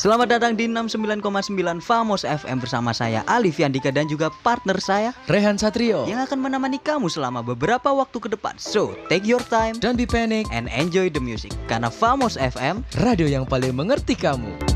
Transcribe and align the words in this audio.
Selamat 0.00 0.32
datang 0.32 0.56
di 0.56 0.64
69,9 0.64 1.60
Famos 1.84 2.24
FM 2.24 2.64
bersama 2.64 2.88
saya 2.96 3.20
Alif 3.28 3.60
Yandika 3.60 3.92
dan 3.92 4.08
juga 4.08 4.32
partner 4.40 4.80
saya 4.80 5.12
Rehan 5.28 5.60
Satrio 5.60 6.08
yang 6.08 6.24
akan 6.24 6.40
menemani 6.40 6.80
kamu 6.80 7.12
selama 7.12 7.44
beberapa 7.44 7.92
waktu 7.92 8.16
ke 8.16 8.32
depan. 8.32 8.56
So, 8.56 8.96
take 9.12 9.28
your 9.28 9.44
time 9.44 9.76
dan 9.76 10.00
be 10.00 10.08
panic 10.08 10.48
and 10.56 10.72
enjoy 10.72 11.12
the 11.12 11.20
music 11.20 11.52
karena 11.68 11.92
Famos 11.92 12.40
FM 12.40 12.80
radio 13.04 13.28
yang 13.28 13.44
paling 13.44 13.76
mengerti 13.76 14.16
kamu. 14.16 14.69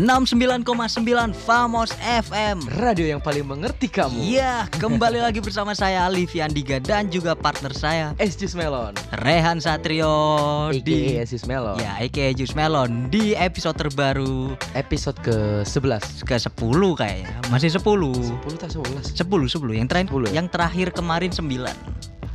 69,9 0.00 1.36
Famos 1.36 1.92
FM. 2.00 2.64
Radio 2.80 3.04
yang 3.04 3.20
paling 3.20 3.44
mengerti 3.44 3.84
kamu. 3.84 4.16
Iya, 4.16 4.64
kembali 4.80 5.20
lagi 5.20 5.44
bersama 5.44 5.76
saya 5.76 6.08
Alif 6.08 6.32
Yandiga 6.32 6.80
dan 6.80 7.12
juga 7.12 7.36
partner 7.36 7.68
saya 7.76 8.16
Es 8.16 8.32
Jus 8.32 8.56
Melon. 8.56 8.96
Rehan 9.20 9.60
Satrio 9.60 10.72
di 10.72 11.20
Es 11.20 11.36
Jus 11.36 11.44
Melon. 11.44 11.76
Ya, 11.76 12.00
aka 12.00 12.32
Jus 12.32 12.56
Melon 12.56 13.12
di 13.12 13.36
episode 13.36 13.76
terbaru 13.76 14.56
Episode 14.72 15.20
ke-11. 15.20 16.24
ke 16.24 16.36
10 16.48 16.48
kayaknya. 16.96 17.36
Masih 17.52 17.68
10. 17.68 17.84
10 17.84 18.56
atau 18.56 18.80
11? 18.80 19.12
10 19.12 19.20
10 19.20 19.76
yang 19.76 19.84
terakhir 19.84 20.08
10 20.16 20.32
ya? 20.32 20.40
yang 20.40 20.48
terakhir 20.48 20.96
kemarin 20.96 21.28
9 21.28 21.44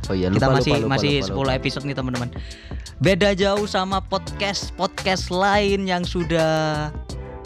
Oh 0.06 0.14
iya, 0.14 0.30
lupa, 0.30 0.38
kita 0.38 0.46
masih 0.54 0.70
lupa, 0.70 0.82
lupa, 0.86 0.92
masih 0.94 1.12
lupa, 1.18 1.26
10 1.26 1.34
lupa. 1.34 1.52
episode 1.58 1.84
nih 1.90 1.96
teman-teman 1.98 2.30
beda 3.02 3.34
jauh 3.34 3.66
sama 3.66 3.98
podcast 3.98 4.70
podcast 4.78 5.34
lain 5.34 5.82
yang 5.90 6.06
sudah 6.06 6.94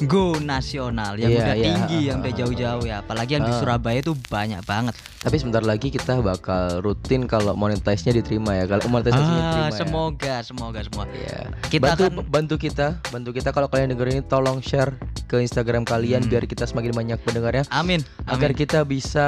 go 0.03 0.37
nasional 0.37 1.15
yang 1.15 1.29
Iya, 1.29 1.41
udah 1.41 1.55
iya, 1.55 1.65
tinggi 1.67 1.99
ha, 1.99 2.07
yang 2.07 2.19
udah 2.21 2.35
jauh-jauh 2.35 2.83
ya 2.83 2.97
apalagi 3.01 3.31
yang 3.35 3.45
di 3.45 3.51
Ah. 3.51 3.59
Surabaya 3.59 3.99
itu 3.99 4.13
banyak 4.27 4.63
banget 4.63 4.95
Tapi 5.21 5.37
sebentar 5.37 5.61
lagi 5.61 5.89
kita 5.89 6.17
bakal 6.19 6.81
rutin 6.81 7.25
kalau 7.25 7.53
monetize-nya 7.53 8.15
diterima 8.15 8.57
ya. 8.57 8.65
Kalau 8.65 8.89
monetisasinya 8.89 9.21
ah, 9.21 9.45
diterima. 9.45 9.69
ya. 9.69 9.77
semoga 9.77 10.35
semoga 10.41 10.79
semua 10.81 11.05
Iya. 11.11 11.41
Kita 11.69 11.85
bantu 11.87 12.03
akan- 12.07 12.25
bantu 12.27 12.55
kita, 12.57 12.87
bantu 13.07 13.31
kita 13.31 13.49
kalau 13.51 13.69
kalian 13.69 13.93
dengerin 13.93 14.15
ini 14.15 14.25
tolong 14.25 14.59
share 14.61 14.97
ke 15.27 15.37
Instagram 15.39 15.85
kalian 15.85 16.25
Hmm. 16.25 16.31
biar 16.31 16.45
kita 16.45 16.65
semakin 16.65 16.91
banyak 16.91 17.19
pendengarnya 17.21 17.69
amin 17.69 18.01
agar 18.25 18.49
amin 18.49 18.57
kita 18.57 18.81
bisa 18.83 19.27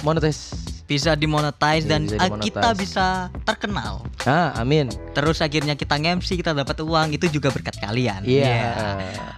monetize. 0.00 0.52
bisa 0.84 1.12
dimonetize 1.12 1.82
Iya, 1.82 1.90
dan 1.90 2.00
bisa 2.04 2.14
ah, 2.14 2.24
dimonetize. 2.24 2.46
kita 2.46 2.68
bisa 2.72 3.06
terkenal 3.42 4.06
Ah, 4.22 4.54
amin. 4.56 4.86
terus 5.12 5.38
akhirnya 5.38 5.74
kita 5.74 5.94
nge-MC 5.94 6.36
kita 6.36 6.52
dapat 6.52 6.78
uang 6.78 7.10
itu 7.10 7.26
juga 7.28 7.50
berkat 7.50 7.74
kalian 7.76 8.22
Iya. 8.22 8.46
Iya. 8.46 8.70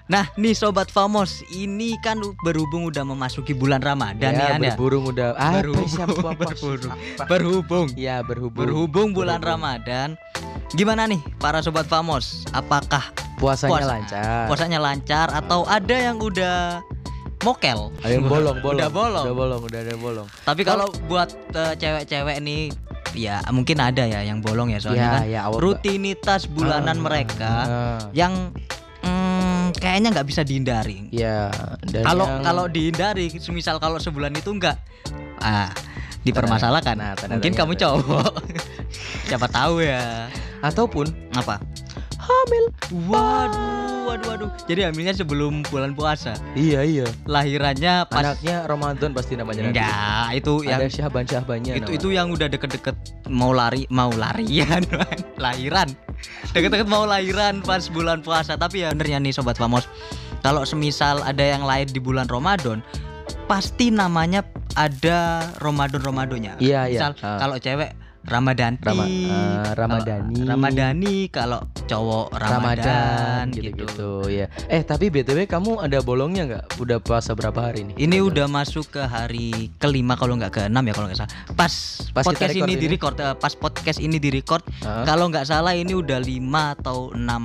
Nah, 0.07 0.29
nih 0.35 0.53
sobat 0.53 0.89
Famos, 0.89 1.41
ini 1.51 1.97
kan 1.99 2.17
berhubung 2.39 2.85
udah 2.85 3.01
memasuki 3.03 3.53
bulan 3.53 3.81
Ramadan 3.81 4.29
ya, 4.31 4.57
ya, 4.57 4.73
berburung 4.73 5.09
udah 5.09 5.33
ah, 5.35 5.57
Berhubung, 5.59 5.89
berburung. 6.35 6.93
Berhubung, 7.31 7.87
Ya, 7.95 8.21
berhubung. 8.21 8.57
berhubung 8.59 9.09
bulan 9.13 9.37
Berhubung. 9.37 9.65
Ramadan. 9.65 10.09
Gimana 10.71 11.05
nih 11.07 11.21
para 11.37 11.61
sobat 11.61 11.85
Famos? 11.85 12.45
Apakah 12.51 13.09
Puasanya 13.37 13.73
puasa- 13.73 13.89
lancar. 13.91 14.45
puasanya 14.47 14.79
lancar 14.79 15.27
atau 15.31 15.65
ada 15.65 15.97
yang 15.97 16.19
udah 16.19 16.85
mokel? 17.41 17.91
Yang 18.03 18.25
bolong, 18.25 18.59
bolong. 18.59 18.79
Udah 18.79 18.91
bolong. 18.91 19.25
Udah 19.25 19.37
bolong, 19.37 19.61
udah 19.63 19.81
ada 19.81 19.95
bolong. 19.97 20.29
Tapi 20.43 20.63
kalau 20.63 20.87
buat 21.07 21.29
eh, 21.53 21.75
cewek-cewek 21.77 22.39
nih 22.41 22.63
ya 23.17 23.41
mungkin 23.51 23.81
ada 23.81 24.05
ya 24.05 24.21
yang 24.21 24.39
bolong 24.39 24.69
ya 24.69 24.79
soalnya 24.79 25.25
ya, 25.25 25.43
kan 25.43 25.51
ya, 25.51 25.59
rutinitas 25.59 26.45
bulanan 26.45 26.93
Ah, 26.95 27.03
mereka 27.03 27.53
ah, 27.65 28.01
yang 28.13 28.53
mm, 29.01 29.73
kayaknya 29.75 30.13
nggak 30.13 30.29
bisa 30.29 30.45
dihindari. 30.45 31.09
ya, 31.09 31.49
Kalau 32.05 32.29
yang- 32.29 32.45
kalau 32.45 32.65
dihindari, 32.69 33.33
misal 33.49 33.81
kalau 33.81 33.97
sebulan 33.97 34.37
itu 34.37 34.53
enggak 34.53 34.77
ah 35.41 35.73
dipermasalahkan. 36.21 36.97
Nah, 36.99 37.15
tanda 37.17 37.39
Mungkin 37.39 37.55
kamu 37.55 37.73
cowok. 37.75 38.33
Siapa 39.29 39.49
tahu 39.49 39.81
ya. 39.81 40.29
ataupun 40.59 41.07
Apa? 41.33 41.63
Hamil. 42.29 42.65
Waduh, 43.09 43.73
waduh, 44.07 44.27
waduh. 44.29 44.51
Jadi 44.65 44.81
hamilnya 44.83 45.13
sebelum 45.13 45.65
bulan 45.65 45.93
puasa. 45.93 46.37
Iya, 46.53 46.81
iya. 46.83 47.07
Lahirannya 47.25 48.05
pas 48.07 48.21
Anaknya 48.23 48.65
Ramadan 48.65 49.11
pasti 49.11 49.35
namanya 49.35 49.61
nanti. 49.63 49.73
enggak, 49.75 50.27
itu 50.35 50.53
yang 50.63 50.79
Ada 50.79 50.89
syahban-syahbannya 50.91 51.73
itu 51.75 51.85
nama. 51.87 51.97
itu 51.97 52.09
yang 52.11 52.27
udah 52.29 52.47
deket-deket 52.47 52.97
mau 53.27 53.51
lari 53.51 53.89
mau 53.89 54.09
larian 54.11 54.85
lahiran 55.39 55.89
deket-deket 56.51 56.87
mau 56.87 57.05
lahiran 57.05 57.61
pas 57.61 57.87
bulan 57.87 58.21
puasa 58.21 58.55
tapi 58.55 58.83
ya 58.83 58.91
benernya 58.91 59.21
nih 59.21 59.31
sobat 59.31 59.55
famos 59.55 59.87
kalau 60.41 60.63
semisal 60.63 61.21
ada 61.23 61.41
yang 61.41 61.63
lahir 61.63 61.87
di 61.87 61.99
bulan 61.99 62.27
Ramadan 62.27 62.81
pasti 63.45 63.89
namanya 63.89 64.45
ada 64.75 65.41
Ramadan 65.59 66.01
Ramadonya 66.01 66.57
Iya, 66.59 66.87
iya. 66.87 67.01
misal 67.01 67.13
Ah. 67.19 67.39
kalau 67.39 67.57
cewek 67.57 67.93
Ramadanti 68.21 68.83
Rama- 68.83 69.07
ah, 69.07 69.73
Ramadhani. 69.73 70.35
kalau 70.35 70.49
Ramadhani 70.49 71.15
kalau 71.29 71.59
cowok 71.85 72.27
Ramadan, 72.35 73.49
gitu. 73.49 73.73
gitu-gitu 73.73 74.11
ya. 74.29 74.47
Eh, 74.67 74.83
tapi 74.83 75.09
BTW 75.09 75.45
kamu 75.45 75.81
ada 75.81 75.99
bolongnya 76.01 76.43
nggak? 76.45 76.65
Udah 76.79 76.99
puasa 76.99 77.33
berapa 77.33 77.57
hari 77.63 77.87
nih? 77.87 77.95
Ini 77.97 78.19
udah 78.21 78.45
masuk 78.45 78.91
ke 78.91 79.01
hari 79.01 79.73
kelima 79.77 80.15
kalau 80.15 80.35
nggak 80.35 80.51
ke 80.51 80.61
enam 80.63 80.83
ya 80.83 80.93
kalau 80.93 81.07
nggak 81.07 81.19
salah. 81.19 81.33
Pas, 81.51 81.73
Pas 82.11 82.25
podcast 82.25 82.53
ini 82.53 82.67
ini. 82.67 82.75
di 82.77 82.87
record, 82.89 83.17
eh, 83.17 83.35
pas 83.35 83.53
podcast 83.53 83.99
ini 83.99 84.17
di 84.17 84.29
record, 84.29 84.61
Hah? 84.83 85.05
kalau 85.05 85.29
nggak 85.29 85.45
salah 85.45 85.73
ini 85.73 85.93
udah 85.93 86.19
lima 86.19 86.75
atau 86.75 87.11
enam 87.11 87.43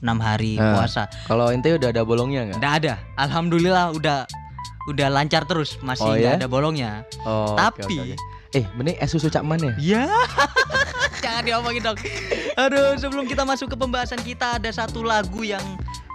enam 0.00 0.18
hari 0.18 0.56
Ah. 0.56 0.74
puasa. 0.74 1.06
Kalau 1.24 1.48
ente 1.48 1.70
udah 1.70 1.88
ada 1.88 2.02
bolongnya 2.02 2.48
nggak? 2.48 2.58
Nggak 2.58 2.74
ada. 2.80 2.94
Alhamdulillah 3.16 3.92
udah 3.92 4.18
udah 4.84 5.08
lancar 5.08 5.44
terus, 5.44 5.80
masih 5.80 6.04
Oh, 6.04 6.12
nggak 6.12 6.28
ya? 6.28 6.36
ada 6.36 6.46
bolongnya. 6.46 6.90
Oh, 7.24 7.56
Tapi- 7.56 7.86
oke, 7.86 8.04
oke. 8.04 8.16
Eh, 8.54 8.64
benih 8.72 8.94
es 8.96 9.10
susu 9.10 9.26
Cak 9.26 9.42
Man 9.42 9.58
ya? 9.58 9.72
Ya. 9.76 10.04
Jangan 11.24 11.42
diomongin 11.42 11.82
dong. 11.82 11.98
Aduh, 12.54 12.94
sebelum 12.94 13.24
kita 13.24 13.42
masuk 13.42 13.68
ke 13.68 13.76
pembahasan 13.76 14.20
kita 14.20 14.56
ada 14.56 14.70
satu 14.70 15.00
lagu 15.00 15.40
yang 15.40 15.62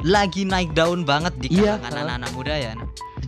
lagi 0.02 0.44
naik 0.44 0.72
daun 0.72 1.04
banget 1.04 1.34
di 1.38 1.48
Iya, 1.52 1.76
kalangan 1.76 1.92
ah. 1.92 2.02
anak-anak 2.06 2.32
muda 2.32 2.54
ya. 2.56 2.74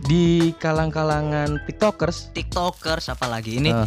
Di 0.02 0.24
kalang-kalangan 0.56 1.60
TikTokers. 1.64 2.32
TikTokers 2.32 3.10
apalagi 3.10 3.58
ini 3.58 3.70
Ah. 3.70 3.84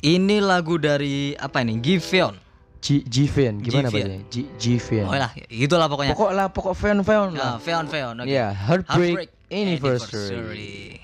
ini 0.00 0.38
lagu 0.38 0.76
dari 0.76 1.34
apa 1.34 1.60
ini? 1.60 1.78
Giveon. 1.78 2.40
G 2.78 3.00
Jiven 3.02 3.64
gimana 3.64 3.88
bacanya? 3.88 4.20
G 4.28 4.44
Jiven. 4.60 5.08
Oh 5.08 5.16
lah, 5.16 5.32
itulah 5.48 5.88
pokoknya. 5.88 6.12
Pokok 6.12 6.32
lah, 6.32 6.46
pokok 6.52 6.74
fan 6.76 7.00
fan 7.00 7.32
Nah, 7.32 7.56
lah. 7.56 7.56
Feon 7.56 7.88
Feon. 7.88 8.12
oke. 8.20 8.28
Ya, 8.28 8.52
Heartbreak, 8.52 9.32
Anniversary. 9.48 11.00
Balloons 11.00 11.03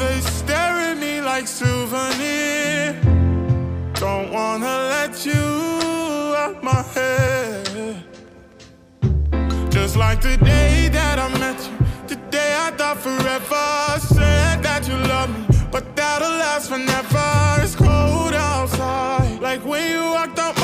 They 0.00 0.18
stare 0.22 0.78
at 0.88 0.96
me 0.96 1.20
like 1.20 1.46
souvenir. 1.46 2.98
Don't 3.92 4.32
wanna 4.32 4.88
let 4.94 5.26
you 5.26 5.44
out 6.42 6.64
my 6.64 6.82
head. 6.94 8.02
Just 9.68 9.96
like 9.96 10.22
the 10.22 10.38
day 10.38 10.88
that 10.90 11.18
I 11.18 11.28
met 11.38 11.60
you, 11.66 11.76
the 12.08 12.16
day 12.30 12.50
I 12.66 12.70
thought 12.70 12.96
forever. 12.96 14.00
Said 14.00 14.62
that 14.62 14.88
you 14.88 14.96
love 15.12 15.28
me, 15.38 15.44
but 15.70 15.94
that'll 15.94 16.30
last 16.30 16.70
forever. 16.70 17.62
It's 17.62 17.76
cold 17.76 18.32
outside, 18.32 19.38
like 19.42 19.62
when 19.66 19.84
you 19.92 20.02
walked 20.16 20.38
out 20.38 20.59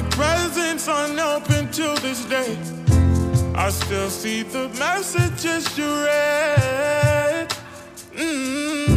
Like 0.00 0.10
presents 0.12 0.88
unopened 0.88 1.74
till 1.74 1.94
this 1.96 2.24
day. 2.24 2.56
I 3.54 3.68
still 3.68 4.08
see 4.08 4.42
the 4.42 4.70
messages 4.78 5.76
you 5.76 5.84
read. 6.04 7.54
Mm. 8.14 8.96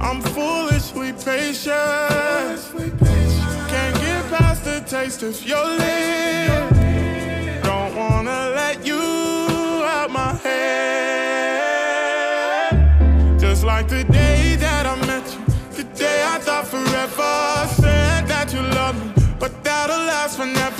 I'm 0.00 0.20
foolishly 0.20 1.12
patient. 1.12 2.58
Can't 3.68 3.96
get 4.00 4.26
past 4.32 4.64
the 4.64 4.84
taste 4.88 5.22
of 5.22 5.40
your 5.46 5.64
lips. 5.64 6.75
Love 18.86 19.04
me, 19.04 19.22
but 19.40 19.52
that'll 19.64 19.96
last 20.06 20.36
forever. 20.36 20.75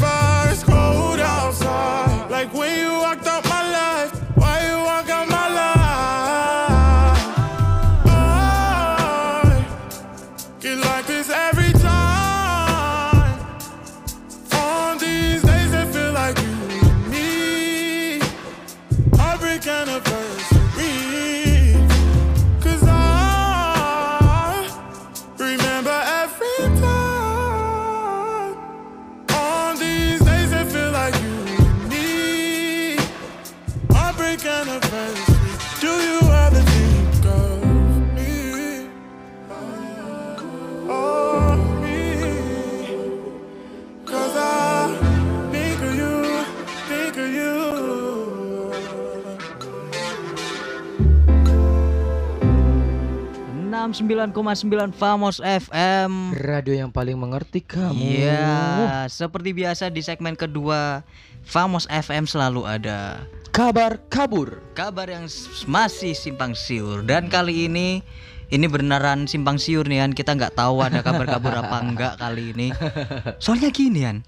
69,9 53.96 54.92
Famos 54.92 55.40
FM. 55.40 56.36
Radio 56.36 56.76
yang 56.76 56.92
paling 56.92 57.16
mengerti 57.16 57.64
kamu. 57.64 57.96
Iya, 57.96 59.08
seperti 59.08 59.56
biasa 59.56 59.88
di 59.88 60.04
segmen 60.04 60.36
kedua 60.36 61.00
Famos 61.40 61.88
FM 61.88 62.28
selalu 62.28 62.68
ada 62.68 63.24
Kabar 63.56 63.96
kabur. 64.12 64.60
kabar 64.76 65.08
yang 65.08 65.24
masih 65.64 66.12
simpang 66.12 66.52
siur 66.52 67.00
dan 67.00 67.32
kali 67.32 67.72
ini 67.72 68.04
ini 68.52 68.66
beneran 68.68 69.24
simpang 69.24 69.56
siur 69.56 69.88
nih 69.88 70.04
kan 70.04 70.12
kita 70.12 70.36
nggak 70.36 70.52
tahu 70.52 70.84
ada 70.84 71.00
kabar 71.00 71.24
kabur 71.24 71.56
apa 71.56 71.76
enggak 71.80 72.20
kali 72.20 72.52
ini. 72.52 72.68
Soalnya 73.40 73.72
gini 73.72 74.04
kan 74.04 74.20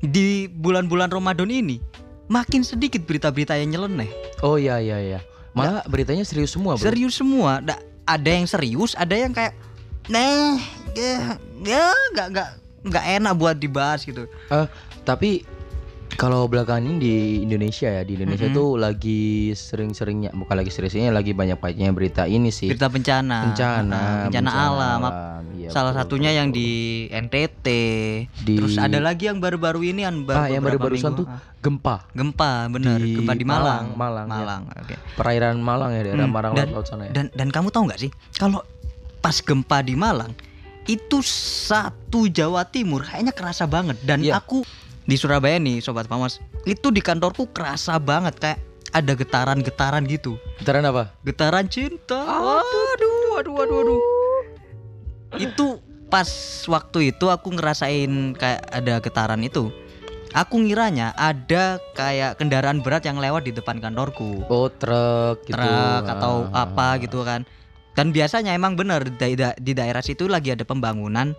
di 0.00 0.48
bulan-bulan 0.48 1.12
Ramadan 1.12 1.52
ini 1.52 1.84
makin 2.32 2.64
sedikit 2.64 3.04
berita-berita 3.04 3.60
yang 3.60 3.76
nyeleneh. 3.76 4.08
Oh 4.40 4.56
iya 4.56 4.80
iya 4.80 4.96
iya. 5.04 5.20
Malah 5.52 5.84
beritanya 5.84 6.24
serius 6.24 6.56
semua, 6.56 6.80
Bro. 6.80 6.88
Serius 6.88 7.12
semua. 7.12 7.60
Da- 7.60 7.91
ada 8.06 8.30
yang 8.30 8.46
serius, 8.48 8.94
ada 8.98 9.14
yang 9.14 9.32
kayak 9.34 9.54
nah 10.10 10.58
ya 10.98 11.38
ya 11.62 11.94
nggak 12.12 12.28
nggak 12.34 12.50
nggak 12.90 13.04
enak 13.22 13.32
buat 13.38 13.56
dibahas 13.56 14.02
gitu. 14.02 14.26
Eh, 14.26 14.66
tapi 15.06 15.46
kalau 16.14 16.44
belakangan 16.44 16.84
ini 16.84 16.96
di 16.96 17.14
Indonesia 17.40 17.88
ya, 17.90 18.02
di 18.02 18.14
Indonesia 18.14 18.46
Mm-mm. 18.46 18.54
tuh 18.54 18.70
lagi 18.74 19.22
sering-seringnya 19.50 20.30
bukan 20.30 20.54
lagi 20.54 20.68
sering-seringnya 20.68 21.10
lagi 21.10 21.32
banyak-banyaknya 21.32 21.90
berita 21.90 22.22
ini 22.24 22.48
sih. 22.48 22.68
Berita 22.68 22.86
bencana. 22.86 23.38
bencana, 23.44 23.82
Nah, 23.82 24.26
bencana, 24.26 24.50
alam. 24.52 25.00
Ap- 25.02 25.20
Iya, 25.52 25.68
Salah 25.68 25.92
betul, 25.92 26.18
satunya 26.18 26.30
betul, 26.30 26.38
yang 26.38 26.48
di 26.50 26.68
NTT. 27.08 27.66
Di- 28.34 28.56
Terus 28.56 28.74
ada 28.76 28.98
lagi 28.98 29.26
yang 29.26 29.36
baru-baru 29.36 29.84
ini 29.84 30.02
kan 30.02 30.14
Ah, 30.28 30.48
yang 30.48 30.58
baru-barusan 30.58 31.12
tuh 31.14 31.26
gempa. 31.60 32.08
gempa, 32.10 32.66
bener. 32.66 32.98
di 32.98 33.14
gempa 33.14 33.32
di 33.32 33.44
Malang. 33.44 33.92
Malang, 33.92 34.26
Malang, 34.26 34.26
ya. 34.26 34.34
Malang. 34.34 34.62
Oke. 34.74 34.94
Perairan 35.14 35.56
Malang 35.60 35.90
ya, 35.92 36.02
daerah 36.02 36.24
Hmm, 36.24 36.34
Malang 36.34 36.52
dan, 36.52 36.66
laut 36.72 36.84
sana 36.84 37.06
ya. 37.06 37.12
dan 37.12 37.26
dan 37.30 37.48
kamu 37.48 37.68
tahu 37.68 37.84
nggak 37.86 38.00
sih 38.00 38.10
kalau 38.32 38.64
pas 39.20 39.38
gempa 39.38 39.78
di 39.80 39.94
Malang 39.94 40.32
itu 40.82 41.22
satu 41.22 42.26
Jawa 42.26 42.64
Timur 42.64 43.02
kayaknya 43.02 43.30
kerasa 43.30 43.62
banget 43.64 44.00
dan 44.00 44.18
Iya. 44.18 44.36
aku 44.36 44.66
di 45.02 45.14
Surabaya 45.14 45.56
nih 45.56 45.78
sobat 45.78 46.06
Pamos 46.06 46.38
itu 46.62 46.88
di 46.88 46.98
kantorku 46.98 47.50
kerasa 47.50 47.96
banget 47.96 48.38
kayak 48.38 48.58
ada 48.92 49.12
getaran-getaran 49.12 50.04
gitu 50.04 50.36
Getaran 50.58 50.84
apa? 50.84 51.10
getaran 51.22 51.66
cinta 51.66 52.22
waduh 52.22 53.14
waduh 53.32 53.52
waduh 53.54 53.74
waduh 53.74 54.00
itu 55.34 55.80
pas 56.06 56.28
waktu 56.66 57.10
itu 57.10 57.26
aku 57.26 57.48
ngerasain 57.50 58.36
kayak 58.36 58.60
ada 58.68 59.00
getaran 59.00 59.40
itu 59.40 59.72
aku 60.32 60.60
ngiranya 60.60 61.12
ada 61.12 61.80
kayak 61.92 62.36
kendaraan 62.36 62.80
berat 62.80 63.02
yang 63.02 63.16
lewat 63.16 63.42
di 63.42 63.52
depan 63.52 63.80
kantorku 63.80 64.44
Oh, 64.46 64.68
truk 64.68 65.40
gitu. 65.42 65.56
truk 65.56 66.04
atau 66.06 66.48
Ah. 66.48 66.68
apa 66.68 67.00
gitu 67.00 67.20
kan. 67.20 67.44
Dan 67.92 68.08
biasanya 68.08 68.56
emang 68.56 68.72
bener 68.72 69.04
di, 69.04 69.36
da- 69.36 69.52
di 69.52 69.72
daerah 69.72 70.00
situ 70.00 70.24
lagi 70.24 70.48
ada 70.48 70.64
pembangunan 70.64 71.36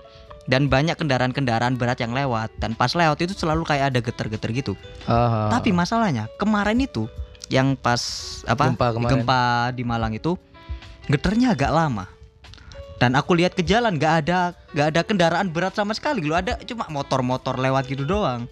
dan 0.48 0.68
banyak 0.68 1.00
kendaraan-kendaraan 1.00 1.80
berat 1.80 2.04
yang 2.04 2.12
lewat 2.12 2.52
dan 2.60 2.76
pas 2.76 2.92
lewat 2.92 3.16
itu 3.24 3.34
selalu 3.36 3.64
kayak 3.64 3.96
ada 3.96 4.00
geter-geter 4.04 4.50
gitu. 4.52 4.74
Ah. 5.08 5.48
Tapi 5.52 5.72
masalahnya 5.72 6.28
kemarin 6.36 6.84
itu 6.84 7.08
yang 7.48 7.76
pas 7.80 8.00
apa 8.48 8.72
Gempa 8.72 8.88
kemarin. 8.96 9.12
gempa 9.24 9.42
di 9.72 9.84
Malang 9.88 10.14
itu 10.16 10.36
geternya 11.08 11.56
agak 11.56 11.72
lama. 11.72 12.06
Dan 13.00 13.20
aku 13.20 13.36
lihat 13.36 13.52
ke 13.52 13.64
jalan 13.68 14.00
nggak 14.00 14.14
ada 14.24 14.56
nggak 14.72 14.88
ada 14.96 15.02
kendaraan 15.04 15.48
berat 15.52 15.76
sama 15.76 15.92
sekali 15.92 16.24
loh 16.24 16.40
ada 16.40 16.56
cuma 16.64 16.88
motor-motor 16.88 17.60
lewat 17.60 17.88
gitu 17.92 18.08
doang. 18.08 18.48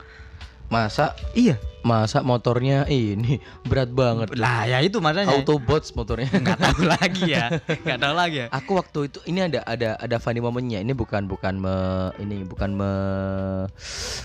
Masa 0.71 1.11
Iya. 1.35 1.59
masa 1.81 2.21
motornya 2.21 2.85
ini 2.85 3.41
berat 3.69 3.89
banget. 3.89 4.37
Lah 4.37 4.69
ya 4.69 4.77
itu 4.79 5.01
makanya. 5.01 5.33
Autobots 5.33 5.91
motornya. 5.91 6.29
nggak 6.29 6.59
tahu 6.61 6.85
lagi 6.93 7.25
ya 7.25 7.57
nggak 7.57 7.99
tahu 7.99 8.13
lagi 8.13 8.37
ya. 8.37 8.47
Aku 8.53 8.77
waktu 8.77 9.09
itu 9.09 9.17
ini 9.25 9.41
ada 9.41 9.65
ada 9.65 9.97
ada 9.97 10.17
funny 10.21 10.37
momennya. 10.39 10.77
Ini 10.79 10.93
bukan 10.93 11.25
bukan 11.25 11.57
me, 11.57 11.75
ini 12.21 12.45
bukan 12.45 12.69
me, 12.71 12.91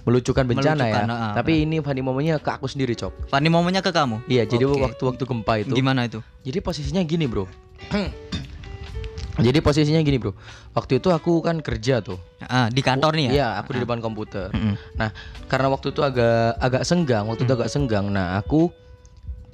melucukan 0.05 0.45
bencana 0.45 0.85
Melucukan, 0.85 1.07
ya. 1.09 1.17
ah, 1.17 1.33
Tapi 1.33 1.65
ini 1.65 1.81
funny 1.81 2.05
momennya 2.05 2.37
ke 2.38 2.50
aku 2.53 2.69
sendiri, 2.69 2.93
Cok. 2.93 3.33
Fanny 3.33 3.49
momennya 3.49 3.81
ke 3.81 3.88
kamu. 3.88 4.21
Iya, 4.29 4.45
jadi 4.45 4.65
Oke. 4.69 4.76
waktu 4.85 5.03
waktu 5.09 5.23
gempa 5.25 5.53
itu. 5.57 5.73
Gimana 5.73 6.05
itu? 6.05 6.21
Jadi 6.45 6.59
posisinya 6.61 7.00
gini, 7.03 7.25
Bro. 7.25 7.49
jadi 9.38 9.59
posisinya 9.61 10.00
gini, 10.00 10.16
Bro. 10.16 10.33
Waktu 10.73 10.97
itu 10.97 11.09
aku 11.09 11.40
kan 11.40 11.61
kerja 11.61 12.00
tuh. 12.00 12.16
Ah, 12.40 12.69
di 12.69 12.81
kantor 12.81 13.12
nih 13.12 13.25
ya? 13.26 13.33
Iya, 13.33 13.49
aku 13.59 13.75
di 13.75 13.81
depan 13.83 14.00
komputer. 14.00 14.49
Mm-mm. 14.49 14.75
Nah, 14.95 15.11
karena 15.45 15.69
waktu 15.69 15.90
itu 15.90 16.00
agak 16.00 16.57
agak 16.57 16.83
senggang, 16.83 17.25
waktu 17.25 17.43
itu 17.43 17.50
Hmm. 17.50 17.61
agak 17.61 17.69
senggang. 17.69 18.07
Nah, 18.07 18.37
aku 18.37 18.73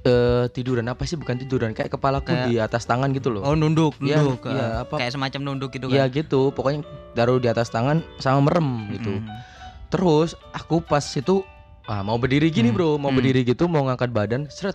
eh 0.03 0.51
tiduran 0.51 0.83
apa 0.85 1.03
sih 1.03 1.15
bukan 1.15 1.39
tiduran 1.39 1.71
kayak 1.71 1.87
kepalaku 1.89 2.35
Kayak- 2.35 2.47
di 2.47 2.55
atas 2.59 2.83
tangan 2.85 3.11
gitu 3.11 3.31
loh. 3.31 3.43
Oh, 3.43 3.55
nunduk, 3.55 3.95
Iya, 3.99 4.19
nunduk. 4.19 4.43
iya, 4.45 4.59
ah. 4.59 4.73
apa- 4.83 4.99
Kayak 4.99 5.15
semacam 5.15 5.41
nunduk 5.45 5.71
gitu 5.71 5.87
Iya 5.89 6.05
kan. 6.05 6.11
gitu, 6.13 6.41
pokoknya 6.51 6.83
taruh 7.13 7.39
di 7.39 7.47
atas 7.47 7.71
tangan 7.71 8.03
sama 8.19 8.43
merem 8.43 8.67
gitu. 8.93 9.13
Mm. 9.17 9.31
Terus 9.89 10.35
aku 10.51 10.81
pas 10.81 11.07
itu 11.07 11.47
ah, 11.83 12.03
mau 12.03 12.15
berdiri 12.15 12.49
gini 12.49 12.71
Hmm, 12.71 12.77
bro, 12.77 12.91
mau 12.95 13.11
hmm. 13.11 13.19
berdiri 13.19 13.41
gitu, 13.45 13.67
mau 13.67 13.83
ngangkat 13.83 14.11
badan, 14.11 14.47
seret, 14.49 14.75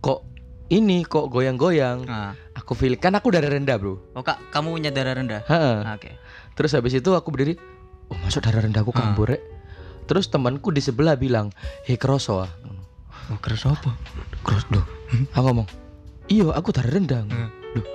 kok 0.00 0.22
ini 0.68 1.06
kok 1.06 1.30
goyang-goyang. 1.30 2.06
Ah. 2.10 2.32
Aku 2.58 2.74
feel 2.74 2.98
kan 2.98 3.14
aku 3.14 3.30
darah 3.30 3.52
rendah 3.52 3.78
bro. 3.78 4.00
Oh, 4.16 4.22
Kak, 4.26 4.50
kamu 4.50 4.74
punya 4.74 4.90
darah 4.90 5.14
rendah? 5.14 5.46
Heeh. 5.46 5.78
Ah, 5.86 5.94
Oke. 5.94 6.18
Terus 6.58 6.74
habis 6.74 6.96
itu 6.96 7.10
aku 7.12 7.30
berdiri, 7.30 7.54
oh 8.10 8.18
masuk 8.24 8.42
darah 8.42 8.64
rendahku 8.64 8.90
Ah. 8.90 8.98
kambuh 9.06 9.28
rek. 9.30 9.42
Terus 10.06 10.30
temanku 10.30 10.70
di 10.70 10.82
sebelah 10.82 11.14
bilang, 11.14 11.50
hei 11.86 11.98
kroso 11.98 12.42
ah. 12.42 12.50
Oh, 13.30 13.38
keras 13.42 13.66
apa? 13.66 13.90
Kros 14.46 14.66
loh. 14.70 14.86
Aku 15.34 15.42
ngomong, 15.42 15.66
iya 16.30 16.46
aku 16.50 16.70
darah 16.70 16.94
rendah. 16.94 17.26
Hmm. 17.26 17.50
Loh, 17.74 17.86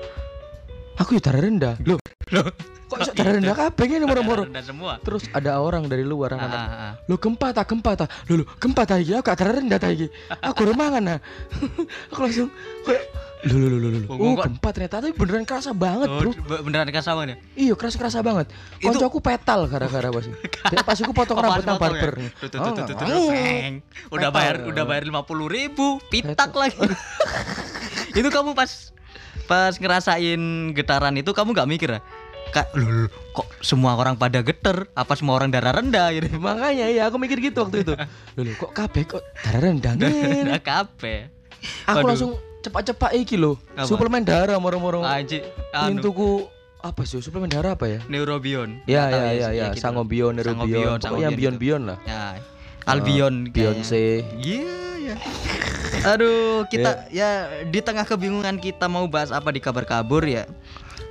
aku 1.00 1.16
ya 1.16 1.22
darah 1.24 1.44
rendah. 1.44 1.76
Loh, 1.84 2.00
Loh, 2.32 2.48
kok 2.92 3.00
iso 3.00 3.12
darah 3.14 3.34
rendah 3.34 3.56
kabeh 3.56 3.86
ngene 3.88 4.04
moro-moro. 4.04 4.44
rendah 4.44 4.60
semua. 4.62 5.00
Terus 5.00 5.24
ada 5.32 5.58
orang 5.58 5.88
dari 5.88 6.04
luar 6.04 6.34
Ah, 6.34 6.44
anak 6.44 6.60
ah, 6.60 6.68
ah. 6.68 6.94
Lo 7.06 7.16
gempa 7.16 7.48
tak 7.50 7.66
gempa 7.66 7.96
tak 7.96 8.12
lo 8.28 8.34
lo 8.38 8.46
gempa 8.54 8.84
tak 8.84 9.00
iki 9.00 9.14
aku 9.14 9.24
gak 9.24 9.38
darah 9.38 9.56
rendah 9.56 9.80
tak 9.80 9.92
iki. 9.94 10.08
Aku 10.30 10.62
remangan 10.66 11.00
nah 11.02 11.18
aku 12.12 12.20
langsung 12.22 12.52
kayak 12.82 13.04
lo 13.44 13.58
lo 13.58 13.68
lo 13.72 13.78
lo 13.80 13.88
lo 13.96 14.00
Oh, 14.12 14.36
kok- 14.36 14.46
gempa 14.46 14.70
ternyata 14.70 14.96
tapi 15.00 15.14
beneran 15.14 15.44
kerasa 15.44 15.72
banget 15.72 16.06
Oh, 16.06 16.20
bro. 16.20 16.32
be- 16.36 16.62
beneran 16.62 16.86
kerasa 16.88 17.12
banget 17.12 17.30
ya? 17.32 17.38
iya 17.58 17.74
kerasa 17.74 17.96
kerasa 17.96 18.20
banget. 18.20 18.48
Konco 18.78 19.02
aku 19.02 19.20
petal 19.20 19.66
gara-gara 19.66 20.10
pas 20.10 20.26
Dia 20.70 20.84
pas 20.84 20.98
aku 20.98 21.12
potong 21.12 21.36
Oh, 21.36 21.42
rambut 21.42 21.64
nang 21.64 21.76
ya? 21.76 21.82
barber. 21.82 22.12
Oh, 22.54 22.70
ngomong. 23.02 23.74
Udah 24.10 24.30
bayar 24.30 24.56
udah 24.64 24.84
bayar 24.84 25.04
50 25.06 25.16
ribu. 25.48 25.98
Pitak 26.06 26.52
lagi. 26.52 26.76
Itu 28.12 28.28
kamu 28.28 28.52
pas 28.52 28.92
Pas 29.42 29.76
ngerasain 29.76 30.40
getaran 30.72 31.12
itu 31.14 31.28
kamu 31.30 31.52
nggak 31.52 31.70
mikir 31.70 31.90
ya? 31.90 32.00
Kak, 32.52 32.76
loh, 32.76 33.08
kok 33.32 33.48
semua 33.64 33.96
orang 33.96 34.20
pada 34.20 34.44
geter? 34.44 34.92
Apa 34.92 35.16
semua 35.16 35.40
orang 35.40 35.48
darah 35.48 35.72
rendah 35.72 36.12
gitu? 36.12 36.36
Makanya 36.44 36.92
ya 36.92 37.08
aku 37.08 37.16
mikir 37.16 37.40
gitu 37.40 37.64
waktu 37.64 37.88
itu. 37.88 37.96
Loh, 38.36 38.54
kok 38.60 38.72
kabeh 38.76 39.04
kok 39.08 39.24
darah 39.40 39.62
rendah? 39.72 39.94
Darah 39.96 40.60
kape. 40.60 41.32
Aku 41.88 42.04
langsung 42.04 42.36
cepat-cepat 42.60 43.16
iki 43.16 43.40
loh. 43.40 43.56
Apa? 43.74 43.88
Suplemen 43.88 44.28
darah 44.28 44.60
moro-moro. 44.60 45.00
Anjir, 45.02 45.48
anu, 45.72 46.04
tuku 46.04 46.30
apa 46.82 47.08
sih 47.08 47.24
suplemen 47.24 47.48
darah 47.48 47.80
apa 47.80 47.88
ya? 47.88 48.00
Neurobion. 48.12 48.84
Ya 48.84 49.08
ya 49.08 49.32
ya 49.32 49.48
sih, 49.48 49.58
ya, 49.58 49.66
gitu. 49.72 49.80
Sangobion, 49.88 50.36
Neurobion, 50.36 51.00
pokoknya 51.00 51.32
gitu. 51.32 51.56
bion 51.56 51.82
lah. 51.88 51.98
Ya. 52.04 52.42
Albion 52.84 53.48
kayaknya. 53.54 53.86
Beyonce. 53.86 54.06
Iya, 54.42 54.78
ya. 55.00 55.16
Aduh, 56.12 56.66
kita 56.68 57.08
ya. 57.14 57.46
di 57.70 57.80
tengah 57.80 58.04
kebingungan 58.04 58.58
kita 58.58 58.90
mau 58.90 59.06
bahas 59.06 59.30
apa 59.30 59.54
di 59.54 59.62
kabar 59.62 59.86
kabur 59.86 60.26
ya. 60.26 60.50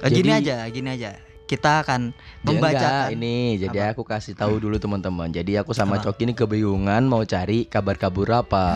Eh, 0.02 0.10
Gini 0.10 0.28
Jadi- 0.34 0.50
aja, 0.50 0.56
gini 0.68 0.88
aja. 0.90 1.29
Kita 1.50 1.82
akan 1.82 2.14
membaca 2.46 3.10
ini 3.10 3.58
jadi 3.58 3.90
aku 3.90 4.06
kasih 4.06 4.38
tahu 4.38 4.62
dulu 4.62 4.78
teman-teman. 4.78 5.34
Jadi 5.34 5.58
aku 5.58 5.74
sama 5.74 5.98
Apa? 5.98 6.14
Coki 6.14 6.30
ini 6.30 6.34
kebingungan 6.38 7.02
mau 7.10 7.26
cari 7.26 7.66
kabar 7.66 7.98
kabur 7.98 8.30
apa. 8.30 8.66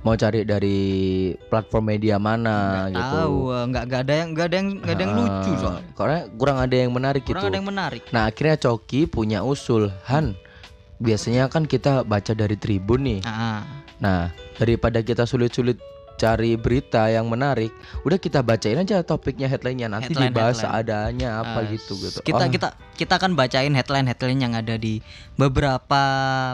Mau 0.00 0.16
cari 0.16 0.48
dari 0.48 0.80
platform 1.52 1.92
media 1.92 2.16
mana 2.16 2.88
nggak 2.88 2.96
gitu. 2.96 3.16
tahu, 3.20 3.36
nggak 3.68 3.84
nggak 3.84 4.00
ada 4.00 4.14
yang 4.16 4.28
nggak 4.32 4.46
ada 4.48 4.56
yang 4.56 4.68
nggak 4.80 4.94
ada 4.96 5.02
yang 5.04 5.12
lucu 5.12 5.52
soalnya. 5.60 5.84
Karena 5.92 6.18
kurang 6.40 6.58
ada 6.64 6.76
yang 6.80 6.90
menarik 6.96 7.22
Kurang 7.28 7.44
gitu. 7.44 7.50
ada 7.52 7.56
yang 7.60 7.68
menarik. 7.68 8.02
Nah 8.08 8.22
akhirnya 8.32 8.56
Coki 8.56 9.04
punya 9.04 9.44
usul 9.44 9.92
Han 10.08 10.32
Biasanya 11.00 11.48
kan 11.48 11.64
kita 11.64 12.04
baca 12.04 12.36
dari 12.36 12.60
Tribun 12.60 13.08
nih 13.08 13.20
Ah, 13.24 13.64
Nah 14.00 14.32
daripada 14.56 15.00
kita 15.00 15.24
sulit-sulit 15.24 15.80
cari 16.20 16.52
berita 16.54 17.08
yang 17.08 17.24
menarik 17.24 17.72
Udah 18.04 18.14
kita 18.14 18.40
bacain 18.40 18.76
aja 18.76 19.00
topiknya 19.00 19.48
headline-nya 19.48 19.88
Nanti 19.88 20.12
Headline, 20.12 20.28
dibahas 20.28 20.60
headline. 20.60 20.84
seadanya 20.84 21.28
apa 21.40 21.58
ah, 21.58 21.64
gitu 21.66 21.96
gitu 21.96 22.20
Kita 22.20 22.44
Ah, 22.44 22.48
kita 22.48 22.68
kita 22.94 23.16
akan 23.16 23.32
bacain 23.32 23.72
headline-headline 23.72 24.36
yang 24.38 24.52
ada 24.52 24.76
di 24.76 25.00
beberapa 25.34 26.02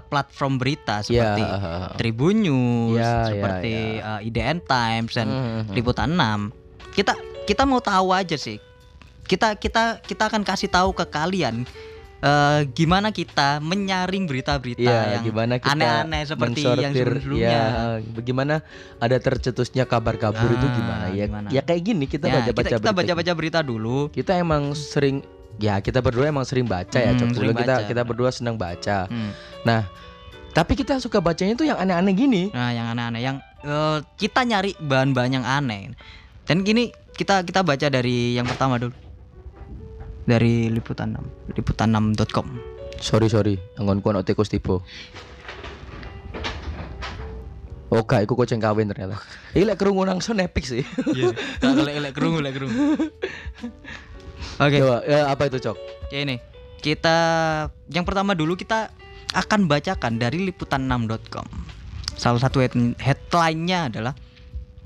platform 0.06 0.56
berita 0.56 1.02
ya, 1.02 1.34
seperti 1.34 1.42
ah, 1.42 1.50
ah, 1.52 1.66
ah. 1.84 1.96
Tribun 1.98 2.36
News, 2.40 2.94
Ya, 2.94 3.02
ya, 3.02 3.26
seperti 3.28 3.74
ya. 3.98 4.06
uh, 4.08 4.20
IDN 4.22 4.58
Times 4.62 5.12
dan 5.12 5.26
Hmm, 5.26 5.42
hmm, 5.66 5.74
Liputan 5.74 6.14
6. 6.14 6.54
Kita 6.92 7.12
kita 7.44 7.62
mau 7.62 7.78
tahu 7.78 8.10
aja 8.10 8.34
sih. 8.34 8.62
Kita 9.22 9.58
kita 9.58 9.98
kita 10.00 10.22
akan 10.24 10.42
kasih 10.42 10.70
tahu 10.70 10.94
ke 10.94 11.02
kalian 11.04 11.66
eh, 12.18 12.60
gimana 12.68 13.08
kita 13.08 13.58
menyaring 13.58 14.24
berita-berita 14.24 14.82
Iya, 14.82 15.00
yang 15.12 15.22
gimana 15.24 15.54
kita 15.56 15.72
aneh-aneh 15.72 16.22
seperti 16.22 16.60
yang 16.62 16.90
sebelum-sebelumnya. 16.90 17.50
ya, 17.50 17.64
bagaimana 18.08 18.54
ada 18.96 19.16
tercetusnya 19.16 19.84
kabar 19.84 20.16
kabur 20.16 20.48
itu 20.48 20.62
Ah, 20.62 20.72
gimana 20.72 21.04
ya? 21.08 21.24
gimana? 21.26 21.48
Ya 21.50 21.60
kayak 21.60 21.82
gini 21.82 22.04
kita 22.04 22.26
Ya, 22.26 22.40
baca-baca 22.40 22.64
kita, 22.64 22.78
kita 22.78 22.90
berita. 22.90 22.98
baca-baca 23.14 23.32
berita 23.34 23.60
dulu. 23.60 24.08
Kita 24.08 24.32
emang 24.34 24.72
sering 24.72 25.20
ya 25.56 25.78
kita 25.78 26.00
berdua 26.00 26.28
emang 26.28 26.44
sering 26.44 26.64
baca 26.64 26.96
ya, 26.96 27.10
Hmm, 27.10 27.20
Cok. 27.26 27.28
kita 27.32 27.52
baca. 27.74 27.76
kita 27.86 28.02
berdua 28.02 28.28
senang 28.28 28.56
baca. 28.56 29.06
Hmm. 29.06 29.32
Nah, 29.62 29.88
tapi 30.50 30.72
kita 30.74 30.96
suka 30.96 31.18
bacanya 31.18 31.52
tuh 31.52 31.64
yang 31.64 31.76
aneh-aneh 31.76 32.12
gini. 32.12 32.42
Nah, 32.50 32.70
yang 32.70 32.86
aneh-aneh 32.88 33.22
yang 33.22 33.36
eh, 33.62 33.98
kita 34.14 34.40
nyari 34.42 34.72
bahan-bahan 34.78 35.32
yang 35.32 35.44
aneh. 35.44 35.92
Dan 36.44 36.60
gini 36.60 36.88
kita 37.12 37.40
kita 37.42 37.60
baca 37.60 37.86
dari 37.86 38.34
yang 38.34 38.44
pertama 38.44 38.76
dulu. 38.78 38.92
Dari 40.26 40.68
liputan 40.74 41.14
6, 41.14 41.54
liputan6.com. 41.54 42.46
Sorry 42.98 43.30
sorry, 43.30 43.54
anggonku 43.78 44.10
ono 44.10 44.26
tikus 44.26 44.50
tiba. 44.50 44.82
Oh 47.86 48.02
iku 48.02 48.34
kucing 48.34 48.58
kawin 48.58 48.90
ternyata. 48.90 49.22
Ini 49.54 49.62
lek 49.62 49.78
kerungu 49.78 50.02
nangson 50.02 50.42
epic 50.42 50.66
sih. 50.66 50.82
Iya. 51.14 51.30
Kalau 51.62 51.86
elek 51.86 52.12
kerungu, 52.18 52.42
elek 52.42 52.54
kerungu. 52.58 52.98
Oke. 54.66 54.78
Coba, 54.82 55.06
ya, 55.06 55.30
apa 55.30 55.46
itu 55.46 55.62
cok? 55.62 55.76
Ya 56.10 56.26
ini 56.26 56.42
kita 56.82 57.16
yang 57.88 58.02
pertama 58.02 58.34
dulu 58.34 58.58
kita 58.58 58.90
akan 59.32 59.70
bacakan 59.70 60.18
dari 60.18 60.42
liputan6.com. 60.50 61.46
Salah 62.18 62.40
satu 62.42 62.58
head- 62.58 62.98
headline-nya 62.98 63.92
adalah 63.92 64.12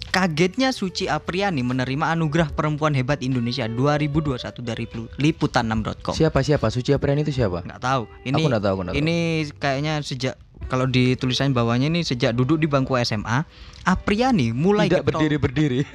kagetnya 0.09 0.73
Suci 0.73 1.05
Apriani 1.05 1.61
menerima 1.61 2.09
anugerah 2.11 2.51
perempuan 2.51 2.93
hebat 2.93 3.21
Indonesia 3.21 3.69
2021 3.69 4.41
dari 4.59 4.85
Plu- 4.85 5.13
liputan6.com. 5.15 6.13
Siapa 6.13 6.41
siapa? 6.41 6.67
Suci 6.69 6.91
Apriani 6.91 7.21
itu 7.21 7.31
siapa? 7.31 7.61
Nggak 7.61 7.79
tahu. 7.79 8.03
Ini 8.23 8.35
Aku 8.35 8.49
nggak 8.49 8.63
tahu, 8.63 8.73
aku 8.73 8.81
nggak 8.83 8.95
tahu. 8.95 9.03
ini 9.05 9.17
kayaknya 9.55 9.93
sejak 10.01 10.35
kalau 10.67 10.85
di 10.85 11.15
tulisan 11.15 11.51
bawahnya 11.51 11.89
ini 11.89 12.01
sejak 12.01 12.33
duduk 12.33 12.57
di 12.57 12.67
bangku 12.67 12.97
SMA, 12.99 13.45
Apriani 13.83 14.51
mulai 14.51 14.87
Tidak 14.87 15.03
getol- 15.03 15.21
berdiri 15.21 15.37
berdiri. 15.37 15.81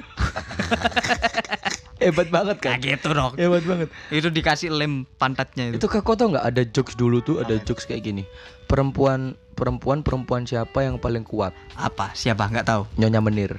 Hebat 1.96 2.28
banget 2.28 2.60
kan? 2.60 2.76
Nah, 2.76 2.78
gitu 2.78 3.08
dong. 3.10 3.32
Hebat 3.34 3.64
banget. 3.64 3.88
Itu 4.10 4.28
dikasih 4.28 4.68
lem 4.68 5.08
pantatnya 5.16 5.72
itu. 5.72 5.80
Itu 5.80 5.86
kau 5.88 6.12
tau 6.12 6.28
nggak 6.28 6.44
ada 6.44 6.62
jokes 6.62 6.92
dulu 6.94 7.18
tuh 7.18 7.40
ada 7.40 7.56
jokes 7.58 7.88
kayak 7.88 8.04
gini. 8.04 8.22
Perempuan 8.66 9.32
perempuan 9.56 10.04
perempuan 10.04 10.44
siapa 10.44 10.84
yang 10.84 11.00
paling 11.00 11.24
kuat? 11.24 11.56
Apa? 11.72 12.12
Siapa? 12.12 12.52
Nggak 12.52 12.68
tahu. 12.68 12.82
Nyonya 12.96 13.20
Menir. 13.20 13.52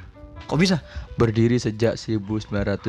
Kok 0.47 0.55
bisa? 0.55 0.79
Berdiri 1.13 1.55
sejak 1.55 1.95
1900 1.95 2.47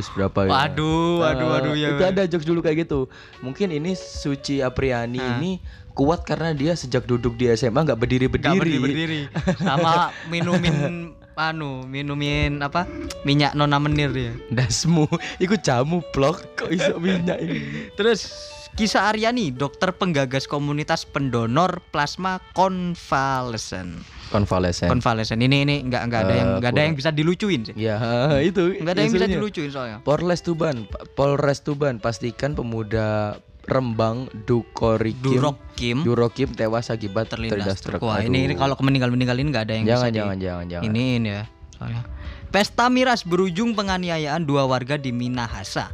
berapa 0.09 0.47
ya? 0.47 0.51
Waduh, 0.51 1.19
waduh, 1.19 1.43
Ah, 1.45 1.53
waduh 1.59 1.75
ya. 1.75 1.91
Itu 1.93 2.05
ada 2.05 2.23
jokes 2.25 2.47
dulu 2.47 2.63
kayak 2.63 2.87
gitu. 2.87 3.11
Mungkin 3.39 3.69
ini 3.69 3.93
Suci 3.93 4.63
Apriani 4.63 5.19
Ah. 5.19 5.37
ini 5.37 5.59
kuat 5.91 6.23
karena 6.23 6.55
dia 6.55 6.73
sejak 6.73 7.03
duduk 7.03 7.35
di 7.35 7.51
SMA 7.51 7.83
nggak 7.83 7.99
berdiri 7.99 8.27
Nggak 8.27 8.39
berdiri. 8.55 8.79
berdiri-berdiri. 8.79 9.21
Sama 9.59 10.15
minumin 10.27 11.11
anu, 11.37 11.83
minumin 11.83 12.59
apa? 12.59 12.87
Minyak 13.23 13.55
nona 13.55 13.79
menir 13.79 14.11
ya. 14.11 14.31
Dasmu, 14.49 15.07
ikut 15.37 15.59
jamu 15.61 15.99
blok 16.11 16.47
kok 16.55 16.71
iso 16.71 16.95
minyak 16.97 17.39
ini. 17.39 17.59
Terus 17.99 18.27
Kisah 18.71 19.11
Aryani, 19.11 19.51
dokter 19.51 19.91
penggagas 19.91 20.47
komunitas 20.47 21.03
pendonor 21.03 21.83
plasma 21.91 22.39
konvalesen. 22.55 23.99
Konvalesen. 24.29 24.89
Konvalesen 24.89 25.39
ini 25.39 25.63
ini 25.63 25.77
nggak 25.83 26.03
nggak 26.05 26.21
ada 26.21 26.35
yang 26.35 26.49
Eh, 26.49 26.59
nggak 26.59 26.71
ada 26.71 26.83
yang 26.83 26.95
bisa 26.95 27.11
dilucuin 27.11 27.61
sih. 27.63 27.75
ya 27.75 27.97
itu. 28.45 28.77
Nggak 28.77 28.93
ada 28.93 29.01
yang 29.01 29.13
bisa 29.13 29.27
dilucuin 29.27 29.69
soalnya. 29.69 29.99
Polres 30.01 30.41
Tuban, 30.41 30.85
Polres 31.13 31.61
Tuban 31.61 31.97
pastikan 31.97 32.53
pemuda 32.53 33.37
Rembang 33.65 34.33
Dukorikim 34.43 35.29
Durokim 35.35 35.97
Durokim 36.01 36.49
tewas 36.51 36.89
akibat 36.89 37.29
terlindas 37.29 37.79
truk. 37.79 38.01
truk. 38.01 38.01
Wah, 38.03 38.21
ini 38.21 38.45
ini 38.45 38.55
kalau 38.55 38.73
meninggal 38.79 39.09
meninggal 39.09 39.37
ini 39.37 39.49
nggak 39.49 39.65
ada 39.65 39.75
yang 39.75 39.85
jangan 39.87 39.97
bisa 39.99 40.09
di- 40.09 40.19
jangan 40.19 40.37
jangan 40.39 40.65
jangan. 40.67 40.85
Ini 40.87 41.03
ini 41.15 41.29
ya 41.31 41.43
soalnya. 41.75 42.03
Pesta 42.49 42.89
miras 42.89 43.21
berujung 43.23 43.73
penganiayaan 43.73 44.41
dua 44.43 44.65
warga 44.65 44.97
di 44.97 45.13
Minahasa. 45.13 45.93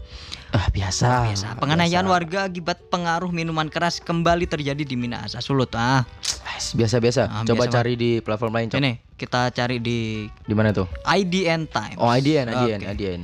Ah 0.54 0.66
biasa. 0.70 1.34
Biasa. 1.34 1.46
Penganiayaan 1.58 2.06
warga 2.06 2.46
akibat 2.46 2.87
pengaruh 2.87 3.28
minuman 3.28 3.66
keras 3.66 3.99
kembali 3.99 4.46
terjadi 4.46 4.87
di 4.87 4.94
Minahasa, 4.94 5.42
Sulut. 5.42 5.75
Ah, 5.75 6.06
Biasa 6.54 7.02
biasa. 7.02 7.23
Ah, 7.26 7.42
Coba 7.42 7.66
biasa 7.66 7.75
cari 7.75 7.92
di 7.99 8.11
platform 8.23 8.54
lain, 8.54 8.68
Cok. 8.70 8.78
ini 8.78 8.92
kita 9.18 9.50
cari 9.50 9.82
di 9.82 10.30
Di 10.46 10.54
mana 10.54 10.70
tuh? 10.70 10.87
IDN 11.02 11.66
Times. 11.66 11.99
Oh, 11.99 12.06
IDN, 12.06 12.46
IDN, 12.46 12.80
Oke. 12.80 12.90
IDN. 12.94 13.20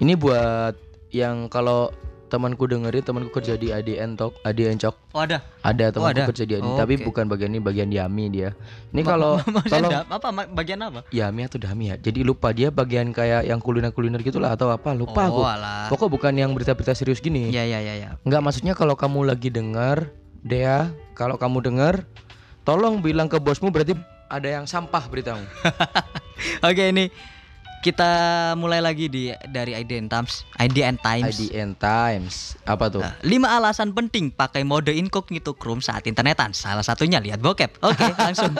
Ini 0.00 0.12
buat 0.16 0.74
yang 1.12 1.52
kalau 1.52 1.92
temanku 2.30 2.64
dengerin, 2.64 3.02
temanku 3.02 3.34
kerja 3.34 3.58
di 3.58 3.68
IDN 3.68 4.14
Tok, 4.14 4.38
IDN 4.40 4.78
Cok. 4.78 4.94
Oh, 5.10 5.20
ada. 5.20 5.42
Ada 5.60 5.90
temanku 5.90 6.14
ada. 6.16 6.30
kerja 6.30 6.44
di 6.46 6.52
IDN, 6.54 6.64
Oh, 6.64 6.78
tapi 6.78 6.94
oke. 6.96 7.10
bukan 7.10 7.24
bagian 7.26 7.50
ini, 7.50 7.58
bagian 7.58 7.90
Yami 7.90 8.24
dia. 8.30 8.54
Ini 8.94 9.02
kalau 9.02 9.42
tolong 9.66 9.90
ada- 9.90 10.06
apa 10.06 10.28
bagian 10.48 10.78
apa? 10.80 11.02
Yami 11.10 11.40
atau 11.44 11.58
Dami 11.58 11.90
ya. 11.90 11.96
Jadi 11.98 12.22
lupa 12.22 12.54
dia 12.54 12.70
bagian 12.70 13.10
kayak 13.10 13.44
yang 13.44 13.58
kuliner-kuliner 13.58 14.22
gitulah 14.22 14.54
atau 14.54 14.70
apa, 14.70 14.94
lupa 14.94 15.26
aku. 15.26 15.42
oh, 15.42 15.44
alah. 15.44 15.90
Pokok 15.90 16.06
bukan 16.08 16.32
yang 16.32 16.54
berita-berita 16.54 16.94
serius 16.94 17.18
gini. 17.18 17.50
Ya 17.50 17.66
ya 17.66 17.82
ya 17.82 17.98
ya. 17.98 18.10
Enggak 18.22 18.40
maksudnya 18.40 18.72
kalau 18.72 18.94
kamu 18.94 19.26
lagi 19.26 19.50
dengar 19.50 20.14
Dea, 20.40 20.88
kalau 21.12 21.36
kamu 21.36 21.60
dengar 21.60 22.08
tolong 22.62 23.02
bilang 23.02 23.26
ke 23.26 23.36
bosmu 23.36 23.68
berarti 23.68 23.92
ada 24.24 24.46
yang 24.46 24.64
sampah 24.64 25.04
beritamu. 25.04 25.42
Oke, 26.64 26.88
ini 26.88 27.10
kita 27.80 28.10
mulai 28.60 28.84
lagi 28.84 29.08
di 29.08 29.32
dari 29.48 29.72
IDN 29.72 30.06
Times. 30.06 30.44
IDN 30.60 31.00
Times. 31.00 31.32
IDN 31.32 31.72
Times. 31.74 32.60
Apa 32.64 32.92
tuh? 32.92 33.00
Nah, 33.00 33.16
lima 33.24 33.56
alasan 33.56 33.96
penting 33.96 34.28
pakai 34.28 34.62
mode 34.62 34.92
incognito 34.92 35.56
Chrome 35.56 35.80
saat 35.80 36.04
internetan. 36.04 36.52
Salah 36.52 36.84
satunya 36.84 37.16
lihat 37.18 37.40
bokep. 37.40 37.80
Oke, 37.80 38.04
langsung. 38.20 38.52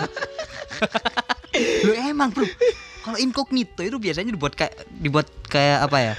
Lu 1.85 1.93
emang, 1.93 2.33
Bro. 2.33 2.49
Kalau 3.01 3.17
incognito 3.17 3.81
itu 3.81 3.97
biasanya 3.97 4.33
dibuat 4.33 4.57
kayak 4.57 4.75
dibuat 4.89 5.29
kayak 5.45 5.85
apa 5.85 5.99
ya? 6.01 6.15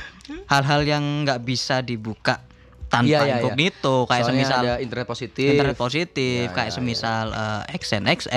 Hal-hal 0.45 0.81
yang 0.85 1.03
nggak 1.25 1.41
bisa 1.41 1.81
dibuka 1.81 2.41
tanpa 2.85 3.07
Iya, 3.07 3.17
iya, 3.17 3.25
iya. 3.25 3.35
incognito 3.39 4.05
kayak 4.05 4.23
Soalnya 4.27 4.45
semisal 4.45 4.61
ada 4.61 4.73
internet 4.77 5.07
positif. 5.07 5.49
internet 5.49 5.77
positif, 5.79 6.43
Ya, 6.45 6.53
kayak 6.53 6.69
ya, 6.69 6.75
semisal 6.75 7.25
eh, 7.33 7.77
XNXX. 7.79 8.29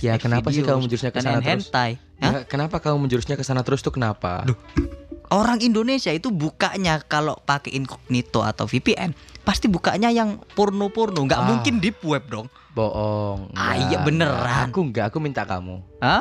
Ya, 0.00 0.14
kenapa 0.16 0.48
sih 0.48 0.62
Xvideos, 0.62 0.68
kamu 0.70 0.80
menjurusnya 0.86 1.10
ke 1.12 1.20
sana 1.20 1.40
terus? 1.40 1.68
hentai. 1.68 1.92
Hah? 2.18 2.32
Ya, 2.32 2.40
kenapa 2.44 2.78
kamu 2.78 3.06
menjurusnya 3.06 3.34
ke 3.34 3.42
sana 3.42 3.62
terus 3.62 3.78
tuh 3.78 3.90
kenapa? 3.90 4.42
Orang 5.28 5.60
Indonesia 5.60 6.08
itu 6.08 6.32
bukanya 6.32 6.98
kalau 7.00 7.36
pakai 7.38 7.76
incognito 7.76 8.40
atau 8.40 8.64
VPN 8.64 9.12
pasti 9.44 9.64
bukanya 9.64 10.08
yang 10.08 10.40
porno-porno, 10.52 11.24
nggak 11.24 11.36
Ah. 11.36 11.46
mungkin 11.46 11.78
deep 11.78 12.00
web 12.02 12.24
dong. 12.26 12.48
Bohong. 12.72 13.50
Ah, 13.52 13.74
iya, 13.76 14.00
beneran. 14.00 14.38
enggak. 14.38 14.70
Aku 14.70 14.80
enggak, 14.82 15.04
aku 15.08 15.18
minta 15.18 15.42
kamu. 15.42 15.80
Ah. 15.98 16.20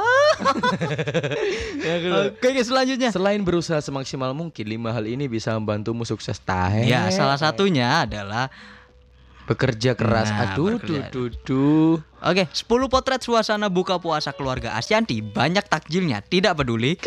Ya, 1.77 1.93
Oke, 2.29 2.45
oke, 2.49 2.61
selanjutnya. 2.61 3.09
Selain 3.09 3.39
berusaha 3.39 3.77
semaksimal 3.77 4.31
mungkin, 4.31 4.65
lima 4.65 4.89
hal 4.89 5.05
ini 5.05 5.25
bisa 5.25 5.53
membantumu 5.53 6.01
sukses 6.03 6.37
tahe. 6.39 6.85
Ya, 6.85 7.07
salah 7.09 7.37
satunya 7.37 8.03
adalah 8.03 8.49
bekerja 9.45 9.93
keras. 9.93 10.27
Nah, 10.27 10.51
Aduh, 10.51 10.75
bekerja. 10.75 11.07
duh, 11.07 11.29
duh, 11.29 11.31
duh. 11.45 11.95
Oke, 12.27 12.43
10 12.43 12.67
potret 12.91 13.23
suasana 13.23 13.71
buka 13.71 13.95
puasa 13.97 14.35
keluarga 14.35 14.75
Asyanti, 14.75 15.23
banyak 15.23 15.63
takjilnya, 15.63 16.19
tidak 16.19 16.59
peduli. 16.59 16.99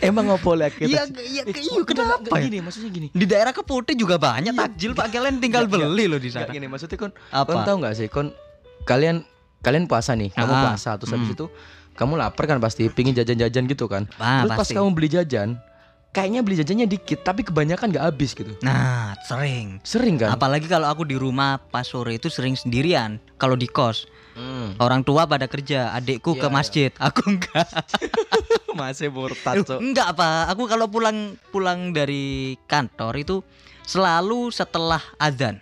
Emang 0.00 0.24
ngopo 0.24 0.56
Iya, 0.56 0.70
kita? 0.70 0.86
iya, 1.20 1.42
iya, 1.42 1.42
kok 1.44 1.84
kenapa 1.84 2.32
ya? 2.38 2.48
Gini, 2.48 2.58
maksudnya 2.64 2.88
gini. 2.88 3.06
Di 3.12 3.26
daerah 3.26 3.52
Keputih 3.52 3.92
juga 3.92 4.16
banyak 4.16 4.54
takjil, 4.54 4.96
Pak. 4.96 5.12
Kalian 5.12 5.36
tinggal 5.36 5.68
Nggak, 5.68 5.82
beli 5.82 6.04
loh 6.08 6.16
di 6.16 6.30
sana. 6.32 6.48
gini, 6.48 6.64
maksudnya 6.64 6.96
kon 6.96 7.12
Apa? 7.28 7.50
kon 7.52 7.60
tahu 7.66 7.76
nggak 7.84 7.94
sih 7.98 8.08
kon 8.08 8.32
kalian 8.86 9.26
kalian 9.60 9.84
puasa 9.84 10.14
nih, 10.14 10.30
kamu 10.32 10.48
Ah, 10.48 10.62
puasa 10.70 10.94
terus 10.96 11.10
habis 11.10 11.28
hmm. 11.28 11.36
itu 11.36 11.46
kamu 11.92 12.12
lapar 12.16 12.44
kan 12.46 12.62
pasti 12.62 12.86
pingin 12.88 13.12
jajan-jajan 13.12 13.66
gitu 13.66 13.84
kan. 13.84 14.06
Ah, 14.16 14.46
terus 14.46 14.56
pas 14.56 14.68
kamu 14.70 14.88
beli 14.94 15.08
jajan, 15.10 15.58
kayaknya 16.16 16.40
beli 16.40 16.56
jajannya 16.56 16.88
dikit 16.88 17.20
tapi 17.20 17.44
kebanyakan 17.44 17.92
nggak 17.92 18.06
habis 18.08 18.32
gitu. 18.32 18.56
Nah, 18.64 19.12
sering. 19.28 19.84
Sering 19.84 20.16
kan? 20.16 20.32
Apalagi 20.32 20.64
kalau 20.64 20.88
aku 20.88 21.04
di 21.04 21.12
rumah 21.12 21.60
pas 21.60 21.84
sore 21.84 22.16
itu 22.16 22.32
sering 22.32 22.56
sendirian. 22.56 23.20
Kalau 23.36 23.52
di 23.52 23.68
kos, 23.68 24.08
Hmm. 24.32 24.76
orang 24.80 25.00
tua 25.00 25.24
pada 25.24 25.44
kerja, 25.44 25.92
adikku 25.92 26.36
Iya, 26.36 26.40
ke 26.40 26.48
iya. 26.48 26.52
masjid, 26.52 26.90
aku 26.96 27.20
enggak. 27.24 27.68
Masih 28.76 29.08
murtad, 29.08 29.64
Cok. 29.64 29.80
enggak 29.80 30.12
apa, 30.12 30.52
aku 30.52 30.64
kalau 30.64 30.88
pulang 30.88 31.36
pulang 31.48 31.92
dari 31.92 32.56
kantor 32.68 33.16
itu 33.16 33.36
selalu 33.84 34.52
setelah 34.52 35.00
azan. 35.16 35.56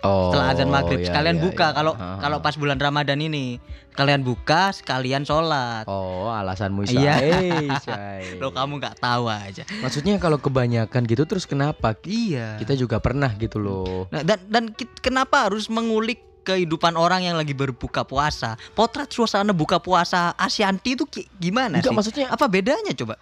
Oh. 0.00 0.32
Setelah 0.32 0.46
azan 0.50 0.68
maghrib 0.68 0.98
iya, 0.98 1.06
sekalian 1.06 1.36
iya, 1.36 1.44
buka 1.44 1.66
iya. 1.66 1.76
kalau 1.76 1.92
ha. 1.92 2.16
kalau 2.18 2.40
pas 2.40 2.56
bulan 2.56 2.76
Ramadan 2.76 3.20
ini 3.20 3.60
kalian 3.90 4.20
buka 4.20 4.72
sekalian 4.72 5.22
sholat. 5.22 5.84
Oh, 5.84 6.26
alasanmu 6.26 6.88
Iya. 6.88 7.20
Syai, 7.20 7.68
Syai. 7.84 8.24
Lo 8.36 8.48
kamu 8.48 8.80
nggak 8.80 8.96
tahu 8.96 9.28
aja. 9.28 9.60
Maksudnya 9.78 10.16
kalau 10.16 10.36
kebanyakan 10.36 11.04
gitu 11.04 11.24
terus 11.24 11.44
kenapa? 11.44 11.92
Iya. 12.02 12.56
Kita 12.56 12.72
juga 12.74 12.96
pernah 12.96 13.28
gitu 13.34 13.56
loh. 13.56 14.08
Nah, 14.08 14.22
dan 14.22 14.40
dan 14.46 14.64
kenapa 14.98 15.44
harus 15.44 15.68
mengulik 15.68 16.16
kehidupan 16.40 16.96
orang 16.96 17.20
yang 17.22 17.36
lagi 17.36 17.52
berbuka 17.52 18.00
puasa? 18.02 18.56
Potret 18.72 19.08
suasana 19.08 19.52
buka 19.52 19.76
puasa 19.76 20.32
Asyanti 20.34 20.96
itu 20.96 21.04
gimana 21.36 21.76
Enggak 21.76 21.92
sih? 21.92 21.96
maksudnya 21.98 22.26
Apa 22.28 22.48
bedanya 22.48 22.96
coba? 22.96 23.20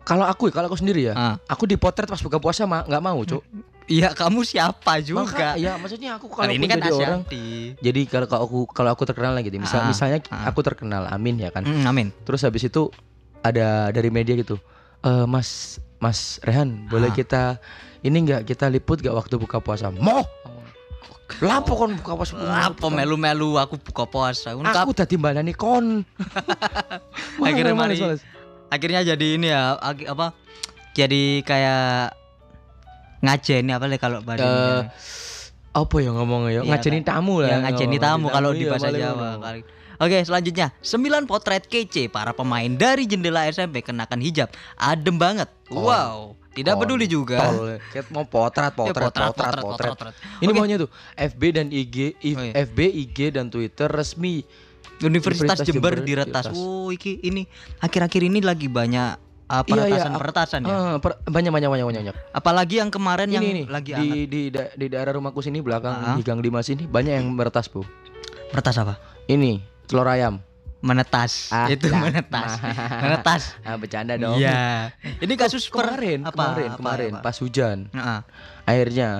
kalau 0.00 0.24
aku 0.24 0.48
kalau 0.48 0.66
aku 0.66 0.80
sendiri 0.80 1.06
ya, 1.06 1.14
Ah. 1.14 1.36
aku 1.44 1.68
dipotret 1.68 2.08
pas 2.08 2.18
buka 2.18 2.40
puasa 2.40 2.64
ma- 2.64 2.82
nggak 2.82 3.04
mau, 3.04 3.20
Cuk. 3.22 3.44
Iya, 3.90 4.14
kamu 4.14 4.46
siapa 4.46 5.02
juga? 5.02 5.26
Maka, 5.26 5.58
ya 5.58 5.74
maksudnya 5.74 6.14
aku 6.14 6.30
kalau 6.30 6.46
ini 6.46 6.70
kan 6.70 6.78
jadi 6.78 6.94
orang. 6.94 7.22
Jadi 7.74 8.00
kalau 8.06 8.26
aku 8.30 8.58
kalau 8.70 8.94
aku 8.94 9.02
terkenal 9.02 9.34
lagi, 9.34 9.50
misal 9.50 9.82
Ah, 9.82 9.90
misalnya 9.90 10.22
ah. 10.30 10.46
aku 10.46 10.62
terkenal, 10.62 11.10
Amin 11.10 11.42
ya 11.42 11.50
kan. 11.50 11.66
Hmm, 11.66 11.82
amin. 11.82 12.14
Terus 12.22 12.46
habis 12.46 12.62
itu 12.62 12.86
ada 13.42 13.90
dari 13.90 14.06
media 14.14 14.38
gitu, 14.38 14.62
"Eh, 15.02 15.26
Mas 15.26 15.82
Mas 15.98 16.38
Rehan, 16.40 16.86
boleh 16.86 17.10
Ah. 17.10 17.14
kita 17.14 17.42
ini 18.00 18.16
enggak 18.22 18.46
kita 18.46 18.70
liput 18.70 19.02
gak 19.02 19.12
waktu 19.12 19.34
buka 19.36 19.58
puasa? 19.58 19.90
Mau? 19.90 20.22
Lapo 21.42 21.74
kon 21.74 21.98
buka 21.98 22.14
puasa? 22.14 22.34
Apa 22.38 22.86
melu-melu 22.88 23.58
aku 23.58 23.74
buka 23.74 24.06
puasa? 24.06 24.54
Ngono 24.54 24.70
Aku 24.70 24.94
tadi 24.94 25.18
mbakani 25.18 25.50
kon. 25.50 26.06
Akhirnya 27.42 27.74
mari- 27.74 27.98
akhirnya 28.70 29.02
jadi 29.02 29.26
ini 29.34 29.50
ya 29.50 29.74
apa 29.82 30.30
jadi 30.94 31.42
kayak 31.42 32.19
ngajeni 33.20 33.70
apa 33.70 33.84
kalau 33.96 34.18
bahasa 34.20 34.40
Eh, 34.40 34.48
Indonesia? 34.48 34.90
apa 35.70 35.96
ya 35.96 36.10
ngomongnya 36.10 36.50
ya? 36.50 36.60
Iya, 36.60 36.62
Ngajarin 36.66 37.02
Kak. 37.02 37.08
tamu 37.08 37.34
lah. 37.38 37.48
ya 37.48 37.56
ngajeni 37.62 37.96
tamu 37.96 38.26
kalau 38.28 38.50
di 38.50 38.64
iya, 38.64 38.70
bahasa 38.70 38.88
Jawa. 38.90 39.28
Oke 40.00 40.16
selanjutnya 40.24 40.72
9 40.80 41.28
potret 41.28 41.64
kece 41.64 42.08
para 42.08 42.32
pemain 42.32 42.66
dari 42.66 43.04
jendela 43.04 43.44
SMP 43.46 43.84
kenakan 43.84 44.18
hijab 44.18 44.48
adem 44.74 45.14
banget 45.14 45.52
Oh. 45.68 45.86
wow 45.86 46.32
tidak 46.50 46.80
peduli 46.80 47.04
juga 47.04 47.38
Kayak 47.92 48.10
mau 48.10 48.24
potret, 48.24 48.72
Ya, 48.72 48.90
potret, 48.90 49.12
potret, 49.14 49.62
potret, 49.62 50.14
Ini 50.40 50.50
Oke. 50.50 50.56
maunya 50.56 50.76
tuh 50.80 50.90
FB 51.14 51.42
dan 51.52 51.66
IG, 51.70 52.18
I- 52.18 52.34
Oh, 52.34 52.42
iya. 52.42 52.52
FB, 52.64 52.78
IG 52.80 53.18
dan 53.30 53.46
Twitter 53.46 53.86
resmi. 53.86 54.42
Universitas, 55.00 55.56
Universitas 55.56 55.58
Jember, 55.62 55.92
Jember 55.94 55.94
diretas 56.02 56.44
diretas. 56.48 56.58
oh 56.58 56.90
iki 56.90 57.20
ini 57.22 57.48
akhir-akhir 57.78 58.20
ini 58.22 58.40
lagi 58.40 58.66
banyak 58.66 59.16
uh, 59.50 59.60
Iya, 59.60 59.82
iya, 59.84 60.06
peretasan 60.06 60.12
peretasan 60.14 60.60
ya 60.62 60.76
per- 60.96 61.18
banyak 61.24 61.50
banyak 61.50 61.68
banyak 61.68 61.84
banyak. 61.84 62.02
banyak. 62.06 62.16
apalagi 62.30 62.78
yang 62.78 62.88
kemarin 62.88 63.26
yang 63.28 63.42
ini 63.42 63.66
lagi 63.66 63.92
di 63.92 64.08
di 64.24 64.42
da- 64.48 64.70
di 64.70 64.86
daerah 64.86 65.10
rumahku 65.10 65.40
sini 65.40 65.58
belakang 65.58 65.90
Ah. 65.92 66.14
di 66.14 66.22
Gang 66.22 66.38
Dimas 66.38 66.66
ini 66.66 66.86
banyak 66.86 67.12
yang 67.12 67.26
meretas 67.28 67.66
bu. 67.66 67.82
meretas 68.48 68.76
apa 68.76 68.94
Ini 69.26 69.58
telur 69.84 70.06
ayam. 70.06 70.38
menetas 70.80 71.50
Ah, 71.50 71.68
itu 71.68 71.86
lah. 71.86 72.00
menetas 72.00 72.50
menetas 73.04 73.42
Ah 73.60 73.76
bercanda 73.76 74.16
dong. 74.16 74.38
Iya. 74.38 74.88
Ini 75.18 75.34
kasus 75.36 75.66
per- 75.66 75.84
kemarin 75.84 76.24
apa, 76.24 76.32
kemarin 76.32 76.68
apa, 76.68 76.78
kemarin 76.78 77.12
apa? 77.12 77.22
pas 77.22 77.36
hujan 77.36 77.78
Heeh, 77.90 78.20
airnya. 78.64 79.10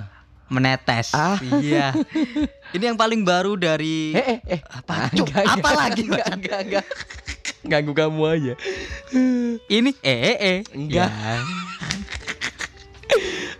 menetes. 0.49 1.13
Ah. 1.13 1.39
Iya. 1.39 1.95
Ini 2.75 2.85
yang 2.85 2.99
paling 2.99 3.23
baru 3.23 3.55
dari 3.55 4.11
Eh 4.11 4.25
eh 4.27 4.39
eh 4.49 4.61
apa? 4.65 4.95
Ah, 4.97 5.09
enggak, 5.09 5.43
apa 5.45 5.55
enggak, 5.61 5.75
lagi? 5.77 6.03
Enggak 6.03 6.29
enggak 6.33 6.59
enggak. 6.65 6.87
Ganggu 7.63 7.93
kamu 7.93 8.21
aja. 8.25 8.53
ini 9.69 9.91
eh 10.01 10.19
eh 10.25 10.37
eh. 10.39 10.59
Enggak. 10.73 11.09
Ya. 11.09 11.37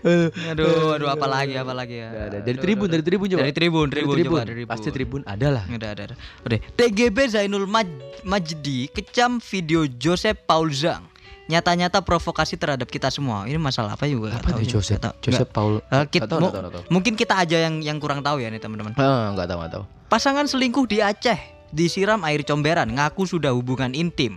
Aduh, 0.01 0.97
aduh 0.97 1.13
apa 1.13 1.27
lagi 1.29 1.53
apa 1.55 1.77
lagi 1.77 2.01
ya. 2.01 2.09
Ada. 2.09 2.39
Dari 2.41 2.57
Aduh, 2.57 2.63
tribun, 2.63 2.87
aduh, 2.87 2.93
dari 2.95 3.05
tribun 3.05 3.27
coba. 3.29 3.41
Dari 3.43 3.53
tribun, 3.53 3.87
tribun, 3.87 4.15
Dari 4.15 4.25
coba, 4.25 4.39
dari 4.41 4.53
tribun. 4.55 4.71
Pasti 4.73 4.89
tribun 4.89 5.21
ada 5.27 5.49
lah. 5.53 5.65
Ada, 5.67 5.87
ada, 5.91 6.03
ada. 6.09 6.15
Udah. 6.41 6.59
TGB 6.73 7.17
Zainul 7.29 7.69
Maj- 7.69 8.01
Majdi 8.23 8.89
kecam 8.89 9.37
video 9.43 9.85
Joseph 9.87 10.41
Paul 10.43 10.73
Zhang. 10.73 11.05
Nyata-nyata 11.47 12.01
provokasi 12.01 12.57
terhadap 12.57 12.87
kita 12.87 13.11
semua. 13.11 13.45
Ini 13.45 13.59
masalah 13.59 13.93
apa 13.93 14.07
juga? 14.07 14.33
Apa 14.33 14.55
tahu 14.55 14.63
tuh 14.63 14.79
Joseph? 14.79 15.03
tahu. 15.03 15.15
Joseph 15.21 15.51
Paul. 15.51 15.83
Eh, 15.85 16.07
kit- 16.09 16.23
Nggak 16.23 16.31
tahu, 16.31 16.41
tahu, 16.41 16.53
nggak 16.55 16.73
tahu. 16.73 16.85
Mungkin 16.89 17.13
kita 17.13 17.35
aja 17.37 17.57
yang 17.61 17.83
yang 17.83 17.99
kurang 17.99 18.23
tahu 18.23 18.39
ya 18.39 18.49
nih 18.49 18.57
teman-teman. 18.57 18.97
Ah, 18.97 19.29
enggak 19.29 19.51
tahu, 19.51 19.59
enggak 19.61 19.73
tahu. 19.77 19.85
Pasangan 20.09 20.47
selingkuh 20.47 20.87
di 20.87 21.03
Aceh 21.03 21.60
disiram 21.71 22.23
air 22.23 22.43
comberan, 22.43 22.91
ngaku 22.91 23.25
sudah 23.25 23.51
hubungan 23.51 23.91
intim. 23.93 24.37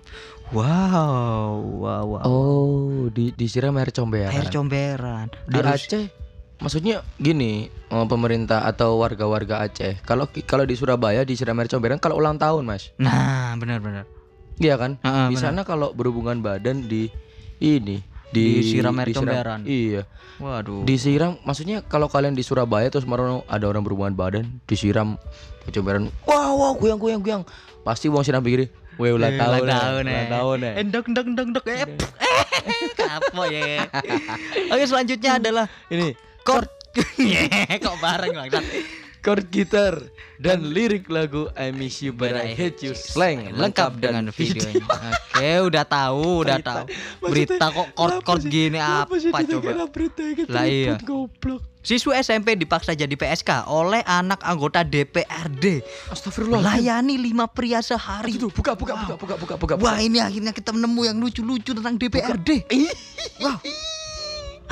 Wow, 0.49 1.57
wow, 1.79 2.03
wow. 2.07 2.21
Oh, 2.23 3.09
di 3.09 3.29
disiram 3.31 3.73
air 3.75 3.89
comberan. 3.89 4.29
air 4.29 4.47
comberan. 4.47 5.27
di 5.43 5.57
Harus- 5.57 5.85
Aceh 5.85 6.05
maksudnya 6.55 7.01
gini 7.17 7.67
eh, 7.67 8.05
pemerintah 8.05 8.63
atau 8.63 8.95
warga-warga 8.97 9.59
Aceh 9.61 9.99
kalau 10.01 10.23
kalau 10.41 10.63
di 10.63 10.73
Surabaya 10.73 11.21
disiram 11.21 11.57
air 11.57 11.67
comberan 11.67 11.97
kalau 11.97 12.15
ulang 12.15 12.37
tahun 12.37 12.63
mas 12.63 12.93
Nah, 12.95 13.57
benar-benar. 13.57 14.07
iya 14.57 14.77
kan 14.77 14.95
Heeh, 14.97 15.27
di 15.27 15.35
benar. 15.35 15.43
sana 15.43 15.61
kalau 15.63 15.91
berhubungan 15.91 16.39
badan 16.39 16.85
di 16.85 17.11
ini 17.57 17.99
Disiram 18.33 18.97
air 18.97 19.09
comberan. 19.11 19.61
iya 19.63 20.03
Waduh. 20.35 20.81
disiram 20.83 21.37
maksudnya 21.41 21.85
kalau 21.85 22.09
kalian 22.09 22.33
di 22.33 22.41
Surabaya 22.41 22.89
terus 22.89 23.05
marono 23.05 23.45
ada 23.45 23.63
orang 23.63 23.85
berhubungan 23.85 24.11
badan 24.11 24.45
disiram 24.65 25.15
comberan 25.69 26.09
wow 26.25 26.51
wow 26.51 26.73
guyang 26.73 26.97
guyang 26.97 27.21
guyang 27.21 27.41
pasti 27.81 28.09
wong 28.09 28.25
siram 28.25 28.41
pikir 28.41 28.67
Weh 28.93 29.09
ulang 29.09 29.33
Eh, 29.33 29.41
tahun, 29.41 29.57
ulang 29.59 29.73
eh, 29.73 29.81
tahun, 29.81 30.03
ulang 30.03 30.13
eh. 30.21 30.29
tahun 30.29 30.57
eh. 30.61 30.73
Endok 30.85 31.03
endok 31.09 31.25
endok 31.25 31.45
endok 31.49 31.65
eh. 31.65 31.85
Kapok 32.93 33.47
ya. 33.49 33.89
Oke, 34.73 34.83
selanjutnya 34.85 35.31
adalah 35.41 35.65
Ini 35.89 36.13
chord. 36.45 36.69
Kok 37.83 37.97
bareng 37.97 38.33
Bang? 38.37 38.65
Chord 39.23 39.47
gitar 39.47 39.95
dan 40.35 40.75
lirik 40.75 41.07
lagu 41.07 41.47
I 41.55 41.71
Miss 41.71 42.03
You 42.03 42.11
But 42.11 42.35
I 42.35 42.51
Hate 42.51 42.83
You 42.83 42.91
Slang 42.91 43.55
lengkap 43.55 44.03
dengan 44.03 44.27
videonya. 44.35 44.83
Oke, 45.33 45.51
udah 45.71 45.83
tahu, 45.87 46.43
udah 46.43 46.59
tahu. 46.59 46.83
Berita 47.23 47.71
kok 47.71 47.87
chord-chord 47.95 48.43
gini 48.51 48.77
apa 48.83 49.15
coba? 49.15 49.87
Lah 50.51 50.67
iya. 50.67 50.99
goblok. 50.99 51.63
Siswa 51.83 52.15
SMP 52.15 52.55
dipaksa 52.55 52.95
jadi 52.95 53.11
PSK 53.11 53.67
oleh 53.67 54.03
anak 54.07 54.39
anggota 54.43 54.87
DPRD. 54.87 55.83
Astagfirullah. 56.11 56.63
Layani 56.63 57.19
lima 57.19 57.47
pria 57.51 57.83
sehari. 57.83 58.39
Itu 58.39 58.47
buka 58.51 58.75
buka 58.75 58.95
buka 58.95 59.15
buka 59.19 59.35
buka 59.35 59.53
buka. 59.59 59.73
Wah, 59.83 59.99
ini 59.99 60.23
akhirnya 60.23 60.55
kita 60.55 60.71
menemu 60.71 61.01
yang 61.03 61.17
lucu-lucu 61.19 61.75
tentang 61.75 61.99
DPRD. 61.99 62.71
Wow. 63.43 63.59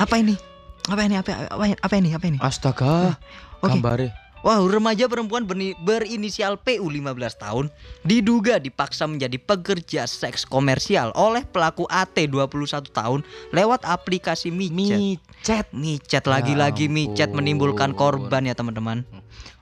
Apa 0.00 0.14
ini? 0.24 0.40
Apa 0.88 1.02
ini? 1.04 1.14
Apa, 1.20 1.30
apa, 1.52 1.64
apa 1.76 1.94
ini? 2.00 2.08
Apa 2.16 2.24
ini? 2.32 2.38
Astaga. 2.40 3.20
Oke. 3.60 3.76
Gambare. 3.76 4.21
Wah, 4.42 4.58
remaja 4.58 5.06
perempuan 5.06 5.46
berinisial 5.86 6.58
PU 6.58 6.90
15 6.90 7.14
tahun 7.38 7.70
diduga 8.02 8.58
dipaksa 8.58 9.06
menjadi 9.06 9.38
pekerja 9.38 10.02
seks 10.10 10.42
komersial 10.42 11.14
oleh 11.14 11.46
pelaku 11.46 11.86
AT 11.86 12.18
21 12.18 12.90
tahun 12.90 13.22
lewat 13.54 13.86
aplikasi 13.86 14.50
micet. 14.50 14.98
Micet. 14.98 15.66
Micet 15.70 16.24
lagi-lagi 16.26 16.90
Ya 16.90 16.92
micet 16.92 17.30
menimbulkan 17.30 17.94
korban 17.94 18.42
ya 18.42 18.58
teman-teman. 18.58 19.06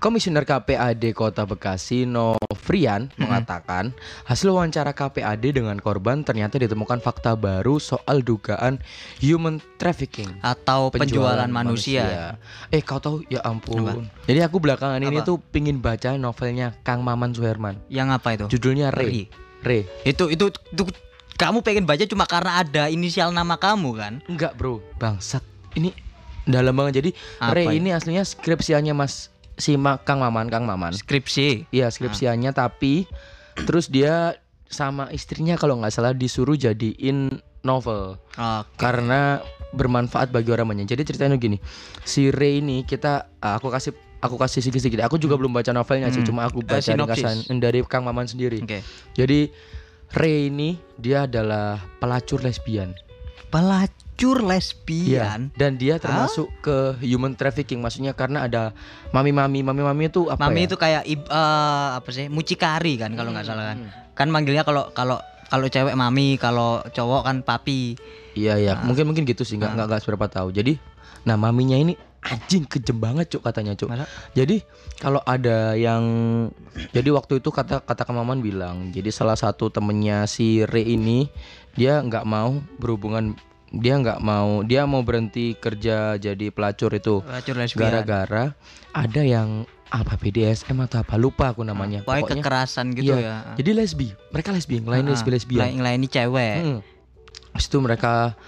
Komisioner 0.00 0.48
KPAD 0.48 1.12
Kota 1.12 1.44
Bekasi 1.44 2.08
Novrian 2.08 3.12
mengatakan 3.20 3.92
hasil 4.24 4.48
wawancara 4.48 4.96
KPAD 4.96 5.60
dengan 5.60 5.76
korban 5.76 6.24
ternyata 6.24 6.56
ditemukan 6.56 7.04
fakta 7.04 7.36
baru 7.36 7.76
soal 7.76 8.24
dugaan 8.24 8.80
human 9.20 9.60
trafficking. 9.76 10.40
Atau 10.40 10.88
penjualan, 10.88 11.44
manusia. 11.52 12.40
Eh 12.72 12.80
kau 12.80 12.96
tahu 12.96 13.28
ya 13.28 13.44
ampun. 13.44 14.08
Jadi 14.24 14.40
aku 14.40 14.56
belakangan 14.70 15.02
ini 15.02 15.18
Apa? 15.18 15.26
tuh 15.26 15.36
pingin 15.50 15.82
baca 15.82 16.14
novelnya 16.14 16.78
Kang 16.86 17.02
Maman 17.02 17.34
Suherman. 17.34 17.82
Yang 17.90 18.08
apa 18.14 18.28
itu? 18.38 18.46
Judulnya 18.54 18.94
Re. 18.94 19.02
Ri. 19.02 19.22
Re. 19.66 19.78
Itu 20.06 20.30
itu, 20.30 20.46
itu 20.54 20.82
kamu 21.34 21.66
pengen 21.66 21.84
baca 21.90 22.06
cuma 22.06 22.24
karena 22.30 22.62
ada 22.62 22.86
inisial 22.86 23.34
nama 23.34 23.58
kamu 23.58 23.90
kan? 23.98 24.12
Enggak 24.30 24.54
bro, 24.54 24.78
bangsat. 25.02 25.42
Ini 25.74 25.90
dalam 26.46 26.78
banget. 26.78 27.02
Jadi 27.02 27.10
Apa 27.42 27.58
Re 27.58 27.66
ya? 27.66 27.72
ini 27.74 27.90
aslinya 27.90 28.22
skripsiannya 28.22 28.94
Mas 28.94 29.34
si 29.58 29.74
Ma- 29.74 29.98
Kang 29.98 30.22
Maman, 30.22 30.46
Kang 30.46 30.64
Maman. 30.64 30.94
Skripsi. 30.94 31.66
Iya 31.74 31.90
skripsiannya 31.90 32.54
tapi 32.54 33.10
terus 33.66 33.90
dia 33.90 34.38
sama 34.70 35.10
istrinya 35.10 35.58
kalau 35.58 35.82
nggak 35.82 35.90
salah 35.90 36.14
disuruh 36.14 36.54
jadiin 36.54 37.42
novel 37.66 38.16
Oke. 38.38 38.78
karena 38.78 39.42
bermanfaat 39.74 40.30
bagi 40.30 40.50
orang 40.54 40.70
banyak. 40.70 40.86
Jadi 40.86 41.02
ceritanya 41.06 41.36
gini, 41.36 41.58
si 42.02 42.30
Ray 42.30 42.62
ini 42.62 42.82
kita 42.86 43.28
ah, 43.38 43.58
aku 43.58 43.70
kasih 43.70 43.94
aku 44.20 44.36
kasih 44.36 44.60
sedikit-sedikit. 44.60 45.02
Aku 45.02 45.16
juga 45.16 45.34
belum 45.34 45.50
baca 45.50 45.68
novelnya 45.70 46.08
sih, 46.08 46.20
Hmm. 46.20 46.28
cuma 46.28 46.40
aku 46.44 46.60
Eh, 46.60 46.68
baca 46.70 46.90
ringkasan 46.90 47.36
dari 47.56 47.80
Kang 47.82 48.04
Maman 48.04 48.24
sendiri. 48.24 48.60
Oke. 48.60 48.84
Jadi 49.12 49.50
Ray 50.10 50.48
ini 50.48 50.74
dia 50.94 51.24
adalah 51.24 51.78
pelacur 51.96 52.40
lesbian. 52.40 52.92
Pelacur 53.50 54.42
lesbian. 54.42 55.50
Dan 55.52 55.74
dia 55.74 55.96
termasuk 55.96 56.50
ke 56.60 56.76
human 57.00 57.32
trafficking, 57.32 57.78
maksudnya 57.78 58.12
karena 58.12 58.44
ada 58.44 58.74
mami-mami, 59.10 59.60
mami-mami 59.60 60.06
itu 60.06 60.26
apa 60.26 60.38
Mami 60.40 60.64
ya? 60.64 60.66
itu 60.66 60.76
kayak 60.76 61.02
eh, 61.06 61.18
apa 61.94 62.08
sih? 62.08 62.26
Mucikari 62.26 62.94
kan 62.96 63.12
kalau 63.12 63.30
nggak 63.30 63.44
salah 63.44 63.70
kan. 63.70 63.78
Hmm. 63.80 63.90
Kan 64.12 64.28
manggilnya 64.28 64.62
kalau 64.62 64.90
kalau 64.90 65.18
kalau 65.46 65.66
cewek 65.66 65.94
mami, 65.94 66.34
kalau 66.36 66.82
cowok 66.86 67.26
kan 67.26 67.36
papi. 67.40 67.98
Iya 68.32 68.54
iya, 68.56 68.72
mungkin 68.80 69.06
mungkin 69.06 69.22
gitu 69.24 69.42
sih, 69.42 69.56
nggak 69.56 69.66
Ah. 69.66 69.74
nggak 69.74 69.86
nggak 69.88 70.00
seberapa 70.00 70.26
tahu. 70.26 70.50
Jadi, 70.50 70.78
nah 71.22 71.34
maminya 71.34 71.74
ini 71.74 71.98
anjing 72.20 72.68
kejem 72.68 73.00
banget 73.00 73.32
cuk 73.36 73.42
katanya 73.48 73.72
cuk. 73.72 73.88
Masa? 73.88 74.04
Jadi 74.36 74.60
kalau 75.00 75.24
ada 75.24 75.72
yang, 75.72 76.04
jadi 76.92 77.08
waktu 77.16 77.40
itu 77.40 77.48
kata 77.48 77.80
kata 77.80 78.02
Kang 78.04 78.20
Maman 78.20 78.44
bilang, 78.44 78.92
jadi 78.92 79.08
salah 79.08 79.36
satu 79.36 79.72
temennya 79.72 80.28
si 80.28 80.64
Re 80.68 80.84
ini 80.84 81.32
dia 81.74 82.00
nggak 82.04 82.28
mau 82.28 82.60
berhubungan, 82.76 83.32
dia 83.72 83.96
nggak 83.96 84.20
mau, 84.20 84.60
dia 84.66 84.84
mau 84.84 85.00
berhenti 85.00 85.56
kerja 85.56 86.20
jadi 86.20 86.52
pelacur 86.52 86.92
itu 86.92 87.24
Pelacur 87.24 87.56
gara-gara 87.80 88.52
ada 88.92 89.22
yang 89.24 89.64
apa 89.90 90.14
BDSM 90.14 90.78
atau 90.86 91.02
apa 91.02 91.18
lupa 91.18 91.50
aku 91.50 91.66
namanya. 91.66 92.06
Pokoknya 92.06 92.38
kekerasan 92.38 92.94
gitu 92.94 93.18
iya. 93.18 93.42
ya. 93.50 93.58
Jadi 93.58 93.70
lesbi, 93.74 94.08
mereka 94.30 94.54
lesbi, 94.54 94.78
lain 94.78 95.02
Ah, 95.02 95.10
lesbi 95.10 95.30
lesbian. 95.34 95.60
Lain 95.66 95.82
lain 95.82 95.98
ini 95.98 96.08
cewek. 96.08 96.56
Hmm. 96.62 96.78
Habis 97.50 97.66
itu 97.66 97.78
mereka 97.82 98.38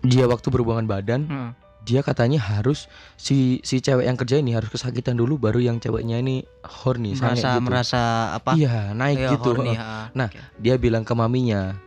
dia 0.00 0.24
waktu 0.24 0.48
berhubungan 0.48 0.88
badan, 0.88 1.28
Hmm. 1.28 1.50
Dia 1.86 2.02
katanya 2.02 2.42
harus 2.42 2.90
si 3.14 3.62
si 3.62 3.78
cewek 3.78 4.02
yang 4.02 4.18
kerja 4.18 4.42
ini 4.42 4.52
harus 4.52 4.66
kesakitan 4.66 5.14
dulu 5.14 5.38
baru 5.38 5.62
yang 5.62 5.78
ceweknya 5.78 6.18
ini 6.18 6.42
horny 6.82 7.14
merasa 7.14 7.48
gitu. 7.54 7.62
merasa 7.62 8.00
apa? 8.34 8.50
Iya, 8.52 8.90
naik 8.90 9.16
Iya, 9.16 9.30
gitu. 9.32 9.54
horny, 9.54 9.72
ha. 9.72 10.10
Nah, 10.10 10.26
Oke. 10.26 10.42
Dia 10.58 10.74
bilang 10.76 11.06
ke 11.06 11.14
maminya, 11.14 11.78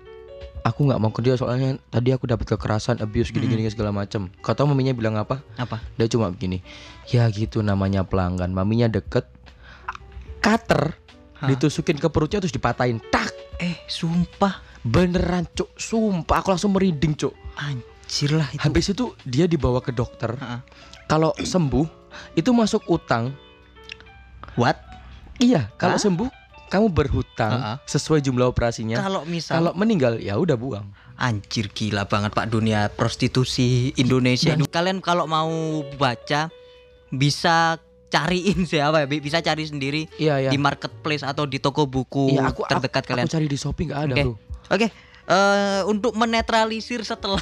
"Aku 0.63 0.87
nggak 0.87 0.97
mau 0.97 1.11
kerja 1.11 1.35
soalnya 1.35 1.75
tadi 1.85 2.09
aku 2.09 2.25
dapat 2.25 2.47
kekerasan, 2.47 3.03
abuse 3.03 3.29
gini-gini 3.29 3.67
segala 3.67 3.91
macam." 3.91 4.31
Kau 4.39 4.55
tahu 4.55 4.71
maminya 4.71 4.95
bilang 4.95 5.19
apa? 5.19 5.43
apa? 5.53 5.83
Dia 5.99 6.07
cuma 6.07 6.31
begini, 6.31 6.63
"Ya 7.05 7.27
gitu 7.27 7.59
namanya 7.59 8.07
pelanggan." 8.07 8.49
Maminya 8.49 8.87
deket 8.87 9.27
cutter 10.39 10.95
Hah? 11.35 11.47
ditusukin 11.47 11.99
ke 11.99 12.07
perutnya 12.07 12.39
terus 12.39 12.55
dipatahin. 12.55 13.03
Tak, 13.11 13.35
Eh, 13.59 13.75
sumpah 13.91 14.63
beneran, 14.79 15.43
Cuk. 15.51 15.75
Sumpah 15.75 16.39
aku 16.39 16.55
langsung 16.55 16.71
merinding, 16.71 17.11
Cuk. 17.11 17.35
Anjir 18.09 18.33
lah 18.33 18.49
itu. 18.49 18.57
Habis 18.65 18.85
itu 18.89 19.05
dia 19.21 19.45
dibawa 19.45 19.77
ke 19.85 19.93
dokter. 19.93 20.33
Kalau 21.05 21.29
sembuh 21.37 21.85
itu 22.33 22.49
masuk 22.49 22.81
utang. 22.89 23.29
What? 24.57 24.81
Iya, 25.37 25.69
kalau 25.77 25.95
Hah? 25.95 26.01
sembuh 26.01 26.29
kamu 26.69 26.89
berhutang 26.89 27.53
Ha-ha. 27.53 27.73
sesuai 27.85 28.25
jumlah 28.25 28.49
operasinya. 28.49 28.97
Kalau 28.97 29.21
misal 29.29 29.61
Kalau 29.61 29.71
meninggal 29.77 30.17
ya 30.17 30.41
udah 30.41 30.57
buang. 30.57 30.89
Anjir 31.21 31.69
gila 31.69 32.09
banget 32.09 32.33
Pak 32.33 32.49
dunia 32.49 32.89
prostitusi 32.89 33.93
Indonesia 33.93 34.57
ini. 34.57 34.65
Kalian 34.65 35.05
kalau 35.05 35.29
mau 35.29 35.49
baca 36.01 36.49
bisa 37.13 37.77
cariin 38.09 38.65
siapa 38.65 39.05
ya 39.05 39.07
Bi? 39.09 39.21
bisa 39.21 39.37
cari 39.37 39.69
sendiri 39.69 40.09
Iya 40.17 40.49
ya. 40.49 40.49
di 40.49 40.57
marketplace 40.57 41.21
atau 41.21 41.45
di 41.45 41.61
toko 41.61 41.85
buku 41.85 42.33
Iya, 42.33 42.49
aku 42.49 42.65
terdekat 42.65 43.05
aku, 43.05 43.09
kalian. 43.13 43.25
Aku 43.29 43.33
cari 43.37 43.45
di 43.45 43.57
Shopee 43.57 43.85
nggak 43.85 44.01
ada, 44.01 44.13
Oke. 44.17 44.23
Bro. 44.25 44.33
Oke, 44.69 44.87
eh, 45.29 45.81
untuk 45.85 46.13
menetralisir 46.17 47.05
Setelah 47.05 47.41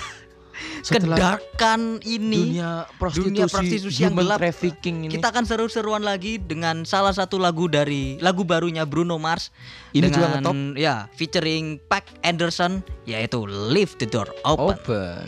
kedarkan 0.83 1.99
ini 2.03 2.57
dunia 2.57 2.87
prostitusi, 2.97 3.27
dunia 3.29 3.45
prostitusi 3.47 3.99
yang 4.03 4.15
gelap, 4.15 4.39
trafficking 4.39 5.07
ini. 5.07 5.11
kita 5.13 5.29
akan 5.29 5.43
seru-seruan 5.43 6.03
lagi 6.03 6.39
dengan 6.39 6.85
salah 6.87 7.11
satu 7.11 7.37
lagu 7.37 7.67
dari 7.67 8.17
lagu 8.19 8.43
barunya 8.47 8.87
Bruno 8.87 9.19
Mars 9.21 9.49
Ini 9.91 10.07
juga 10.09 10.31
dengan 10.37 10.43
ngetop. 10.43 10.55
ya 10.79 10.95
featuring 11.13 11.77
Pac 11.87 12.07
Anderson 12.23 12.81
yaitu 13.05 13.43
Leave 13.47 13.95
the 14.01 14.07
Door 14.07 14.31
Open. 14.43 14.77
open. 14.77 15.27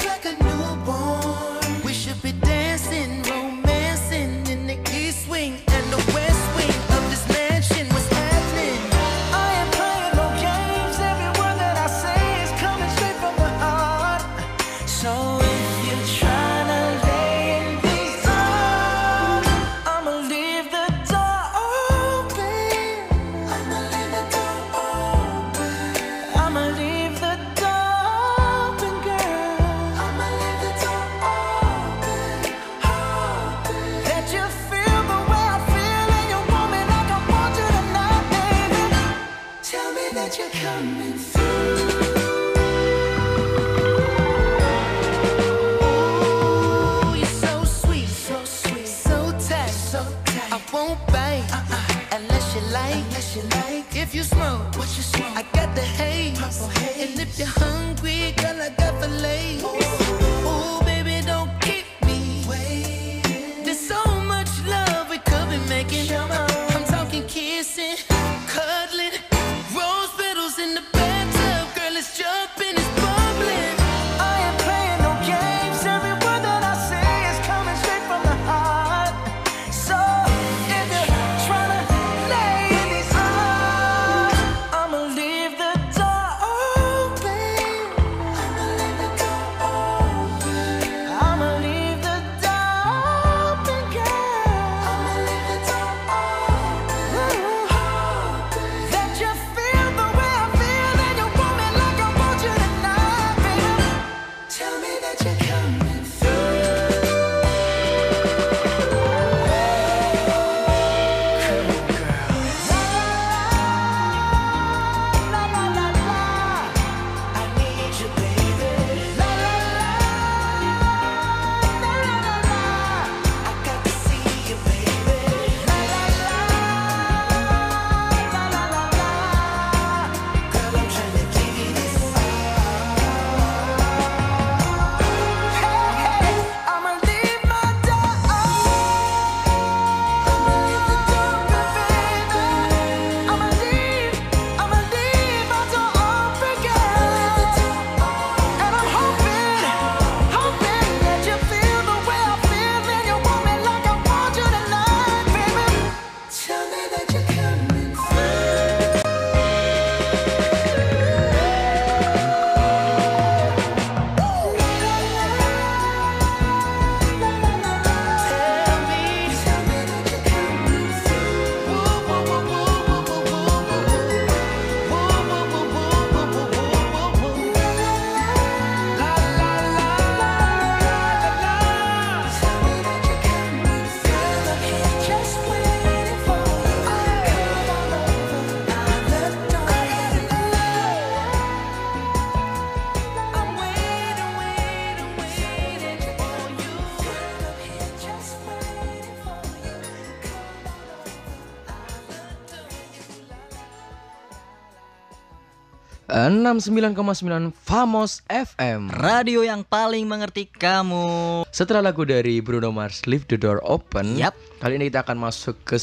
69,9 206.29 207.49
Famos 207.65 208.21
FM. 208.29 208.93
Radio 208.93 209.41
yang 209.41 209.65
paling 209.65 210.05
mengerti 210.05 210.45
kamu. 210.45 211.41
Setelah 211.49 211.89
lagu 211.89 212.05
dari 212.05 212.37
Bruno 212.45 212.69
Mars 212.69 213.09
Leave 213.09 213.25
the 213.25 213.41
Door 213.41 213.65
Open, 213.65 214.13
Yap. 214.19 214.37
kali 214.61 214.77
ini 214.77 214.93
kita 214.93 215.01
akan 215.01 215.17
masuk 215.17 215.57
ke 215.65 215.81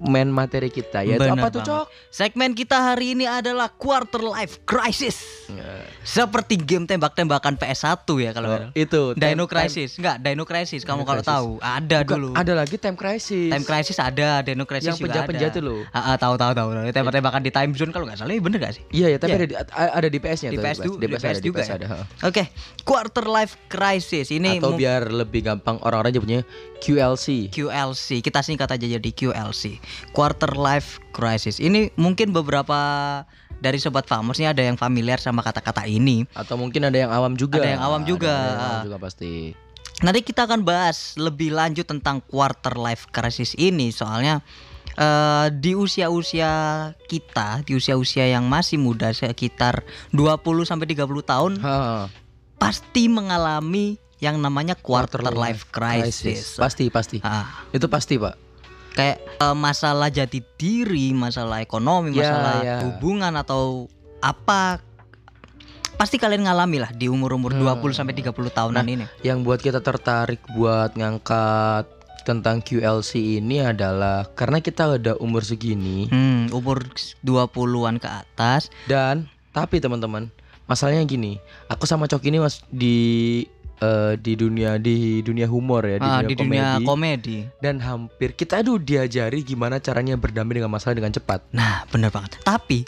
segmen 0.00 0.32
materi 0.32 0.72
kita 0.72 1.04
yaitu 1.04 1.20
Bener 1.20 1.36
apa 1.36 1.52
tuh. 1.52 1.60
Cok? 1.60 1.84
Segmen 2.08 2.56
kita 2.56 2.72
hari 2.80 3.12
ini 3.12 3.28
adalah 3.28 3.68
Quarter 3.68 4.24
Life 4.24 4.64
Crisis. 4.64 5.20
Seperti 6.00 6.56
game 6.56 6.88
tembak-tembakan 6.88 7.54
PS1 7.54 7.84
ya 8.16 8.32
kalau 8.32 8.48
salah. 8.48 8.70
Itu 8.72 9.12
Dino 9.12 9.44
time- 9.44 9.50
Crisis, 9.50 10.00
enggak 10.00 10.16
Dino 10.18 10.48
Crisis. 10.48 10.82
Kamu 10.82 11.04
kalau 11.04 11.20
tahu 11.20 11.48
ada 11.60 12.00
Bukan, 12.00 12.16
dulu. 12.16 12.28
Ada 12.32 12.52
lagi 12.56 12.80
Time 12.80 12.96
Crisis. 12.96 13.52
Time 13.52 13.60
Crisis 13.62 14.00
ada, 14.00 14.40
Dino 14.40 14.64
Crisis 14.64 14.88
Yang 14.88 14.96
juga 14.96 15.06
penjahat-penjahat 15.20 15.52
ada. 15.52 15.60
itu 15.60 15.68
loh. 15.68 15.80
Ah, 15.92 16.16
tahu 16.16 16.34
tahu 16.34 16.52
tahu. 16.54 16.68
Tembak-tembakan 16.90 17.40
di 17.42 17.52
time 17.52 17.72
zone 17.76 17.92
kalau 17.92 18.08
nggak 18.08 18.16
salah, 18.16 18.32
ini 18.32 18.40
bener 18.40 18.58
gak 18.58 18.72
sih? 18.72 18.82
Iya 18.90 19.06
ya, 19.12 19.18
tapi 19.20 19.30
Iya. 19.30 19.36
ada 19.36 19.46
di 19.46 19.54
ada 19.92 20.08
di 20.08 20.18
PS-nya 20.18 20.48
Di 20.48 20.56
tuh, 20.56 20.64
PS, 20.64 20.76
di 20.78 20.88
di 20.88 21.06
PS, 21.06 21.12
PS 21.12 21.28
ada, 21.28 21.36
di 21.36 21.44
juga 21.44 21.60
PS 21.60 21.68
ya? 21.68 21.74
ada. 21.76 21.86
Oke, 22.24 22.42
Quarter 22.80 23.26
Life 23.28 23.54
Crisis 23.68 24.32
ini 24.32 24.56
Atau 24.56 24.72
biar 24.72 25.12
lebih 25.12 25.44
gampang 25.44 25.76
orang-orang 25.80 26.16
nyebutnya 26.16 26.40
QLC. 26.80 27.52
QLC. 27.52 28.24
Kita 28.24 28.40
singkat 28.40 28.64
aja 28.66 28.86
jadi 28.88 29.10
QLC. 29.10 29.76
Quarter 30.12 30.54
Life 30.54 30.98
Crisis. 31.10 31.58
Ini 31.58 31.94
mungkin 31.96 32.30
beberapa 32.30 32.78
dari 33.60 33.76
sobat 33.76 34.08
Famos 34.08 34.40
ini 34.40 34.48
ada 34.48 34.64
yang 34.64 34.80
familiar 34.80 35.20
sama 35.20 35.44
kata-kata 35.44 35.84
ini. 35.84 36.24
Atau 36.32 36.56
mungkin 36.56 36.88
ada 36.88 36.96
yang 36.96 37.12
awam 37.12 37.36
juga. 37.36 37.60
Ada 37.60 37.76
yang 37.76 37.82
awam 37.84 38.02
juga. 38.08 38.32
Ada 38.32 38.48
yang 38.48 38.60
awam 38.64 38.80
juga 38.88 38.98
pasti. 38.98 39.32
Nanti 40.00 40.24
kita 40.24 40.48
akan 40.48 40.64
bahas 40.64 41.12
lebih 41.20 41.52
lanjut 41.52 41.84
tentang 41.84 42.24
quarter 42.24 42.72
life 42.80 43.12
crisis 43.12 43.52
ini 43.60 43.92
soalnya 43.92 44.40
eh, 44.96 45.52
di 45.52 45.76
usia-usia 45.76 46.50
kita, 47.04 47.60
di 47.68 47.76
usia-usia 47.76 48.24
yang 48.24 48.48
masih 48.48 48.80
muda 48.80 49.12
sekitar 49.12 49.84
20 50.16 50.40
sampai 50.64 50.88
30 50.88 51.04
tahun 51.20 51.52
Ha. 51.60 52.08
pasti 52.56 53.12
mengalami 53.12 54.00
yang 54.20 54.36
namanya 54.40 54.76
quarter, 54.76 55.20
life 55.32 55.68
crisis. 55.72 56.56
Pasti, 56.60 56.92
pasti. 56.92 57.20
Ah, 57.24 57.64
Itu 57.72 57.88
pasti, 57.88 58.20
Pak. 58.20 58.49
Kayak 58.92 59.18
eh, 59.20 59.56
masalah 59.56 60.08
jati 60.08 60.42
diri, 60.54 61.10
masalah 61.10 61.58
ekonomi, 61.58 62.10
Ya, 62.10 62.26
masalah 62.26 62.54
ya. 62.60 62.76
hubungan 62.82 63.32
atau 63.34 63.86
apa 64.18 64.78
pasti 65.92 66.16
kalian 66.16 66.42
ngalami 66.42 66.78
lah 66.78 66.90
di 66.90 67.06
umur-umur 67.06 67.52
Hmm. 67.52 67.60
20 67.62 67.92
sampai 67.92 68.14
30 68.14 68.32
tahunan 68.50 68.78
Nah, 68.78 68.88
ini. 68.90 69.04
Yang 69.20 69.38
buat 69.42 69.60
kita 69.60 69.80
tertarik 69.80 70.40
buat 70.50 70.92
ngangkat 70.92 71.84
tentang 72.22 72.60
QLC 72.60 73.16
ini 73.36 73.60
adalah 73.62 74.28
karena 74.30 74.58
kita 74.58 74.92
udah 74.94 75.16
umur 75.18 75.40
segini 75.40 76.04
Hmm, 76.06 76.48
umur 76.50 76.84
20-an 77.20 77.96
ke 77.96 78.08
atas. 78.08 78.68
dan 78.84 79.24
tapi 79.50 79.76
teman-teman, 79.76 80.30
masalahnya 80.64 81.02
gini, 81.02 81.36
aku 81.66 81.82
sama 81.82 82.06
Cok 82.06 82.22
ini 82.22 82.38
Mas 82.38 82.62
di 82.66 83.42
eh, 83.80 84.12
di 84.14 84.32
dunia 84.34 84.76
di 84.76 84.96
dunia 85.20 85.44
humor 85.44 85.82
ya, 85.82 85.96
di 85.96 86.04
Ah, 86.04 86.20
dunia 86.20 86.28
di 86.28 86.34
komedi 86.34 86.36
dunia 86.36 86.68
komedi. 86.82 87.36
dan 87.58 87.76
hampir 87.78 88.32
kita 88.32 88.60
aduh 88.60 88.76
diajari 88.76 89.40
gimana 89.42 89.76
caranya 89.76 90.14
berdamai 90.14 90.54
dengan 90.54 90.70
masalah 90.70 90.94
dengan 90.94 91.10
cepat. 91.10 91.40
Nah, 91.50 91.84
bener 91.86 92.08
banget. 92.08 92.36
Tapi 92.40 92.84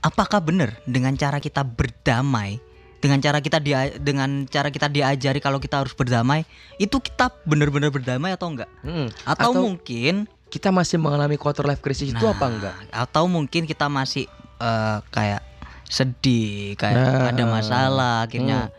apakah 0.00 0.38
benar 0.38 0.78
dengan 0.84 1.14
cara 1.14 1.38
kita 1.38 1.62
berdamai, 1.62 2.58
dengan 2.98 3.18
cara 3.18 3.38
kita 3.38 3.58
dia 3.58 3.90
dengan 3.92 4.46
cara 4.46 4.68
kita 4.68 4.86
diajari 4.86 5.38
kalau 5.38 5.58
kita 5.58 5.78
harus 5.78 5.92
berdamai, 5.92 6.46
itu 6.76 6.96
kita 6.96 7.30
benar-benar 7.42 7.90
berdamai 7.90 8.30
atau 8.30 8.46
enggak? 8.48 8.70
Hmm, 8.80 9.10
Atau, 9.24 9.54
mungkin 9.56 10.26
kita 10.48 10.68
masih 10.68 10.98
mengalami 10.98 11.34
quarter 11.34 11.64
life 11.64 11.80
crisis 11.80 12.10
itu 12.10 12.20
Nah, 12.20 12.30
apa 12.30 12.46
enggak? 12.46 12.74
Atau 12.90 13.26
mungkin 13.26 13.64
kita 13.64 13.86
masih 13.86 14.26
eh, 14.58 14.98
kayak 15.08 15.42
sedih, 15.84 16.74
kayak 16.74 16.94
Nah. 16.94 17.28
ada 17.30 17.44
masalah, 17.44 18.14
akhirnya 18.24 18.70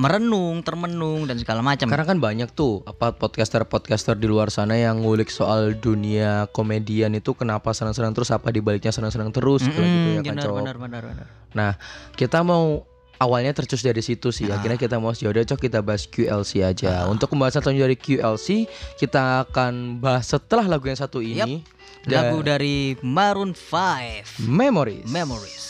merenung, 0.00 0.64
termenung 0.64 1.28
dan 1.28 1.36
segala 1.36 1.60
macam. 1.60 1.84
Karena 1.92 2.08
kan 2.08 2.16
banyak 2.16 2.48
tuh 2.56 2.80
apa 2.88 3.12
podcaster-podcaster 3.12 4.16
di 4.16 4.24
luar 4.24 4.48
sana 4.48 4.80
yang 4.80 5.04
ngulik 5.04 5.28
soal 5.28 5.76
dunia 5.76 6.48
komedian 6.56 7.12
itu 7.12 7.36
kenapa 7.36 7.76
senang-senang 7.76 8.16
terus 8.16 8.32
apa 8.32 8.48
dibaliknya 8.48 8.88
senang-senang 8.90 9.28
terus 9.28 9.60
gitu, 9.68 9.76
gitu 9.76 9.80
ya 9.84 10.24
Mm-mm, 10.24 10.24
kan 10.24 10.34
benar, 10.40 10.50
benar, 10.56 10.76
benar, 10.80 11.02
benar. 11.04 11.26
Nah, 11.52 11.72
kita 12.16 12.40
mau 12.40 12.88
awalnya 13.20 13.52
tercus 13.52 13.84
dari 13.84 14.00
situ 14.00 14.32
sih. 14.32 14.48
Nah. 14.48 14.56
Akhirnya 14.56 14.80
kita 14.80 14.96
mau 14.96 15.12
yaudah 15.12 15.44
cok 15.44 15.60
kita 15.60 15.84
bahas 15.84 16.08
QLC 16.08 16.64
aja. 16.64 17.04
Untuk 17.04 17.28
pembahasan 17.28 17.60
selanjutnya 17.60 17.92
dari 17.92 17.98
QLC, 18.00 18.64
kita 18.96 19.44
akan 19.44 20.00
bahas 20.00 20.32
setelah 20.32 20.64
lagu 20.64 20.88
yang 20.88 20.96
satu 20.96 21.20
ini. 21.20 21.60
Dan 22.00 22.32
Lagu 22.32 22.40
dari 22.40 22.96
Maroon 23.04 23.52
5, 23.52 24.48
Memories. 24.48 25.04
Memories. 25.04 25.69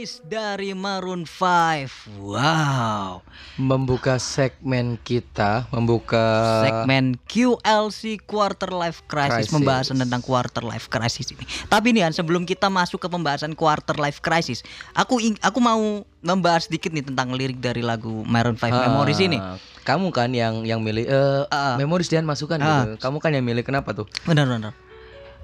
Memories 0.00 0.24
dari 0.24 0.72
Maroon 0.72 1.28
5. 1.28 2.24
Wow. 2.24 3.20
Membuka 3.60 4.16
segmen 4.16 4.96
kita, 4.96 5.68
membuka 5.68 6.24
Segmen 6.64 7.20
QLC 7.28 8.16
Quarter 8.24 8.72
Life 8.72 9.04
Crisis, 9.04 9.44
Crisis. 9.44 9.52
pembahasan 9.52 10.00
tentang 10.00 10.24
Quarter 10.24 10.64
Life 10.64 10.88
Crisis 10.88 11.28
ini. 11.28 11.44
Tapi 11.68 11.92
nih 11.92 12.08
Han, 12.08 12.16
sebelum 12.16 12.48
kita 12.48 12.72
masuk 12.72 12.96
ke 12.96 13.12
pembahasan 13.12 13.52
Quarter 13.52 14.00
Life 14.00 14.24
Crisis, 14.24 14.64
aku 14.96 15.20
aku 15.36 15.58
mau 15.60 16.00
membahas 16.24 16.64
sedikit 16.64 16.96
nih 16.96 17.04
tentang 17.04 17.36
lirik 17.36 17.60
dari 17.60 17.84
lagu 17.84 18.24
Maroon 18.24 18.56
5 18.56 18.72
Ah, 18.72 18.88
Memories 18.88 19.20
ini. 19.20 19.36
Kamu 19.84 20.16
kan 20.16 20.32
yang 20.32 20.64
yang 20.64 20.80
milih 20.80 21.04
eh 21.04 21.44
Ah. 21.52 21.76
Memories 21.76 22.08
Dian 22.08 22.24
masukkan 22.24 22.56
Ah. 22.56 22.88
gitu. 22.88 23.04
Kamu 23.04 23.20
kan 23.20 23.36
yang 23.36 23.44
milih 23.44 23.60
kenapa 23.60 23.92
tuh? 23.92 24.08
Benar-benar. 24.24 24.72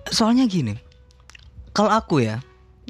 Soalnya 0.09 0.49
gini, 0.49 0.81
kalau 1.77 1.93
aku 1.93 2.25
ya 2.25 2.41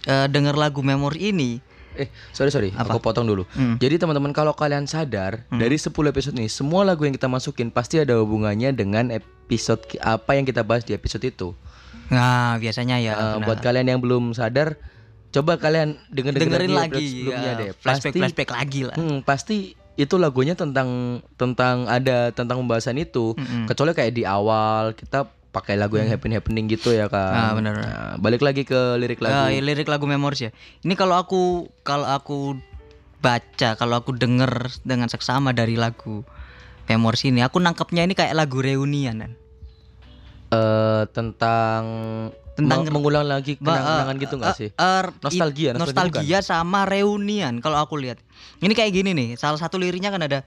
eh, 0.05 0.27
denger 0.29 0.55
lagu 0.59 0.85
Memory 0.85 1.33
ini, 1.33 1.51
Eh, 1.97 2.09
sorry 2.37 2.53
sorry, 2.53 2.71
aku 2.77 3.01
potong 3.01 3.25
dulu. 3.25 3.49
Hmm. 3.57 3.81
Jadi 3.81 3.97
teman-teman 3.97 4.31
kalau 4.37 4.53
kalian 4.53 4.85
sadar 4.85 5.49
dari 5.49 5.81
10 5.81 5.97
episode 6.13 6.37
ini, 6.37 6.47
semua 6.53 6.85
lagu 6.85 7.09
yang 7.09 7.17
kita 7.17 7.27
masukin 7.27 7.73
pasti 7.73 7.97
ada 7.97 8.21
hubungannya 8.21 8.77
dengan 8.77 9.09
episode 9.09 9.81
apa 10.05 10.37
yang 10.37 10.45
kita 10.45 10.61
bahas 10.61 10.85
di 10.85 10.93
episode 10.93 11.25
itu. 11.25 11.57
nah 12.07 12.55
biasanya 12.63 13.03
ya. 13.03 13.15
Benar. 13.17 13.51
buat 13.51 13.59
kalian 13.65 13.97
yang 13.97 14.01
belum 14.05 14.31
sadar, 14.31 14.79
coba 15.35 15.59
kalian 15.59 15.99
denger 16.13 16.39
dengerin 16.39 16.71
lagi, 16.71 17.03
sebelumnya 17.03 17.51
ya, 17.51 17.59
deh. 17.59 17.71
flashback 17.75 18.13
Pasti 18.13 18.21
flashback 18.23 18.51
lagi 18.55 18.81
lah. 18.87 18.97
Hmm, 19.01 19.19
pasti 19.27 19.57
itu 19.97 20.15
lagunya 20.21 20.53
tentang 20.53 21.19
tentang 21.41 21.89
ada 21.89 22.31
tentang 22.31 22.63
pembahasan 22.63 23.01
itu. 23.01 23.33
Mm-mm. 23.35 23.65
Kecuali 23.67 23.97
kayak 23.97 24.13
di 24.13 24.23
awal 24.29 24.93
kita 24.93 25.27
pakai 25.57 25.81
lagu 25.81 25.97
yang 25.97 26.05
happening 26.07 26.37
happening 26.37 26.69
gitu 26.69 26.93
ya 26.93 27.09
kan. 27.09 27.33
Ah, 27.33 27.53
benar. 27.57 27.75
Nah, 27.75 28.15
balik 28.21 28.45
lagi 28.45 28.63
ke 28.63 28.77
lirik 29.01 29.25
lagu. 29.25 29.33
iya, 29.49 29.65
lirik 29.65 29.89
lagu 29.89 30.05
Memories 30.05 30.43
ya. 30.45 30.51
Ini 30.85 30.93
kalau 30.93 31.17
aku 31.17 31.43
kalau 31.81 32.05
aku 32.05 32.61
baca, 33.19 33.73
kalau 33.75 33.97
aku 33.97 34.13
denger 34.13 34.69
dengan 34.85 35.09
seksama 35.09 35.57
dari 35.57 35.81
lagu 35.81 36.21
Memories 36.85 37.25
ini, 37.25 37.41
aku 37.41 37.57
nangkepnya 37.57 38.05
ini 38.05 38.13
kayak 38.13 38.37
lagu 38.37 38.61
reunian 38.61 39.17
kan. 39.19 39.33
Eh, 40.47 41.03
tentang 41.11 41.83
Tentang- 42.53 42.85
meng- 42.85 42.95
mengulang 42.95 43.25
lagi 43.27 43.57
Ba- 43.59 43.77
kenangan 43.77 44.17
eh, 44.17 44.23
gitu 44.23 44.35
nggak 44.39 44.49
eh, 44.49 44.57
sih? 44.57 44.71
eh, 44.71 45.03
Nostalgia, 45.21 45.71
nostalgia 45.73 45.73
nostalgia 45.75 46.39
sama 46.41 46.85
reunian 46.85 47.59
kalau 47.59 47.81
aku 47.81 47.97
lihat. 47.97 48.21
Ini 48.61 48.73
kayak 48.73 48.93
gini 48.93 49.11
nih, 49.13 49.29
salah 49.37 49.57
satu 49.57 49.77
liriknya 49.77 50.09
kan 50.09 50.21
ada 50.21 50.45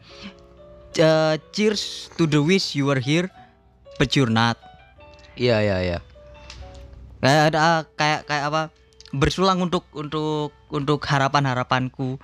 eh, 0.95 1.35
cheers 1.51 2.09
to 2.13 2.25
the 2.25 2.39
wish 2.39 2.73
you 2.73 2.85
were 2.85 2.97
here 2.97 3.29
but 3.97 4.13
you're 4.13 4.31
not. 4.31 4.57
Iya 5.39 5.63
iya 5.63 5.77
iya. 5.79 5.97
Kayak 7.23 7.43
ada 7.55 7.57
ah, 7.57 7.79
kayak 7.95 8.27
kayak 8.27 8.43
apa? 8.51 8.61
Bersulang 9.15 9.63
untuk 9.63 9.87
untuk 9.95 10.51
untuk 10.67 10.99
harapan-harapanku 11.07 12.19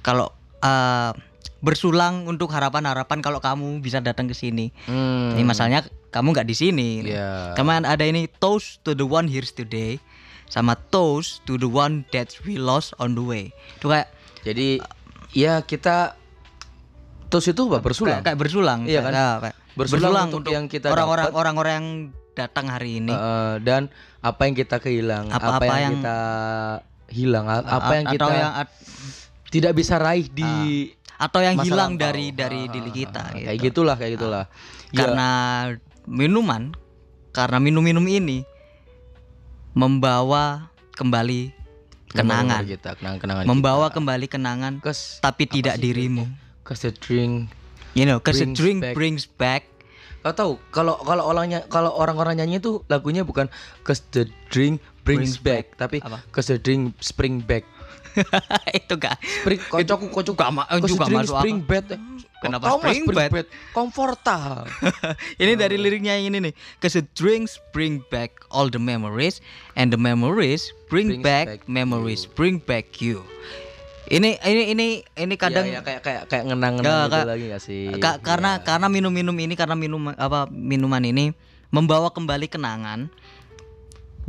kalau 0.00 0.32
eh, 0.64 1.12
bersulang 1.60 2.24
untuk 2.24 2.48
harapan-harapan 2.48 3.20
kalau 3.20 3.44
kamu 3.44 3.84
bisa 3.84 4.00
datang 4.00 4.26
ke 4.26 4.34
sini. 4.34 4.72
Hmm. 4.88 5.36
Ini 5.36 5.44
masalahnya 5.44 5.84
kamu 6.08 6.32
nggak 6.32 6.48
di 6.48 6.56
sini. 6.56 6.90
Iya. 7.04 7.52
Kemudian 7.52 7.84
ada 7.84 8.04
ini 8.08 8.24
toast 8.40 8.80
to 8.88 8.96
the 8.96 9.04
one 9.04 9.28
here 9.28 9.44
today 9.44 10.00
sama 10.48 10.78
toast 10.88 11.44
to 11.44 11.60
the 11.60 11.68
one 11.68 12.08
that 12.16 12.32
we 12.48 12.56
lost 12.56 12.96
on 12.96 13.12
the 13.12 13.22
way. 13.22 13.52
Itu 13.76 13.92
kayak 13.92 14.08
Jadi 14.46 14.78
ya 15.34 15.58
kita 15.66 16.14
terus 17.26 17.50
itu 17.50 17.66
apa 17.66 17.82
bersulang? 17.82 18.22
kayak, 18.22 18.24
kayak 18.32 18.38
bersulang. 18.38 18.80
Iya 18.88 19.00
kan? 19.04 19.12
Kayak- 19.12 19.40
kayak 19.44 19.56
Bersulang 19.76 20.32
untuk 20.32 20.48
yang 20.48 20.72
kita 20.72 20.88
orang-orang 20.88 21.36
orang-orang 21.36 21.74
yang 21.76 21.88
datang 22.36 22.68
hari 22.68 23.00
ini. 23.00 23.10
Eh, 23.10 23.54
dan 23.60 23.88
apa 24.20 24.44
yang 24.44 24.54
kita 24.54 24.76
kehilang, 24.76 25.26
apa, 25.28 25.40
Apa-apa 25.56 25.64
yang, 25.64 25.74
yang- 25.74 25.94
kita 25.96 26.18
hilang, 27.08 27.46
a- 27.46 27.64
apa 27.64 27.92
yang 27.94 28.06
A- 28.06 28.12
kita 28.12 28.26
yang 28.30 28.52
tidak 29.48 29.72
bisa 29.72 29.96
raih 29.96 30.28
di 30.28 30.52
atau 31.16 31.40
yang 31.40 31.56
hilang 31.58 31.96
lampau. 31.96 32.04
dari 32.04 32.28
dari 32.30 32.60
Ah, 32.62 32.70
diri 32.70 32.90
kita 32.92 33.22
ah, 33.22 33.32
gitu. 33.32 33.46
Kayak 33.46 33.58
gitulah, 33.64 33.96
kayak 33.96 34.12
gitulah. 34.14 34.44
Ya, 34.88 34.98
Karena 35.00 35.30
minuman 36.04 36.76
karena 37.30 37.56
minum-minum 37.56 38.04
ini 38.04 38.44
membawa 39.72 40.68
kembali 40.92 41.52
kenangan. 42.08 42.64
kita, 42.64 42.96
kenangan-kenangan 42.96 43.44
Membawa 43.44 43.86
kita. 43.86 43.94
kembali 43.94 44.26
kenangan 44.26 44.72
Kes- 44.80 45.20
tapi 45.20 45.44
apa 45.44 45.52
tidak 45.54 45.76
dirimu. 45.78 46.24
Cause 46.62 46.82
the 46.82 46.92
drink 46.92 47.52
You 47.92 48.04
know, 48.04 48.20
cause 48.20 48.36
a 48.36 48.44
Brings 48.44 48.58
drink 48.58 48.78
back. 48.82 48.92
brings 48.92 49.24
back. 49.24 49.62
Kau 50.26 50.34
tahu 50.34 50.52
kalau 50.74 50.98
kalau 51.06 51.22
orangnya 51.30 51.62
kalau 51.70 51.94
orang-orang 51.94 52.42
nyanyi 52.42 52.58
itu 52.58 52.82
lagunya 52.90 53.22
bukan 53.22 53.46
cause 53.86 54.02
the 54.10 54.26
drink 54.50 54.82
brings, 55.06 55.38
Brings 55.38 55.38
back, 55.38 55.78
tapi 55.78 56.02
Apa? 56.02 56.18
cause 56.34 56.50
the 56.50 56.58
drink 56.58 56.98
spring 56.98 57.38
back. 57.38 57.62
itu 58.74 58.94
kak. 58.98 59.22
Spring 59.22 59.60
kocok 59.70 59.98
kocok 60.10 60.34
Gak 60.34 60.50
ma- 60.50 60.66
juga 60.82 61.06
drink 61.06 61.22
masuk 61.22 61.36
spring 61.38 61.58
akal. 61.62 61.70
bed. 61.70 61.86
Kenapa 62.42 62.64
Tahu 62.66 62.76
nggak 62.82 62.90
spring 63.06 63.30
bed? 63.30 63.46
Komforta. 63.70 64.66
ini 65.46 65.54
dari 65.54 65.78
liriknya 65.78 66.18
yang 66.18 66.34
ini 66.34 66.50
nih. 66.50 66.54
Cause 66.82 66.98
the 66.98 67.06
drinks 67.14 67.62
bring 67.70 68.02
back 68.10 68.34
all 68.50 68.66
the 68.66 68.82
memories 68.82 69.38
and 69.78 69.94
the 69.94 70.00
memories 70.00 70.74
bring 70.90 71.22
Brings 71.22 71.22
back, 71.22 71.46
back 71.46 71.60
memories 71.70 72.26
bring 72.26 72.58
back 72.58 72.98
you. 72.98 73.22
Ini 74.06 74.38
ini 74.38 74.62
ini 74.70 74.86
ini 75.02 75.34
kadang 75.34 75.66
Iya, 75.66 75.78
iya, 75.78 75.80
kayak 75.82 76.00
kayak 76.02 76.22
kayak 76.30 76.44
ngenang-ngenang 76.46 76.86
Ya, 76.86 77.10
gitu 77.10 77.26
lagi 77.26 77.44
gak 77.50 77.62
sih? 77.62 77.84
Ka- 77.98 78.22
karena 78.22 78.62
karena 78.62 78.86
minum-minum 78.86 79.34
ini 79.34 79.58
karena 79.58 79.74
minum 79.74 80.14
apa 80.14 80.46
minuman 80.46 81.02
ini 81.02 81.34
membawa 81.74 82.14
kembali 82.14 82.46
kenangan 82.46 83.10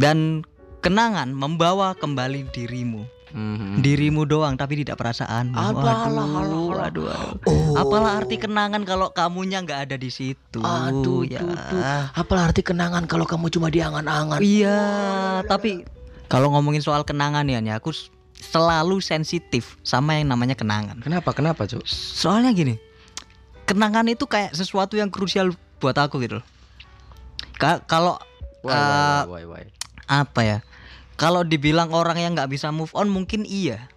dan 0.01 0.41
kenangan 0.81 1.29
membawa 1.29 1.93
kembali 1.93 2.49
dirimu. 2.49 3.05
Mhm. 3.27 3.83
Dirimu 3.83 4.23
doang 4.23 4.55
tapi 4.55 4.81
tidak 4.81 4.97
perasaan. 4.97 5.51
Aduh, 5.51 5.77
Waduh, 5.77 5.83
alah, 5.83 6.07
alah, 6.07 6.27
alah. 6.31 6.85
aduh, 6.87 7.05
aduh. 7.11 7.75
Apalah 7.75 8.11
arti 8.17 8.39
kenangan 8.39 8.81
kalau 8.81 9.11
kamunya 9.11 9.61
nggak 9.61 9.91
ada 9.91 9.95
di 9.99 10.07
situ? 10.07 10.57
Aduh, 10.57 11.21
ya. 11.21 11.43
Apalah 12.15 12.49
arti 12.49 12.63
kenangan 12.63 13.05
kalau 13.05 13.27
kamu 13.27 13.51
cuma 13.51 13.67
di 13.67 13.83
angan-angan? 13.83 14.39
Iya, 14.41 14.79
tapi 15.45 15.83
kalau 16.31 16.49
ngomongin 16.55 16.81
soal 16.81 17.03
kenangan 17.03 17.45
ya, 17.45 17.59
nih, 17.59 17.77
aku 17.77 17.91
selalu 18.37 18.99
sensitif 18.99 19.75
sama 19.81 20.15
yang 20.15 20.29
namanya 20.29 20.53
kenangan. 20.53 20.97
Kenapa? 20.97 21.31
Kenapa, 21.31 21.65
Cuk? 21.65 21.83
Soalnya 21.83 22.51
gini, 22.51 22.77
kenangan 23.63 24.05
itu 24.05 24.23
kayak 24.23 24.53
sesuatu 24.53 24.93
yang 24.93 25.09
krusial 25.09 25.51
buat 25.77 25.93
aku 25.93 26.21
gitu. 26.21 26.39
loh. 26.39 26.45
Ka- 27.55 27.81
Kalau 27.83 28.17
Why, 28.61 28.73
why, 28.73 28.81
why, 28.81 29.25
why, 29.25 29.43
why? 29.45 29.63
apa 30.07 30.41
ya? 30.41 30.57
Kalau 31.15 31.41
dibilang 31.41 31.89
orang 31.91 32.17
yang 32.17 32.31
nggak 32.33 32.47
bisa 32.47 32.69
move 32.69 32.91
on 32.93 33.07
mungkin 33.07 33.41
iya. 33.43 33.89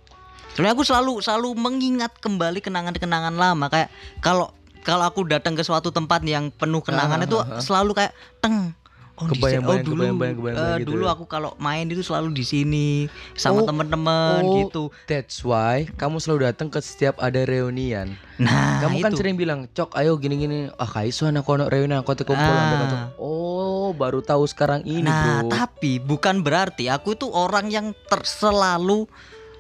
Soalnya 0.53 0.73
aku 0.73 0.83
selalu 0.83 1.21
selalu 1.21 1.55
mengingat 1.55 2.17
kembali 2.17 2.59
kenangan-kenangan 2.59 3.35
lama 3.35 3.67
kayak 3.69 3.89
kalau 4.19 4.51
kalau 4.81 5.05
aku 5.05 5.23
datang 5.23 5.53
ke 5.53 5.61
suatu 5.61 5.91
tempat 5.91 6.25
yang 6.25 6.49
penuh 6.49 6.81
kenangan 6.81 7.21
Ah, 7.21 7.27
itu 7.27 7.37
ah, 7.37 7.47
ah. 7.47 7.63
selalu 7.63 7.93
kayak 7.95 8.13
teng 8.41 8.73
Oh, 9.21 9.29
sini- 9.29 9.37
Kebayang-bayang, 9.37 9.85
dulu, 9.85 9.95
kebayang-bayang, 9.99 10.37
kebayang-bayang 10.39 10.73
eh, 10.73 10.81
gitu 10.81 10.89
dulu 10.91 11.05
ya. 11.05 11.13
aku 11.13 11.25
kalau 11.27 11.51
main 11.57 11.85
itu 11.85 12.01
selalu 12.01 12.33
di 12.33 12.41
sini 12.43 12.89
sama 13.35 13.61
Oh, 13.61 13.67
teman-teman 13.67 14.41
oh, 14.43 14.55
gitu. 14.59 14.83
That's 15.05 15.41
why 15.41 15.85
kamu 15.93 16.17
selalu 16.19 16.41
datang 16.47 16.67
ke 16.67 16.81
setiap 16.81 17.19
ada 17.19 17.37
reunian. 17.43 18.17
Nah, 18.35 18.81
kamu 18.81 18.97
kan 18.99 19.11
itu. 19.11 19.19
sering 19.19 19.37
bilang, 19.37 19.69
"Cok, 19.69 19.93
ayo 19.95 20.17
gini-gini." 20.17 20.73
Ah, 20.75 20.89
kaiso 20.89 21.25
anak 21.25 21.45
kono 21.45 21.67
reunian 21.67 22.01
aku 22.01 22.15
tekumpul 22.15 22.41
Ah. 22.41 23.13
Oh, 23.15 23.93
baru 23.93 24.21
tahu 24.21 24.45
sekarang 24.45 24.81
ini, 24.83 25.05
Nah, 25.05 25.45
Bro. 25.45 25.53
tapi 25.53 25.99
bukan 25.99 26.41
berarti 26.41 26.89
aku 26.89 27.13
itu 27.13 27.29
orang 27.29 27.69
yang 27.69 27.87
ter 28.03 28.25
selalu 28.25 29.05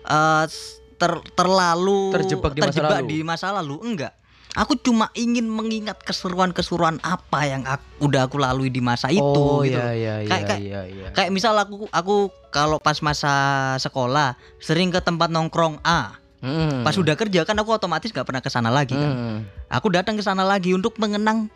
eh, 0.03 0.45
s- 0.47 0.81
ter 0.97 1.13
terlalu 1.33 2.09
Terjebak 2.11 2.53
di 2.53 2.61
masa 2.63 2.81
lalu. 2.83 3.07
di 3.07 3.19
masa 3.21 3.47
lalu. 3.53 3.77
Enggak. 3.83 4.13
Aku 4.53 4.75
cuma 4.75 5.15
ingin 5.15 5.47
mengingat 5.47 6.03
keseruan-keseruan 6.03 6.99
apa 7.01 7.41
yang 7.47 7.63
aku, 7.63 7.87
udah 8.03 8.27
aku 8.27 8.35
lalui 8.35 8.67
di 8.67 8.83
masa 8.83 9.07
itu 9.07 9.23
oh, 9.23 9.63
gitu. 9.63 9.79
iya 9.79 9.95
iya 9.95 10.15
iya 10.21 10.29
Kayak- 10.29 10.49
kayak- 10.49 10.61
iya 10.61 10.81
iya. 10.91 11.07
Kayak 11.15 11.31
misal 11.31 11.55
aku 11.55 11.87
aku 11.89 12.15
kalau 12.51 12.83
pas 12.83 12.99
masa 12.99 13.31
sekolah 13.79 14.35
sering 14.59 14.91
ke 14.91 14.99
tempat 14.99 15.31
nongkrong 15.31 15.79
A. 15.81 16.19
Hmm. 16.41 16.83
Pas 16.83 16.97
udah 16.97 17.15
kerja 17.15 17.45
kan 17.45 17.55
aku 17.55 17.71
otomatis 17.71 18.11
gak 18.11 18.25
pernah 18.25 18.41
ke 18.41 18.49
sana 18.49 18.73
lagi 18.73 18.97
kan. 18.97 19.13
Hmm. 19.13 19.39
Aku 19.71 19.87
datang 19.87 20.17
ke 20.17 20.25
sana 20.25 20.43
lagi 20.43 20.73
untuk 20.73 20.99
mengenang 20.99 21.47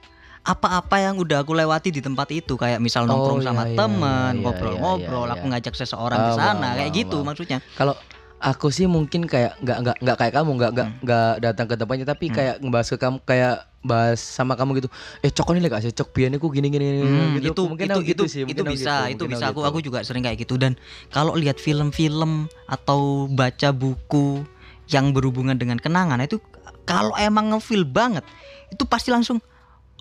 apa-apa 0.44 1.00
yang 1.00 1.16
udah 1.16 1.40
aku 1.40 1.56
lewati 1.56 1.88
di 1.88 2.04
tempat 2.04 2.28
itu 2.30 2.54
kayak 2.54 2.76
misal 2.76 3.08
Oh, 3.08 3.10
nongkrong 3.10 3.40
iya, 3.40 3.46
sama 3.48 3.62
iya, 3.64 3.74
temen 3.80 4.32
iya, 4.36 4.42
ngobrol-ngobrol 4.44 5.24
iya, 5.24 5.28
iya, 5.32 5.34
aku 5.40 5.44
iya. 5.48 5.52
ngajak 5.56 5.74
seseorang 5.74 6.18
ke 6.20 6.30
Paham, 6.30 6.40
sana 6.60 6.68
kayak 6.76 6.92
gitu 6.92 7.18
maksudnya 7.24 7.58
Kalau 7.72 7.96
aku 8.44 8.68
sih 8.68 8.84
mungkin 8.84 9.24
kayak 9.24 9.56
nggak 9.58 9.78
nggak 9.80 9.96
nggak 10.04 10.16
kayak 10.20 10.32
kamu 10.36 10.50
nggak 10.54 10.70
nggak 10.70 10.88
Hmm. 10.88 11.00
nggak 11.00 11.32
datang 11.40 11.66
ke 11.66 11.74
tempatnya 11.74 12.06
tapi 12.06 12.26
kayak 12.28 12.54
ngebahas 12.60 12.88
ke 12.92 12.96
kamu 12.96 13.16
kayak 13.24 13.56
bahas 13.80 14.16
sama 14.16 14.52
kamu 14.52 14.80
gitu. 14.80 14.88
Eh 15.20 15.28
cok 15.28 15.52
ini 15.52 15.64
gak 15.64 15.80
sih 15.80 15.92
cok 15.92 16.08
biar 16.10 16.32
aku 16.32 16.48
gini 16.48 16.68
gini, 16.68 16.84
gini 16.88 17.04
Hmm, 17.04 17.36
gitu. 17.36 17.52
itu 17.52 17.62
mungkin 17.66 17.84
itu 17.86 18.00
gitu 18.02 18.24
itu, 18.24 18.32
sih. 18.32 18.40
itu 18.44 18.62
bisa 18.62 19.08
gitu, 19.08 19.24
itu 19.24 19.24
bisa 19.28 19.44
aku 19.48 19.60
gitu. 19.60 19.68
aku 19.68 19.78
juga 19.82 19.98
sering 20.00 20.24
kayak 20.24 20.40
gitu 20.40 20.56
dan 20.56 20.72
kalau 21.08 21.36
lihat 21.36 21.56
film-film 21.56 22.48
atau 22.64 23.28
baca 23.28 23.72
buku 23.72 24.40
yang 24.88 25.12
berhubungan 25.12 25.56
dengan 25.56 25.76
kenangan 25.76 26.16
itu 26.20 26.40
kalau 26.84 27.12
emang 27.14 27.52
ngefeel 27.52 27.84
banget 27.84 28.24
itu 28.68 28.84
pasti 28.84 29.08
langsung 29.08 29.40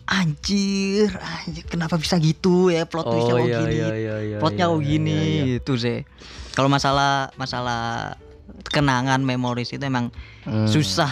anjir 0.06 1.08
anjir 1.16 1.64
kenapa 1.64 1.96
bisa 1.96 2.20
gitu 2.20 2.68
ya 2.68 2.84
plot 2.84 3.04
twistnya 3.06 3.34
Oh, 3.34 3.40
iya, 3.40 3.60
gini 3.62 3.76
iya, 3.78 3.88
iya, 3.94 4.16
iya, 4.22 4.38
plotnya 4.40 4.68
iya, 4.68 4.76
iya, 4.76 4.84
gini 4.84 5.16
iya, 5.16 5.44
iya. 5.44 5.56
itu 5.60 5.74
sih 5.76 5.98
kalau 6.52 6.68
masalah 6.68 7.32
masalah 7.36 8.16
kenangan 8.66 9.20
memoris 9.20 9.70
itu 9.70 9.82
emang 9.82 10.10
Hmm. 10.44 10.68
susah 10.68 11.12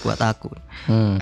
buat 0.00 0.18
aku 0.18 0.50
Hmm. 0.86 1.18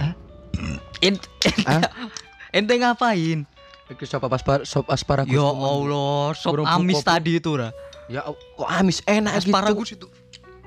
Ent- 1.00 1.28
Ah? 1.64 1.82
ente 2.56 2.74
ngapain 2.74 3.44
Itu 3.84 4.04
sop 4.04 4.24
aspar 4.26 4.64
sop 4.64 4.88
asparagus. 4.88 5.28
Ya. 5.30 5.44
Allah, 5.44 6.32
sop 6.32 6.56
amis 6.58 7.00
kopi. 7.00 7.04
tadi 7.04 7.32
itu 7.36 7.52
Ra. 7.52 7.68
Ya 8.06 8.24
kok 8.24 8.64
amis 8.66 9.04
enak 9.04 9.36
gitu. 9.36 9.52
Asparagus 9.52 9.88
itu. 9.92 10.06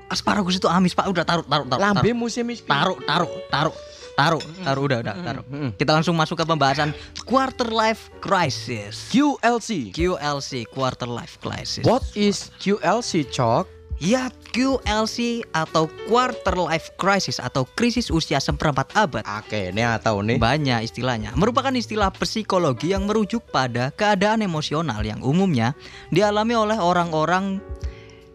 Asparagus 0.08 0.54
itu 0.54 0.66
amis, 0.66 0.92
Pak. 0.92 1.04
Udah 1.06 1.22
taruh, 1.22 1.42
taruh, 1.44 1.66
taruh. 1.66 1.82
Lambe 1.82 2.10
musim 2.12 2.46
miskin. 2.46 2.64
Taruh, 2.64 2.96
taruh, 3.02 3.28
taruh. 3.48 3.76
Taruh, 4.14 4.42
taruh 4.58 4.82
udah, 4.82 4.98
udah, 4.98 5.14
taruh. 5.16 5.44
Mm-mm. 5.46 5.70
Kita 5.74 5.94
langsung 5.94 6.14
masuk 6.14 6.34
ke 6.34 6.44
pembahasan 6.44 6.90
quarter 7.22 7.68
life 7.68 8.10
crisis. 8.18 9.10
QLC. 9.10 9.94
QLC, 9.94 10.66
quarter 10.66 11.06
life 11.06 11.38
crisis. 11.38 11.82
What 11.82 12.02
is 12.14 12.50
QLC, 12.56 13.26
Cok? 13.26 13.77
Ya, 13.98 14.30
QLC 14.54 15.42
atau 15.50 15.90
quarter 16.06 16.54
life 16.54 16.94
crisis 16.94 17.42
atau 17.42 17.66
krisis 17.66 18.14
usia 18.14 18.38
seperempat 18.38 18.94
abad. 18.94 19.26
Oke, 19.42 19.74
ini 19.74 19.82
tahu 19.98 20.22
nih. 20.22 20.38
Banyak 20.38 20.86
istilahnya. 20.86 21.34
Merupakan 21.34 21.74
istilah 21.74 22.14
psikologi 22.14 22.94
yang 22.94 23.10
merujuk 23.10 23.50
pada 23.50 23.90
keadaan 23.90 24.46
emosional 24.46 25.02
yang 25.02 25.18
umumnya 25.18 25.74
dialami 26.14 26.54
oleh 26.54 26.78
orang-orang 26.78 27.58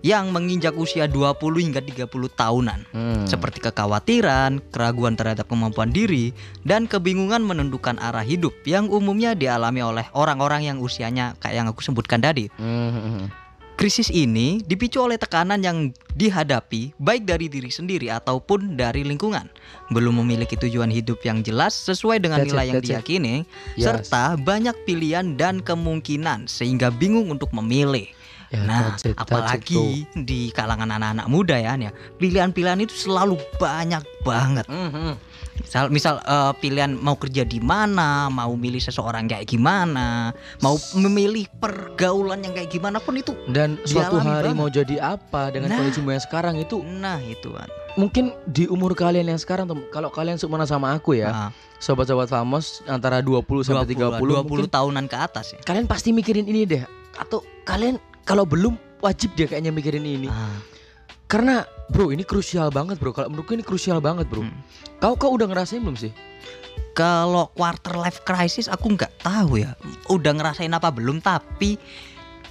yang 0.03 0.35
menginjak 0.35 0.75
usia 0.75 1.07
20 1.07 1.39
hingga 1.63 1.79
30 1.79 2.11
tahunan. 2.11 2.79
Hmm. 2.91 3.23
Seperti 3.23 3.63
kekhawatiran, 3.63 4.59
keraguan 4.67 5.15
terhadap 5.15 5.47
kemampuan 5.47 5.95
diri, 5.95 6.35
dan 6.67 6.91
kebingungan 6.91 7.39
menentukan 7.39 7.95
arah 8.03 8.27
hidup 8.27 8.51
yang 8.67 8.91
umumnya 8.91 9.31
dialami 9.31 9.79
oleh 9.79 10.05
orang-orang 10.11 10.67
yang 10.67 10.83
usianya 10.83 11.39
kayak 11.39 11.55
yang 11.55 11.67
aku 11.71 11.79
sebutkan 11.79 12.19
tadi. 12.19 12.51
Hmm. 12.59 13.31
Krisis 13.73 14.13
ini 14.13 14.61
dipicu 14.63 15.01
oleh 15.01 15.17
tekanan 15.17 15.59
yang 15.65 15.89
dihadapi 16.13 16.93
baik 17.01 17.25
dari 17.25 17.49
diri 17.49 17.73
sendiri 17.73 18.07
ataupun 18.13 18.77
dari 18.77 19.01
lingkungan. 19.01 19.49
Belum 19.89 20.21
memiliki 20.21 20.53
tujuan 20.53 20.93
hidup 20.93 21.19
yang 21.25 21.41
jelas 21.41 21.73
sesuai 21.73 22.21
dengan 22.21 22.45
That's 22.45 22.53
it, 22.53 22.55
nilai 22.55 22.65
yang 22.69 22.79
it. 22.79 22.85
diyakini, 22.85 23.35
Yes. 23.73 23.89
serta 23.89 24.37
banyak 24.37 24.77
pilihan 24.85 25.35
dan 25.35 25.59
kemungkinan 25.59 26.45
sehingga 26.45 26.93
bingung 26.93 27.33
untuk 27.33 27.49
memilih. 27.51 28.05
Ya, 28.53 28.61
nah, 28.69 28.93
that's 28.93 29.01
it, 29.01 29.17
that's 29.17 29.25
it, 29.25 29.25
apalagi 29.25 30.05
di 30.21 30.53
kalangan 30.53 30.93
anak-anak 30.93 31.25
muda 31.25 31.57
ya, 31.57 31.73
pilihan-pilihan 32.21 32.85
itu 32.85 32.93
selalu 32.93 33.41
banyak 33.57 34.05
banget. 34.21 34.69
Hmm. 34.69 35.17
Misal, 35.55 35.85
misal 35.87 36.15
eh, 36.19 36.53
pilihan 36.57 36.91
mau 36.91 37.13
kerja 37.13 37.41
di 37.41 37.57
mana, 37.57 38.25
mau 38.27 38.53
milih 38.53 38.79
seseorang 38.79 39.25
kayak 39.25 39.45
gimana, 39.45 40.33
mau 40.59 40.73
memilih 40.95 41.45
pergaulan 41.53 42.41
yang 42.41 42.53
kayak 42.53 42.69
gimana 42.69 42.97
pun 42.97 43.13
itu. 43.15 43.37
Dan 43.45 43.77
suatu 43.83 44.17
hari 44.17 44.49
banget. 44.49 44.55
mau 44.55 44.67
jadi 44.67 44.95
apa 45.11 45.49
dengan 45.49 45.69
Nah. 45.69 45.77
kondisimu 45.79 46.09
yang 46.09 46.21
sekarang 46.21 46.55
itu 46.57 46.81
Nah 46.81 47.21
itu 47.21 47.49
kan. 47.49 47.69
mungkin 47.93 48.33
di 48.43 48.65
umur 48.65 48.93
kalian 48.93 49.27
yang 49.27 49.37
sekarang 49.37 49.69
kalau 49.87 50.09
kalian 50.09 50.33
seumuran 50.33 50.65
sama 50.65 50.91
aku 50.91 51.13
ya, 51.13 51.29
Ah, 51.29 51.49
sobat-sobat 51.77 52.25
famos 52.25 52.81
antara 52.83 53.21
20 53.21 53.61
sampai 53.61 53.85
20, 53.85 54.17
30 54.17 54.41
20 54.41 54.43
mungkin 54.43 54.65
tahunan 54.67 55.05
ke 55.05 55.13
atas 55.15 55.53
ya. 55.53 55.59
kalian 55.61 55.85
pasti 55.85 56.09
mikirin 56.09 56.41
ini 56.43 56.65
deh 56.65 56.81
atau 57.13 57.45
kalian 57.63 58.01
kalau 58.23 58.43
belum 58.43 58.73
wajib 58.99 59.33
deh 59.33 59.45
kayaknya 59.45 59.69
mikirin 59.69 60.01
ini. 60.01 60.25
Ah, 60.25 60.57
Karena 61.33 61.65
bro 61.89 62.13
ini 62.13 62.21
krusial 62.21 62.69
banget 62.69 63.01
bro. 63.01 63.09
Kalau 63.09 63.33
menurutku 63.33 63.57
ini 63.57 63.65
krusial 63.65 63.97
banget 63.97 64.29
bro. 64.29 64.45
Hmm. 64.45 64.53
Kau 65.01 65.17
kau 65.17 65.33
udah 65.33 65.49
ngerasain 65.49 65.81
belum 65.81 65.97
sih? 65.97 66.13
Kalau 66.93 67.49
quarter 67.57 67.97
life 67.97 68.21
crisis 68.21 68.69
aku 68.69 68.93
nggak 68.93 69.25
tahu 69.25 69.57
ya. 69.57 69.73
Udah 70.07 70.29
ngerasain 70.29 70.69
apa 70.69 70.93
belum 70.93 71.25
tapi 71.25 71.81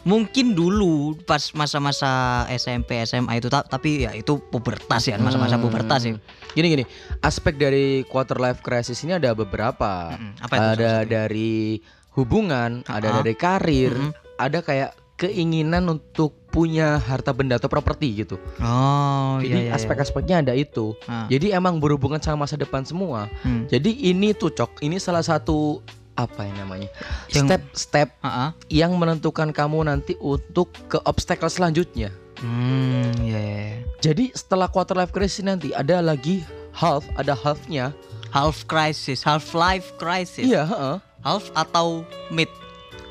mungkin 0.02 0.58
dulu 0.58 1.14
pas 1.22 1.54
masa-masa 1.54 2.42
SMP 2.50 2.98
SMA 3.06 3.38
itu 3.38 3.46
ta- 3.46 3.62
tapi 3.62 4.02
ya 4.02 4.10
itu 4.10 4.42
pubertas 4.50 5.06
ya 5.06 5.14
masa-masa 5.14 5.54
Hmm. 5.54 5.62
pubertas 5.62 6.02
ya. 6.02 6.18
Gini 6.52 6.66
gini, 6.74 6.84
aspek 7.22 7.54
dari 7.54 8.02
quarter 8.04 8.42
life 8.42 8.66
crisis 8.66 8.98
ini 9.06 9.14
ada 9.14 9.30
beberapa. 9.30 10.10
Mm-mm. 10.10 10.42
Apa 10.42 10.54
itu? 10.58 10.66
ada 10.74 10.92
dari 11.06 11.78
hubungan, 12.18 12.82
ada 12.90 13.08
Ah. 13.08 13.14
dari 13.22 13.34
karir, 13.38 13.94
Mm-mm. 13.94 14.12
ada 14.36 14.58
kayak 14.58 14.90
keinginan 15.22 15.86
untuk 15.86 16.34
punya 16.50 16.98
harta 16.98 17.30
benda 17.30 17.56
atau 17.56 17.70
properti 17.70 18.26
gitu. 18.26 18.36
Oh 18.58 19.38
Jadi 19.38 19.46
iya 19.46 19.56
iya. 19.56 19.68
iya. 19.70 19.78
aspek-aspeknya 19.78 20.36
ada 20.42 20.52
itu. 20.52 20.92
Ah. 21.06 21.24
Jadi 21.30 21.54
emang 21.54 21.78
berhubungan 21.78 22.18
sama 22.18 22.44
masa 22.44 22.58
depan 22.58 22.82
semua. 22.82 23.30
Hmm. 23.40 23.64
Jadi 23.70 24.10
ini 24.10 24.34
tuh 24.34 24.50
cok, 24.50 24.82
ini 24.82 24.98
salah 24.98 25.22
satu 25.22 25.80
apa 26.12 26.44
yang 26.44 26.68
namanya 26.68 26.92
Yang- 27.32 27.48
step-step 27.48 28.08
Ah, 28.20 28.28
ah. 28.28 28.48
yang 28.68 28.92
menentukan 29.00 29.48
kamu 29.48 29.88
nanti 29.88 30.12
untuk 30.20 30.68
ke 30.90 31.00
obstacle 31.08 31.48
selanjutnya. 31.48 32.12
Hmm, 32.42 33.08
iya, 33.22 33.38
iya, 33.38 33.56
iya. 33.72 33.78
Jadi 34.02 34.34
setelah 34.34 34.66
quarter 34.66 34.98
life 34.98 35.14
crisis 35.14 35.40
nanti 35.40 35.70
ada 35.72 36.02
lagi 36.02 36.42
half, 36.74 37.06
ada 37.14 37.32
halfnya. 37.32 37.94
Half 38.28 38.64
crisis, 38.64 39.20
half 39.22 39.52
life 39.52 39.94
crisis. 39.96 40.44
Iya, 40.44 40.64
heeh. 40.66 40.96
Half 41.22 41.48
atau 41.54 42.02
mid. 42.28 42.50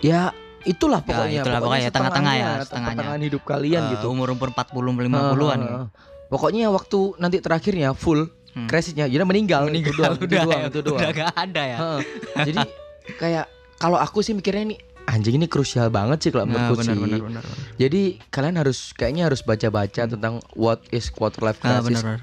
ya 0.01 0.33
itulah 0.63 0.99
Ya, 0.99 1.07
pokoknya. 1.07 1.41
itulah 1.41 1.59
pokoknya, 1.59 1.89
tengah-tengah 1.89 2.33
ya, 2.33 2.49
setengahnya, 2.61 2.93
pertengahan 2.93 3.21
hidup 3.21 3.41
kalian 3.43 3.81
Eh, 3.81 3.89
gitu. 3.91 4.05
Umur-umur 4.07 4.47
40 4.49 4.91
50-an 4.99 5.59
ya. 5.59 5.71
Heeh. 5.71 5.85
Pokoknya 6.27 6.65
waktu 6.69 6.99
nanti 7.17 7.37
terakhirnya 7.39 7.91
full 7.91 8.27
Hmm. 8.51 8.67
krisisnya, 8.67 9.07
jadi 9.07 9.23
meninggal, 9.23 9.63
Meninggal 9.63 9.79
itu 9.87 9.91
doang, 9.95 10.15
itu 10.17 10.25
udah, 10.27 10.43
doang, 10.43 10.59
ya, 10.59 10.67
itu 10.67 10.79
doang. 10.81 10.99
udah 10.99 11.09
gak 11.13 11.31
ada 11.33 11.61
ya. 11.63 11.77
Heeh. 11.77 11.99
Jadi 12.45 12.61
kayak 13.21 13.45
kalau 13.77 13.95
aku 13.95 14.19
sih 14.19 14.31
mikirnya 14.31 14.63
ini 14.65 14.75
anjing 15.03 15.35
ini 15.35 15.47
krusial 15.47 15.87
banget 15.87 16.19
sih 16.19 16.29
kalau 16.29 16.45
Nah, 16.45 16.67
menurutku 16.67 16.83
benar, 16.83 16.95
sih. 16.95 17.47
Jadi 17.79 18.01
kalian 18.27 18.55
harus 18.55 18.91
kayaknya 18.91 19.23
harus 19.25 19.39
baca-baca 19.41 20.03
tentang 20.05 20.43
what 20.53 20.83
is 20.89 21.07
quarter 21.07 21.41
life 21.41 21.57
Ah, 21.59 21.79
crisis. 21.79 21.95
benar, 21.95 22.03
benar. 22.05 22.19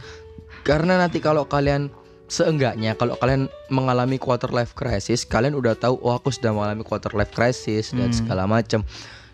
Karena 0.61 0.95
nanti 0.97 1.19
kalau 1.19 1.45
kalian 1.45 1.89
seenggaknya 2.29 2.95
kalau 2.95 3.17
kalian 3.17 3.49
mengalami 3.73 4.21
quarter 4.21 4.53
life 4.53 4.77
crisis, 4.77 5.25
kalian 5.25 5.57
udah 5.57 5.75
tahu 5.75 5.97
oh 6.05 6.15
aku 6.15 6.29
sudah 6.29 6.53
mengalami 6.53 6.85
quarter 6.85 7.11
life 7.17 7.33
crisis 7.33 7.91
dan 7.97 8.13
Hmm. 8.13 8.17
segala 8.17 8.45
macam. 8.45 8.85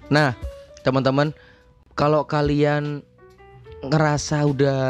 Nah, 0.08 0.38
teman-teman, 0.86 1.34
kalau 1.98 2.22
kalian 2.24 3.02
ngerasa 3.86 4.36
udah 4.42 4.82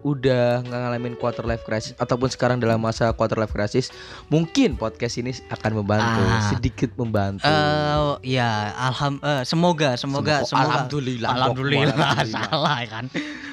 udah 0.00 0.64
ngalamin 0.64 1.12
quarter 1.12 1.44
life 1.44 1.60
crisis 1.60 1.92
ataupun 1.94 2.26
sekarang 2.26 2.56
dalam 2.56 2.80
masa 2.80 3.12
quarter 3.12 3.36
life 3.36 3.52
crisis, 3.52 3.92
mungkin 4.26 4.72
podcast 4.74 5.14
ini 5.14 5.28
akan 5.46 5.76
membantu, 5.76 6.22
Ah. 6.22 6.48
sedikit 6.48 6.88
membantu. 6.96 7.44
Eh, 7.44 8.00
ya, 8.30 8.48
alham 8.74 9.20
eh, 9.20 9.44
semoga, 9.44 9.92
semoga, 9.94 10.40
Semoga- 10.40 10.48
semoga. 10.48 10.64
Alhamdulillah, 10.64 11.28
Alhamdulillah, 11.30 11.92
Alhamdulillah. 11.92 12.44
salah 12.48 12.80
kan. 12.88 13.04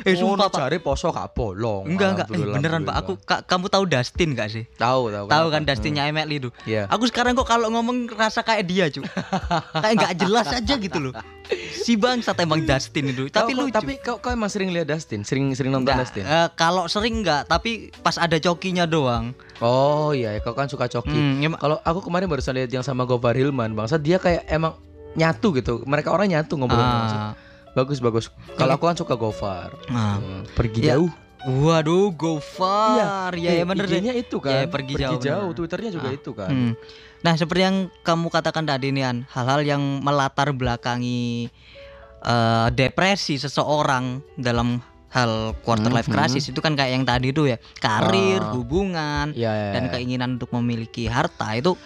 Eh, 0.01 0.15
sumpah, 0.15 0.47
Pak. 0.47 0.55
cari 0.57 0.79
poso 0.79 1.11
gak 1.11 1.35
bolong. 1.35 1.83
Enggak, 1.83 2.09
enggak. 2.15 2.27
Eh, 2.31 2.47
beneran, 2.47 2.81
Pak. 2.81 2.95
Aku 2.95 3.11
ka- 3.19 3.43
kamu 3.43 3.67
tahu 3.67 3.83
Dustin 3.83 4.29
gak 4.31 4.47
sih? 4.47 4.63
tahu 4.73 5.11
tahu. 5.11 5.27
Tahu 5.27 5.45
kan 5.49 5.61
kenapa? 5.61 5.69
Dustinnya 5.75 6.03
Emily 6.07 6.39
itu. 6.39 6.49
Iya. 6.63 6.87
Aku 6.87 7.03
sekarang 7.05 7.35
kok 7.35 7.43
kalau 7.45 7.67
ngomong 7.67 8.07
rasa 8.15 8.39
kayak 8.39 8.63
dia, 8.63 8.87
cu. 8.87 9.03
kayak 9.83 9.93
nggak 9.99 10.13
jelas 10.17 10.47
aja 10.47 10.73
gitu 10.73 10.99
loh. 11.01 11.13
Si 11.77 11.95
bangsat 11.95 12.35
emang 12.37 12.59
Dustin 12.61 13.07
itu. 13.07 13.25
Tapi 13.25 13.51
Tapi 13.51 13.51
lucu. 13.53 13.71
Tapi 13.71 13.93
kau 13.97 14.17
kau 14.17 14.29
emang 14.29 14.47
sering 14.47 14.69
lihat 14.69 14.85
Dustin, 14.85 15.21
sering 15.21 15.51
sering 15.51 15.71
nonton 15.71 15.87
Nggak, 15.89 16.03
Dustin. 16.03 16.23
eh, 16.23 16.47
kalau 16.53 16.85
sering 16.85 17.19
enggak, 17.19 17.45
tapi 17.45 17.71
pas 17.97 18.15
ada 18.15 18.35
cokinya 18.35 18.83
doang. 18.83 19.31
Oh 19.57 20.11
iya, 20.11 20.35
ya, 20.35 20.39
kau 20.39 20.51
kan 20.51 20.67
suka 20.67 20.85
coki. 20.85 21.09
Hmm, 21.09 21.39
ya, 21.39 21.47
Kalau 21.53 21.79
aku 21.79 21.99
kemarin 22.01 22.27
barusan 22.27 22.53
lihat 22.53 22.69
yang 22.69 22.81
sama 22.81 23.03
Gofar 23.03 23.33
Hilman, 23.33 23.71
bangsa 23.71 23.95
dia 23.95 24.17
kayak 24.17 24.43
emang 24.47 24.75
nyatu 25.13 25.55
gitu. 25.55 25.81
Mereka 25.81 26.09
orang 26.09 26.27
nyatu 26.29 26.55
ngobrol. 26.55 26.77
ah, 26.77 27.31
Bagus 27.73 27.97
bagus. 27.97 28.27
Kalau 28.53 28.73
aku 28.73 28.83
kan 28.83 28.95
suka 28.95 29.13
Gofar. 29.13 29.71
ah. 29.87 30.17
Hmm, 30.17 30.43
pergi 30.51 30.83
Ya, 30.83 30.95
jauh. 30.95 31.09
Waduh, 31.47 32.11
Gofar. 32.11 33.31
Iya, 33.31 33.51
ya, 33.53 33.61
Eh, 33.61 33.65
bener 33.65 33.85
deh. 33.85 34.01
Itu 34.17 34.41
kan. 34.41 34.51
Ya, 34.57 34.67
pergi 34.67 34.93
jauh, 34.97 35.15
bener. 35.15 35.55
Twitternya 35.55 35.89
juga 35.91 36.09
Ah. 36.09 36.13
itu 36.13 36.31
kan. 36.33 36.51
Hmm. 36.51 36.73
Nah, 37.17 37.33
seperti 37.33 37.61
yang 37.65 37.77
kamu 38.05 38.29
katakan 38.29 38.63
tadi 38.63 38.93
Nian, 38.93 39.25
hal-hal 39.33 39.65
yang 39.65 39.81
melatar 40.01 40.53
belakangi 40.53 41.49
eh, 42.17 42.67
depresi 42.73 43.37
seseorang 43.37 44.19
dalam 44.35 44.81
hal 45.07 45.53
quarter 45.61 45.93
life 45.93 46.09
Mhm. 46.09 46.13
crisis 46.13 46.49
itu 46.49 46.59
kan 46.59 46.73
kayak 46.73 46.91
yang 46.91 47.05
tadi 47.05 47.29
tuh 47.29 47.45
ya 47.47 47.57
karir, 47.77 48.41
Ah. 48.41 48.51
hubungan, 48.51 49.31
Iya, 49.31 49.51
iya, 49.53 49.71
dan 49.71 49.83
iya. 49.87 49.91
keinginan 49.93 50.29
untuk 50.35 50.49
memiliki 50.51 51.05
harta 51.07 51.53
itu 51.53 51.77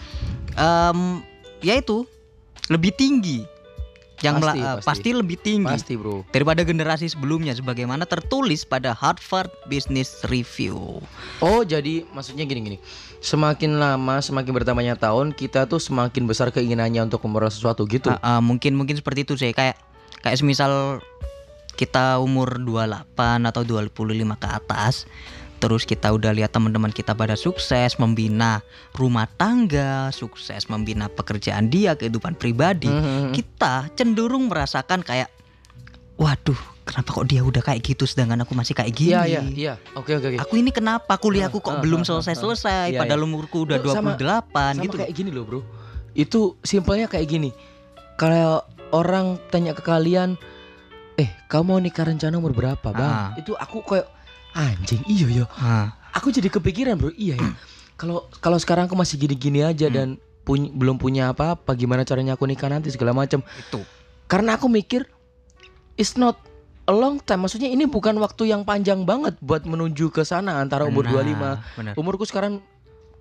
em 0.55 1.19
ya 1.59 1.75
itu 1.77 2.07
lebih 2.67 2.95
tinggi. 2.95 3.43
Yang 4.21 4.35
Pasti, 4.37 4.45
mela- 4.45 4.55
eh, 4.55 4.75
pasti. 4.77 4.87
pasti 4.87 5.09
lebih 5.11 5.37
tinggi 5.37 5.65
Pasti 5.67 5.93
bro. 5.97 6.21
daripada 6.29 6.61
generasi 6.61 7.09
sebelumnya 7.09 7.51
sebagaimana 7.51 8.05
tertulis 8.05 8.61
pada 8.63 8.93
Harvard 8.93 9.49
Business 9.65 10.21
Review. 10.25 11.01
Oh 11.39 11.61
jadi 11.61 12.05
maksudnya 12.07 12.45
gini-gini 12.45 12.77
Semakin 13.17 13.77
lama 13.77 14.17
semakin 14.17 14.49
bertambahnya 14.51 14.93
tahun 14.95 15.33
Kita 15.33 15.65
tuh 15.65 15.77
semakin 15.77 16.25
besar 16.25 16.49
keinginannya 16.49 17.01
untuk 17.03 17.21
memperoleh 17.21 17.49
sesuatu 17.49 17.85
gitu 17.85 18.09
Ah, 18.11 18.37
ah, 18.37 18.41
mungkin 18.41 18.73
mungkin 18.73 18.93
seperti 18.93 19.25
itu 19.25 19.33
sih 19.35 19.51
kayak 19.51 19.77
kayak 20.21 20.37
semisal 20.37 21.01
kita 21.71 22.17
umur 22.17 22.61
28 22.61 23.09
atau 23.43 23.65
25 23.65 23.89
ke 24.37 24.47
atas 24.47 25.09
terus 25.61 25.85
kita 25.85 26.09
udah 26.09 26.33
lihat 26.33 26.49
teman-teman 26.49 26.89
kita 26.89 27.13
pada 27.13 27.37
sukses 27.37 27.95
membina 27.95 28.65
rumah 28.91 29.29
tangga, 29.31 30.09
sukses 30.09 30.65
membina 30.65 31.05
pekerjaan 31.05 31.69
dia, 31.69 31.93
kehidupan 31.93 32.33
pribadi. 32.33 32.89
Mhm. 32.89 33.29
Kita 33.31 33.93
cenderung 33.93 34.49
merasakan 34.49 34.99
kayak 34.99 35.29
waduh, 36.17 36.57
kenapa 36.83 37.13
kok 37.13 37.25
dia 37.25 37.41
udah 37.41 37.61
kayak 37.61 37.81
gitu 37.83 38.03
sedangkan 38.03 38.41
aku 38.41 38.53
masih 38.53 38.73
kayak 38.73 38.89
gini. 38.91 39.13
Iya 39.13 39.21
iya 39.23 39.41
iya 39.47 39.73
Oke 39.93 40.13
oke 40.13 40.27
oke 40.27 40.37
Aku 40.39 40.53
ini 40.55 40.69
kenapa 40.69 41.13
kuliahku 41.15 41.57
kok 41.57 41.77
Ah, 41.77 41.81
belum 41.81 42.01
ah, 42.01 42.03
ah, 42.03 42.09
selesai-selesai 42.11 42.93
Iya, 42.93 42.99
padahal 42.99 43.21
iya. 43.21 43.27
umurku 43.27 43.57
udah 43.63 43.77
sama- 43.87 44.17
28 44.17 44.73
Sama 44.75 44.83
gitu. 44.85 44.95
kayak 44.97 45.13
gini 45.13 45.29
loh 45.29 45.45
bro 45.45 45.61
Itu 46.11 46.57
simpelnya 46.61 47.05
kayak 47.05 47.25
gini 47.27 47.49
Kalau 48.17 48.61
orang 48.91 49.41
tanya 49.49 49.73
ke 49.73 49.81
kalian 49.81 50.37
Eh 51.17 51.29
kamu 51.47 51.63
mau 51.65 51.77
nikah 51.77 52.05
rencana 52.05 52.37
umur 52.37 52.53
berapa 52.53 52.87
bang 52.87 53.13
Ah. 53.13 53.29
Itu 53.33 53.53
aku 53.53 53.81
kayak 53.81 54.05
Anjing 54.51 55.01
iya 55.05 55.27
ya 55.33 55.45
Ah, 55.53 55.87
Aku 56.13 56.27
jadi 56.27 56.47
kepikiran 56.47 56.95
bro. 56.95 57.11
Iya 57.13 57.35
ya 57.35 57.51
Kalau 57.99 58.25
kalau 58.37 58.57
sekarang 58.57 58.85
aku 58.85 58.95
masih 58.95 59.15
gini-gini 59.17 59.61
aja 59.61 59.85
Hmm. 59.85 59.93
Dan 59.93 60.07
puny- 60.41 60.69
belum 60.69 60.97
punya 60.97 61.29
apa-apa 61.29 61.71
Gimana 61.73 62.01
caranya 62.01 62.33
aku 62.33 62.43
nikah 62.43 62.67
nanti 62.67 62.89
segala 62.89 63.11
macam 63.11 63.39
itu. 63.39 63.79
Karena 64.25 64.55
aku 64.55 64.67
mikir 64.67 65.07
It's 65.93 66.15
not 66.15 66.39
a 66.83 66.91
long 66.91 67.19
time. 67.19 67.45
Maksudnya 67.45 67.67
ini 67.67 67.85
bukan 67.85 68.17
waktu 68.17 68.49
yang 68.49 68.63
panjang 68.63 69.01
banget 69.01 69.37
Buat 69.37 69.63
menuju 69.63 70.09
ke 70.09 70.21
sana 70.21 70.57
Antara 70.57 70.83
umur 70.83 71.05
Nah, 71.05 71.21
25 71.55 71.77
benar. 71.77 71.93
Umurku 71.95 72.25
sekarang 72.25 72.59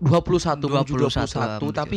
21 0.01 0.65
menuju 0.65 0.93
21, 0.97 1.61
21 1.61 1.77
Tapi 1.77 1.97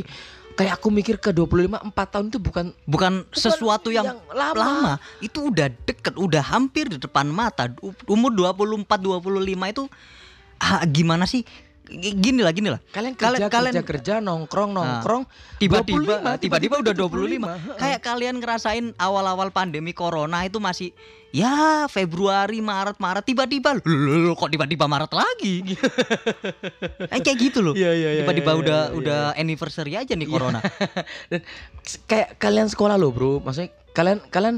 kayak 0.54 0.78
aku 0.78 0.88
mikir 0.94 1.18
ke 1.18 1.34
25 1.34 1.82
4 1.82 2.14
tahun 2.14 2.26
itu 2.30 2.40
bukan 2.40 2.66
bukan 2.86 3.14
sesuatu 3.34 3.90
yang, 3.90 4.18
lama. 4.30 4.54
lama. 4.58 4.94
itu 5.20 5.50
udah 5.50 5.68
deket 5.86 6.14
udah 6.14 6.44
hampir 6.46 6.90
di 6.90 6.98
depan 7.02 7.26
mata 7.28 7.70
umur 8.06 8.32
24 8.32 8.86
25 8.86 9.74
itu 9.74 9.84
ah, 10.62 10.82
gimana 10.86 11.26
sih 11.26 11.42
gini 11.92 12.40
lah 12.40 12.52
gini 12.52 12.72
lah. 12.72 12.80
Kalian 12.90 13.14
Kalian- 13.14 13.44
kerja 13.44 13.48
kalian- 13.52 13.76
kerja 13.76 13.84
kerja 13.84 14.14
nongkrong 14.20 14.72
nongkrong 14.72 15.24
tiba-tiba 15.60 16.16
25, 16.24 16.40
tiba-tiba 16.40 16.76
udah 16.80 16.94
25 16.96 17.48
25. 17.52 17.76
kayak 17.76 18.00
kalian 18.00 18.36
ngerasain 18.40 18.86
awal-awal 18.96 19.52
pandemi 19.52 19.92
corona 19.92 20.42
itu 20.42 20.58
masih 20.58 20.96
ya 21.30 21.86
Februari 21.88 22.62
Maret 22.62 22.98
Maret 22.98 23.26
tiba-tiba 23.26 23.76
kok 24.34 24.50
tiba-tiba 24.50 24.86
Maret 24.88 25.12
lagi? 25.12 25.56
Eh, 27.14 27.20
kayak 27.22 27.38
gitu 27.38 27.60
loh. 27.62 27.74
Iya, 27.76 27.92
iya, 27.94 28.10
iya, 28.16 28.22
tiba-tiba 28.24 28.52
iya, 28.54 28.60
udah 28.60 28.80
iya, 28.80 28.90
iya. 28.90 28.98
udah 28.98 29.22
anniversary 29.36 29.94
aja 29.94 30.14
nih 30.16 30.26
corona. 30.26 30.60
Dan 31.32 31.42
kayak 32.06 32.38
kalian 32.38 32.68
sekolah 32.68 32.96
loh, 32.96 33.12
Bro. 33.12 33.44
Maksudnya 33.44 33.70
kalian 33.94 34.20
kalian 34.30 34.56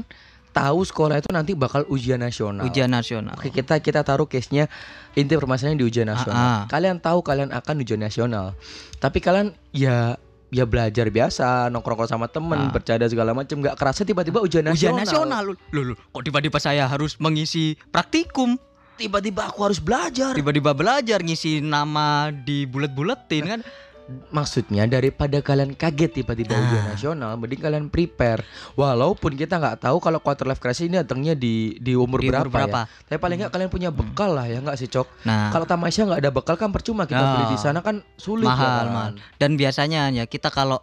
tahu 0.56 0.80
sekolah 0.82 1.20
itu 1.20 1.28
nanti 1.28 1.52
bakal 1.52 1.84
ujian 1.86 2.16
nasional. 2.16 2.64
ujian 2.64 2.88
nasional 2.88 3.36
Oke, 3.36 3.52
kita 3.52 3.76
kita 3.84 4.00
taruh 4.00 4.24
case-nya 4.24 4.72
inti 5.12 5.36
permasalahannya 5.36 5.76
di 5.76 5.84
ujian 5.84 6.08
nasional. 6.08 6.32
Ah, 6.40 6.48
ah. 6.48 6.62
Kalian 6.64 6.96
tahu 6.96 7.20
kalian 7.20 7.52
akan 7.52 7.74
ujian 7.84 8.00
nasional. 8.00 8.56
Tapi 8.96 9.20
kalian 9.20 9.52
ya 9.70 10.16
ya 10.48 10.64
belajar 10.64 11.10
biasa, 11.10 11.68
nongkrong 11.68 12.08
sama 12.08 12.30
temen, 12.30 12.56
Ah. 12.56 12.72
bercanda 12.72 13.04
segala 13.04 13.34
macam, 13.34 13.60
nggak 13.60 13.76
kerasa 13.76 14.06
tiba-tiba 14.06 14.40
ujian 14.40 14.64
ujian 14.72 14.96
nasional. 14.96 15.28
nasional 15.28 15.42
loh, 15.52 15.56
loh, 15.74 15.84
loh, 15.92 15.96
kok 15.98 16.22
tiba-tiba 16.24 16.56
saya 16.56 16.88
harus 16.88 17.20
mengisi 17.20 17.76
praktikum 17.90 18.56
Tiba-tiba 18.96 19.52
aku 19.52 19.60
harus 19.60 19.76
belajar. 19.76 20.32
tiba-tiba 20.32 20.72
belajar 20.72 21.20
ngisi 21.20 21.60
nama 21.60 22.32
di 22.32 22.64
bulet-buletin 22.64 23.44
kan 23.44 23.60
Maksudnya 24.06 24.86
daripada 24.86 25.38
kalian 25.38 25.74
kaget 25.74 26.22
tiba-tiba 26.22 26.54
ujian 26.54 26.78
Ah. 26.80 26.94
nasional, 26.94 27.34
mending 27.34 27.58
kalian 27.58 27.86
prepare. 27.86 28.46
Walaupun 28.72 29.34
kita 29.34 29.58
nggak 29.58 29.82
tahu 29.82 29.98
kalau 29.98 30.18
quarter 30.18 30.46
life 30.46 30.58
crisis 30.58 30.86
ini 30.86 30.94
datangnya 30.96 31.34
di 31.34 31.74
di 31.76 31.92
umur 31.92 32.22
Di 32.22 32.30
berapa, 32.30 32.46
umur 32.46 32.54
berapa. 32.54 32.80
ya. 32.84 33.04
Tapi 33.04 33.18
paling 33.18 33.36
nggak 33.40 33.50
kalian 33.50 33.66
punya 33.66 33.90
bekal 33.90 34.30
lah 34.32 34.46
ya 34.46 34.62
nggak 34.62 34.76
sih 34.76 34.86
cok? 34.86 35.06
nah 35.22 35.50
Kalau 35.50 35.64
tamasya 35.64 36.06
nggak 36.06 36.20
ada 36.22 36.30
bekal 36.30 36.54
kan 36.54 36.70
percuma 36.70 37.02
kita 37.04 37.18
Ah. 37.18 37.30
beli 37.34 37.44
di 37.50 37.58
sana 37.58 37.82
kan 37.82 37.98
sulit 38.14 38.46
mahal 38.46 38.62
ya 38.62 38.70
kan? 38.70 38.86
mahal 38.88 39.10
dan 39.36 39.50
biasanya 39.54 40.00
ya 40.12 40.24
kita 40.24 40.48
kalau 40.48 40.78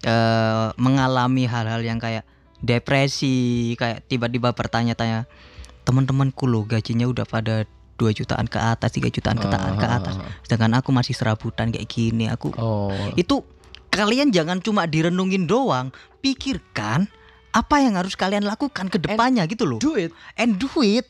eh, 0.00 0.68
mengalami 0.76 1.44
hal-hal 1.44 1.80
yang 1.80 1.96
kayak 1.96 2.24
depresi 2.60 3.36
kayak 3.74 4.04
tiba-tiba 4.06 4.50
bertanya-tanya 4.50 5.24
teman-temanku 5.82 6.44
loh 6.44 6.64
gajinya 6.64 7.04
udah 7.04 7.24
pada 7.24 7.64
2 8.00 8.16
jutaan 8.16 8.48
ke 8.48 8.56
atas 8.56 8.88
3 8.90 9.12
jutaan 9.12 9.36
ke, 9.36 9.44
ta- 9.44 9.76
ke 9.76 9.84
atas. 9.84 10.16
Ah. 10.16 10.24
sedangkan 10.40 10.80
aku 10.80 10.88
masih 10.90 11.12
serabutan 11.12 11.68
kayak 11.68 11.84
gini 11.84 12.26
aku 12.26 12.48
Oh. 12.56 12.96
itu 13.14 13.44
kalian 13.90 14.30
jangan 14.30 14.58
cuma 14.58 14.86
direnungin 14.86 15.44
doang. 15.44 15.92
Pikirkan 16.20 17.10
apa 17.50 17.76
yang 17.78 17.98
harus 17.98 18.14
kalian 18.14 18.42
lakukan 18.42 18.86
ke 18.86 18.96
depannya 18.96 19.44
gitu 19.44 19.66
loh. 19.66 19.76
Do 19.76 19.98
it, 19.98 20.14
and 20.34 20.56
do 20.56 20.70
it. 20.80 21.04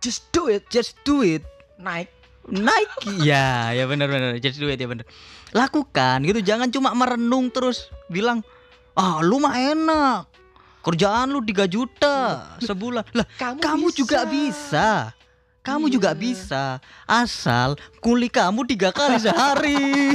Just 0.00 0.26
do 0.30 0.48
it, 0.48 0.66
just 0.66 0.98
do 1.02 1.22
it. 1.22 1.46
Naik. 1.78 2.10
naik. 2.42 2.90
Ya 3.22 3.70
ya 3.70 3.86
benar 3.86 4.08
benar. 4.08 4.34
Just 4.36 4.58
do 4.58 4.66
it 4.66 4.76
ya 4.76 4.88
benar. 4.88 5.06
Lakukan 5.50 6.24
gitu 6.24 6.40
jangan 6.40 6.68
cuma 6.68 6.90
merenung 6.90 7.52
terus 7.52 7.86
bilang 8.08 8.42
ah 8.94 9.20
lu 9.20 9.38
mah 9.38 9.54
enak. 9.54 10.26
Kerjaan 10.82 11.30
lu 11.30 11.38
3 11.38 11.68
juta 11.68 12.16
sebulan. 12.58 13.06
Lah 13.12 13.26
Kamu, 13.36 13.62
kamu 13.62 13.86
juga 13.92 14.26
bisa 14.26 15.14
kamu 15.62 15.86
juga 15.88 16.10
Iya. 16.12 16.18
bisa 16.18 16.64
asal 17.06 17.78
kuli 18.02 18.26
kamu 18.26 18.66
tiga 18.66 18.90
kali 18.90 19.18
sehari 19.18 20.14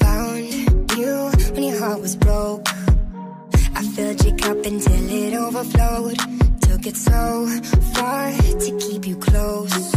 Found 0.00 0.90
you 0.98 1.30
when 1.54 1.62
your 1.64 1.78
heart 1.78 2.00
was 2.00 2.16
broke. 2.16 2.66
I 3.74 3.82
filled 3.94 4.24
your 4.24 4.36
cup 4.36 4.58
until 4.64 5.10
it 5.10 5.34
overflowed. 5.34 6.18
Took 6.86 6.94
it 6.94 6.98
so 6.98 7.48
far 7.94 8.30
to 8.30 8.78
keep 8.78 9.08
you 9.08 9.16
close. 9.16 9.94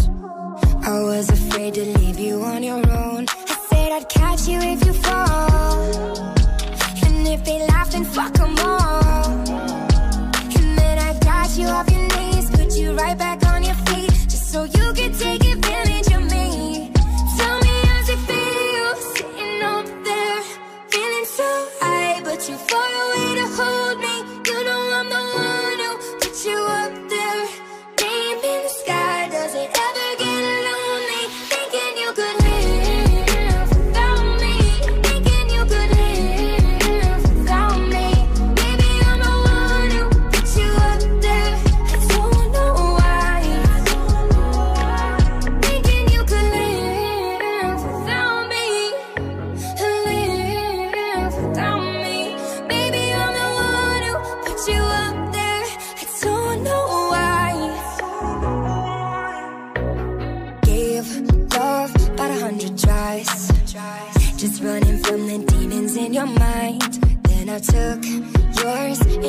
I 0.81 0.99
was 1.03 1.29
afraid 1.29 1.75
to 1.75 1.85
leave 1.99 2.17
you 2.17 2.41
on 2.41 2.63
your 2.63 2.77
own. 2.77 3.27
I 3.29 3.57
said 3.69 3.91
I'd 3.91 4.09
catch 4.09 4.47
you 4.47 4.57
if 4.59 4.83
you 4.83 4.93
fall. 4.93 6.17
And 7.05 7.27
if 7.27 7.45
they 7.45 7.59
laugh, 7.67 7.91
then 7.91 8.05
fuck 8.05 8.39
'em 8.39 8.57
all. 8.57 9.29
And 10.57 10.69
then 10.79 10.97
I 10.97 11.13
got 11.19 11.55
you 11.59 11.67
off 11.67 11.87
your 11.91 12.07
knees, 12.15 12.49
put 12.49 12.75
you 12.75 12.93
right 12.93 13.17
back 13.17 13.45
on 13.45 13.63
your 13.63 13.79
feet, 13.85 14.11
just 14.27 14.51
so 14.51 14.63
you 14.63 14.91
could 14.93 15.13
take 15.13 15.38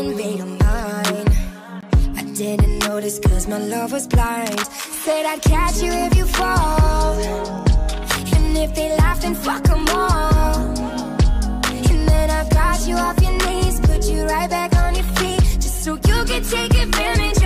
mind. 0.02 0.16
Made 0.16 0.40
'em 0.40 0.58
mine. 0.58 1.28
I 2.16 2.22
didn't 2.34 2.78
notice 2.88 3.18
cause 3.18 3.46
my 3.46 3.58
love 3.58 3.92
was 3.92 4.06
blind. 4.06 4.60
Said 5.04 5.26
I'd 5.26 5.42
catch 5.42 5.82
you 5.82 5.92
if 5.92 6.16
you 6.16 6.26
fall. 6.26 7.14
And 8.34 8.56
if 8.56 8.74
they 8.74 8.96
laugh, 8.96 9.20
then 9.20 9.34
fuck 9.34 9.68
'em 9.70 9.86
all. 9.88 10.56
And 11.90 12.08
then 12.08 12.30
I 12.30 12.44
got 12.48 12.86
you 12.86 12.96
off 12.96 13.20
your 13.22 13.36
knees, 13.44 13.80
put 13.80 14.04
you 14.04 14.24
right 14.24 14.48
back 14.48 14.74
on 14.76 14.94
your 14.94 15.08
feet, 15.16 15.42
just 15.60 15.84
so 15.84 15.92
you 16.08 16.24
could 16.24 16.44
take 16.48 16.74
advantage 16.74 17.39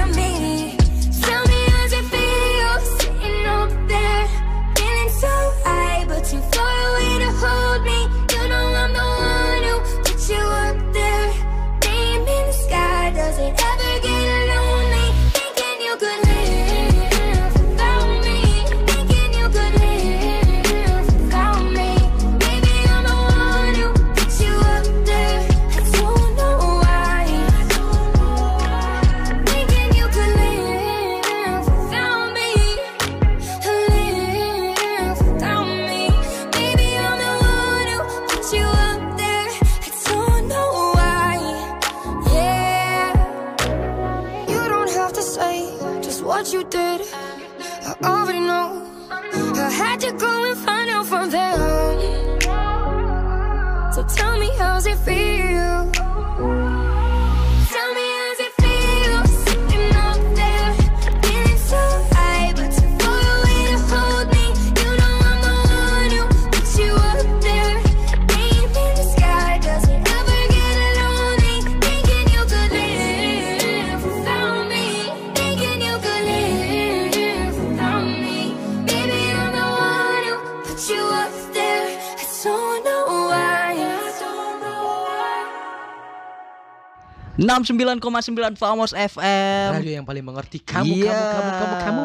69,9 87.55 88.59
Famos 88.59 88.90
FM. 88.90 89.70
Radio 89.78 89.92
yang 89.94 90.02
paling 90.02 90.26
mengerti 90.26 90.59
kamu, 90.59 91.07
Iya. 91.07 91.14
kamu, 91.14 91.30
kamu, 91.30 91.50
kamu, 91.55 91.74
kamu. 91.78 92.02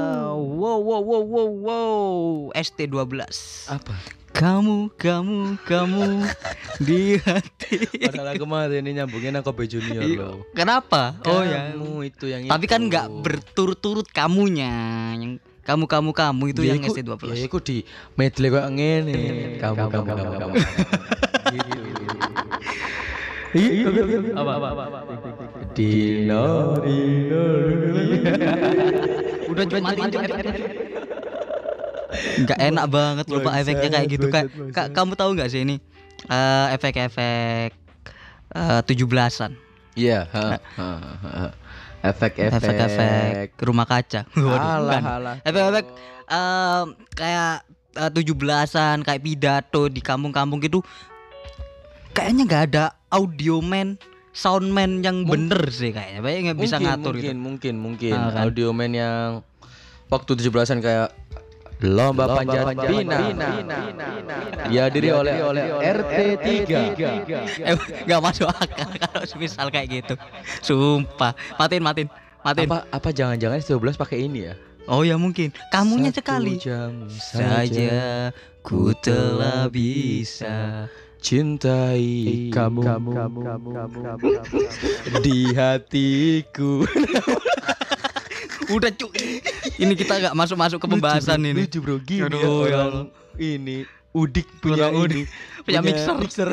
Wow, 0.60 0.80
wow, 0.80 1.02
wow, 1.02 1.24
wow, 1.26 1.50
wow. 1.50 2.08
ST12. 2.54 3.26
Apa? 3.66 3.94
Kamu, 4.30 4.94
kamu, 4.94 5.58
kamu 5.66 6.06
di 6.86 7.18
hati. 7.18 7.82
Padahal 7.98 8.38
kemarin 8.38 8.86
ini 8.86 9.02
nyambungin 9.02 9.34
aku 9.34 9.66
Junior 9.66 10.06
loh. 10.06 10.46
Kenapa? 10.54 11.18
Oh 11.26 11.42
ya. 11.42 11.74
Kamu 11.74 12.06
itu 12.06 12.30
yang 12.30 12.46
Tapi 12.46 12.66
kan 12.70 12.86
nggak 12.86 13.10
berturut-turut 13.26 14.06
kamunya. 14.06 14.70
Yang 15.18 15.42
kamu, 15.66 15.90
kamu, 15.90 16.10
kamu 16.14 16.44
itu 16.54 16.62
Ya 16.62 16.78
yang 16.78 16.86
iku- 16.86 16.94
ST12. 16.94 17.26
Ya 17.26 17.42
iku 17.42 17.58
di 17.58 17.82
medley 18.14 18.54
kok 18.54 18.70
ngene. 18.70 19.18
Kamu, 19.66 19.76
kamu, 19.90 20.06
kamu, 20.06 20.24
kamu. 20.30 20.54
Gitu. 21.50 21.74
Iya, 21.74 21.82
apa, 21.82 22.14
apa, 22.14 22.58
apa, 23.50 24.54
apa, 24.62 25.00
Dino, 25.74 26.78
Dino. 26.86 27.46
Udah 29.50 29.64
mati 29.82 30.02
Nggak 32.20 32.60
enak 32.60 32.86
banget 32.90 33.26
loh 33.30 33.40
Pak 33.42 33.54
efeknya 33.64 33.90
kayak 33.90 34.08
gitu. 34.10 34.28
Kak, 34.30 34.46
Kak, 34.74 34.88
kamu 34.94 35.14
tahu 35.18 35.34
nggak 35.38 35.50
sih 35.50 35.62
ini 35.66 35.82
eh, 36.30 36.68
efek-efek 36.76 37.70
eh, 38.54 38.82
17-an 38.86 39.52
Iya, 40.00 40.30
ha, 40.32 40.56
ha, 40.80 40.90
ha, 40.96 41.18
ha. 41.28 41.46
efek-efek. 42.08 42.56
Efek-efek 42.56 43.48
rumah 43.60 43.84
kaca. 43.84 44.24
Alah, 44.38 45.44
efek-efek 45.44 45.86
em, 46.30 46.86
kayak 47.18 47.68
eh, 47.98 48.12
17-an 48.14 49.04
kayak 49.04 49.22
pidato 49.22 49.92
di 49.92 50.00
kampung-kampung 50.00 50.62
gitu 50.64 50.80
kayaknya 52.14 52.44
nggak 52.46 52.64
ada 52.74 52.84
audio 53.10 53.62
man 53.62 53.98
sound 54.34 54.72
man 54.72 55.02
yang 55.04 55.26
bener 55.26 55.68
sih 55.74 55.92
kayaknya. 55.92 56.20
Kayaknya 56.24 56.42
nggak 56.52 56.60
bisa 56.60 56.76
mungkin, 56.78 56.88
ngatur 56.88 57.14
mungkin, 57.14 57.36
gitu. 57.36 57.44
mungkin, 57.44 57.74
mungkin. 57.78 58.14
Ah, 58.16 58.30
kan. 58.32 58.44
Audio 58.48 58.70
man 58.72 58.92
yang 58.94 59.28
waktu 60.08 60.32
17-an 60.38 60.80
kayak 60.80 61.10
Lomba, 61.80 62.28
panjat, 62.28 62.76
pinang, 62.76 63.40
dihadiri 64.68 65.16
oleh 65.16 65.40
oleh 65.40 65.64
RT 65.80 66.44
3 66.68 67.64
eh 67.64 67.76
nggak 68.04 68.20
masuk 68.20 68.52
akal 68.52 68.92
kalau 69.08 69.24
misal 69.40 69.72
kayak 69.72 69.88
gitu. 69.88 70.14
Sumpah. 70.60 71.32
Matiin 71.56 71.80
matiin 71.80 72.12
matiin. 72.44 72.68
Apa 72.68 72.84
apa 72.92 73.10
jangan-jangan 73.16 73.64
12 73.64 73.96
pakai 73.96 74.28
ini 74.28 74.52
ya? 74.52 74.60
oh 74.92 75.08
ya 75.08 75.16
mungkin. 75.16 75.56
Kamunya 75.72 76.12
Satu 76.12 76.20
sekali. 76.20 76.54
jam 76.60 77.08
saja 77.16 77.64
saja 77.64 78.00
ku 78.60 78.92
telah 79.00 79.72
bisa 79.72 80.90
cintai 81.20 82.50
kamu, 82.50 82.82
di 85.24 85.52
hatiku. 85.54 86.84
udah 88.76 88.94
cu 88.94 89.10
ini 89.82 89.98
kita 89.98 90.14
nggak 90.22 90.36
masuk 90.38 90.58
masuk 90.58 90.80
ke 90.82 90.88
pembahasan 90.88 91.42
ini. 91.42 91.66
Lucu 91.66 91.80
bro, 91.82 91.98
gini 92.02 92.26
Aduh, 92.30 92.40
ya 92.40 92.50
orang 92.70 93.10
ini 93.40 93.78
Udik 94.10 94.50
punya 94.58 94.90
Orang 94.90 95.14
ini. 95.14 95.22
Punya 95.62 95.86
mixer. 95.86 96.50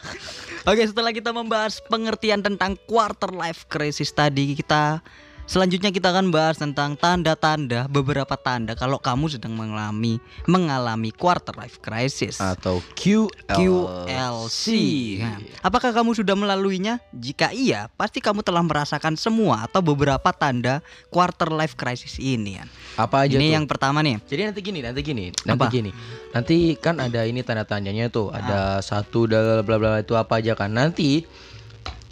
Oke, 0.70 0.82
setelah 0.86 1.10
kita 1.10 1.34
membahas 1.34 1.82
pengertian 1.90 2.38
tentang 2.38 2.78
quarter 2.86 3.34
life 3.34 3.66
crisis 3.66 4.14
tadi, 4.14 4.54
kita 4.54 5.02
selanjutnya 5.44 5.88
kita 5.88 6.08
akan 6.08 6.32
bahas 6.32 6.56
tentang 6.56 6.96
tanda-tanda 6.96 7.84
beberapa 7.86 8.32
tanda 8.34 8.72
kalau 8.72 8.96
kamu 8.96 9.28
sedang 9.28 9.52
mengalami 9.52 10.16
mengalami 10.44 11.10
quarter 11.10 11.52
life 11.54 11.78
crisis. 11.78 12.40
atau 12.40 12.80
QLC. 12.96 13.52
QLC. 13.52 14.64
Nah, 15.20 15.38
apakah 15.60 15.92
kamu 15.92 16.16
sudah 16.16 16.34
melaluinya? 16.34 17.00
Jika 17.10 17.52
iya, 17.52 17.92
pasti 17.94 18.18
kamu 18.18 18.40
telah 18.40 18.64
merasakan 18.64 19.14
semua 19.14 19.64
atau 19.64 19.84
beberapa 19.84 20.32
tanda 20.32 20.80
quarter 21.08 21.52
life 21.52 21.76
crisis 21.76 22.16
ini. 22.16 22.56
Apa 22.94 23.26
aja 23.26 23.36
Ini 23.36 23.50
tuh? 23.50 23.54
yang 23.60 23.66
pertama 23.66 24.00
nih. 24.00 24.20
Jadi 24.24 24.40
nanti 24.44 24.60
gini, 24.62 24.80
nanti 24.80 25.00
gini, 25.02 25.24
nanti 25.44 25.60
Apa? 25.60 25.72
gini. 25.72 25.90
Nanti 26.30 26.56
kan 26.78 26.98
ada 26.98 27.22
ini 27.26 27.42
tanda 27.42 27.62
tanyanya 27.62 28.08
tuh, 28.08 28.30
Ah. 28.30 28.38
ada 28.40 28.58
satu 28.80 29.26
bla 29.26 29.60
bla 29.60 29.76
bla 29.78 30.00
itu 30.00 30.14
apa 30.14 30.38
aja 30.38 30.54
kan. 30.54 30.70
Nanti 30.70 31.26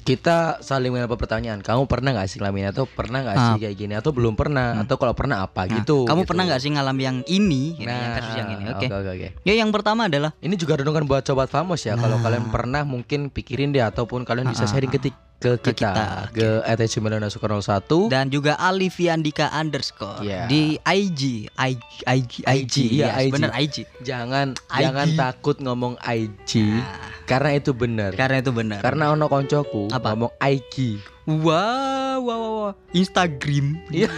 kita 0.03 0.36
saling 0.59 0.90
menjawab 0.90 1.14
pertanyaan. 1.14 1.59
Kamu 1.59 1.86
pernah 1.86 2.11
nggak 2.12 2.26
sih 2.26 2.36
ngalamin 2.36 2.68
atau 2.68 2.84
pernah 2.84 3.22
nggak 3.22 3.36
sih 3.36 3.48
Ah. 3.48 3.57
kayak 3.57 3.76
gini 3.76 3.94
atau 3.94 4.11
belum 4.11 4.34
pernah 4.34 4.78
atau 4.78 4.96
kalau 4.96 5.14
pernah 5.14 5.40
apa 5.40 5.64
Nah, 5.64 5.78
gitu. 5.78 6.03
kamu 6.03 6.22
gitu. 6.22 6.28
pernah 6.28 6.44
nggak 6.44 6.61
sih 6.61 6.70
ngalami 6.70 7.03
yang 7.03 7.18
ini? 7.24 7.62
Ini, 7.74 7.84
Nah, 7.84 7.94
yang 7.96 8.12
kasus 8.12 8.34
yang 8.34 8.48
ini. 8.53 8.64
Oke. 8.68 8.86
oke 8.86 8.96
oke 8.98 9.11
oke. 9.12 9.28
Ya 9.42 9.55
yang 9.55 9.70
pertama 9.70 10.07
adalah 10.07 10.34
Ini 10.36 10.55
juga 10.55 10.76
renungan 10.76 11.05
buat 11.05 11.22
sobat 11.22 11.46
famos 11.46 11.80
ya. 11.80 11.94
Kalau 11.94 12.18
kalian 12.18 12.48
pernah 12.48 12.82
mungkin 12.82 13.28
pikirin 13.28 13.70
deh 13.70 13.80
ataupun 13.80 14.22
kalian 14.22 14.46
bisa 14.46 14.62
Nah. 14.62 14.68
Ah, 14.68 14.72
sharing 14.72 14.88
ke, 14.88 14.98
ti- 14.98 15.14
ke 15.38 15.59
Ke 15.59 15.74
kita, 15.74 15.90
kita, 15.90 16.07
ke 16.32 16.48
@901 16.86 18.07
dan 18.09 18.26
juga 18.28 18.55
Alifiandika 18.57 19.50
underscore 19.53 20.18
Iya. 20.20 20.46
di 20.46 20.78
IG, 20.78 21.50
IG, 21.53 21.82
IG, 22.05 22.32
IG, 22.44 22.74
iya, 22.92 23.11
yes, 23.12 23.18
IG. 23.20 23.32
bener 23.32 23.50
IG. 23.53 23.76
Jangan 24.00 24.46
IG. 24.70 24.80
jangan 24.80 25.09
takut 25.12 25.57
ngomong 25.59 25.94
IG 26.00 26.62
Nah, 26.62 27.11
karena 27.24 27.50
itu 27.53 27.70
benar. 27.72 28.11
karena 28.12 28.38
itu 28.38 28.50
benar. 28.50 28.80
Karena 28.80 29.11
ono 29.11 29.26
koncoku 29.26 29.90
Apa? 29.93 30.16
ngomong 30.16 30.32
IG. 30.40 30.99
Wow, 31.28 32.18
wow, 32.24 32.38
wow, 32.38 32.53
wow. 32.66 32.72
Instagram. 32.97 33.78
Iya. 33.93 34.09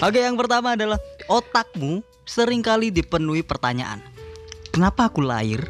Oke, 0.00 0.22
yang 0.22 0.36
pertama 0.38 0.72
adalah 0.78 0.96
otakmu 1.28 2.00
sering 2.24 2.64
kali 2.64 2.88
dipenuhi 2.94 3.44
pertanyaan. 3.44 4.00
Kenapa 4.72 5.08
aku 5.08 5.24
lahir 5.24 5.64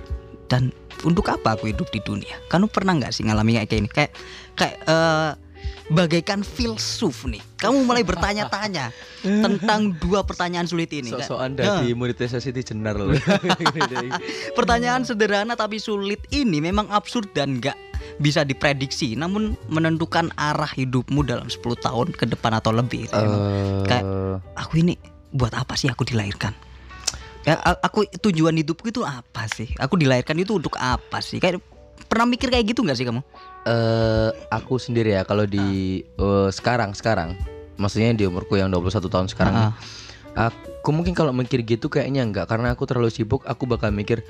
dan 0.51 0.71
untuk 1.03 1.27
apa 1.31 1.55
aku 1.59 1.71
hidup 1.71 1.91
di 1.91 2.03
dunia? 2.03 2.39
Kamu 2.51 2.71
pernah 2.71 2.95
nggak 2.99 3.13
sih 3.15 3.27
ngalami 3.27 3.59
kayak 3.59 3.71
gini? 3.71 3.89
Kayak 3.91 4.13
kayak 4.59 4.77
eh, 4.87 5.31
bagaikan 5.91 6.43
filsuf 6.43 7.27
nih. 7.31 7.43
Kamu 7.59 7.87
mulai 7.87 8.03
bertanya-tanya 8.03 8.91
tentang 9.23 9.95
dua 10.03 10.27
pertanyaan 10.27 10.67
sulit 10.67 10.91
ini. 10.91 11.15
Kayak, 11.15 11.27
Sok-sokan 11.27 11.51
"Nah, 11.55 11.59
dari 11.63 11.95
monetisasi 11.95 12.51
di 12.51 12.63
jenar 12.67 12.99
loh. 12.99 13.15
Pertanyaan 14.59 15.07
sederhana 15.07 15.55
tapi 15.55 15.79
sulit 15.79 16.27
ini 16.35 16.59
memang 16.59 16.91
absurd 16.91 17.31
dan 17.31 17.63
nggak 17.63 17.79
bisa 18.17 18.45
diprediksi 18.49 19.13
namun 19.13 19.57
menentukan 19.69 20.33
arah 20.41 20.69
hidupmu 20.69 21.21
dalam 21.25 21.49
10 21.53 21.61
tahun 21.85 22.07
ke 22.17 22.25
depan 22.33 22.57
atau 22.57 22.73
lebih 22.73 23.09
Bang? 23.13 23.29
kayak 23.85 24.05
aku 24.57 24.81
ini 24.81 24.97
buat 25.37 25.53
apa 25.53 25.77
sih 25.77 25.93
aku 25.93 26.09
dilahirkan? 26.09 26.57
Ya 27.47 27.63
aku 27.63 28.09
tujuan 28.27 28.59
hidupku 28.59 28.91
itu 28.91 29.07
apa 29.07 29.47
sih? 29.47 29.71
Aku 29.79 29.95
dilahirkan 29.95 30.35
itu 30.41 30.59
untuk 30.59 30.75
apa 30.81 31.23
sih? 31.23 31.39
Kayak 31.39 31.63
pernah 32.11 32.27
mikir 32.27 32.51
kayak 32.51 32.75
gitu 32.75 32.83
nggak 32.83 32.99
sih 32.99 33.07
kamu? 33.07 33.23
Eh 33.69 34.31
aku 34.51 34.81
sendiri 34.81 35.15
ya 35.15 35.23
kalau 35.23 35.47
di 35.47 36.03
eh, 36.03 36.49
sekarang 36.51 36.97
sekarang 36.97 37.39
maksudnya 37.77 38.17
di 38.17 38.25
umurku 38.25 38.57
yang 38.57 38.73
21 38.73 39.13
tahun 39.13 39.27
sekarang 39.29 39.55
nih, 39.55 39.73
aku 40.35 40.91
mungkin 40.91 41.13
kalau 41.13 41.31
mikir 41.37 41.61
gitu 41.63 41.93
kayaknya 41.93 42.25
enggak 42.25 42.47
karena 42.49 42.73
aku 42.73 42.89
terlalu 42.89 43.13
sibuk 43.13 43.45
aku 43.45 43.69
bakal 43.69 43.93
mikir 43.93 44.25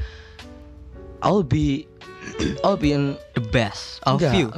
I'll 1.22 1.47
be 1.47 1.89
I'll 2.64 2.78
be 2.80 2.92
in 2.92 3.14
the 3.34 3.44
best. 3.44 4.02
Of 4.02 4.18
enggak, 4.18 4.32
you 4.34 4.48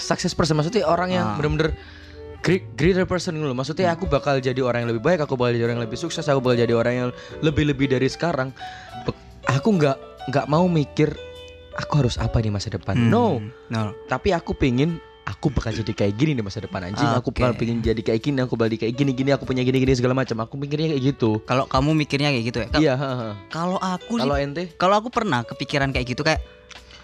success 0.00 0.32
person. 0.32 0.56
Maksudnya 0.56 0.88
orang 0.88 1.12
yang 1.12 1.26
Ah. 1.26 1.36
bener-bener 1.36 1.76
great, 2.40 2.64
greater 2.76 3.04
person 3.04 3.36
gitu 3.36 3.46
loh. 3.46 3.56
Maksudnya 3.56 3.92
aku 3.92 4.08
bakal 4.08 4.40
jadi 4.40 4.58
orang 4.64 4.88
yang 4.88 4.90
lebih 4.96 5.04
baik 5.04 5.20
aku 5.24 5.36
bakal 5.36 5.52
jadi 5.52 5.64
orang 5.68 5.76
yang 5.80 5.86
lebih 5.88 6.00
sukses 6.00 6.24
aku 6.26 6.40
bakal 6.40 6.56
jadi 6.56 6.74
orang 6.74 6.94
yang 6.96 7.08
lebih-lebih 7.44 7.92
dari 7.92 8.08
sekarang. 8.08 8.52
Aku 9.48 9.76
nggak 9.76 9.96
nggak 10.30 10.46
mau 10.48 10.64
mikir 10.68 11.12
aku 11.76 11.92
harus 12.04 12.16
apa 12.20 12.40
di 12.40 12.48
masa 12.52 12.72
depan. 12.72 12.96
Hmm, 12.96 13.10
no. 13.12 13.40
No. 13.72 13.92
Tapi 14.08 14.32
aku 14.32 14.56
pengen 14.56 15.00
aku 15.24 15.52
bakal 15.52 15.70
jadi 15.70 15.92
kayak 15.94 16.14
gini 16.18 16.32
di 16.36 16.42
masa 16.42 16.60
depan 16.64 16.90
anjing. 16.90 17.06
Aku 17.16 17.30
Oke. 17.30 17.40
bakal 17.44 17.54
pengen 17.56 17.84
jadi 17.84 18.00
kayak 18.00 18.20
gini 18.20 18.38
aku 18.42 18.56
bakal 18.56 18.76
kayak 18.76 18.94
gini 18.96 19.12
gini 19.14 19.30
aku 19.32 19.44
punya 19.46 19.62
gini 19.64 19.78
gini 19.80 19.92
segala 19.96 20.16
macam. 20.16 20.40
Aku 20.44 20.56
mikirnya 20.56 20.96
kayak 20.96 21.04
gitu. 21.16 21.40
Kalau 21.44 21.64
kamu 21.68 21.92
mikirnya 21.96 22.32
kayak 22.32 22.44
gitu 22.50 22.58
ya 22.60 22.68
iya 22.80 22.94
kalau 23.52 23.76
aku 23.80 24.16
kalau 24.16 24.36
ente? 24.36 24.72
kalau 24.76 24.96
aku 25.00 25.08
pernah 25.12 25.44
kepikiran 25.44 25.92
kayak 25.92 26.06
gitu 26.16 26.22
kayak 26.24 26.40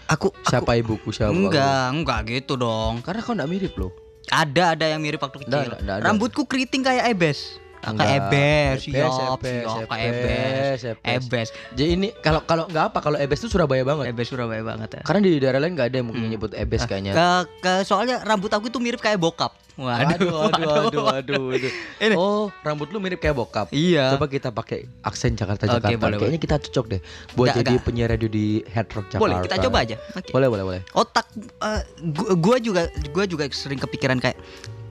aku, 0.07 0.27
aku 0.33 0.47
siapa 0.47 0.71
ibuku? 0.79 1.09
Siapa 1.13 1.31
aku? 1.31 1.51
enggak 1.51 1.85
enggak 1.93 2.19
gitu 2.31 2.53
dong. 2.57 3.03
Karena 3.03 3.19
kau 3.21 3.35
nggak 3.35 3.49
mirip 3.51 3.73
loh. 3.77 3.91
Ada 4.27 4.75
ada 4.75 4.85
yang 4.91 4.99
mirip 4.99 5.23
waktu 5.23 5.39
kecil. 5.43 5.71
rambutku 6.03 6.43
keriting 6.43 6.83
kayak 6.83 7.15
ebes 7.15 7.59
Kayak 7.89 8.15
ebes 8.19 8.77
siap 8.83 9.39
siap 9.39 9.87
kayak 9.87 10.11
ebes, 10.11 10.79
ebes 10.99 11.47
jadi 11.71 11.89
ini 11.93 12.07
kalau 12.17 12.41
kalau 12.41 12.65
nggak 12.65 12.91
apa 12.91 12.99
kalau 12.99 13.15
ebes 13.15 13.39
itu 13.39 13.47
Surabaya 13.47 13.81
banget 13.81 14.11
ebes 14.11 14.27
Surabaya 14.27 14.59
banget 14.61 14.89
ya 14.91 15.01
karena 15.01 15.19
di 15.21 15.37
daerah 15.37 15.57
lain 15.57 15.73
nggak 15.73 15.87
ada 15.87 15.95
yang 15.95 16.05
mungkin 16.05 16.19
Hmm. 16.19 16.33
nyebut 16.33 16.51
ebes 16.51 16.83
kayaknya 16.83 17.13
ke, 17.13 17.27
ke 17.61 17.71
soalnya 17.83 18.19
rambut 18.21 18.49
aku 18.49 18.67
itu 18.67 18.77
mirip 18.77 18.99
kayak 18.99 19.15
bokap 19.15 19.55
waduh 19.77 20.09
Aduh, 20.09 20.49
aduh, 20.49 20.71
aduh, 20.89 21.05
aduh, 21.13 21.43
aduh. 21.53 21.71
Ini. 22.01 22.15
Oh, 22.17 22.49
rambut 22.59 22.89
lu 22.89 22.97
mirip 22.97 23.21
kayak 23.21 23.37
bokap. 23.37 23.69
iya 23.69 24.09
Coba 24.09 24.25
kita 24.25 24.49
pakai 24.49 24.89
aksen 24.99 25.37
Jakarta 25.37 25.69
Jakarta. 25.69 25.93
boleh, 25.93 26.17
Kayaknya 26.17 26.41
kita 26.41 26.55
cocok 26.59 26.85
deh 26.89 27.01
buat 27.31 27.45
Nggak, 27.45 27.57
jadi 27.61 27.71
nggak. 27.71 27.85
penyiar 27.85 28.09
radio 28.09 28.25
di 28.27 28.45
Hard 28.65 28.89
Rock 28.89 29.05
Jakarta. 29.07 29.21
boleh 29.21 29.37
kita 29.39 29.55
coba 29.61 29.77
aja 29.79 29.95
Oke. 30.11 30.29
Boleh, 30.33 30.47
boleh, 30.49 30.63
boleh. 30.65 30.81
otak 30.91 31.29
eh, 31.37 31.81
gua, 32.09 32.29
gua 32.35 32.57
juga 32.57 32.81
gua 33.13 33.25
juga 33.25 33.45
sering 33.53 33.77
kepikiran 33.77 34.17
kayak 34.17 34.37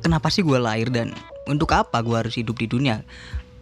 kenapa 0.06 0.30
sih 0.30 0.46
gua 0.46 0.62
lahir 0.62 0.86
dan 0.94 1.10
untuk 1.50 1.74
apa 1.74 1.98
gua 2.06 2.22
harus 2.22 2.38
hidup 2.38 2.54
di 2.54 2.70
dunia 2.70 3.02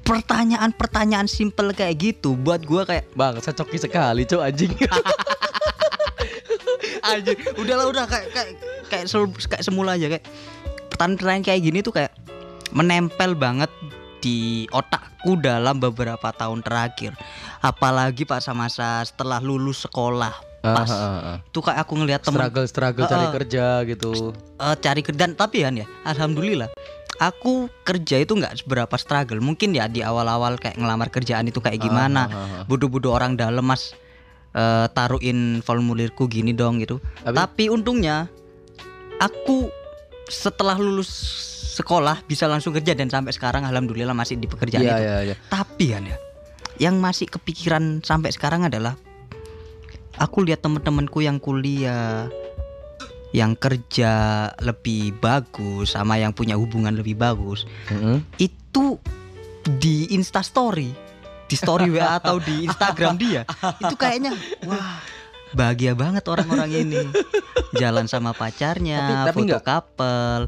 pertanyaan-pertanyaan 0.05 1.24
simple 1.24 1.72
kayak 1.72 1.97
gitu 1.97 2.36
buat 2.36 2.61
gua 2.68 2.84
kayak 2.84 3.09
Bang, 3.16 3.40
cocoki 3.40 3.80
sekali, 3.80 4.28
cok 4.28 4.42
anjing. 4.45 4.72
Anjir, 7.05 7.36
udahlah 7.61 7.88
udah 7.92 8.05
kayak 8.09 8.28
kayak 8.32 8.51
kayak, 8.88 9.07
sel- 9.09 9.28
kayak 9.28 9.64
semula 9.64 9.97
aja 9.97 10.09
kayak 10.09 10.24
pertanyaan-pertanyaan 10.88 11.45
kayak 11.45 11.61
gini 11.61 11.78
tuh 11.84 11.92
kayak 11.92 12.12
menempel 12.72 13.36
banget 13.36 13.68
di 14.24 14.64
otakku 14.72 15.36
dalam 15.36 15.76
beberapa 15.76 16.32
tahun 16.32 16.64
terakhir. 16.64 17.12
Apalagi 17.61 18.24
pas 18.24 18.45
masa 18.57 19.05
setelah 19.05 19.40
lulus 19.40 19.84
sekolah. 19.84 20.32
Pas 20.65 20.89
Ah, 20.89 20.97
ah, 20.97 21.21
ah. 21.21 21.39
tuh 21.53 21.61
kayak 21.61 21.77
aku 21.79 21.93
ngelihat 21.95 22.25
temen 22.25 22.41
struggle 22.41 22.65
struggle 22.65 23.05
cari 23.05 23.21
Ah, 23.21 23.29
ah. 23.29 23.35
kerja 23.35 23.65
gitu. 23.85 24.33
eh, 24.33 24.77
cari 24.81 25.01
kerja 25.01 25.21
dan 25.21 25.37
tapi 25.37 25.61
kan 25.61 25.77
ya 25.77 25.85
alhamdulillah 26.03 26.73
aku 27.17 27.69
kerja 27.83 28.17
itu 28.19 28.33
nggak 28.33 28.65
seberapa 28.65 28.97
struggle 28.97 29.39
mungkin 29.39 29.71
ya 29.71 29.85
di 29.87 30.01
awal-awal 30.01 30.57
kayak 30.57 30.75
ngelamar 30.75 31.09
kerjaan 31.09 31.45
itu 31.45 31.61
kayak 31.61 31.79
gimana 31.79 32.25
Ah, 32.25 32.33
ah, 32.33 32.47
ah. 32.57 32.62
budu-budu 32.65 33.07
orang 33.09 33.37
dalam 33.37 33.61
mas 33.61 33.93
eh, 34.51 34.87
taruhin 34.89 35.61
formulirku 35.61 36.25
gini 36.27 36.51
dong 36.51 36.81
gitu 36.81 36.97
Tapi- 37.21 37.37
tapi, 37.37 37.65
untungnya 37.69 38.33
aku 39.17 39.69
setelah 40.25 40.75
lulus 40.75 41.11
sekolah 41.75 42.25
bisa 42.25 42.47
langsung 42.47 42.73
kerja 42.73 42.95
dan 42.95 43.07
sampai 43.07 43.31
sekarang 43.31 43.62
alhamdulillah 43.62 44.15
masih 44.15 44.39
di 44.39 44.47
pekerjaan 44.47 44.81
Iya, 44.81 44.95
itu 44.95 45.03
iya, 45.03 45.17
iya. 45.29 45.35
tapi 45.47 45.91
kan 45.91 46.03
ya 46.07 46.17
yang 46.81 46.97
masih 46.97 47.29
kepikiran 47.29 48.01
sampai 48.01 48.31
sekarang 48.31 48.65
adalah 48.65 48.95
aku 50.17 50.43
lihat 50.43 50.61
temen-temenku 50.61 51.21
yang 51.21 51.37
kuliah 51.37 52.29
yang 53.31 53.53
kerja 53.53 54.12
lebih 54.62 55.19
bagus 55.19 55.93
sama 55.93 56.15
yang 56.15 56.31
punya 56.31 56.55
hubungan 56.55 56.95
lebih 56.95 57.15
bagus 57.15 57.67
Mm-mm. 57.89 58.23
itu 58.39 58.99
di 59.65 60.12
Insta 60.12 60.39
Story, 60.41 60.93
di 61.45 61.57
Story 61.57 61.89
WA 61.89 62.21
atau 62.21 62.37
di 62.37 62.69
Instagram 62.69 63.17
dia, 63.17 63.43
itu 63.81 63.97
kayaknya 63.97 64.37
wah 64.62 65.01
bahagia 65.51 65.95
banget 65.95 66.21
orang-orang 66.27 66.85
ini. 66.85 67.01
Jalan 67.73 68.05
sama 68.05 68.31
pacarnya, 68.31 69.01
Tapi- 69.01 69.25
tapi 69.25 69.39
foto 69.41 69.47
nggak- 69.49 69.65
couple. 69.65 70.43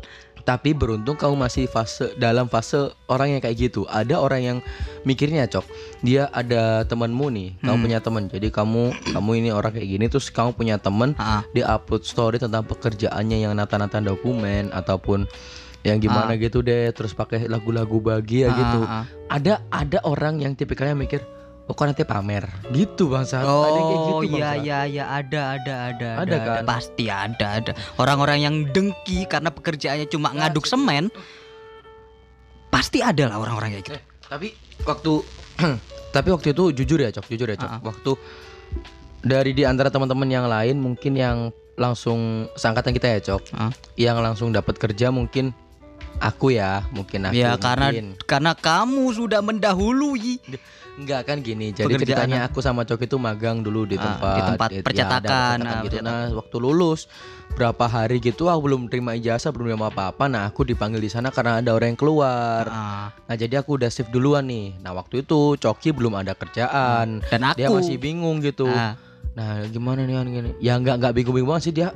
Tapi 0.46 0.78
beruntung 0.78 1.18
kamu 1.18 1.34
masih 1.34 1.66
fase 1.66 2.14
dalam 2.22 2.46
fase 2.46 2.94
orang 3.10 3.34
yang 3.34 3.40
kayak 3.42 3.58
gitu. 3.58 3.82
Ada 3.90 4.22
orang 4.22 4.40
yang 4.46 4.58
mikirnya 5.02 5.50
cok, 5.50 5.66
dia 6.06 6.30
ada 6.30 6.86
temanmu 6.86 7.26
nih, 7.34 7.48
kamu 7.66 7.74
Hmm. 7.74 7.82
punya 7.82 7.98
teman. 7.98 8.30
Jadi 8.30 8.54
kamu 8.54 8.82
kamu 9.10 9.30
ini 9.42 9.50
orang 9.50 9.74
kayak 9.74 9.88
gini 9.90 10.06
terus 10.06 10.30
kamu 10.30 10.54
punya 10.54 10.78
teman 10.78 11.18
Ah, 11.18 11.42
dia 11.50 11.66
upload 11.66 12.06
story 12.06 12.38
tentang 12.38 12.62
pekerjaannya 12.62 13.42
yang 13.42 13.58
nata-nata 13.58 13.98
dokumen 13.98 14.70
ataupun 14.70 15.26
yang 15.82 16.02
gimana 16.02 16.34
gitu 16.34 16.66
deh 16.66 16.90
terus 16.90 17.14
pakai 17.14 17.46
lagu-lagu 17.46 18.02
bahagia 18.02 18.50
ah, 18.50 18.56
gitu 18.58 18.80
ah. 18.82 19.04
ada 19.30 19.62
ada 19.70 19.98
orang 20.02 20.42
yang 20.42 20.58
tipikalnya 20.58 20.98
mikir 20.98 21.22
oh 21.66 21.72
kok 21.72 21.84
nanti 21.84 22.02
pamer 22.02 22.46
gitu 22.70 23.08
bangsa 23.08 23.42
ada 23.42 23.50
yang 23.68 23.84
kayak 23.84 23.98
gitu 23.98 24.12
Oh 24.12 24.22
iya 24.22 24.30
bangsa. 24.48 24.62
iya 24.62 24.78
iya 24.86 25.04
ada 25.10 25.40
ada 25.52 25.74
ada 25.88 26.08
Ada 26.20 26.36
kan? 26.38 26.62
pasti 26.64 27.04
ada 27.06 27.46
ada 27.56 27.72
orang-orang 27.96 28.38
yang 28.40 28.54
dengki 28.66 29.24
karena 29.24 29.50
pekerjaannya 29.50 30.06
cuma 30.06 30.30
ngaduk 30.30 30.62
semen 30.62 31.10
pasti 32.68 33.00
ada 33.00 33.26
lah 33.26 33.36
orang-orang 33.36 33.72
kayak 33.72 33.84
gitu. 33.84 33.92
Eh, 33.92 34.02
tapi 34.22 34.48
waktu 34.82 35.12
tapi 36.14 36.28
waktu 36.28 36.48
itu 36.50 36.64
jujur 36.74 36.98
ya 36.98 37.10
cok 37.10 37.26
jujur 37.26 37.48
ya 37.48 37.56
cok 37.56 37.68
Ah. 37.68 37.80
waktu 37.82 38.10
dari 39.20 39.50
di 39.50 39.62
antara 39.62 39.88
teman-teman 39.88 40.28
yang 40.28 40.46
lain 40.46 40.76
mungkin 40.76 41.12
yang 41.12 41.38
langsung 41.74 42.46
seangkatan 42.54 42.92
kita 42.92 43.06
ya 43.10 43.20
cok 43.24 43.42
Ah. 43.52 43.72
yang 43.96 44.18
langsung 44.18 44.50
dapat 44.50 44.76
kerja 44.76 45.08
mungkin 45.10 45.50
aku 46.16 46.48
ya 46.50 46.84
mungkin 46.90 47.26
aku 47.26 47.36
ya 47.36 47.56
karena 47.56 47.88
mungkin. 47.90 48.06
karena 48.22 48.52
kamu 48.54 49.04
sudah 49.10 49.40
mendahului 49.40 50.40
Enggak 50.96 51.28
kan 51.28 51.36
gini, 51.38 51.70
jadi 51.70 51.84
Pekerjaan. 51.86 52.24
ceritanya 52.24 52.40
aku 52.48 52.58
sama 52.58 52.80
Cok 52.82 53.04
itu 53.04 53.16
magang 53.16 53.60
dulu 53.60 53.84
di 53.84 53.94
Ah, 53.94 54.04
tempat 54.08 54.32
di 54.32 54.42
tempat 54.42 54.68
ya, 54.68 54.72
ada 54.72 54.82
percetakan, 54.82 55.56
ah, 55.60 55.72
gitu. 55.84 55.96
percetakan. 56.00 56.04
Nah, 56.08 56.24
waktu 56.34 56.56
lulus 56.56 57.00
berapa 57.52 57.84
hari 57.84 58.16
gitu 58.18 58.48
aku 58.48 58.60
belum 58.64 58.82
terima 58.86 59.12
ijazah, 59.12 59.52
belum 59.52 59.68
terima 59.70 59.88
apa-apa. 59.88 60.24
Nah, 60.24 60.42
aku 60.46 60.64
dipanggil 60.64 60.96
di 60.96 61.08
sana 61.08 61.28
karena 61.28 61.60
ada 61.60 61.70
orang 61.70 61.92
yang 61.92 62.00
keluar. 62.00 62.64
Ah, 62.66 63.12
Nah, 63.22 63.34
jadi 63.34 63.60
aku 63.60 63.76
udah 63.76 63.86
shift 63.86 64.08
duluan 64.08 64.44
nih. 64.44 64.80
Nah, 64.80 64.92
waktu 64.92 65.20
itu 65.20 65.54
Coki 65.56 65.92
belum 65.92 66.16
ada 66.16 66.32
kerjaan. 66.32 67.20
dan 67.22 67.40
aku 67.44 67.58
Dia 67.58 67.68
masih 67.68 67.96
bingung 67.96 68.40
gitu. 68.40 68.64
Ah, 68.66 68.96
Nah, 69.32 69.68
gimana 69.68 70.00
nih 70.00 70.16
gini? 70.24 70.50
Ya 70.58 70.80
nggak 70.80 70.96
nggak 70.96 71.12
bingung-bingung 71.12 71.50
banget 71.50 71.64
sih 71.66 71.74
dia 71.74 71.92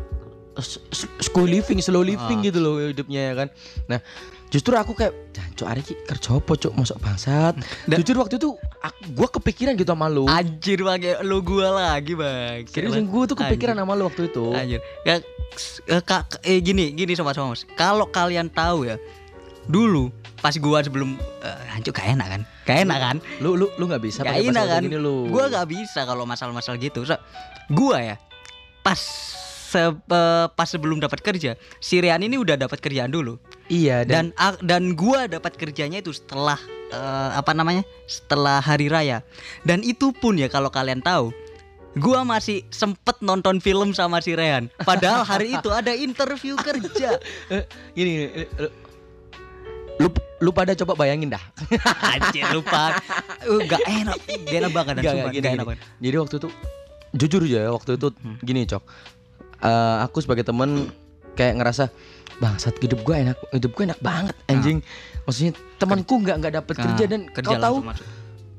school 1.19 1.47
living, 1.47 1.81
slow 1.81 2.03
living 2.03 2.37
Ah. 2.37 2.45
gitu 2.45 2.59
loh 2.59 2.77
hidupnya 2.79 3.21
ya 3.23 3.35
kan. 3.35 3.49
Nah, 3.87 3.99
justru 4.47 4.77
aku 4.77 4.93
kayak 4.93 5.17
Cok 5.51 5.65
Ari 5.67 5.81
ki 5.83 5.95
kerja 6.05 6.37
apa 6.37 6.53
cok 6.55 6.73
masuk 6.75 6.97
bangsat. 6.99 7.57
Dan- 7.85 7.99
Jujur 7.99 8.17
waktu 8.19 8.37
itu 8.37 8.57
aku, 8.81 8.99
gua 9.13 9.29
kepikiran 9.29 9.73
gitu 9.77 9.93
sama 9.93 10.09
lu. 10.09 10.25
anjir 10.25 10.81
pakai 10.81 11.21
lu 11.21 11.45
gua 11.45 11.69
lagi 11.77 12.17
bang 12.17 12.65
Serius 12.65 12.97
gue 12.97 13.23
tuh 13.29 13.37
kepikiran 13.37 13.77
sama 13.77 13.93
lu 13.97 14.09
waktu 14.09 14.33
itu. 14.33 14.53
Anjir. 14.57 14.81
Ya, 15.05 15.21
eh, 15.87 16.03
kak, 16.03 16.41
eh, 16.45 16.59
gini, 16.65 16.93
gini 16.97 17.13
sobat 17.13 17.37
sobat. 17.37 17.65
Kalau 17.77 18.09
kalian 18.09 18.49
tahu 18.49 18.89
ya, 18.89 18.97
dulu 19.69 20.09
pas 20.41 20.57
gua 20.57 20.81
sebelum 20.81 21.21
eh, 21.45 21.61
hancur 21.71 21.93
gak 21.93 22.09
enak 22.17 22.27
kan? 22.27 22.43
Gak 22.65 22.79
enak 22.89 22.99
kan? 22.99 23.17
Lu 23.45 23.55
lu 23.55 23.69
lu 23.77 23.85
nggak 23.85 24.03
bisa 24.03 24.25
Gak 24.25 24.33
pakai 24.41 24.49
enak 24.49 24.65
kan? 24.67 24.83
gini 24.89 24.97
lu. 24.97 25.29
Gua 25.29 25.53
gak 25.53 25.69
bisa 25.69 26.09
kalau 26.09 26.25
masalah-masalah 26.25 26.81
gitu. 26.81 27.05
So, 27.05 27.21
gua 27.69 28.01
ya 28.01 28.17
pas 28.81 28.97
se- 29.71 29.95
eh, 29.95 30.47
pas 30.51 30.67
sebelum 30.67 30.99
dapat 30.99 31.21
kerja, 31.21 31.55
si 31.79 31.97
Rian 31.97 32.19
ini 32.19 32.35
udah 32.35 32.59
dapat 32.59 32.79
kerjaan 32.79 33.09
dulu. 33.09 33.39
Iya 33.67 34.03
dan, 34.03 34.35
Dan 34.35 34.59
dan 34.61 34.83
gua 34.93 35.25
dapat 35.27 35.55
kerjanya 35.55 35.99
itu 35.99 36.11
setelah 36.11 36.59
eh, 36.91 37.31
apa 37.33 37.53
namanya? 37.53 37.87
Setelah 38.05 38.59
hari 38.59 38.87
raya. 38.87 39.23
Dan 39.63 39.81
itu 39.81 40.11
pun 40.11 40.35
ya 40.35 40.47
kalau 40.47 40.69
kalian 40.69 40.99
tahu 41.01 41.31
Gua 41.93 42.23
masih 42.23 42.63
sempet 42.69 43.19
nonton 43.19 43.59
film 43.59 43.91
sama 43.91 44.19
si 44.19 44.31
Rehan 44.31 44.71
Padahal 44.81 45.27
hari 45.27 45.51
itu 45.53 45.67
ada 45.69 45.91
interview 45.91 46.55
kerja 46.55 47.19
Eh, 47.51 47.67
gini, 47.93 48.31
lu, 49.99 50.07
lu 50.39 50.51
pada 50.51 50.73
coba 50.75 50.95
bayangin 50.97 51.29
dah. 51.29 51.43
Anjir 52.15 52.47
lupa 52.51 52.95
uh, 53.43 53.61
Gak 53.65 53.83
enak 53.83 54.17
Gak 54.47 54.55
enak 54.57 54.71
banget 54.71 54.93
dan 54.95 55.03
sumpah, 55.03 55.11
gini, 55.11 55.19
nggak 55.19 55.35
gini. 55.43 55.49
enak 55.51 55.67
banget. 55.67 55.81
Jadi 55.99 56.17
waktu 56.17 56.35
itu 56.39 56.49
jujur 57.13 57.43
aja 57.45 57.59
ya 57.61 57.71
waktu 57.75 57.91
itu 57.99 58.07
Hmm. 58.15 58.37
gini 58.41 58.61
cok. 58.65 58.83
Eh, 59.61 59.97
aku 60.01 60.19
sebagai 60.19 60.43
temen 60.43 60.89
kayak 61.33 61.57
ngerasa 61.57 61.89
bangsat 62.37 62.77
hidup 62.79 63.01
gue 63.01 63.17
enak 63.23 63.37
hidup 63.51 63.71
gue 63.71 63.85
enak 63.87 64.01
banget 64.01 64.37
anjing 64.47 64.81
maksudnya 65.23 65.53
temanku 65.77 66.15
nggak 66.19 66.37
nggak 66.39 66.55
dapet 66.55 66.75
Nah, 66.75 66.85
kerja 66.87 67.05
dan 67.07 67.21
kerja 67.29 67.49
kau 67.51 67.61
tahu 67.61 67.77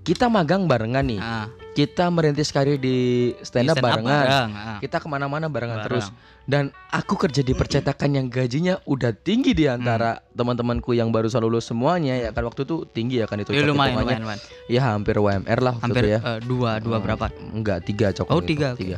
kita 0.01 0.25
magang 0.27 0.65
barengan 0.65 1.01
nih 1.03 1.17
Ah, 1.17 1.45
kita 1.71 2.09
merintis 2.09 2.49
karir 2.49 2.75
di 2.75 2.97
stand 3.39 3.69
up, 3.69 3.77
di 3.77 3.79
stand 3.79 3.85
up 3.85 3.85
barengan 3.85 4.21
bareng, 4.23 4.49
ah. 4.51 4.77
kita 4.77 4.97
ke 4.97 5.07
mana-mana 5.07 5.45
barengan 5.45 5.77
Bareng. 5.79 5.87
terus 5.87 6.05
dan 6.43 6.63
aku 6.89 7.15
kerja 7.15 7.39
di 7.39 7.53
percetakan 7.53 8.09
yang 8.11 8.27
gajinya 8.27 8.81
udah 8.83 9.13
tinggi 9.15 9.53
di 9.53 9.65
antara 9.65 10.17
Hmm. 10.19 10.25
teman-temanku 10.35 10.91
yang 10.91 11.09
barusan 11.09 11.37
lulus 11.39 11.65
semuanya 11.65 12.17
ya 12.19 12.29
kan 12.29 12.43
waktu 12.43 12.61
itu 12.63 12.85
tinggi 12.87 13.17
ya 13.17 13.25
kan 13.25 13.37
itu 13.39 13.49
Ya, 13.51 13.61
lumayan, 13.63 13.93
lumayan, 13.95 14.21
lumayan. 14.21 14.41
ya 14.67 14.81
hampir 14.83 15.15
WMR 15.15 15.59
lah 15.59 15.73
waktu 15.75 15.85
Hampir 15.85 16.03
itu 16.03 16.11
ya 16.11 16.19
eh, 16.19 16.39
dua, 16.43 16.71
dua 16.77 16.97
Oh, 16.97 16.99
berapa? 16.99 17.25
enggak 17.47 17.79
tiga 17.83 18.07
cok 18.11 18.25
Oh, 18.27 18.37
itu. 18.39 18.49
tiga, 18.51 18.73
oke. 18.73 18.97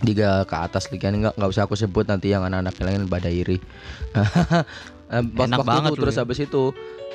Tiga 0.00 0.44
ke 0.48 0.56
atas 0.56 0.88
lagi 0.88 1.00
kan 1.00 1.12
enggak 1.12 1.34
nggak 1.36 1.50
usah 1.50 1.64
aku 1.68 1.76
sebut 1.76 2.08
nanti 2.08 2.32
yang 2.32 2.44
anak-anak 2.44 2.74
lain 2.80 3.04
pada 3.08 3.28
iri 3.28 3.60
Eh, 5.10 5.26
Enak 5.26 5.66
waktu 5.66 5.66
banget 5.66 5.90
itu 5.90 6.00
terus 6.06 6.14
ya. 6.14 6.22
Habis 6.22 6.38
itu 6.38 6.62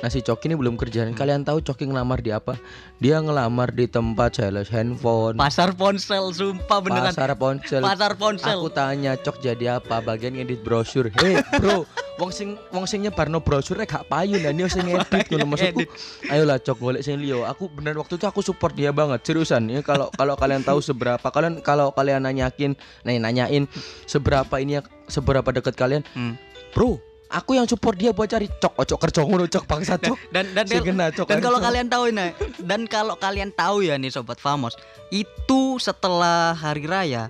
nasi 0.04 0.20
Coki 0.20 0.52
ini 0.52 0.56
belum 0.60 0.76
kerjaan 0.76 1.16
kalian 1.16 1.46
tahu 1.46 1.64
Coki 1.64 1.88
ngelamar 1.88 2.20
di 2.20 2.28
apa 2.28 2.60
dia 3.00 3.16
ngelamar 3.20 3.72
di 3.72 3.88
tempat 3.88 4.40
sales 4.40 4.68
handphone 4.68 5.36
Pasar 5.40 5.72
ponsel, 5.72 6.32
sumpah 6.32 6.78
beneran. 6.84 7.12
pasar 7.12 7.32
ponsel 7.36 7.80
Pasar 7.80 8.12
ponsel. 8.16 8.56
Aku 8.56 8.68
tanya 8.72 9.16
cok 9.16 9.36
jadi 9.40 9.80
apa 9.80 10.00
bagian 10.00 10.36
ngedit 10.36 10.60
brosur. 10.64 11.08
Hei 11.20 11.40
bro, 11.60 11.84
wong 12.20 12.30
sing 12.32 12.56
wong 12.72 12.84
sing 12.88 13.04
nyebarno 13.04 13.40
brosur 13.40 13.76
gak 13.84 14.08
payu 14.08 14.40
lah 14.40 14.52
ini 14.52 14.68
sing 14.68 14.84
ngedit 14.88 15.28
ngono 15.32 15.46
maksudku. 15.56 15.84
Ayolah 16.32 16.56
cok 16.60 16.76
golek 16.80 17.02
sing 17.04 17.20
liyo. 17.20 17.44
Aku 17.44 17.68
bener 17.72 17.96
waktu 17.96 18.16
itu 18.16 18.24
aku 18.28 18.40
support 18.40 18.72
dia 18.76 18.92
banget 18.92 19.24
seriusan. 19.24 19.68
Ya 19.68 19.80
kalau 19.84 20.12
kalau 20.16 20.36
kalian 20.36 20.64
tahu 20.64 20.80
seberapa 20.80 21.24
kalian 21.28 21.60
kalau 21.60 21.92
kalian 21.92 22.24
nanyakin, 22.24 22.76
nah, 23.04 23.12
nanyain 23.12 23.68
seberapa 24.08 24.54
ini 24.60 24.80
seberapa 25.08 25.48
dekat 25.52 25.76
kalian. 25.76 26.02
Hmm. 26.16 26.36
Bro, 26.76 27.00
aku 27.30 27.58
yang 27.58 27.66
support 27.66 27.98
dia 27.98 28.14
buat 28.14 28.30
cari 28.30 28.46
cok 28.46 28.74
ojo 28.78 28.94
kerja 28.96 29.20
ngono 29.26 29.44
cok 29.50 29.64
bangsa 29.66 29.98
cok. 29.98 30.18
dan 30.34 30.46
dan 30.54 30.64
kena, 30.66 31.06
Cok, 31.10 31.26
dan 31.26 31.38
kalau 31.42 31.58
Cok. 31.58 31.66
kalian 31.66 31.86
tahu 31.90 32.04
ini 32.10 32.26
dan 32.62 32.80
kalau 32.86 33.14
kalian 33.18 33.50
tahu 33.54 33.82
ya 33.82 33.98
nih 33.98 34.10
sobat 34.10 34.38
Famos 34.38 34.78
itu 35.10 35.78
setelah 35.82 36.54
hari 36.54 36.86
raya 36.86 37.28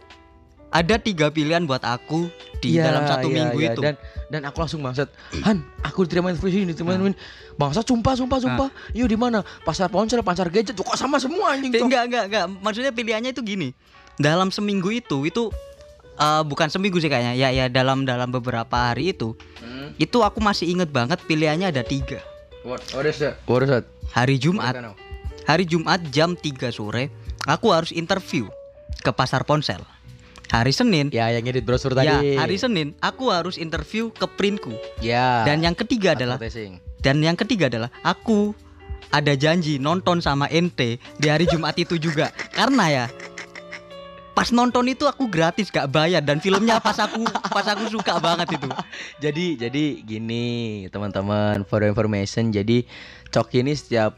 ada 0.75 0.99
tiga 1.01 1.31
pilihan 1.33 1.65
buat 1.65 1.81
aku 1.81 2.29
di 2.61 2.77
Iya, 2.77 2.91
dalam 2.91 3.03
satu 3.07 3.29
iya, 3.31 3.37
minggu 3.39 3.59
iya. 3.63 3.69
itu 3.73 3.81
dan 3.81 3.95
dan 4.29 4.41
aku 4.45 4.57
langsung 4.61 4.83
bangsat 4.83 5.09
Han 5.47 5.63
aku 5.81 6.05
diterima 6.05 6.35
ini 6.35 6.75
diterima 6.75 6.99
ini 6.99 7.17
bangsat 7.57 7.87
sumpah 7.87 8.19
sumpah 8.19 8.39
sumpah 8.43 8.69
yuk 8.93 9.09
di 9.09 9.17
mana 9.17 9.41
pasar 9.65 9.89
ponsel 9.89 10.21
pasar 10.21 10.51
gadget 10.51 10.77
kok 10.77 10.99
sama 10.99 11.17
semua 11.23 11.57
anjing 11.57 11.73
Cok. 11.73 11.87
enggak 11.87 12.03
enggak 12.11 12.25
enggak 12.29 12.45
maksudnya 12.61 12.93
pilihannya 12.93 13.31
itu 13.33 13.41
gini 13.41 13.69
dalam 14.21 14.49
seminggu 14.53 14.91
itu 14.93 15.29
itu 15.29 15.49
eh, 16.17 16.43
bukan 16.43 16.69
seminggu 16.69 16.97
sih 16.97 17.07
kayaknya. 17.07 17.37
Ya 17.37 17.49
ya 17.53 17.67
dalam 17.69 18.03
dalam 18.03 18.29
beberapa 18.29 18.91
hari 18.91 19.13
itu 19.13 19.37
Hmm. 19.61 19.93
itu 19.97 20.21
aku 20.21 20.41
masih 20.41 20.69
inget 20.69 20.89
banget 20.89 21.21
pilihannya 21.25 21.69
ada 21.69 21.81
tiga. 21.81 22.21
What? 22.65 22.83
What 22.93 23.07
is 23.07 23.23
that? 23.23 23.39
What 23.45 23.63
is 23.63 23.71
that? 23.71 23.85
Hari 24.11 24.37
Jumat. 24.37 24.75
Hari 25.47 25.63
Jumat 25.63 26.03
jam 26.11 26.35
3 26.35 26.75
sore 26.75 27.09
aku 27.47 27.71
harus 27.71 27.95
interview 27.95 28.51
ke 28.99 29.11
pasar 29.15 29.47
ponsel. 29.47 29.79
Hari 30.47 30.71
Senin. 30.71 31.11
Ya 31.11 31.31
yang 31.31 31.47
edit 31.47 31.63
brosur 31.63 31.95
Ya, 31.95 32.19
tadi 32.19 32.35
hari 32.35 32.59
Senin 32.59 32.95
aku 32.99 33.31
harus 33.31 33.59
interview 33.59 34.11
ke 34.11 34.27
printku. 34.27 34.75
ya. 34.99 35.43
Dan 35.47 35.63
yang 35.63 35.75
ketiga 35.75 36.15
adalah 36.15 36.39
dan 36.99 37.23
yang 37.23 37.39
ketiga 37.39 37.71
adalah 37.71 37.91
aku 38.03 38.55
ada 39.15 39.39
janji 39.39 39.79
nonton 39.79 40.19
sama 40.19 40.51
ente 40.51 40.99
di 41.19 41.27
hari 41.31 41.47
Jumat 41.47 41.79
itu 41.79 41.95
juga. 41.99 42.35
Karena 42.59 42.91
ya 42.91 43.05
pas 44.37 44.53
nonton 44.53 44.85
itu 44.85 45.03
aku 45.03 45.25
gratis 45.27 45.73
gak 45.73 45.89
bayar 45.89 46.21
dan 46.21 46.37
filmnya 46.37 46.77
pas 46.77 46.93
aku 46.99 47.25
pas 47.49 47.65
aku 47.65 47.89
suka 47.89 48.21
banget 48.21 48.53
itu. 48.53 48.69
jadi 49.17 49.47
jadi 49.59 49.85
gini 50.05 50.47
teman-teman 50.87 51.65
for 51.65 51.81
information 51.81 52.53
jadi 52.53 52.85
Coki 53.27 53.65
ini 53.65 53.73
setiap 53.73 54.13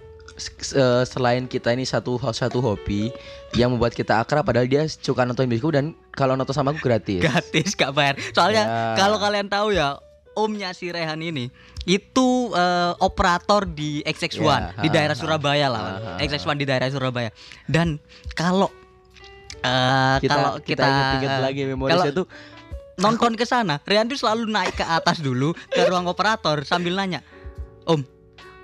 eh, 0.75 1.03
selain 1.05 1.47
kita 1.47 1.71
ini 1.71 1.87
satu 1.87 2.19
satu 2.29 2.59
hobi 2.59 3.15
yang 3.55 3.71
membuat 3.71 3.95
kita 3.95 4.19
akrab 4.19 4.43
padahal 4.43 4.67
dia 4.67 4.85
suka 4.85 5.23
nonton 5.23 5.47
bioskop 5.47 5.71
dan 5.73 5.85
kalau 6.11 6.35
nonton 6.35 6.51
sama 6.51 6.75
aku 6.75 6.83
gratis 6.83 7.23
Gratis 7.23 7.73
gak 7.73 7.95
bayar. 7.95 8.19
Soalnya 8.35 8.65
Ya. 8.67 8.99
kalau 8.99 9.17
kalian 9.17 9.47
tahu 9.47 9.71
ya 9.71 10.03
omnya 10.35 10.71
si 10.71 10.91
Rehan 10.91 11.19
ini 11.19 11.47
itu 11.85 12.29
eh, 12.53 12.93
operator 12.99 13.65
di 13.65 14.03
XX1 14.03 14.43
Ya, 14.43 14.59
di 14.77 14.89
daerah 14.89 15.15
Surabaya 15.15 15.67
lah. 15.67 15.81
ha, 15.81 15.93
ha, 16.15 16.21
XX1 16.21 16.59
di 16.59 16.67
daerah 16.67 16.91
Surabaya. 16.91 17.31
Dan 17.65 18.03
kalau 18.35 18.67
eh, 19.61 20.17
kita 20.21 20.33
kalau 20.33 20.53
kita, 20.61 20.83
ingat-ingat 20.83 21.31
eh, 21.31 21.41
lagi 21.43 21.61
memori 21.65 21.91
kalau 21.91 22.05
saya 22.05 22.15
tuh 22.15 22.27
nonton 22.97 23.33
ke 23.35 23.45
sana, 23.45 23.79
Rehan 23.83 24.11
tuh 24.11 24.19
selalu 24.19 24.47
naik 24.47 24.75
ke 24.75 24.83
atas 24.83 25.19
dulu 25.19 25.55
ke 25.69 25.87
ruang 25.87 26.07
operator 26.07 26.67
sambil 26.67 26.99
nanya, 26.99 27.23
"Om, 27.87 28.03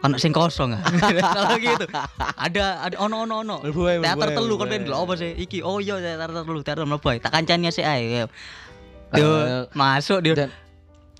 anak 0.02 0.18
sing 0.18 0.34
kosong 0.34 0.74
ah?" 0.74 0.82
Kalau 1.38 1.54
gitu. 1.54 1.86
Ada 2.34 2.82
ada 2.82 2.96
ono 2.98 3.22
ono 3.22 3.46
ono. 3.46 3.56
Teater 4.02 4.34
telu 4.34 4.58
kan 4.58 4.74
lho, 4.74 4.90
apa 4.90 5.14
sih? 5.14 5.38
Iki 5.38 5.62
oh 5.62 5.78
iya 5.78 6.02
teater 6.02 6.34
telu, 6.34 6.60
teater 6.66 6.82
mlebu. 6.82 7.14
Tak 7.22 7.30
kancani 7.30 7.70
sik 7.70 7.86
ae. 7.86 8.26
Yo, 9.14 9.28
Eh, 9.46 9.62
masuk 9.70 10.18
dia. 10.18 10.34
dan- 10.34 10.54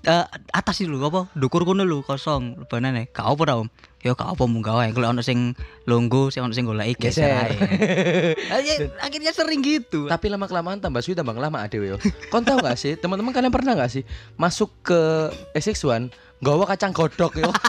Eh, 0.05 0.25
atas 0.51 0.83
lho 0.83 0.99
apa? 1.01 1.31
Dukur 1.33 1.63
kono 1.63 1.87
lho 1.87 2.03
kosong. 2.03 2.61
Lebanane. 2.61 3.07
Gak 3.09 3.25
apa 3.25 3.57
Om? 3.57 3.67
Ya 4.05 4.13
gak 4.13 4.37
apa 4.37 4.45
munggah 4.45 4.77
wae. 4.77 4.93
Kalau 4.93 5.17
ono 5.17 5.25
sing 5.25 5.57
longgo, 5.89 6.29
sing 6.29 6.45
ono 6.45 6.53
sing 6.53 6.69
goleki 6.69 6.93
geser 7.09 7.25
ae. 7.25 7.57
Ya, 8.65 8.85
Akhirnya 9.01 9.33
sering 9.33 9.65
gitu. 9.65 10.05
Tapi 10.05 10.29
lama 10.29 10.45
kelamaan 10.45 10.77
tambah 10.77 11.01
suwi 11.01 11.17
tambah 11.17 11.33
lama 11.33 11.65
adewe 11.65 11.89
yo. 11.89 11.97
Kon 12.29 12.45
tahu 12.45 12.61
gak 12.61 12.77
sih, 12.77 12.93
teman-teman 12.93 13.33
kalian 13.33 13.49
pernah 13.49 13.73
gak 13.73 13.89
sih 13.89 14.05
masuk 14.37 14.69
ke 14.85 15.33
SX1 15.57 16.13
gawa 16.37 16.69
kacang 16.69 16.93
godok 16.93 17.33
yo. 17.41 17.49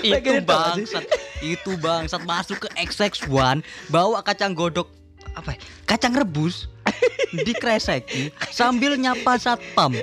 itu 0.00 0.32
bangsat 0.44 1.04
itu 1.44 1.76
bangsat 1.76 2.22
masuk 2.24 2.64
ke 2.64 2.68
XX1 2.80 3.60
bawa 3.92 4.24
kacang 4.24 4.56
godok 4.56 4.88
apa 5.36 5.54
ya, 5.54 5.58
kacang 5.84 6.16
rebus 6.16 6.66
dikreseki 7.46 8.32
sambil 8.50 8.96
nyapa 8.96 9.36
satpam 9.36 9.94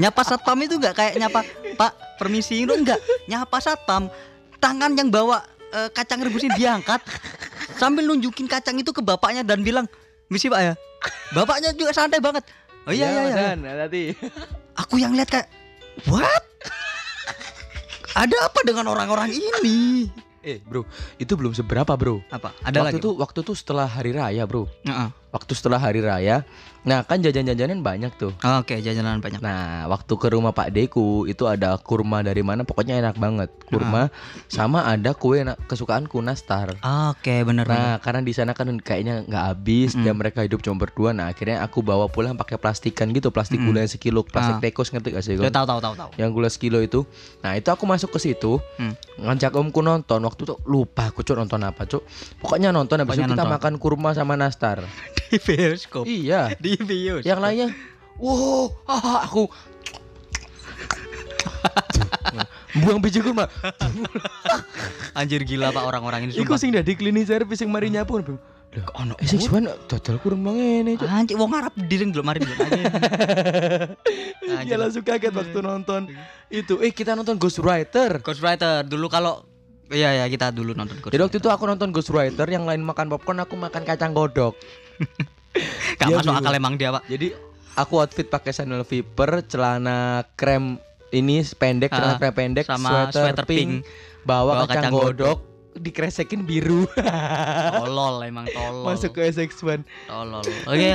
nyapa 0.00 0.22
satpam 0.24 0.58
itu 0.62 0.76
enggak 0.80 0.94
kayak 0.96 1.14
nyapa 1.20 1.40
pak 1.76 1.92
permisi 2.16 2.64
itu 2.64 2.72
enggak 2.72 3.00
nyapa 3.28 3.56
satpam 3.60 4.08
tangan 4.56 4.94
yang 4.96 5.12
bawa 5.12 5.42
eh, 5.74 5.88
kacang 5.92 6.22
rebus 6.22 6.44
ini 6.46 6.54
diangkat 6.56 7.00
sambil 7.76 8.06
nunjukin 8.08 8.46
kacang 8.46 8.78
itu 8.78 8.92
ke 8.94 9.02
bapaknya 9.04 9.42
dan 9.44 9.60
bilang 9.60 9.84
misi 10.30 10.48
pak 10.48 10.60
ya 10.62 10.74
bapaknya 11.34 11.74
juga 11.76 11.92
santai 11.92 12.22
banget 12.22 12.44
oh 12.88 12.92
iya 12.94 13.06
iya 13.10 13.22
iya 13.26 13.36
Dan 13.52 13.58
nanti. 13.66 14.14
aku 14.78 14.96
yang 14.96 15.12
lihat 15.12 15.28
kayak 15.28 15.48
what 16.08 16.44
ada 18.12 18.36
apa 18.44 18.60
dengan 18.64 18.88
orang-orang 18.92 19.32
ini 19.32 20.08
Eh, 20.42 20.58
Bro, 20.58 20.82
itu 21.22 21.38
belum 21.38 21.54
seberapa, 21.54 21.94
Bro. 21.94 22.18
apa 22.26 22.50
ada 22.66 22.82
waktu 22.82 22.98
lagi 22.98 22.98
itu 22.98 23.10
waktu 23.14 23.38
itu 23.46 23.54
setelah 23.54 23.86
hari 23.86 24.10
raya, 24.10 24.42
Bro. 24.42 24.66
Heeh. 24.82 25.08
Waktu 25.30 25.52
setelah 25.54 25.78
hari 25.78 26.02
raya. 26.02 26.42
Nah, 26.82 27.06
kan 27.06 27.18
jajan-jajanan 27.18 27.78
banyak 27.78 28.10
tuh. 28.16 28.34
oke 28.36 28.74
jajanan 28.76 29.18
banyak 29.18 29.38
Nah, 29.38 29.86
waktu 29.86 30.12
ke 30.12 30.26
rumah 30.28 30.50
Pak 30.50 30.70
Deku 30.70 31.24
itu 31.24 31.46
ada 31.46 31.78
kurma 31.78 32.20
dari 32.20 32.42
mana 32.42 32.62
pokoknya 32.62 32.98
enak 32.98 33.14
banget. 33.16 33.54
Kurma 33.64 34.10
sama 34.48 34.82
ada 34.84 35.12
kue 35.12 35.40
enak 35.40 35.62
kesukaanku 35.64 36.18
nastar. 36.18 36.74
oke 36.76 37.34
bener 37.40 37.62
bener 37.62 37.70
Nah, 37.70 37.94
karena 37.98 38.20
di 38.20 38.34
sana 38.34 38.50
kan 38.50 38.66
kayaknya 38.76 39.22
nggak 39.22 39.44
habis 39.48 39.94
Mm. 39.94 40.02
dan 40.02 40.14
mereka 40.16 40.42
hidup 40.42 40.58
cuma 40.60 40.76
berdua. 40.76 41.10
Nah, 41.12 41.28
akhirnya 41.28 41.62
aku 41.62 41.80
bawa 41.80 42.06
pulang 42.06 42.34
pakai 42.34 42.56
plastikan 42.56 43.10
gitu, 43.10 43.30
plastik 43.30 43.56
Mm. 43.56 43.64
gula 43.64 43.78
yang 43.80 43.92
sekilo, 43.92 44.20
plastik 44.20 44.58
Ah. 44.58 44.60
tekos 44.60 44.90
ngerti 44.90 45.08
gak 45.12 45.22
sih? 45.22 45.34
Tahu 45.36 45.48
tahu 45.48 45.78
tahu 45.78 45.94
tahu 45.94 46.10
Yang 46.16 46.30
gula 46.32 46.48
sekilo 46.48 46.78
itu. 46.78 47.06
Nah, 47.40 47.54
itu 47.54 47.68
aku 47.68 47.84
masuk 47.84 48.10
ke 48.10 48.18
situ, 48.20 48.58
Hmm. 48.74 48.98
ngajak 49.18 49.54
omku 49.54 49.80
nonton. 49.80 50.18
Waktu 50.20 50.40
itu 50.44 50.54
lupa 50.64 51.08
aku 51.08 51.22
cuk 51.22 51.38
nonton 51.38 51.62
apa, 51.62 51.86
cuk. 51.86 52.02
Pokoknya 52.38 52.68
nonton 52.70 52.98
habis 52.98 53.14
itu 53.14 53.22
kita 53.24 53.38
nonton. 53.38 53.54
makan 53.54 53.74
kurma 53.78 54.10
sama 54.12 54.34
nastar. 54.34 54.82
Di 55.32 55.38
bioskop 55.40 56.04
iya. 56.04 56.52
di 56.60 56.76
bioskop 56.76 57.24
Yang 57.24 57.40
lainnya, 57.40 57.68
wow, 58.20 58.68
ah, 58.84 59.24
aku 59.24 59.48
buang 62.72 63.00
biji 63.04 63.20
kurma. 63.20 63.48
anjir 65.18 65.44
gila 65.44 65.68
pak 65.76 65.84
orang-orang 65.84 66.28
ini 66.28 66.40
Iku 66.40 66.56
sing 66.56 66.72
dadi 66.72 66.96
cleaning 66.96 67.28
service 67.28 67.60
sing 67.60 67.68
mari 67.68 67.92
nyapu. 67.92 68.20
Loh, 68.20 68.40
ono 68.96 69.12
eh 69.20 69.28
sing 69.28 69.36
suwen 69.44 69.68
dodol 69.84 70.16
kurma 70.16 70.56
ngene, 70.56 70.96
cuk. 70.96 71.04
anjir 71.04 71.36
wong 71.36 71.52
Arab 71.52 71.76
di 71.76 71.96
sing 72.00 72.08
belum 72.08 72.24
mari 72.24 72.40
aja 72.40 72.56
Dia 74.64 74.76
langsung 74.80 75.04
kaget 75.04 75.32
waktu 75.36 75.58
nonton 75.60 76.08
itu. 76.48 76.80
Eh 76.80 76.92
kita 76.96 77.12
nonton 77.12 77.36
Ghost 77.36 77.60
Rider. 77.60 78.24
Ghostwriter 78.24 78.88
dulu 78.88 79.12
kalau 79.12 79.44
iya 79.88 80.14
ya 80.14 80.26
kita 80.26 80.50
dulu 80.50 80.72
nonton 80.72 80.96
Ghost 80.96 81.10
Jadi 81.10 81.22
waktu 81.22 81.36
itu 81.36 81.48
aku 81.48 81.64
nonton 81.64 81.90
Ghost 81.90 82.08
Rider, 82.08 82.46
yang 82.46 82.62
lain 82.62 82.80
makan 82.80 83.08
popcorn, 83.08 83.40
aku 83.40 83.54
makan 83.54 83.82
kacang 83.82 84.12
godok. 84.12 84.54
Gak 85.98 86.06
Dia 86.06 86.16
masuk 86.16 86.30
bingung. 86.30 86.40
akal 86.40 86.54
emang 86.54 86.74
dia 86.74 86.88
pak 86.90 87.04
Jadi 87.06 87.36
aku 87.74 87.94
outfit 87.98 88.24
pakai 88.24 88.52
sandal 88.52 88.82
Viper, 88.82 89.44
celana 89.44 89.98
krem 90.32 90.78
ini 91.08 91.44
pendek, 91.44 91.90
celana 91.90 92.16
Ah, 92.16 92.18
krem 92.18 92.32
pendek, 92.32 92.64
sama 92.64 93.08
sweater 93.08 93.44
pink. 93.44 93.84
bawa, 94.22 94.54
Bawa 94.54 94.64
kacang, 94.64 94.88
kacang 94.88 94.92
godok. 94.94 95.38
dikresekin 95.72 96.40
biru. 96.42 96.84
Tolol 97.76 98.20
emang 98.22 98.44
tolol. 98.46 98.84
Masuk 98.86 99.12
ke 99.12 99.24
SX1. 99.26 99.80
tolol. 100.04 100.44
Oke. 100.64 100.90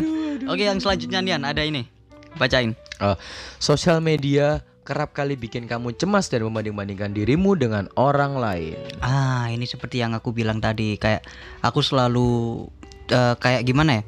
Oke, 0.47 0.63
yang 0.63 0.77
selanjutnya 0.77 1.19
Nian 1.19 1.41
ada 1.41 1.61
ini. 1.61 1.85
Bacain. 2.33 2.77
Oh, 2.97 3.17
sosial 3.57 3.97
media 3.99 4.61
kerap 4.87 5.11
kali 5.11 5.35
bikin 5.35 5.67
kamu 5.67 5.99
cemas 5.99 6.31
dan 6.31 6.47
membanding-bandingkan 6.47 7.11
dirimu 7.11 7.59
dengan 7.59 7.91
orang 7.99 8.39
lain. 8.39 8.79
Ah, 9.03 9.51
ini 9.51 9.67
seperti 9.67 9.99
yang 9.99 10.15
aku 10.15 10.31
bilang 10.31 10.63
tadi, 10.63 10.95
kayak 10.95 11.27
aku 11.59 11.83
selalu 11.83 12.63
eh, 13.07 13.35
kayak 13.35 13.67
gimana 13.67 13.99
ya? 13.99 14.03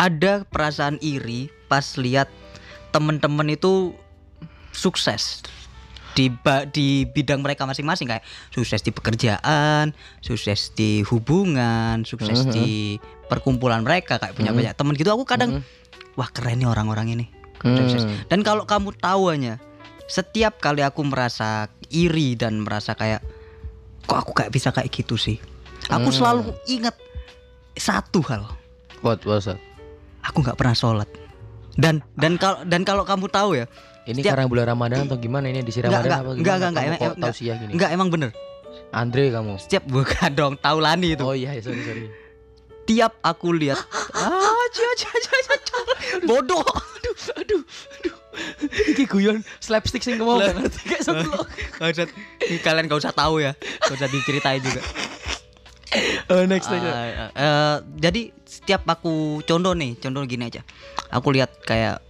Ada 0.00 0.32
perasaan 0.48 0.96
iri 1.04 1.52
pas 1.68 1.84
lihat 2.00 2.32
temen-temen 2.90 3.52
itu 3.52 3.92
sukses 4.72 5.44
di 6.12 6.28
ba- 6.28 6.64
di 6.64 7.08
bidang 7.08 7.40
mereka 7.40 7.64
masing-masing 7.64 8.08
kayak 8.08 8.24
sukses 8.52 8.80
di 8.80 8.92
pekerjaan, 8.92 9.92
sukses 10.20 10.72
di 10.72 11.00
hubungan, 11.08 12.04
sukses 12.04 12.44
Mhm. 12.44 12.52
di 12.52 12.68
perkumpulan 13.28 13.80
mereka 13.80 14.20
kayak 14.20 14.36
punya 14.36 14.52
Mhm. 14.52 14.58
banyak 14.60 14.74
temen 14.76 14.92
gitu. 14.96 15.08
Aku 15.12 15.24
kadang 15.24 15.64
wah 16.16 16.28
keren 16.28 16.60
nih 16.60 16.68
orang-orang 16.68 17.16
ini. 17.16 17.26
Sukses. 17.62 18.02
Hmm. 18.02 18.18
Dan 18.26 18.42
kalau 18.42 18.66
kamu 18.66 18.90
tahu 18.98 19.30
hanya 19.30 19.62
setiap 20.04 20.58
kali 20.58 20.80
aku 20.80 21.02
merasa 21.02 21.66
iri 21.88 22.34
dan 22.34 22.58
merasa 22.58 22.92
kayak 22.92 23.22
kok 24.02 24.18
aku 24.18 24.32
kayak 24.32 24.50
bisa 24.50 24.68
kayak 24.68 24.88
gitu 24.88 25.14
sih. 25.14 25.38
Aku 25.88 26.08
Hmm. 26.08 26.14
selalu 26.14 26.40
ingat 26.66 26.94
satu 27.74 28.22
hal. 28.22 28.46
What 29.00 29.22
was 29.22 29.44
that? 29.44 29.58
Aku 30.22 30.40
nggak 30.40 30.54
pernah 30.54 30.72
sholat. 30.72 31.10
Dan 31.72 32.04
dan 32.14 32.36
kalau 32.36 32.62
dan 32.62 32.82
kalau 32.82 33.02
kamu 33.02 33.26
tahu 33.26 33.56
ya, 33.56 33.66
Ini 34.02 34.18
Setiap- 34.18 34.34
karena 34.34 34.46
bulan 34.46 34.66
Ramadan 34.68 35.06
atau 35.06 35.14
gimana 35.14 35.46
ini 35.46 35.60
di 35.60 35.70
Enggak, 35.70 35.84
Ramadan 35.84 36.02
enggak, 36.02 36.18
apa 36.18 36.26
enggak, 36.26 36.34
gimana? 36.34 36.42
enggak, 36.42 36.72
Kamu 36.74 36.82
enggak, 36.82 36.98
kok 36.98 37.06
enggak. 37.08 37.22
tausiah 37.24 37.56
gini? 37.56 37.70
enggak 37.72 37.90
emang 37.92 38.08
bener. 38.10 38.30
Andre 38.90 39.24
kamu. 39.30 39.52
Setiap 39.56 39.84
bukan 39.86 40.30
dong, 40.36 40.54
tahu 40.58 40.78
lani 40.78 41.08
itu. 41.12 41.22
Oh 41.22 41.32
iya, 41.32 41.54
sorry 41.56 41.80
sorry. 41.80 42.10
Tiap 42.82 43.12
aku 43.22 43.48
lihat 43.52 43.78
ah, 44.18 44.42
cia, 44.68 44.90
cia, 44.96 45.12
cia, 45.14 45.38
cia, 45.40 45.56
cia. 45.56 45.80
bodoh. 46.20 46.66
aduh, 46.66 47.14
aduh, 47.36 47.62
aduh. 47.62 48.14
Iki 48.92 49.04
guyon 49.06 49.38
slapstick 49.58 50.00
sing 50.00 50.16
gak 50.16 50.56
ngerti 50.56 50.80
kayak 50.88 51.02
sebelah. 51.04 51.44
Maksud, 51.78 52.08
kalian 52.60 52.88
gak 52.88 53.00
usah 53.00 53.12
tahu 53.12 53.44
ya, 53.44 53.52
gak 53.56 53.94
usah 53.96 54.08
diceritain 54.08 54.60
juga. 54.60 54.82
Oh, 56.32 56.48
next 56.48 56.72
next. 56.72 56.88
Ah, 56.88 57.28
eh, 57.36 57.76
jadi 58.00 58.32
setiap 58.48 58.88
aku 58.88 59.44
contoh 59.44 59.76
nih, 59.76 60.00
contoh 60.00 60.24
gini 60.24 60.48
aja. 60.48 60.64
Aku 61.12 61.28
lihat 61.28 61.52
kayak 61.68 62.00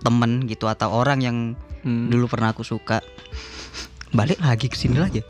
temen 0.00 0.48
gitu 0.48 0.64
atau 0.64 0.88
orang 0.88 1.20
yang 1.20 1.36
Hmm. 1.84 2.08
dulu 2.08 2.32
pernah 2.32 2.56
aku 2.56 2.64
suka 2.64 3.04
balik 4.08 4.40
lagi 4.40 4.72
ke 4.72 4.76
sini 4.80 4.96
lagi. 4.96 5.20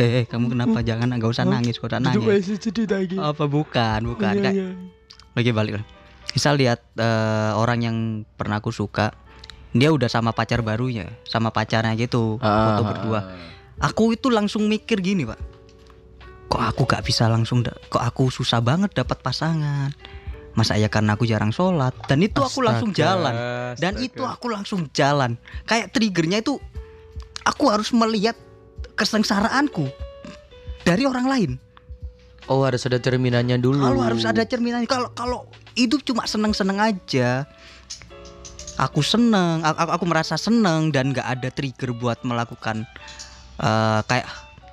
Eh, 0.00 0.22
eh, 0.22 0.24
kamu 0.24 0.56
kenapa? 0.56 0.80
Jangan 0.80 1.20
nggak 1.20 1.28
usah 1.28 1.44
nangis, 1.44 1.76
gak 1.76 1.92
usah 1.92 2.00
nangis. 2.00 2.24
Apa 3.20 3.44
bukan? 3.44 4.00
Bukan. 4.08 4.32
Iya, 4.32 4.40
Kayak, 4.40 4.54
iya. 4.56 4.68
lagi 5.36 5.50
balik. 5.52 5.72
Misal 6.32 6.56
lihat 6.56 6.80
eh, 6.96 7.52
orang 7.52 7.84
yang 7.84 7.96
pernah 8.24 8.64
aku 8.64 8.72
suka, 8.72 9.12
dia 9.78 9.94
udah 9.94 10.10
sama 10.10 10.34
pacar 10.34 10.60
barunya, 10.60 11.08
sama 11.24 11.54
pacarnya 11.54 11.94
gitu, 11.94 12.36
Ah, 12.42 12.74
foto 12.74 12.82
berdua. 12.86 13.20
Aku 13.78 14.10
itu 14.10 14.28
langsung 14.28 14.66
mikir 14.66 14.98
gini, 14.98 15.22
Pak. 15.22 15.38
Kok 16.48 16.62
aku 16.64 16.82
gak 16.88 17.04
bisa 17.04 17.28
langsung 17.28 17.60
kok 17.62 18.00
aku 18.02 18.32
susah 18.32 18.58
banget 18.58 18.90
dapat 18.96 19.20
pasangan. 19.20 19.92
Masa 20.56 20.74
ya 20.74 20.90
karena 20.90 21.14
aku 21.14 21.22
jarang 21.28 21.54
sholat 21.54 21.94
dan 22.10 22.18
itu 22.18 22.42
aku 22.42 22.64
langsung 22.64 22.90
Astaga, 22.90 23.04
jalan. 23.04 23.34
Dan 23.78 23.92
astaga. 23.94 24.06
itu 24.10 24.22
aku 24.26 24.46
langsung 24.50 24.80
jalan. 24.90 25.38
Kayak 25.68 25.94
triggernya 25.94 26.42
itu 26.42 26.58
aku 27.46 27.64
harus 27.70 27.94
melihat 27.94 28.34
kesengsaraanku 28.98 29.86
dari 30.82 31.06
orang 31.06 31.26
lain. 31.30 31.50
Oh, 32.48 32.64
harus 32.64 32.82
ada 32.88 32.96
cerminannya 32.96 33.60
dulu. 33.60 33.84
Kalau 33.84 34.00
harus 34.02 34.24
ada 34.24 34.42
cerminan. 34.48 34.88
Kalau 34.88 35.12
kalau 35.12 35.44
hidup 35.76 36.00
cuma 36.02 36.24
seneng-seneng 36.24 36.80
aja. 36.80 37.44
Aku 38.78 39.02
seneng, 39.02 39.66
aku, 39.66 39.90
aku, 39.90 40.04
merasa 40.06 40.38
seneng 40.38 40.94
dan 40.94 41.10
gak 41.10 41.26
ada 41.26 41.50
trigger 41.50 41.90
buat 41.90 42.22
melakukan 42.22 42.86
eh, 43.58 44.00
kayak 44.06 44.26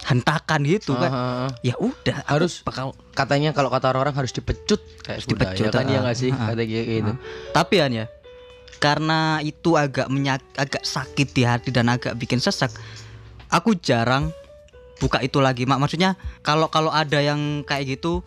hentakan 0.05 0.61
gitu 0.61 0.93
kan. 0.93 1.09
Aha. 1.09 1.47
Ya 1.65 1.73
udah, 1.81 2.21
Harus 2.29 2.61
bakal. 2.61 2.93
katanya 3.17 3.51
kalau 3.57 3.73
kata 3.73 3.89
orang-orang 3.89 4.13
harus 4.21 4.31
dipecut 4.31 4.77
kayak 5.01 5.25
kuda, 5.25 5.57
Dipecut, 5.57 5.65
ya 5.65 5.69
kan 5.73 5.85
ya 5.89 5.99
nggak 6.05 6.17
sih 6.17 6.29
ah, 6.29 6.53
kata 6.53 6.61
kayak 6.61 6.85
gitu. 6.85 7.11
Tapi 7.49 7.75
An 7.81 7.91
ya, 7.91 8.05
karena 8.77 9.41
itu 9.41 9.73
agak 9.73 10.07
menyak, 10.13 10.45
agak 10.53 10.85
sakit 10.85 11.27
di 11.33 11.41
hati 11.41 11.69
dan 11.73 11.89
agak 11.89 12.13
bikin 12.21 12.37
sesak. 12.37 12.69
Aku 13.49 13.73
jarang 13.73 14.29
buka 15.01 15.25
itu 15.25 15.41
lagi, 15.41 15.65
mak. 15.65 15.81
Maksudnya 15.81 16.13
kalau 16.45 16.69
kalau 16.69 16.93
ada 16.93 17.17
yang 17.17 17.65
kayak 17.65 17.97
gitu, 17.97 18.21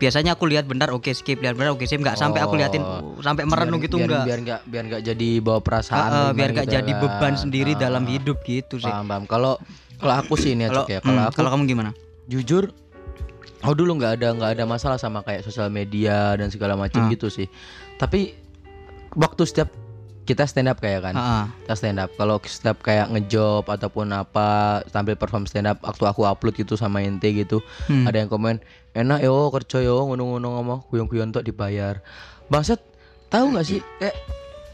biasanya 0.00 0.32
aku 0.32 0.48
lihat 0.48 0.64
benar, 0.64 0.88
oke 0.88 1.06
skip, 1.10 1.38
lihat 1.38 1.54
benar, 1.54 1.70
oke 1.70 1.84
skip, 1.84 2.00
nggak 2.00 2.16
sampai 2.16 2.40
aku 2.40 2.56
liatin 2.56 2.80
Oh. 2.80 3.20
sampai 3.20 3.44
merenung 3.44 3.76
Biar- 3.76 3.86
gitu 3.86 3.96
biar, 3.96 4.08
enggak. 4.08 4.24
biar 4.24 4.38
nggak 4.40 4.60
biar 4.64 4.84
nggak 4.88 5.02
jadi 5.04 5.30
bawa 5.38 5.60
perasaan 5.60 6.08
gimana 6.08 6.32
biar 6.32 6.50
nggak 6.50 6.66
gitu 6.66 6.74
jadi 6.74 6.90
kan. 6.90 7.00
beban 7.00 7.34
sendiri 7.36 7.72
Ah, 7.72 7.78
dalam 7.78 8.04
hidup 8.04 8.38
gitu 8.42 8.74
sih. 8.76 8.88
paham 8.88 9.04
paham 9.06 9.24
kalau 9.26 9.52
kalau 9.94 10.14
aku 10.16 10.34
sih 10.34 10.50
ini 10.50 10.64
Kalau 10.64 10.82
Cok, 10.82 10.88
ya 10.88 10.98
kalau 10.98 11.22
aku 11.22 11.36
kalau 11.36 11.50
kamu 11.50 11.62
gimana? 11.66 11.90
jujur 12.26 12.72
aku 13.60 13.74
dulu 13.74 13.92
nggak 13.94 14.12
ada 14.16 14.28
nggak 14.32 14.50
ada 14.54 14.64
masalah 14.64 14.96
sama 14.96 15.20
kayak 15.20 15.42
sosial 15.42 15.68
media 15.68 16.32
dan 16.32 16.48
segala 16.48 16.72
macam 16.74 17.02
Ah. 17.02 17.08
gitu 17.08 17.28
sih 17.28 17.52
tapi 17.94 18.32
waktu 19.12 19.44
setiap 19.44 19.68
kita 20.22 20.46
stand 20.46 20.66
up 20.66 20.78
kayak 20.78 21.02
kan 21.02 21.14
ah. 21.14 21.44
kita 21.60 21.74
stand 21.74 21.98
up 21.98 22.08
kalau 22.14 22.38
setiap 22.40 22.80
kayak 22.80 23.10
ngejob 23.10 23.66
ataupun 23.66 24.08
apa 24.10 24.48
tampil 24.86 25.12
perform 25.14 25.44
stand 25.44 25.66
up 25.66 25.82
waktu 25.82 26.06
aku 26.06 26.22
upload 26.22 26.54
gitu 26.54 26.72
sama 26.74 27.02
ente 27.02 27.28
gitu 27.28 27.58
Hmm. 27.84 28.06
ada 28.06 28.16
yang 28.16 28.28
komen 28.28 28.62
enak 28.92 29.18
yo 29.20 29.48
kerja 29.50 29.78
yo 29.80 30.02
ngono-ngono 30.04 30.48
ngomong 30.52 30.78
guyon-guyon 30.86 31.30
tok 31.30 31.42
dibayar. 31.42 32.02
Bangsat 32.46 32.82
tahu 33.26 33.54
nggak 33.54 33.64
sih? 33.64 33.80
Kayak 33.96 34.16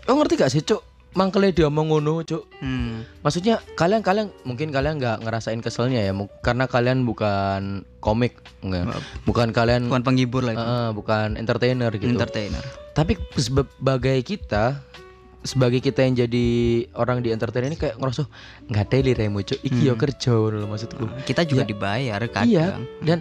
oh 0.07 0.15
ngerti 0.15 0.35
gak 0.37 0.51
sih 0.51 0.63
cuk? 0.63 0.81
Mangkele 1.13 1.49
dia 1.49 1.65
omong 1.67 1.89
ngono 1.91 2.21
cuk. 2.23 2.45
Hmm. 2.61 3.01
maksudnya 3.21 3.57
kalian 3.73 4.01
kalian 4.01 4.29
mungkin 4.43 4.69
kalian 4.69 4.97
nggak 4.97 5.21
ngerasain 5.23 5.61
keselnya 5.61 6.01
ya 6.03 6.13
karena 6.41 6.65
kalian 6.67 7.03
bukan 7.03 7.85
komik 7.99 8.37
enggak. 8.61 9.01
Bukan 9.25 9.49
kalian 9.51 9.89
Bukan 9.89 10.05
penghibur 10.05 10.45
lah 10.45 10.53
itu. 10.53 10.61
eh, 10.63 10.91
bukan 10.93 11.29
entertainer 11.35 11.89
gitu. 11.91 12.07
Entertainer. 12.07 12.61
tapi 12.93 13.13
sebagai 13.35 14.17
kita 14.23 14.81
sebagai 15.41 15.79
kita 15.79 16.01
yang 16.01 16.17
jadi 16.19 16.47
orang 16.93 17.21
di 17.21 17.31
entertainer 17.31 17.69
ini 17.69 17.77
kayak 17.77 17.97
ngerasa 17.97 18.25
nggak 18.67 18.87
daily 18.91 19.13
remu 19.13 19.41
cuk. 19.43 19.61
Iki 19.63 19.81
yo 19.83 19.95
kerja 19.95 20.33
loh 20.33 20.67
maksudku. 20.67 21.05
Kita 21.23 21.45
juga 21.45 21.63
Ya. 21.63 21.69
dibayar 21.71 22.21
kadang. 22.27 22.45
iya 22.47 22.67
dan 23.01 23.21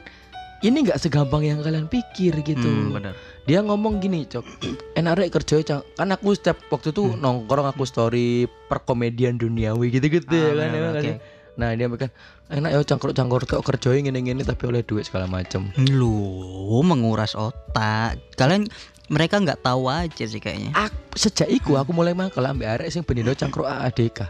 ini 0.66 0.82
nggak 0.82 0.98
segampang 0.98 1.46
yang 1.46 1.62
kalian 1.62 1.86
pikir 1.86 2.34
gitu 2.42 2.66
Hmm, 2.66 2.90
benar. 2.92 3.14
dia 3.46 3.62
ngomong 3.62 4.02
gini 4.02 4.26
cok 4.26 4.46
enak 4.94 5.14
rek 5.16 5.30
kerja 5.32 5.62
kan 5.94 6.10
aku 6.10 6.34
setiap 6.34 6.58
waktu 6.68 6.90
itu 6.90 7.06
Hmm. 7.06 7.22
nongkrong 7.22 7.70
aku 7.70 7.86
story 7.86 8.28
perkomedian 8.66 9.38
duniawi 9.38 9.94
gitu 9.94 10.10
gitu 10.12 10.34
ya 10.34 10.50
Ah, 10.50 10.56
kan, 10.58 10.68
ya 10.68 10.80
kan? 10.82 10.94
oke. 10.96 11.12
nah 11.56 11.70
dia 11.72 11.88
bikin 11.88 12.10
enak 12.52 12.70
ya 12.70 12.80
cangkruk 12.84 13.14
cangkruk 13.14 13.48
tok 13.48 13.64
kerja 13.64 13.96
ngene 13.96 14.20
ngene 14.20 14.42
tapi 14.42 14.64
oleh 14.66 14.82
duit 14.82 15.06
segala 15.06 15.26
macem 15.26 15.72
Lu 15.88 16.82
menguras 16.82 17.32
otak. 17.32 18.20
Kalian 18.36 18.68
mereka 19.08 19.38
nggak 19.38 19.62
tahu 19.62 19.88
aja 19.88 20.26
sih 20.26 20.42
kayaknya. 20.42 20.74
aku 20.74 21.16
sejak 21.16 21.48
iku 21.48 21.78
aku 21.78 21.94
mulai 21.94 22.12
mangkel 22.12 22.44
ambek 22.44 22.68
arek 22.68 22.90
sing 22.90 23.06
benindo 23.06 23.32
cangkruk 23.32 23.70
ADK 23.70 24.26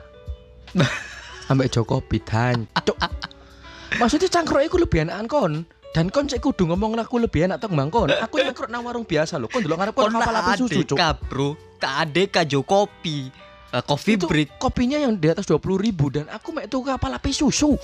ambek 1.50 1.72
Jokowi 1.72 2.20
cok 2.22 2.98
maksudnya 3.96 4.28
cangkruk 4.28 4.66
iku 4.66 4.76
lebih 4.78 5.08
enakan 5.08 5.26
kon 5.26 5.54
dan 5.96 6.12
kon 6.12 6.28
cek 6.28 6.44
kudu 6.44 6.68
ngomong 6.68 7.00
aku 7.00 7.24
lebih 7.24 7.48
enak 7.48 7.64
tok 7.64 7.72
bang 7.72 7.88
kon 7.88 8.12
aku 8.12 8.44
cangkruk 8.44 8.68
nang 8.68 8.84
warung 8.84 9.08
biasa 9.08 9.40
lho. 9.40 9.48
Kon 9.48 9.64
delok 9.64 9.80
ngarep 9.80 9.96
kon 9.96 10.12
kapal 10.12 10.36
api 10.36 10.52
susu 10.60 10.84
ADK 10.84 11.04
bro, 11.32 11.56
ke 11.80 11.88
ADK 11.88 12.36
Jokopi, 12.52 13.32
Eh, 13.76 13.84
Coffee 13.84 14.16
itu 14.16 14.28
Break. 14.28 14.56
kopinya 14.56 14.96
yang 14.96 15.20
di 15.20 15.28
atas 15.28 15.44
20 15.52 15.76
ribu 15.76 16.08
dan 16.08 16.32
aku 16.32 16.56
mek 16.56 16.72
tuh 16.72 16.80
kapal 16.84 17.12
api 17.12 17.32
susu. 17.36 17.76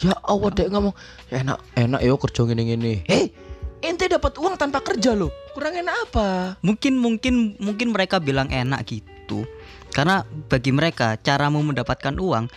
Ya 0.00 0.16
Allah 0.24 0.48
dek 0.52 0.68
ngomong 0.72 0.94
ya 1.28 1.44
enak 1.44 1.58
enak 1.76 2.00
yo 2.00 2.16
kerja 2.16 2.48
gini 2.48 2.62
gini 2.64 2.92
hei 3.04 3.28
ente 3.84 4.08
dapat 4.08 4.40
uang 4.40 4.56
tanpa 4.56 4.80
kerja 4.80 5.12
loh 5.12 5.28
kurang 5.52 5.76
enak 5.76 5.96
apa? 6.08 6.28
Mungkin 6.64 6.96
mungkin 6.96 7.60
mungkin 7.60 7.92
mereka 7.92 8.16
bilang 8.16 8.48
enak 8.48 8.88
gitu. 8.88 9.44
Karena 9.92 10.24
bagi 10.48 10.72
mereka 10.72 11.20
caramu 11.20 11.60
mendapatkan 11.60 12.16
uang 12.16 12.48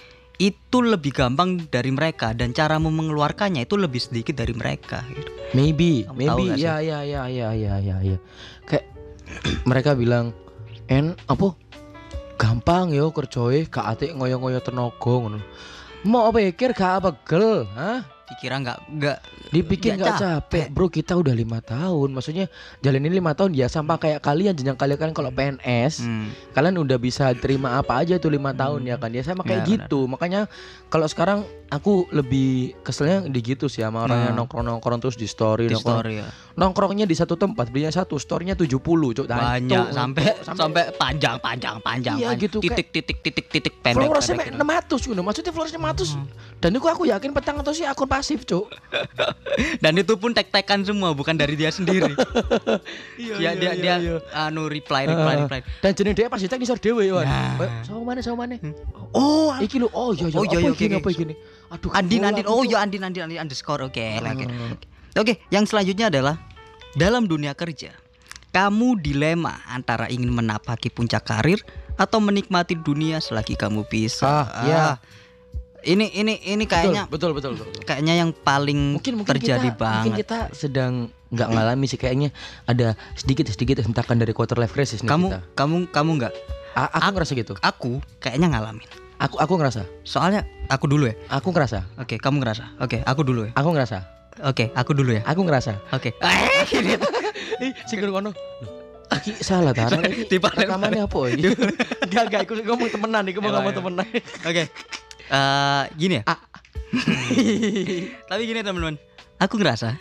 itu 0.43 0.83
lebih 0.83 1.15
gampang 1.15 1.55
dari 1.71 1.87
mereka 1.87 2.35
dan 2.35 2.51
caramu 2.51 2.91
mengeluarkannya 2.91 3.63
itu 3.63 3.79
lebih 3.79 4.03
sedikit 4.03 4.35
dari 4.35 4.51
mereka 4.51 4.99
gitu. 5.15 5.31
maybe 5.55 6.03
Kamu 6.03 6.19
maybe. 6.19 6.59
ya 6.59 6.83
ya 6.83 6.99
ya 7.07 7.23
ya 7.31 7.55
ya 7.55 7.73
ya 7.79 7.95
ya. 8.03 8.17
Kayak 8.67 8.91
mereka 9.69 9.95
bilang 9.95 10.35
en 10.91 11.15
apa? 11.31 11.55
Gampang 12.35 12.91
yo 12.91 13.15
kerjoe 13.15 13.71
gak 13.71 14.03
ngoyo-ngoyo 14.19 14.59
tenaga 14.59 15.13
ngono. 15.15 15.39
Mau 16.03 16.27
pikir 16.35 16.75
gak 16.75 16.99
apa 16.99 17.15
gel 17.23 17.63
hah 17.71 18.03
dikira 18.25 18.55
nggak 18.57 18.77
nggak 18.89 19.17
Dibikin 19.49 19.93
Nggak 19.93 20.01
nggak 20.01 20.17
capek. 20.17 20.65
bro. 20.67 20.87
Kita 20.87 21.13
udah 21.13 21.29
lima 21.31 21.59
tahun. 21.59 22.09
Maksudnya 22.09 22.49
jalan 22.79 23.01
ini 23.01 23.15
lima 23.15 23.31
tahun 23.31 23.53
ya 23.53 23.67
sama 23.67 23.95
kayak 23.95 24.17
kalian 24.19 24.51
jenjang 24.51 24.73
kalian 24.73 24.97
kan 24.97 25.11
kalau 25.11 25.29
PNS, 25.29 26.01
Hmm. 26.01 26.33
kalian 26.51 26.73
udah 26.75 26.97
bisa 26.97 27.29
terima 27.35 27.75
apa 27.75 27.99
aja 27.99 28.17
tuh 28.17 28.29
lima 28.29 28.49
tahun 28.51 28.81
ya 28.83 28.95
kan 28.95 29.09
ya 29.09 29.21
sama 29.21 29.41
kayak 29.41 29.61
Ya, 29.61 29.69
gitu. 29.77 30.07
Makanya 30.07 30.49
kalau 30.87 31.05
sekarang 31.05 31.39
aku 31.67 32.09
lebih 32.09 32.49
keselnya 32.81 33.21
di 33.23 33.39
gitu 33.39 33.65
sih 33.67 33.79
sama 33.79 34.03
orang 34.03 34.19
yang 34.21 34.31
Nah. 34.31 34.39
nongkrong 34.39 34.65
nongkrong 34.67 34.99
terus 34.99 35.13
di 35.13 35.25
story, 35.25 35.65
di 35.65 35.73
nongkrong. 35.73 35.99
story 35.99 36.13
ya. 36.15 36.27
nongkrongnya 36.53 37.03
di 37.03 37.13
satu 37.13 37.33
tempat 37.35 37.65
belinya 37.67 37.89
satu 37.91 38.15
storynya 38.15 38.53
70 38.53 38.77
cuk 39.11 39.25
banyak 39.25 39.89
sampai 39.89 40.25
sampai 40.39 40.83
panjang 40.93 41.37
panjang 41.39 41.77
panjang 41.79 42.15
Iya, 42.15 42.29
panjang. 42.31 42.43
gitu, 42.43 42.57
titik 42.59 42.87
titik 42.89 43.17
titik 43.19 43.45
titik 43.47 43.73
pendek 43.79 44.05
Followersnya 44.05 44.33
pendek 44.35 44.53
mek 44.53 44.85
gitu. 44.85 45.01
600 45.01 45.09
gitu. 45.09 45.21
Maksudnya 45.23 45.51
followersnya 45.51 45.79
600 45.81 46.09
Dan 46.55 46.69
itu 46.71 46.85
aku 46.85 47.03
yakin 47.05 47.31
petang 47.31 47.57
atau 47.57 47.71
sih 47.71 47.83
akun 47.83 48.05
pasif 48.13 48.45
cuk. 48.45 48.69
Dan 49.83 49.97
itu 49.97 50.13
pun 50.21 50.37
tek-tekan 50.37 50.85
semua 50.85 51.17
bukan 51.17 51.33
dari 51.33 51.57
dia 51.57 51.73
sendiri. 51.73 52.13
Iya, 53.17 53.55
dia 53.57 53.71
dia 53.73 53.93
dia 53.97 54.15
anu 54.33 54.69
reply 54.69 55.09
reply 55.09 55.35
reply. 55.45 55.59
Dan 55.81 55.91
jenis 55.97 56.13
dia 56.13 56.27
pasti 56.29 56.45
ngisor 56.45 56.77
dewe 56.77 57.09
Wan. 57.09 57.25
Nah. 57.25 57.81
Sama 57.81 58.01
mana 58.13 58.19
sama 58.21 58.45
mana 58.45 58.59
oh 59.15 59.53
Iki 59.57 59.81
lu 59.81 59.87
oh 59.93 60.11
iya 60.13 60.27
iya. 60.29 60.37
Oh, 60.37 60.45
iya, 60.45 60.57
apa 60.59 60.83
iya, 60.83 60.97
apa 60.99 61.09
gini 61.09 61.33
Aduh 61.73 61.89
Andin 61.93 62.21
Andin. 62.25 62.45
Oh 62.45 62.61
Cuk. 62.61 62.73
ya 62.73 62.85
Andin 62.85 63.01
Andin 63.01 63.25
Andin 63.25 63.39
underscore. 63.41 63.81
Oke 63.89 64.19
oke 64.19 64.29
oke 64.29 64.45
Hmm. 64.45 64.75
oke 65.17 65.33
yang 65.49 65.65
selanjutnya 65.65 66.09
adalah 66.13 66.35
dalam 66.93 67.25
dunia 67.25 67.57
kerja 67.57 67.93
kamu 68.53 69.01
dilema 69.01 69.65
antara 69.65 70.05
ingin 70.13 70.29
menapaki 70.29 70.93
puncak 70.93 71.25
karir 71.25 71.57
atau 71.97 72.21
menikmati 72.21 72.77
dunia 72.77 73.17
selagi 73.17 73.57
kamu 73.57 73.85
bisa. 73.89 74.25
Ah, 74.25 74.45
iya. 74.65 74.85
Ini 75.83 76.07
ini 76.09 76.33
ini 76.45 76.63
kayaknya 76.63 77.05
betul 77.05 77.31
betul 77.31 77.53
betul, 77.53 77.67
betul. 77.67 77.83
kayaknya 77.83 78.13
yang 78.17 78.31
paling 78.33 78.95
Mungkin 78.95 79.13
mungkin 79.15 79.31
terjadi 79.35 79.67
kita, 79.67 79.75
banget 79.75 79.99
Mungkin 80.01 80.13
kita 80.17 80.37
sedang 80.51 80.93
nggak 81.27 81.49
ngalami 81.49 81.85
sih 81.85 81.97
kayaknya 81.97 82.29
ada 82.63 82.87
sedikit 83.13 83.47
sedikit 83.47 83.79
hentakan 83.79 84.15
dari 84.15 84.31
quarter 84.31 84.55
life 84.55 84.71
crisis 84.71 85.01
nih 85.01 85.09
kamu 85.09 85.27
kita. 85.27 85.39
kamu 85.53 85.75
kamu 85.89 86.11
nggak 86.17 86.33
A- 86.73 86.89
aku 86.99 87.09
ngerasa 87.13 87.31
gitu. 87.35 87.53
aku 87.59 87.91
kayaknya 88.17 88.47
ngalamin 88.49 88.87
Aku 89.19 89.39
aku 89.39 89.55
ngerasa. 89.55 89.87
soalnya 90.03 90.41
aku 90.67 90.83
dulu 90.85 91.07
ya 91.07 91.15
Aku 91.31 91.49
ngerasa. 91.49 91.85
oke 91.95 92.15
kamu 92.17 92.37
ngerasa 92.39 92.63
oke 92.77 92.97
aku 93.01 93.21
dulu 93.21 93.41
ya 93.45 93.51
Aku 93.53 93.69
ngerasa. 93.71 93.97
oke 94.41 94.65
aku 94.73 94.91
dulu 94.91 95.11
ya 95.13 95.21
Aku 95.23 95.41
ngerasa. 95.41 95.73
oke 95.89 96.09
eh 96.11 96.63
Ih, 97.63 97.71
sing. 97.85 97.99
Loh, 98.01 98.33
Iki 99.13 99.39
salah 99.39 99.71
ta. 99.71 99.85
Di 100.25 100.41
Rekamannya 100.41 101.05
apa? 101.05 101.17
Enggak 101.29 101.53
enggak 102.27 102.41
aku 102.43 102.53
ngomong 102.57 102.89
temenan 102.89 103.21
mau 103.39 103.45
Iya, 103.45 103.53
ngomong 103.53 103.69
iya. 103.69 103.77
temenan. 103.77 104.05
Oke. 104.41 104.63
Eh 105.29 105.83
gini 105.95 106.19
ya. 106.19 106.23
Ah. 106.27 106.39
Tapi 108.29 108.41
gini 108.43 108.59
teman-teman. 108.61 108.97
Aku 109.41 109.57
ngerasa 109.59 109.97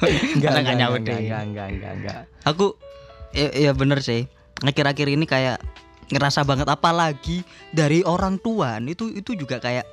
Enggak 0.00 0.40
Karena 0.40 0.60
nggak 0.64 0.78
nyaut 0.80 1.00
enggak 1.04 1.12
deh. 1.12 1.18
enggak 1.20 1.42
enggak 1.44 1.68
enggak 1.76 1.92
enggak. 2.00 2.20
aku 2.48 2.72
ya, 3.36 3.48
ya 3.52 3.72
bener 3.76 4.00
sih. 4.00 4.24
Akhir-akhir 4.64 5.06
ini 5.12 5.24
kayak 5.28 5.60
ngerasa 6.10 6.42
banget 6.42 6.66
apalagi 6.66 7.44
dari 7.70 8.00
orang 8.02 8.40
tua 8.40 8.80
itu 8.82 9.12
itu 9.12 9.36
juga 9.36 9.60
kayak 9.60 9.84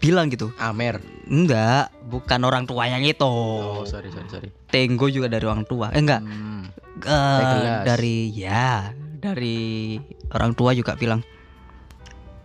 bilang 0.00 0.32
gitu. 0.32 0.48
Amer. 0.56 1.04
Enggak, 1.28 1.92
bukan 2.08 2.40
orang 2.48 2.64
tuanya 2.64 2.96
itu. 3.04 3.20
Oh, 3.28 3.84
sorry 3.84 4.08
sorry 4.08 4.28
sorry. 4.32 4.48
Tenggo 4.72 5.12
juga 5.12 5.28
dari 5.28 5.44
orang 5.44 5.68
tua. 5.68 5.92
Eh 5.92 6.00
enggak. 6.00 6.24
Hmm. 6.24 6.72
Gelas. 7.00 7.84
dari 7.88 8.28
ya, 8.28 8.92
dari 9.16 9.96
orang 10.36 10.52
tua 10.52 10.76
juga 10.76 10.96
bilang 11.00 11.24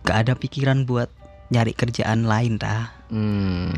gak 0.06 0.18
ada 0.22 0.32
pikiran 0.32 0.86
buat 0.86 1.10
nyari 1.48 1.70
kerjaan 1.72 2.24
lain 2.24 2.56
dah. 2.56 2.90
Hmm. 3.10 3.74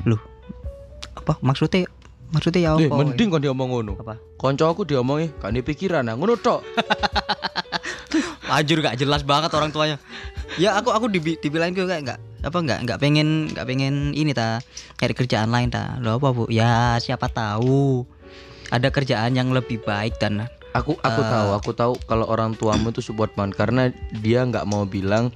Apa 1.14 1.40
maksudnya 1.40 1.88
maksudnya 2.28 2.60
ya 2.62 2.70
apa? 2.72 2.84
Eh, 2.84 2.90
mending 2.90 3.28
kon 3.28 3.40
diomong 3.40 3.68
ngono. 3.70 3.92
apa? 3.96 4.20
Konco 4.36 4.64
aku 4.64 4.84
diomongi 4.84 5.32
gak 5.34 5.50
ada 5.50 5.60
pikiran 5.60 6.02
nah 6.04 6.14
ngono 6.14 6.36
tok. 6.36 6.60
Anjir 8.48 8.80
gak 8.80 8.96
jelas 8.96 9.20
banget 9.22 9.52
orang 9.52 9.68
tuanya. 9.68 9.96
Ya 10.56 10.74
aku 10.74 10.88
aku 10.88 11.08
dibi 11.08 11.36
dibilang 11.36 11.72
juga 11.72 11.92
kayak 11.92 12.02
nggak 12.04 12.20
apa 12.38 12.58
nggak 12.58 12.78
nggak 12.86 12.98
pengen 12.98 13.28
nggak 13.50 13.66
pengen 13.66 13.94
ini 14.12 14.30
ta 14.30 14.64
cari 14.96 15.12
kerjaan 15.12 15.48
lain 15.48 15.68
ta. 15.68 15.96
Lo 15.98 16.16
apa 16.16 16.32
bu? 16.32 16.48
Ya 16.48 16.96
siapa 16.96 17.28
tahu 17.28 18.08
ada 18.68 18.88
kerjaan 18.88 19.32
yang 19.32 19.52
lebih 19.52 19.80
baik 19.80 20.16
dan 20.16 20.48
Aku 20.68 21.00
aku 21.00 21.20
Eh. 21.20 21.26
tahu, 21.26 21.48
aku 21.56 21.70
tahu 21.72 21.92
kalau 22.04 22.28
orang 22.28 22.52
tuamu 22.52 22.92
itu 22.92 23.00
support 23.00 23.32
banget 23.32 23.56
karena 23.56 23.88
dia 24.14 24.44
nggak 24.44 24.68
mau 24.68 24.84
bilang 24.84 25.32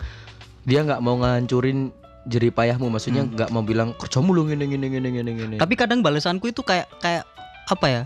dia 0.63 0.81
nggak 0.87 1.03
mau 1.03 1.19
ngancurin 1.19 1.91
jeripayahmu 2.23 2.87
maksudnya 2.87 3.27
nggak 3.27 3.51
mau 3.51 3.67
bilang 3.67 3.99
kerjamu 3.99 4.31
lu 4.31 4.47
ngene 4.47 4.71
ngene 4.71 4.89
ngene 4.95 5.11
ngene 5.11 5.57
tapi 5.59 5.75
kadang 5.75 6.07
balasanku 6.07 6.51
itu 6.55 6.63
kayak 6.63 6.87
kayak 7.03 7.27
apa 7.71 7.87
ya? 7.87 8.03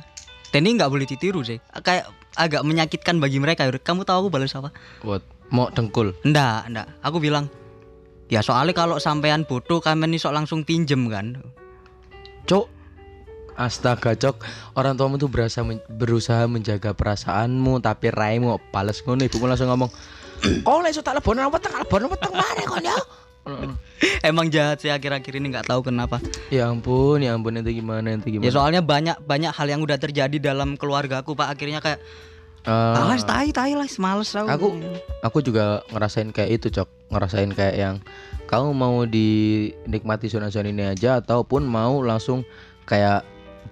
Dan 0.53 0.69
ini 0.69 0.78
nggak 0.78 0.93
boleh 0.93 1.07
ditiru 1.09 1.41
sih. 1.43 1.59
Kayak 1.81 2.12
agak 2.37 2.62
menyakitkan 2.65 3.19
bagi 3.19 3.41
mereka. 3.41 3.69
Kamu 3.69 4.05
tahu 4.05 4.27
aku 4.27 4.28
balas 4.33 4.53
apa? 4.57 4.73
What? 5.03 5.24
Mau 5.49 5.70
dengkul. 5.70 6.12
Enggak, 6.27 6.69
enggak. 6.70 6.89
Aku 7.03 7.19
bilang 7.23 7.49
ya 8.27 8.43
soalnya 8.43 8.74
kalau 8.74 8.99
sampean 8.99 9.47
bodoh 9.47 9.78
kalian 9.78 10.11
ini 10.11 10.19
sok 10.19 10.35
langsung 10.35 10.66
pinjem 10.66 11.07
kan. 11.09 11.39
Cok. 12.47 12.66
Astaga, 13.57 14.12
Cok. 14.12 14.45
Orang 14.77 15.01
tuamu 15.01 15.16
tuh 15.16 15.33
berasa 15.33 15.65
men- 15.65 15.83
berusaha 15.89 16.45
menjaga 16.45 16.93
perasaanmu 16.93 17.81
tapi 17.81 18.12
raimu 18.12 18.61
pales 18.69 19.01
ngono 19.01 19.24
ibumu 19.24 19.49
langsung 19.49 19.73
ngomong, 19.73 19.89
"Oh, 20.65 20.81
lek 20.83 20.95
tak 20.99 21.15
lebono 21.17 21.47
weteng, 21.49 21.75
lebono 21.77 22.07
weteng 22.11 22.33
mana 22.33 22.63
kon 22.67 22.85
ya?" 22.85 22.97
Emang 24.27 24.51
jahat 24.51 24.83
sih 24.83 24.91
akhir-akhir 24.91 25.39
ini 25.39 25.55
nggak 25.55 25.71
tahu 25.71 25.87
kenapa. 25.87 26.19
Ya 26.51 26.67
ampun, 26.67 27.23
ya 27.23 27.33
ampun 27.39 27.55
itu 27.57 27.79
gimana 27.79 28.19
itu 28.19 28.27
Ya 28.29 28.33
gimana. 28.43 28.51
soalnya 28.51 28.83
banyak 28.83 29.17
banyak 29.23 29.53
hal 29.55 29.67
yang 29.71 29.81
udah 29.81 29.97
terjadi 29.97 30.37
dalam 30.43 30.75
keluarga 30.75 31.23
aku 31.23 31.39
pak 31.39 31.55
akhirnya 31.55 31.79
kayak 31.79 32.03
Ah. 32.67 32.99
alas 33.07 33.23
tai 33.23 33.55
tai 33.55 33.79
lah 33.79 33.87
males 34.03 34.35
aku. 34.35 34.51
Aku 34.51 34.67
aku 35.23 35.39
juga 35.39 35.87
ngerasain 35.95 36.35
kayak 36.35 36.51
itu 36.59 36.67
cok 36.75 37.15
ngerasain 37.15 37.51
kayak 37.55 37.77
yang 37.79 37.95
kamu 38.51 38.75
mau 38.75 39.07
dinikmati 39.07 40.27
zona-zona 40.27 40.75
ini 40.75 40.91
aja 40.91 41.23
ataupun 41.23 41.63
mau 41.63 42.03
langsung 42.03 42.43
kayak 42.83 43.23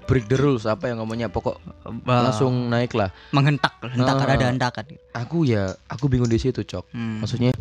break 0.05 0.27
the 0.27 0.35
rules 0.35 0.65
apa 0.65 0.87
yang 0.87 0.99
ngomongnya 0.99 1.27
pokok 1.27 1.59
Bah, 2.01 2.25
langsung 2.25 2.69
naik 2.69 2.93
lah 2.93 3.11
menghentak 3.31 3.73
hentakan 3.81 4.27
Ah. 4.27 4.35
ada 4.35 4.47
hentakan. 4.49 4.85
aku 5.13 5.45
ya 5.45 5.71
aku 5.87 6.07
bingung 6.07 6.27
di 6.27 6.37
situ 6.37 6.61
cok 6.61 6.91
Hmm. 6.91 7.21
maksudnya 7.21 7.55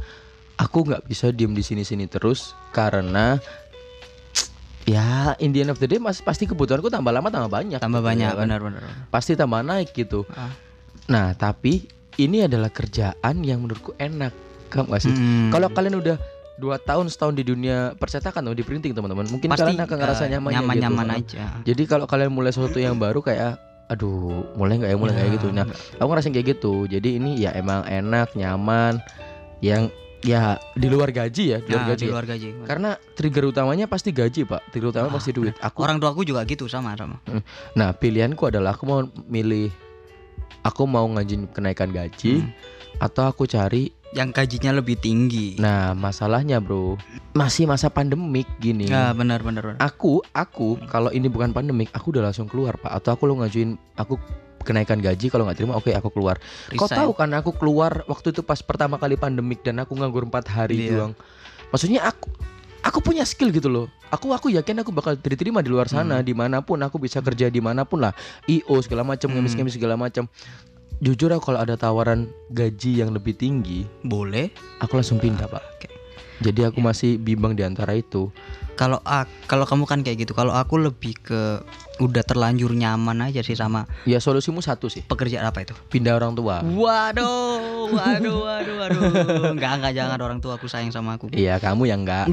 aku 0.56 0.84
nggak 0.84 1.04
bisa 1.04 1.30
diem 1.30 1.52
di 1.52 1.62
sini-sini 1.62 2.06
terus 2.06 2.52
karena 2.70 3.38
ya 4.84 5.32
in 5.38 5.50
the 5.50 5.62
end 5.62 5.70
of 5.70 5.78
the 5.78 5.88
day 5.88 5.96
mas 5.96 6.20
pasti 6.20 6.44
kebutuhanku 6.44 6.88
tambah 6.88 7.10
lama 7.10 7.28
tambah 7.28 7.48
banyak 7.48 7.80
tambah 7.80 8.00
gitu, 8.00 8.10
banyak 8.10 8.28
ya 8.28 8.36
kan? 8.36 8.44
benar-benar. 8.46 8.82
pasti 9.08 9.34
tambah 9.34 9.62
naik 9.62 9.94
gitu 9.94 10.28
Ah. 10.30 10.52
nah 11.06 11.32
tapi 11.32 11.88
ini 12.16 12.44
adalah 12.44 12.68
kerjaan 12.68 13.42
yang 13.42 13.60
menurutku 13.60 13.96
enak 13.96 14.36
kamu 14.68 14.90
gak 14.90 15.02
sih 15.02 15.14
Hmm. 15.14 15.50
Kalau 15.50 15.70
kalian 15.70 15.96
udah 15.96 16.18
dua 16.54 16.78
tahun 16.78 17.10
setahun 17.10 17.34
di 17.34 17.44
dunia 17.44 17.98
percetakan 17.98 18.46
atau 18.46 18.54
di 18.54 18.62
printing 18.62 18.94
teman-teman, 18.94 19.26
mungkin 19.26 19.50
pasti 19.50 19.66
kalian 19.66 19.84
akan 19.84 19.98
ngerasa 19.98 20.24
eh, 20.24 20.30
nyaman 20.38 20.52
nyaman 20.54 20.74
gitu. 20.74 20.84
nyaman 20.86 21.08
Heeh. 21.10 21.20
aja. 21.26 21.46
Jadi 21.66 21.84
kalau 21.84 22.06
kalian 22.06 22.30
mulai 22.30 22.52
sesuatu 22.54 22.78
yang 22.78 22.96
baru 22.96 23.20
kayak 23.20 23.58
aduh, 23.84 24.54
mulai 24.54 24.80
nggak 24.80 24.90
ya, 24.90 24.98
mulai 24.98 25.14
nggak 25.14 25.28
ya 25.28 25.32
gitu. 25.34 25.48
Nah, 25.50 25.66
aku 25.98 26.08
ngerasain 26.08 26.32
kayak 26.32 26.48
gitu. 26.56 26.86
Jadi 26.86 27.18
ini 27.18 27.38
ya 27.38 27.52
emang 27.52 27.84
enak, 27.84 28.34
nyaman 28.34 28.98
yang 29.60 29.90
ya 30.24 30.56
di 30.74 30.88
luar 30.88 31.12
gaji 31.12 31.44
ya, 31.52 31.58
di 31.60 31.68
luar 31.68 31.84
Nah, 31.84 31.90
gaji. 31.92 32.00
di 32.00 32.08
ya. 32.08 32.14
luar 32.16 32.26
gaji. 32.26 32.48
Karena 32.64 32.90
trigger 33.14 33.44
utamanya 33.46 33.86
pasti 33.86 34.10
gaji, 34.10 34.48
Pak. 34.48 34.72
Trigger 34.72 34.90
utamanya 34.90 35.12
Ah, 35.12 35.18
pasti 35.20 35.32
duit. 35.32 35.54
Aku 35.60 35.84
Orang 35.84 36.00
tuaku 36.00 36.24
juga 36.24 36.42
gitu 36.46 36.66
sama 36.66 36.96
sama. 36.96 37.20
Nah, 37.76 37.92
pilihanku 37.92 38.48
adalah 38.48 38.74
aku 38.74 38.88
mau 38.88 39.04
milih 39.28 39.68
aku 40.64 40.88
mau 40.88 41.04
ngajin 41.10 41.52
kenaikan 41.52 41.92
gaji 41.92 42.40
Hmm. 42.40 42.50
atau 42.98 43.28
aku 43.28 43.44
cari 43.44 43.92
Yang 44.14 44.30
gajinya 44.32 44.78
lebih 44.78 44.96
tinggi. 44.96 45.58
Nah, 45.58 45.92
masalahnya, 45.92 46.62
Bro, 46.62 47.02
masih 47.34 47.66
masa 47.66 47.90
pandemik 47.90 48.46
gini. 48.58 48.86
Ya 48.86 49.10
benar 49.12 49.42
benar 49.42 49.66
benar. 49.66 49.80
Aku, 49.82 50.22
aku 50.32 50.78
kalau 50.86 51.10
ini 51.10 51.26
bukan 51.26 51.50
pandemik, 51.50 51.90
aku 51.92 52.14
udah 52.14 52.30
langsung 52.30 52.46
keluar, 52.46 52.78
Pak. 52.78 52.94
Atau 52.94 53.10
aku 53.12 53.26
lo 53.26 53.42
ngajuin 53.42 53.74
aku 53.98 54.22
kenaikan 54.62 55.02
gaji 55.02 55.28
kalau 55.28 55.44
nggak 55.44 55.58
terima, 55.60 55.74
oke 55.76 55.90
aku 55.90 56.14
keluar. 56.14 56.38
Kau 56.72 56.86
Resign. 56.88 57.04
tahu 57.04 57.12
kan 57.12 57.30
aku 57.34 57.52
keluar 57.54 58.06
waktu 58.06 58.32
itu 58.32 58.46
pas 58.46 58.62
pertama 58.62 58.96
kali 58.96 59.18
pandemik 59.18 59.60
dan 59.60 59.82
aku 59.82 59.92
nganggur 59.92 60.24
empat 60.24 60.46
hari 60.48 60.88
Iya. 60.88 60.90
doang. 60.96 61.14
Maksudnya 61.68 62.06
aku 62.06 62.32
aku 62.80 63.00
punya 63.02 63.24
skill 63.26 63.50
gitu 63.50 63.68
loh. 63.68 63.88
Aku 64.14 64.30
aku 64.30 64.54
yakin 64.54 64.86
aku 64.86 64.94
bakal 64.94 65.18
diterima 65.18 65.66
di 65.66 65.74
luar 65.74 65.90
sana, 65.90 66.22
di 66.22 66.38
mana 66.38 66.62
pun 66.62 66.78
aku 66.80 67.02
bisa 67.02 67.18
kerja 67.18 67.50
di 67.50 67.58
mana 67.58 67.82
pun 67.82 67.98
lah. 67.98 68.14
IO 68.46 68.78
segala 68.80 69.02
macam, 69.02 69.26
Hmm. 69.26 69.42
ngemis-ngemis 69.42 69.74
segala 69.74 69.98
macam. 69.98 70.30
Jujur 71.00 71.34
aku 71.34 71.52
kalau 71.52 71.60
ada 71.60 71.74
tawaran 71.74 72.30
gaji 72.50 73.02
yang 73.02 73.12
lebih 73.12 73.34
tinggi, 73.34 73.88
Boleh. 74.02 74.54
aku 74.78 74.96
langsung 74.96 75.18
pindah, 75.18 75.48
Pak. 75.48 75.64
Oke. 75.76 75.90
Jadi 76.44 76.68
aku 76.68 76.84
masih 76.84 77.16
bimbang 77.16 77.56
di 77.56 77.64
antara 77.64 77.96
itu. 77.96 78.28
Kalau 78.74 78.98
kalau 79.46 79.64
kamu 79.64 79.86
kan 79.86 80.00
kayak 80.02 80.26
gitu. 80.26 80.34
Kalau 80.34 80.52
aku 80.52 80.82
lebih 80.82 81.14
ke 81.16 81.62
udah 82.02 82.26
terlanjur 82.26 82.74
nyaman 82.74 83.30
aja 83.30 83.46
sih 83.46 83.54
sama 83.54 83.86
Ya 84.04 84.18
solusimu 84.18 84.60
satu 84.60 84.90
sih, 84.90 85.06
pekerjaan 85.06 85.46
apa 85.46 85.62
itu. 85.62 85.78
pindah 85.94 86.18
orang 86.18 86.34
tua. 86.34 86.66
Waduh, 86.66 87.86
waduh, 87.94 88.38
waduh, 88.44 88.76
waduh. 88.82 89.02
Enggak, 89.54 89.72
enggak 89.78 89.94
jangan 89.94 90.20
orang 90.20 90.40
tua 90.42 90.58
aku 90.58 90.66
sayang 90.66 90.90
sama 90.90 91.22
aku. 91.22 91.30
Iya, 91.32 91.62
kamu 91.62 91.86
yang 91.86 92.02
enggak. 92.02 92.28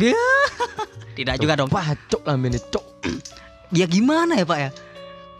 Tidak 1.19 1.37
juga 1.37 1.61
dong. 1.61 1.69
Pacok 1.69 2.25
lambene 2.25 2.57
cok. 2.57 2.87
Ya 3.71 3.85
gimana 3.85 4.41
ya, 4.41 4.49
Pak 4.49 4.59
ya? 4.59 4.71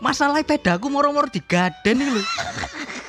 Masalah 0.05 0.45
pedaku 0.45 0.93
moro-moro 0.93 1.27
digaden 1.27 1.97
iki 1.97 2.11
lho. 2.13 2.23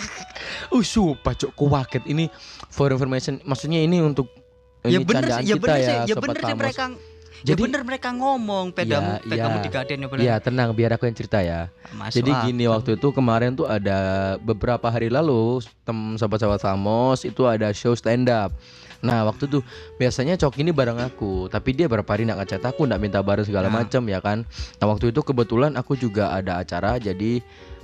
Uh, 0.72 0.82
sumpah 0.82 1.36
cok 1.36 1.52
kuwaget 1.52 2.04
ini 2.08 2.32
for 2.68 2.88
information. 2.88 3.44
Maksudnya 3.44 3.84
ini 3.84 4.00
untuk 4.00 4.32
Ya 4.82 4.98
ini 4.98 5.06
bener 5.06 5.28
candaan 5.28 5.44
sih, 5.46 5.52
ya 5.52 5.56
kita 5.56 5.64
bener 5.68 5.78
sih, 5.78 5.86
ya, 5.94 6.02
ya 6.10 6.16
bener 6.18 6.42
sih 6.42 6.56
mereka 6.58 6.84
Ya 7.42 7.58
Jadi- 7.58 7.64
bener 7.66 7.82
mereka 7.82 8.10
ngomong 8.14 8.70
pedamu 8.70 9.18
Iya, 9.18 9.26
pedamu 9.26 9.58
iya. 9.58 9.64
digaden 9.66 9.98
ya 9.98 10.08
bener. 10.14 10.22
Ya 10.22 10.36
tenang 10.38 10.70
biar 10.78 10.94
aku 10.94 11.10
yang 11.10 11.18
cerita 11.18 11.42
ya. 11.42 11.74
Masuk 11.90 12.22
Jadi 12.22 12.32
akal. 12.38 12.44
gini 12.46 12.64
waktu 12.70 12.90
itu 13.02 13.08
kemarin 13.10 13.58
tuh 13.58 13.66
ada 13.66 13.98
beberapa 14.38 14.86
hari 14.86 15.10
lalu 15.10 15.58
tem 15.82 15.98
sobat-sobat 16.22 16.62
Famos 16.62 17.26
itu 17.26 17.42
ada 17.50 17.74
show 17.74 17.98
stand 17.98 18.30
up. 18.30 18.54
Nah 19.02 19.26
waktu 19.26 19.50
tuh 19.50 19.66
biasanya 19.98 20.38
Cok 20.38 20.62
ini 20.62 20.70
bareng 20.70 21.02
aku, 21.02 21.50
tapi 21.50 21.74
dia 21.74 21.90
berapa 21.90 22.06
hari 22.06 22.30
nggak 22.30 22.46
ngechat 22.46 22.62
aku, 22.62 22.86
nggak 22.86 23.02
minta 23.02 23.18
bareng 23.26 23.42
segala 23.42 23.74
Nah. 23.74 23.82
macam 23.82 24.06
ya 24.06 24.22
kan. 24.22 24.46
Nah 24.78 24.86
waktu 24.86 25.10
itu 25.10 25.26
kebetulan 25.26 25.74
aku 25.74 25.98
juga 25.98 26.30
ada 26.30 26.62
acara, 26.62 27.02
jadi 27.02 27.42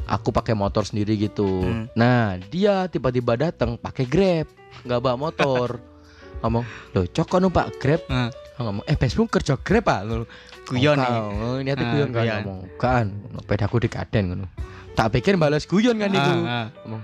aku 0.08 0.32
pakai 0.32 0.56
motor 0.56 0.82
sendiri 0.82 1.20
gitu. 1.20 1.46
Hmm. 1.62 1.86
Nah 1.94 2.40
dia 2.40 2.88
tiba-tiba 2.88 3.36
datang 3.36 3.76
pakai 3.76 4.04
grab, 4.04 4.48
nggak 4.82 5.00
bawa 5.00 5.16
motor. 5.20 5.78
ngomong, 6.42 6.64
loh 6.92 7.06
Cok 7.06 7.28
kan 7.28 7.46
pak 7.48 7.68
grab? 7.78 8.02
Nah. 8.08 8.30
ngomong, 8.58 8.86
eh 8.86 8.96
Facebook 8.96 9.30
kerja 9.30 9.54
grab 9.56 9.84
pak? 9.84 10.00
Ngono. 10.04 10.26
Guyon 10.68 10.96
Oh, 10.96 11.04
nih. 11.04 11.12
oh, 11.40 11.58
niatnya 11.64 11.80
Ah, 11.80 11.92
guyon 11.92 12.10
kan 12.10 12.22
guyon. 12.22 12.42
ngomong 12.44 12.60
kan 12.76 13.06
pedaku 13.44 13.80
dikaden 13.80 14.24
ngono 14.28 14.48
tak 14.94 15.16
pikir 15.16 15.40
balas 15.40 15.64
guyon 15.64 15.96
kan 15.96 16.12
itu 16.12 16.20
Ah, 16.44 16.44
ah. 16.44 16.68
ngomong 16.84 17.04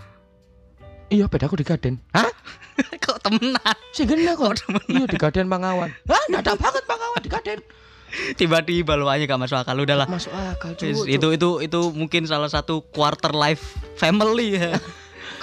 iya 1.08 1.26
pedaku 1.26 1.56
dikaden 1.56 1.96
hah 2.12 2.28
Kok 3.06 3.22
temenan? 3.22 3.76
sih 3.94 4.04
gena 4.04 4.36
kok 4.36 4.60
iya 4.90 5.08
dikaden 5.08 5.48
pangawan 5.48 5.88
hah 6.04 6.24
nggak 6.28 6.44
ada 6.44 6.54
banget 6.58 6.84
pangawan 6.84 7.22
dikaden 7.22 7.60
Tiba-tiba 8.38 8.94
lu 8.94 9.10
aja 9.10 9.26
gak 9.26 9.42
masuk 9.42 9.58
akal 9.58 9.78
udahlah. 9.78 10.06
masuk 10.06 10.34
akal 10.34 10.78
cuy 10.78 10.94
itu 11.10 11.28
itu 11.34 11.50
itu 11.66 11.80
mungkin 11.94 12.30
salah 12.30 12.50
satu 12.50 12.86
quarter 12.94 13.34
life 13.34 13.76
family 13.98 14.56
ya. 14.62 14.78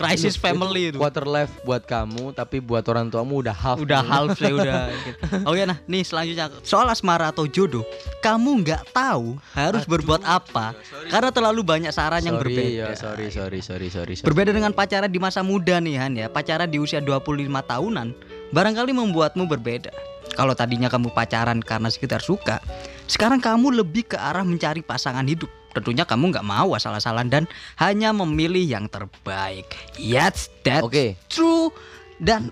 Crisis 0.00 0.40
family 0.40 0.88
itu. 0.88 0.96
quarter 0.96 1.28
life 1.28 1.52
buat 1.60 1.84
kamu 1.84 2.32
tapi 2.32 2.56
buat 2.64 2.80
orang 2.88 3.12
tuamu 3.12 3.44
udah 3.44 3.52
half 3.52 3.76
Udah 3.84 4.00
half 4.00 4.32
sih 4.40 4.48
udah. 4.48 4.88
gitu. 5.04 5.20
Oh 5.44 5.52
ya 5.52 5.68
nah, 5.68 5.76
nih 5.84 6.00
selanjutnya 6.00 6.48
soal 6.64 6.88
asmara 6.88 7.28
atau 7.28 7.44
jodoh. 7.44 7.84
Kamu 8.24 8.64
nggak 8.64 8.96
tahu 8.96 9.36
harus 9.52 9.84
berbuat 9.84 10.24
apa 10.24 10.72
karena 11.12 11.28
terlalu 11.28 11.60
banyak 11.60 11.92
saran 11.92 12.24
yang 12.24 12.40
sorry 12.40 12.48
berbeda. 12.56 12.80
ya 12.80 12.96
sorry 12.96 13.28
sorry 13.28 13.60
sorry 13.60 13.88
sorry, 13.92 14.14
sorry. 14.16 14.24
Berbeda 14.24 14.56
dengan 14.56 14.72
pacaran 14.72 15.12
di 15.12 15.20
masa 15.20 15.44
muda 15.44 15.76
nih 15.84 16.00
Han 16.00 16.12
ya. 16.16 16.26
Pacaran 16.32 16.72
di 16.72 16.80
usia 16.80 17.04
25 17.04 17.20
tahunan 17.44 18.08
barangkali 18.50 18.92
membuatmu 18.94 19.46
berbeda. 19.46 19.90
Kalau 20.34 20.54
tadinya 20.54 20.86
kamu 20.86 21.10
pacaran 21.10 21.58
karena 21.58 21.90
sekitar 21.90 22.22
suka, 22.22 22.62
sekarang 23.10 23.42
kamu 23.42 23.82
lebih 23.82 24.14
ke 24.14 24.16
arah 24.16 24.46
mencari 24.46 24.80
pasangan 24.80 25.26
hidup. 25.26 25.50
Tentunya 25.70 26.02
kamu 26.02 26.34
nggak 26.34 26.46
mau 26.46 26.74
asal-asalan 26.74 27.30
dan 27.30 27.44
hanya 27.78 28.10
memilih 28.14 28.62
yang 28.62 28.86
terbaik. 28.90 29.70
Yes, 29.98 30.50
that's 30.66 30.82
Oke. 30.82 31.18
true. 31.30 31.70
Dan 32.18 32.50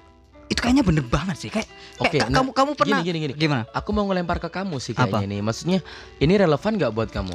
itu 0.48 0.58
kayaknya 0.58 0.86
bener 0.86 1.04
banget 1.06 1.36
sih. 1.38 1.50
Kayak, 1.50 1.68
Oke, 1.98 2.18
kayak 2.18 2.30
nah, 2.30 2.40
kamu 2.40 2.50
kamu 2.54 2.70
pernah 2.78 2.98
gini, 3.02 3.08
gini, 3.10 3.18
gini. 3.26 3.34
gimana? 3.34 3.62
aku 3.74 3.90
mau 3.90 4.06
ngelempar 4.06 4.38
ke 4.38 4.48
kamu 4.48 4.78
sih 4.78 4.94
Apa? 4.94 5.18
kayaknya 5.18 5.26
nih 5.34 5.40
maksudnya 5.42 5.78
ini 6.22 6.34
relevan 6.38 6.72
nggak 6.78 6.92
buat 6.94 7.10
kamu 7.10 7.34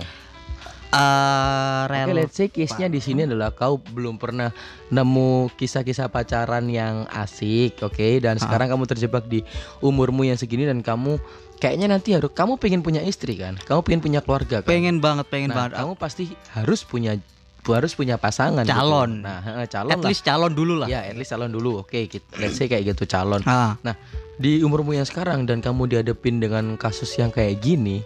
Eh, 0.93 1.81
Oke, 1.89 1.89
rel- 1.89 2.13
let's 2.13 2.37
say 2.37 2.47
case-nya 2.53 2.85
di 2.85 3.01
sini 3.01 3.25
adalah 3.25 3.49
kau 3.49 3.81
belum 3.81 4.21
pernah 4.21 4.53
nemu 4.93 5.49
kisah-kisah 5.57 6.13
pacaran 6.13 6.69
yang 6.69 7.09
asik, 7.09 7.81
oke? 7.81 8.21
Dan 8.21 8.37
sekarang 8.37 8.69
kamu 8.69 8.85
terjebak 8.85 9.25
di 9.25 9.41
umurmu 9.81 10.21
yang 10.21 10.37
segini 10.37 10.69
dan 10.69 10.85
kamu 10.85 11.17
kayaknya 11.57 11.89
nanti 11.89 12.13
harus 12.13 12.29
kamu 12.29 12.61
pengen 12.61 12.85
punya 12.85 13.01
istri 13.01 13.33
kan? 13.41 13.57
Kamu 13.57 13.81
pengen 13.81 14.01
punya 14.05 14.19
keluarga 14.21 14.61
kan? 14.61 14.69
pengen 14.69 15.01
banget, 15.01 15.25
pengen 15.33 15.49
nah, 15.49 15.65
banget. 15.65 15.81
kamu 15.81 15.91
pasti 15.97 16.23
harus 16.53 16.85
punya 16.85 17.17
harus 17.63 17.95
punya 17.95 18.19
pasangan 18.19 18.67
gitu. 18.67 18.75
Calon. 18.75 19.23
Nah, 19.23 19.39
heeh, 19.39 19.65
calon 19.71 19.91
At 19.95 20.03
lah. 20.03 20.09
least 20.11 20.21
calon 20.27 20.51
dulu 20.51 20.83
lah. 20.83 20.87
Ya, 20.91 21.07
at 21.07 21.15
least 21.15 21.31
calon 21.31 21.49
dulu. 21.49 21.81
Oke, 21.81 22.11
kita 22.11 22.27
let's 22.37 22.59
say 22.59 22.67
kayak 22.67 22.91
gitu 22.91 23.07
calon. 23.07 23.39
Ah. 23.47 23.79
Nah, 23.81 23.95
di 24.35 24.59
umurmu 24.61 24.91
yang 24.91 25.07
sekarang 25.07 25.47
dan 25.47 25.63
kamu 25.63 25.87
dihadapin 25.87 26.43
dengan 26.43 26.75
kasus 26.75 27.15
yang 27.15 27.31
kayak 27.31 27.63
gini, 27.63 28.03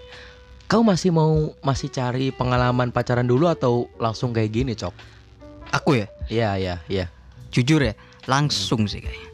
kau 0.68 0.84
masih 0.84 1.10
mau 1.10 1.32
masih 1.62 1.88
cari 1.88 2.30
pengalaman 2.30 2.92
pacaran 2.92 3.24
dulu 3.24 3.48
atau 3.48 3.88
langsung 3.98 4.32
kayak 4.32 4.52
gini, 4.52 4.74
Cok? 4.74 4.94
Aku 5.74 5.96
ya, 5.96 6.08
Iya, 6.28 6.50
iya, 6.56 6.76
iya. 6.88 7.06
jujur 7.50 7.80
ya, 7.82 7.96
langsung 8.26 8.84
sih 8.86 9.00
kayaknya. 9.00 9.32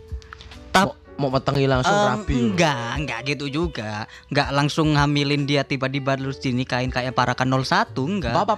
Tap- 0.72 0.98
Mau, 1.14 1.30
petengi 1.30 1.70
langsung 1.70 1.94
Em, 1.94 2.06
rapi. 2.08 2.34
loh. 2.34 2.42
enggak, 2.50 2.90
enggak 2.98 3.20
gitu 3.28 3.46
juga. 3.48 4.10
Enggak 4.28 4.50
langsung 4.50 4.98
hamilin 4.98 5.46
dia 5.46 5.62
tiba-tiba 5.62 6.18
terus 6.18 6.38
dinikahin 6.38 6.90
kayak 6.90 7.14
para 7.14 7.34
kan 7.34 7.46
01, 7.46 8.10
enggak. 8.10 8.34
Bapak. 8.34 8.58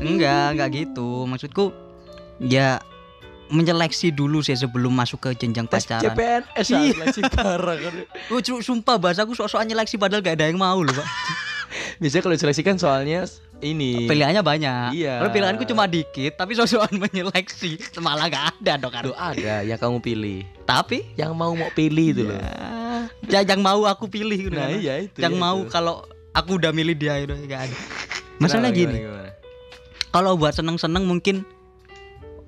Enggak, 0.00 0.46
enggak 0.54 0.68
gitu. 0.72 1.26
Maksudku 1.26 1.74
ya 2.38 2.78
menyeleksi 3.48 4.10
dulu 4.10 4.42
sih 4.42 4.54
sebelum 4.54 4.90
masuk 4.90 5.18
ke 5.20 5.34
jenjang 5.36 5.66
Tes 5.66 5.82
pacaran. 5.84 6.06
CPNS 6.06 6.66
Iya. 6.68 6.78
seleksi 6.92 7.20
parah 7.28 7.76
kan. 7.76 7.94
Oh, 8.28 8.38
cu- 8.38 8.58
sumpah 8.60 8.96
bahasa 8.96 9.22
aku 9.22 9.34
sok-sokan 9.34 9.66
nyeleksi 9.66 9.94
padahal 9.96 10.18
gak 10.20 10.38
ada 10.38 10.46
yang 10.46 10.58
mau 10.58 10.78
loh, 10.78 10.90
Pak. 10.92 11.06
Biasanya 12.00 12.22
kalau 12.22 12.34
diseleksi 12.34 12.62
kan 12.62 12.76
soalnya 12.76 13.24
ini. 13.58 14.04
Pilihannya 14.04 14.42
banyak. 14.44 14.92
Iya. 14.92 15.24
Kalau 15.24 15.30
pilihanku 15.32 15.64
cuma 15.64 15.88
dikit, 15.88 16.36
tapi 16.36 16.52
sok-sokan 16.52 17.00
menyeleksi. 17.04 17.80
Malah 17.98 18.28
gak 18.28 18.44
ada 18.60 18.72
dong 18.76 18.92
kan. 18.92 19.04
Ada 19.08 19.64
yang 19.64 19.80
kamu 19.80 19.98
pilih. 20.00 20.44
Tapi 20.64 21.08
Yang 21.16 21.32
mau 21.32 21.52
mau 21.52 21.70
pilih 21.72 22.06
itu 22.12 22.22
loh. 22.26 22.36
ya, 23.30 23.40
yang 23.40 23.60
mau 23.60 23.86
aku 23.86 24.10
pilih 24.10 24.50
Nah, 24.52 24.68
kan. 24.68 24.76
iya 24.76 24.94
itu. 25.06 25.18
yang 25.18 25.32
iya 25.32 25.40
mau 25.40 25.64
kalau 25.66 26.04
aku 26.32 26.60
udah 26.60 26.74
milih 26.74 26.92
dia 26.92 27.16
itu 27.16 27.32
gak 27.46 27.70
ada. 27.70 27.76
Masalahnya 28.36 28.68
gini, 28.70 28.98
kalau 30.12 30.36
buat 30.36 30.52
seneng-seneng 30.52 31.08
mungkin 31.08 31.40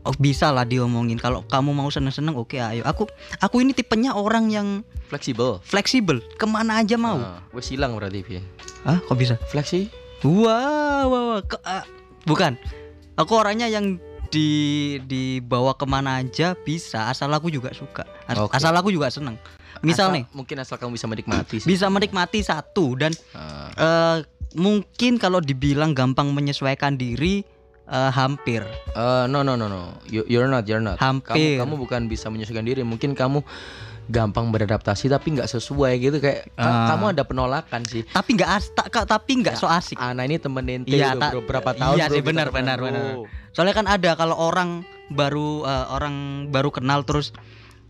oh 0.01 0.15
bisa 0.15 0.49
lah 0.49 0.63
diomongin. 0.63 1.17
Kalau 1.17 1.43
kamu 1.45 1.73
mau 1.73 1.89
seneng-seneng 1.89 2.35
oke 2.35 2.55
ayo. 2.55 2.83
Aku 2.85 3.07
aku 3.39 3.57
ini 3.59 3.73
tipenya 3.73 4.13
orang 4.13 4.49
yang 4.49 4.69
Fleksibel. 5.07 5.59
fleksibel, 5.63 6.21
ke 6.35 6.45
mana 6.45 6.79
aja 6.79 6.95
mau. 6.95 7.17
Nah, 7.17 7.41
wes 7.51 7.67
hilang 7.67 7.95
berarti 7.95 8.21
Pi. 8.21 8.39
Hah, 8.83 9.01
kok 9.01 9.17
bisa? 9.17 9.41
Fleksi? 9.47 9.89
Wah, 10.21 11.05
wah, 11.05 11.23
wah. 11.29 11.41
Ke- 11.41 11.63
ah, 11.63 11.85
bukan. 12.23 12.61
Aku 13.15 13.35
orangnya 13.35 13.67
yang 13.67 13.97
di 14.29 14.49
dibawa 15.03 15.73
ke 15.73 15.83
mana 15.83 16.21
aja 16.21 16.53
bisa 16.55 17.09
asal 17.09 17.33
aku 17.33 17.49
juga 17.49 17.73
suka 17.73 18.05
As- 18.27 18.37
Oke. 18.37 18.53
asal 18.53 18.77
aku 18.77 18.93
juga 18.93 19.09
seneng 19.09 19.41
misal 19.81 20.13
Asal- 20.13 20.21
nih 20.21 20.25
mungkin 20.31 20.57
asal 20.59 20.77
kamu 20.77 20.93
bisa 20.93 21.09
menikmati 21.09 21.57
sih. 21.57 21.65
bisa 21.65 21.89
menikmati 21.89 22.45
satu 22.45 22.93
dan 22.93 23.17
Ah, 23.33 23.73
eh, 23.73 24.17
mungkin 24.53 25.17
kalau 25.17 25.41
dibilang 25.41 25.97
gampang 25.97 26.29
menyesuaikan 26.29 26.95
diri 26.95 27.41
eh, 27.89 28.11
hampir 28.11 28.63
eh, 28.91 29.25
no 29.27 29.41
no 29.41 29.55
no 29.55 29.67
no. 29.67 29.97
You, 30.05 30.25
you're 30.27 30.47
not, 30.47 30.65
you're 30.65 30.79
not. 30.79 30.97
Hampir. 30.97 31.57
Kamu, 31.57 31.59
kamu 31.59 31.75
bukan 31.81 32.01
bisa 32.05 32.29
menyesuaikan 32.29 32.63
diri. 32.63 32.81
Mungkin 32.83 33.13
kamu 33.13 33.41
gampang 34.07 34.49
beradaptasi 34.49 35.05
tapi 35.07 35.37
nggak 35.37 35.45
sesuai 35.47 35.93
gitu 35.99 36.17
kayak 36.17 36.49
ka- 36.51 36.65
Ah. 36.65 36.89
kamu 36.89 37.13
ada 37.13 37.23
penolakan 37.23 37.85
sih. 37.85 38.09
tapi 38.09 38.31
nggak 38.35 38.51
as 38.51 38.73
ta- 38.73 38.89
ka- 38.89 39.05
tapi 39.05 39.37
nggak 39.39 39.53
so 39.55 39.69
asik 39.69 39.97
Ah, 39.97 40.17
nah 40.17 40.25
ini 40.25 40.37
temen 40.37 40.65
ente 40.65 40.89
Iya, 40.91 41.13
udah 41.13 41.21
tak- 41.21 41.33
bro, 41.35 41.41
berapa 41.45 41.71
tahun 41.75 41.93
iya 41.95 42.07
bro, 42.07 42.15
sih, 42.17 42.23
benar, 42.23 42.49
benar, 42.49 42.81
benar. 42.81 43.29
soalnya 43.53 43.75
kan 43.75 43.85
ada 43.87 44.11
kalau 44.15 44.33
orang 44.39 44.81
baru 45.09 45.61
eh, 45.63 45.87
orang 45.91 46.15
baru 46.49 46.73
kenal 46.73 47.05
terus 47.05 47.37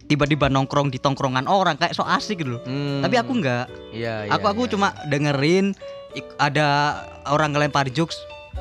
tiba-tiba 0.04 0.48
nongkrong 0.48 0.90
di 0.90 0.98
tongkrongan 0.98 1.46
orang 1.46 1.76
kayak 1.76 1.94
so 1.94 2.02
asik 2.02 2.42
gitu 2.42 2.58
loh 2.58 2.62
Hmm, 2.62 2.98
tapi 2.98 3.14
aku 3.14 3.38
nggak 3.38 3.64
Iya, 3.94 4.26
iya, 4.26 4.30
aku 4.32 4.46
aku 4.48 4.62
iya. 4.64 4.70
cuma 4.74 4.88
dengerin 5.04 5.70
ada 6.36 6.98
orang 7.26 7.52
ngelempar 7.52 7.86
jokes 7.88 8.18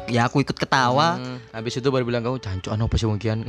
ya 0.08 0.26
aku 0.26 0.40
ikut 0.40 0.56
ketawa 0.56 1.20
Hmm, 1.20 1.38
habis 1.52 1.76
itu 1.76 1.88
baru 1.88 2.04
bilang 2.04 2.24
kamu 2.24 2.40
cancuan 2.40 2.80
apa 2.80 2.96
sih 2.96 3.06
mungkin? 3.06 3.44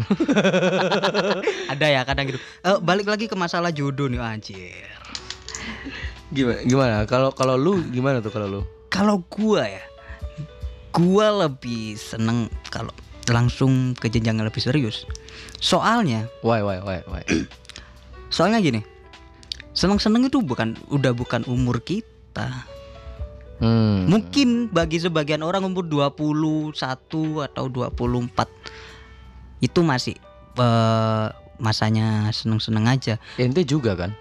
ada 1.73 1.87
ya 1.87 2.03
kadang 2.03 2.29
gitu 2.29 2.39
Eh, 2.61 2.79
balik 2.79 3.07
lagi 3.07 3.27
ke 3.27 3.35
masalah 3.35 3.71
jodoh 3.71 4.07
nih 4.07 4.19
anjir 4.19 4.87
gimana? 6.29 6.61
Gimana? 6.61 6.97
Kalau 7.07 7.33
kalau 7.33 7.57
lu 7.57 7.81
gimana 7.89 8.21
tuh 8.21 8.29
kalau 8.29 8.49
lu? 8.49 8.63
kalau 8.89 9.21
gua 9.29 9.65
ya 9.65 9.85
gua 10.91 11.47
lebih 11.47 11.95
seneng 11.95 12.49
kalau 12.69 12.91
langsung 13.29 13.93
ke 13.93 14.09
jenjang 14.09 14.37
yang 14.37 14.49
lebih 14.49 14.59
serius 14.59 15.05
soalnya 15.59 16.25
Why 16.41 16.65
why 16.65 16.81
why 16.81 17.05
why? 17.05 17.21
soalnya 18.35 18.59
gini 18.59 18.81
seneng-seneng 19.71 20.27
itu 20.27 20.41
bukan 20.41 20.73
udah 20.89 21.13
bukan 21.13 21.45
umur 21.45 21.79
kita 21.79 22.65
Hmm. 23.59 24.07
mungkin 24.07 24.71
bagi 24.71 25.03
sebagian 25.03 25.43
orang 25.43 25.67
umur 25.67 25.83
21 25.83 26.71
atau 27.43 27.65
24 27.67 28.47
itu 29.59 29.81
masih 29.83 30.15
eh, 30.55 31.27
masanya 31.59 32.31
seneng-seneng 32.31 32.87
aja 32.87 33.19
Ente 33.35 33.67
juga 33.67 33.99
kan? 33.99 34.15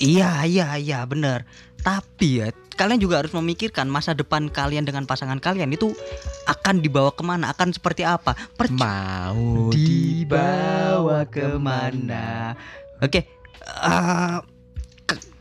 Iya, 0.00 0.48
iya, 0.48 0.80
iya, 0.80 1.04
bener. 1.04 1.44
Tapi 1.84 2.40
ya, 2.40 2.48
kalian 2.72 2.96
juga 3.04 3.20
harus 3.20 3.36
memikirkan 3.36 3.84
masa 3.84 4.16
depan 4.16 4.48
kalian 4.48 4.88
dengan 4.88 5.04
pasangan 5.04 5.36
kalian 5.36 5.68
itu 5.76 5.92
akan 6.48 6.80
dibawa 6.80 7.12
ke 7.12 7.20
mana, 7.20 7.52
akan 7.52 7.76
seperti 7.76 8.08
apa. 8.08 8.32
Perc- 8.56 8.72
Mau 8.72 9.68
dibawa 9.68 11.28
ke 11.28 11.44
mana? 11.60 12.56
Oke, 13.04 13.28
eh, 13.28 14.36
ke- 14.40 14.59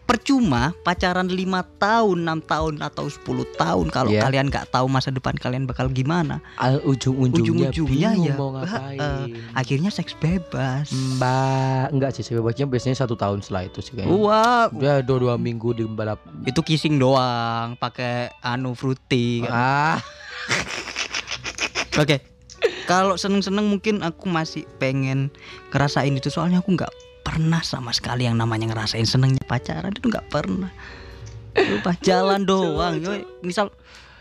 percuma 0.10 0.74
pacaran 0.82 1.30
lima 1.30 1.62
tahun, 1.78 2.26
enam 2.26 2.42
tahun 2.42 2.82
atau 2.82 3.06
10 3.06 3.22
tahun 3.54 3.88
kalau 3.88 4.10
Iya. 4.10 4.26
kalian 4.26 4.50
nggak 4.50 4.74
tahu 4.74 4.90
masa 4.90 5.10
depan 5.10 5.36
kalian 5.36 5.64
bakal 5.64 5.86
gimana. 5.88 6.42
Al 6.56 6.82
ujung-ujungnya 6.82 7.70
bingung 7.70 8.26
ya 8.26 8.34
mau 8.34 8.50
ngapain. 8.52 8.98
eh, 8.98 9.26
akhirnya 9.54 9.90
seks 9.90 10.18
bebas. 10.18 10.90
Mbak, 10.90 11.94
enggak 11.94 12.12
sih 12.12 12.26
sebebasnya 12.26 12.66
biasanya 12.66 12.98
satu 12.98 13.14
tahun 13.14 13.40
setelah 13.40 13.64
itu 13.64 13.80
sih 13.80 13.94
kayaknya. 13.94 14.10
Wah, 14.12 14.66
Udah 14.68 15.00
dua, 15.00 15.18
dua 15.22 15.36
minggu 15.38 15.72
di 15.72 15.86
balap. 15.86 16.18
itu 16.44 16.58
kissing 16.60 16.98
doang, 16.98 17.78
pakai 17.78 18.34
anu 18.42 18.74
fruity. 18.74 19.46
kan. 19.46 19.54
Ah, 19.54 19.98
Oke. 21.96 22.18
Kalau 22.86 23.14
seneng-seneng 23.16 23.70
mungkin 23.70 24.02
aku 24.02 24.26
masih 24.26 24.66
pengen 24.78 25.30
ngerasain 25.70 26.10
itu 26.12 26.28
soalnya 26.28 26.58
aku 26.58 26.74
nggak 26.74 26.90
pernah 27.30 27.62
sama 27.62 27.94
sekali 27.94 28.26
yang 28.26 28.34
namanya 28.34 28.66
ngerasain 28.66 29.06
senengnya 29.06 29.46
pacaran 29.46 29.94
itu 29.94 30.10
nggak 30.10 30.34
pernah. 30.34 30.74
Lupa 31.54 31.94
jalan 32.02 32.42
doang. 32.42 32.98
Yoi, 32.98 33.22
Misal 33.42 33.70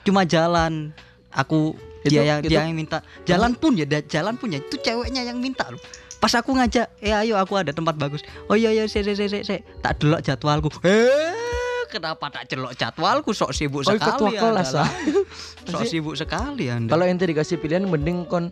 cuma 0.05 0.29
jalan, 0.29 0.93
aku 1.33 1.73
Itu- 2.05 2.13
dia 2.13 2.23
yang 2.27 2.41
itu- 2.45 2.53
dia 2.53 2.69
yang 2.69 2.77
minta. 2.77 3.01
Jalan 3.25 3.57
pun 3.57 3.73
ya, 3.73 3.89
jalan 4.05 4.37
pun 4.37 4.53
ya 4.53 4.61
itu 4.61 4.77
ceweknya 4.77 5.25
yang 5.25 5.41
minta 5.41 5.65
loh. 5.73 5.81
Pas 6.19 6.35
aku 6.35 6.53
ngajak, 6.53 7.01
eh 7.01 7.15
ayo 7.15 7.41
aku 7.41 7.57
ada 7.57 7.73
tempat 7.73 7.97
bagus. 7.97 8.21
Oh 8.45 8.59
iya 8.59 8.69
iya, 8.69 8.85
se 8.85 9.01
se 9.01 9.17
se 9.17 9.25
se, 9.25 9.41
se. 9.41 9.57
tak 9.81 10.03
delok 10.03 10.21
jadwalku. 10.21 10.69
Eh, 10.85 11.87
kenapa 11.89 12.29
tak 12.29 12.45
celok 12.45 12.77
jadwalku? 12.77 13.31
Sok 13.33 13.55
sibuk 13.55 13.87
Oh, 13.87 13.95
sekali. 13.95 14.37
kelas, 14.37 14.75
Anda 14.75 14.83
ah. 14.83 14.85
lah. 14.85 14.91
Sok 15.73 15.83
sibuk 15.87 16.13
sekali 16.13 16.69
Anda. 16.69 16.91
kalau 16.91 17.09
ente 17.09 17.25
dikasih 17.25 17.57
pilihan 17.57 17.87
mending 17.87 18.27
kon 18.27 18.51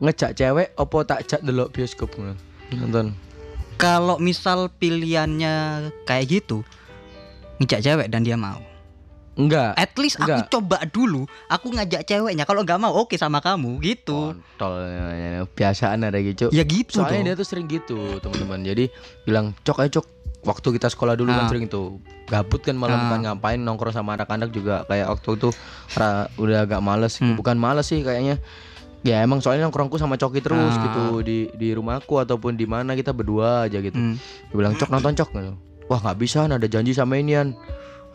ngejak 0.00 0.32
cewek 0.32 0.72
opo 0.78 1.04
tak 1.04 1.26
jak 1.26 1.42
delok 1.42 1.68
bioskop. 1.68 2.14
Nonton. 2.70 3.12
Kalau 3.76 4.16
misal 4.16 4.70
pilihannya 4.70 5.54
kayak 6.04 6.24
gitu 6.32 6.62
ngejak 7.56 7.80
cewek 7.80 8.08
dan 8.08 8.22
dia 8.22 8.34
mau 8.34 8.58
Enggak. 9.34 9.74
at 9.74 9.90
least 9.98 10.14
aku 10.16 10.30
Enggak. 10.30 10.46
coba 10.48 10.78
dulu 10.86 11.20
aku 11.48 11.66
ngajak 11.68 12.06
ceweknya 12.06 12.44
kalau 12.44 12.62
nggak 12.62 12.78
mau 12.78 12.94
oke 12.94 13.14
sama 13.14 13.38
kamu 13.38 13.82
gitu 13.82 14.30
Kontol 14.30 14.74
ya, 14.78 15.42
biasaan 15.44 16.06
ada 16.06 16.18
gitu. 16.18 16.48
ya 16.48 16.62
gitu 16.62 17.02
Soalnya 17.02 17.18
dia 17.20 17.34
dong. 17.34 17.42
tuh 17.42 17.46
sering 17.46 17.66
gitu, 17.66 17.98
teman-teman. 18.22 18.62
Jadi 18.62 18.94
bilang, 19.24 19.50
"Cok, 19.60 19.78
ayo 19.80 19.90
cok." 19.92 20.06
Waktu 20.44 20.68
kita 20.72 20.86
sekolah 20.86 21.16
dulu 21.16 21.32
Ah. 21.32 21.40
kan 21.40 21.46
sering 21.48 21.66
tuh 21.66 21.98
gabut 22.26 22.60
kan 22.60 22.76
malam 22.76 22.94
Ah. 22.96 23.10
kan 23.10 23.20
ngapain 23.24 23.58
nongkrong 23.58 23.90
sama 23.90 24.14
anak-anak 24.14 24.52
juga 24.52 24.84
kayak 24.84 25.08
waktu 25.10 25.28
itu 25.34 25.48
udah 26.36 26.58
agak 26.62 26.78
males 26.78 27.16
Hmm. 27.16 27.34
bukan 27.34 27.56
males 27.56 27.88
sih 27.88 28.04
kayaknya 28.04 28.38
ya 29.04 29.20
emang 29.20 29.44
soalnya 29.44 29.68
nongkrongku 29.68 30.00
sama 30.00 30.16
Coki 30.16 30.40
terus 30.40 30.72
Ah. 30.74 30.82
gitu 30.88 31.04
di 31.20 31.52
di 31.52 31.76
rumahku 31.76 32.16
ataupun 32.16 32.56
di 32.56 32.64
mana 32.64 32.96
kita 32.96 33.12
berdua 33.12 33.68
aja 33.68 33.78
gitu. 33.84 33.94
Hmm. 33.94 34.16
dia 34.18 34.54
bilang 34.56 34.74
cok 34.74 34.88
nonton 34.88 35.12
cok. 35.12 35.30
Gitu. 35.36 35.54
wah 35.84 36.00
nggak 36.00 36.16
bisa 36.16 36.48
ada 36.48 36.64
janji 36.64 36.96
sama 36.96 37.20
inian 37.20 37.52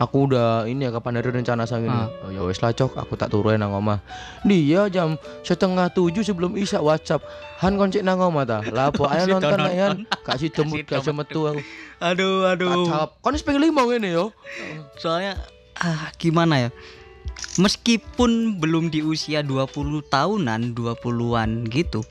aku 0.02 0.26
udah 0.26 0.66
ini 0.66 0.88
ya 0.88 0.90
kapan 0.90 1.22
ada 1.22 1.30
rencana 1.30 1.62
sang 1.62 1.86
ini. 1.86 1.94
Ah. 1.94 2.10
oh, 2.26 2.30
ya 2.34 2.42
wes 2.42 2.58
lah 2.58 2.74
cok 2.74 2.98
aku 2.98 3.14
tak 3.14 3.30
turunin 3.30 3.62
nang 3.62 3.70
omah. 3.70 4.02
Dia 4.42 4.90
jam 4.90 5.14
setengah 5.46 5.92
tujuh 5.94 6.26
sebelum 6.26 6.58
isya 6.58 6.82
whatsapp 6.82 7.22
han 7.62 7.78
koncik 7.78 8.02
nang 8.02 8.18
omah 8.18 8.42
ta? 8.42 8.58
Lah 8.66 8.90
apa 8.90 9.06
ayo 9.14 9.38
nonton 9.38 9.60
han 9.62 10.02
kasih 10.26 10.50
temut 10.50 10.82
Kasih 10.82 11.14
kasih 11.14 11.14
metu 11.14 11.46
aku. 11.46 11.62
Aduh 12.02 12.50
aduh. 12.50 12.90
Jawab 12.90 13.10
kon 13.22 13.36
wis 13.38 13.46
pengen 13.46 13.62
lima 13.70 13.86
ini 13.94 14.10
yo. 14.10 14.34
Soalnya 14.98 15.38
ah 15.78 16.10
gimana 16.18 16.66
ya 16.66 16.70
meskipun 17.58 18.60
belum 18.60 18.88
di 18.88 19.04
usia 19.04 19.42
20 19.42 20.06
tahunan 20.06 20.72
20-an 20.72 21.66
gitu 21.68 22.04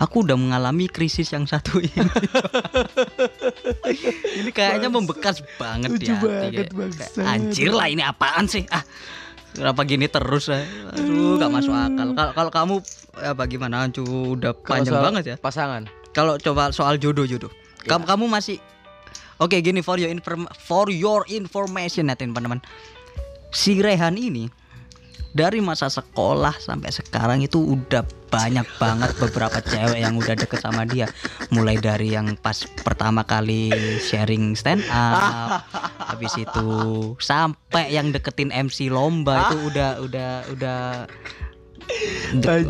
aku 0.00 0.24
udah 0.24 0.34
mengalami 0.34 0.88
krisis 0.88 1.28
yang 1.30 1.44
satu 1.44 1.78
ini. 1.78 1.92
Ini 4.40 4.50
kayaknya 4.50 4.88
membekas 4.88 5.44
banget 5.60 5.92
Lucu 5.92 6.08
ya 6.08 6.16
banget, 6.16 6.72
anjir 7.20 7.70
lah 7.70 7.86
ini 7.92 8.00
apaan 8.00 8.48
sih? 8.48 8.64
Ah 8.72 8.80
kenapa 9.52 9.84
gini 9.84 10.08
terus 10.08 10.48
ya? 10.48 10.64
Aduh 10.96 11.36
gak 11.36 11.52
masuk 11.52 11.76
akal. 11.76 12.08
Kalau 12.16 12.32
kalau 12.32 12.50
kamu 12.50 12.74
ya 13.20 13.32
bagaimana? 13.36 13.92
Cu 13.92 14.02
udah 14.40 14.56
panjang 14.56 14.96
soal 14.96 15.04
banget 15.04 15.24
ya. 15.28 15.36
pasangan. 15.36 15.84
Kalau 16.16 16.40
coba 16.40 16.72
soal 16.72 16.96
jodoh 16.96 17.28
jodoh. 17.28 17.52
Kamu 17.84 18.08
kamu 18.08 18.24
masih 18.32 18.56
oke 19.36 19.56
gini 19.60 19.84
for 19.84 20.00
your 20.00 20.08
inform 20.08 20.48
for 20.56 20.88
your 20.88 21.28
information 21.28 22.08
ya 22.08 22.16
teman-teman. 22.16 22.64
Si 23.52 23.76
Rehan 23.82 24.16
ini 24.16 24.48
dari 25.30 25.62
masa 25.62 25.86
sekolah 25.86 26.58
sampai 26.58 26.90
sekarang 26.90 27.46
itu 27.46 27.62
udah 27.62 28.02
banyak 28.30 28.66
banget 28.78 29.10
beberapa 29.18 29.58
cewek 29.62 29.98
yang 30.02 30.14
udah 30.18 30.34
deket 30.38 30.60
sama 30.62 30.86
dia. 30.86 31.10
Mulai 31.50 31.78
dari 31.78 32.14
yang 32.14 32.34
pas 32.38 32.62
pertama 32.82 33.26
kali 33.26 33.70
sharing 34.02 34.54
stand 34.54 34.86
up 34.90 35.66
habis 35.98 36.34
itu 36.38 36.70
sampai 37.22 37.94
yang 37.94 38.10
deketin 38.10 38.50
MC 38.50 38.90
lomba 38.90 39.50
itu 39.50 39.58
udah 39.70 39.90
udah 40.02 40.30
udah 40.54 40.78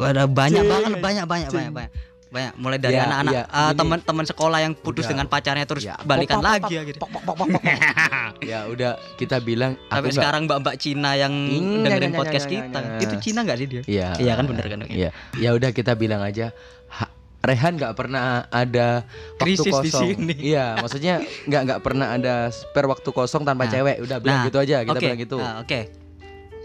ada 0.04 0.24
banyak 0.24 0.64
banget 0.64 0.90
banyak 1.00 1.26
banyak 1.28 1.48
banyak 1.52 1.72
banyak 1.72 1.92
banyak 2.30 2.54
mulai 2.56 2.78
dari 2.78 2.94
Ya, 2.94 3.04
anak-anak 3.04 3.32
ya, 3.32 3.44
gini. 3.44 3.74
teman-teman 3.74 4.24
sekolah 4.24 4.58
yang 4.60 4.72
putus 4.72 5.02
Udah. 5.02 5.10
dengan 5.10 5.26
pacarnya 5.26 5.66
terus 5.66 5.82
Ya, 5.82 5.98
balikan 6.00 6.38
lagi 6.38 6.72
ya 6.72 6.82
gitu 6.82 6.96
pok, 6.96 7.10
pok, 7.10 7.22
pok, 7.24 7.34
pok, 7.36 7.48
pok. 7.50 7.62
ya 8.50 8.64
udah 8.64 8.90
kita 9.16 9.38
bilang 9.38 9.74
aku 9.84 9.90
Sampai 9.90 9.98
nggak- 10.00 10.14
sekarang 10.16 10.42
mbak-mbak 10.46 10.74
Cina 10.76 11.10
yang 11.14 11.34
Enggak, 11.34 11.82
dengerin 11.90 12.06
enggak, 12.06 12.20
podcast 12.20 12.44
enggak, 12.44 12.62
kita. 12.62 12.78
enggak. 12.78 13.02
Itu 13.02 13.14
Cina 13.18 13.38
nggak 13.42 13.56
sih 13.56 13.66
dia? 13.66 13.82
Iya. 13.84 14.08
Iya 14.16 14.32
kan 14.32 14.44
bener 14.46 14.64
kan? 14.64 14.78
Oke. 14.80 14.94
Iya. 14.94 15.10
Ya 15.36 15.50
udah 15.52 15.70
kita 15.70 15.92
bilang 15.94 16.22
aja 16.22 16.46
ha- 16.88 17.10
Rehan 17.40 17.72
nggak 17.74 17.94
pernah 17.94 18.22
ada 18.46 19.02
waktu 19.34 19.42
Krisis 19.42 19.74
di 19.80 19.90
kosong. 19.90 20.02
sini. 20.14 20.34
Iya, 20.46 20.78
maksudnya 20.78 21.14
nggak 21.44 21.62
nggak 21.66 21.80
pernah 21.80 22.06
ada 22.12 22.34
spare 22.48 22.86
waktu 22.86 23.08
kosong 23.08 23.42
tanpa 23.42 23.64
Nah. 23.64 23.72
cewek. 23.72 23.96
Udah 24.00 24.18
bilang 24.18 24.36
Nah, 24.36 24.46
gitu 24.46 24.58
aja, 24.60 24.76
kita 24.80 24.92
oke. 24.92 25.02
bilang 25.02 25.18
gitu. 25.18 25.36
Nah, 25.36 25.54
Oke. 25.58 25.80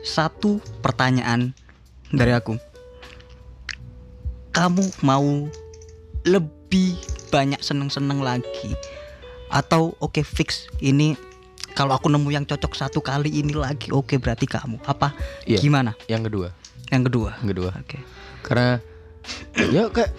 Satu 0.04 0.62
pertanyaan 0.80 1.58
dari 2.08 2.30
aku. 2.30 2.54
Kamu 4.56 5.03
mau 5.03 5.52
lebih 6.23 6.95
banyak 7.27 7.60
seneng-seneng 7.60 8.23
lagi 8.23 8.72
atau 9.45 9.94
oke 9.99 10.23
fix 10.23 10.72
ini 10.80 11.14
kalau 11.76 11.91
aku 11.91 12.07
nemu 12.07 12.32
yang 12.32 12.45
cocok 12.48 12.72
satu 12.73 12.98
kali 12.98 13.30
ini 13.30 13.52
lagi 13.52 13.91
oke 13.91 14.15
berarti 14.15 14.48
kamu 14.48 14.80
apa 14.82 15.11
Iya. 15.44 15.60
gimana 15.60 15.91
Yang 16.07 16.32
kedua, 16.32 16.48
yang 16.90 17.03
kedua 17.03 17.30
yang 17.38 17.49
kedua. 17.52 17.69
oke 17.76 17.98
Karena 18.41 18.80
ya 19.69 19.91
kayak 19.91 20.15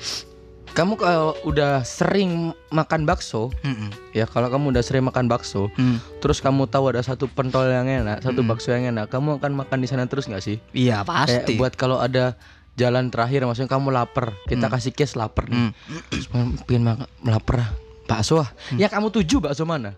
kamu 0.76 0.92
kalau 0.94 1.32
udah 1.42 1.80
sering 1.82 2.52
makan 2.68 3.08
bakso, 3.08 3.48
Mm-mm. 3.64 3.88
ya 4.12 4.28
kalau 4.28 4.52
kamu 4.52 4.76
udah 4.76 4.84
sering 4.84 5.08
makan 5.08 5.24
bakso, 5.24 5.72
Hmm. 5.72 5.96
terus 6.20 6.36
kamu 6.38 6.68
tahu 6.68 6.92
ada 6.92 7.00
satu 7.00 7.24
pentol 7.26 7.64
yang 7.64 7.88
enak, 7.88 8.20
satu 8.20 8.44
Mm. 8.44 8.48
bakso 8.52 8.68
yang 8.70 8.84
enak, 8.86 9.08
kamu 9.08 9.40
akan 9.40 9.56
makan 9.56 9.80
di 9.80 9.88
sana 9.88 10.04
terus 10.04 10.28
nggak 10.28 10.44
sih? 10.44 10.60
iya 10.70 11.00
Kayak 11.00 11.08
pasti 11.48 11.52
buat 11.56 11.72
kalau 11.74 11.96
ada 11.96 12.36
jalan 12.76 13.08
terakhir 13.08 13.42
maksudnya 13.42 13.68
kamu 13.68 13.88
lapar 13.88 14.36
kita 14.44 14.68
Hmm. 14.68 14.74
kasih 14.76 14.92
case 14.92 15.16
lapar 15.16 15.48
Hmm. 15.48 15.72
nih 15.72 16.00
Terus 16.12 16.26
pengen- 16.28 16.84
makan 16.86 17.08
lapar 17.24 17.56
ah. 17.58 17.70
bakso 18.04 18.38
ah. 18.38 18.48
Yang 18.70 18.92
kamu 18.92 19.06
tuju 19.10 19.36
bakso 19.40 19.64
mana? 19.64 19.96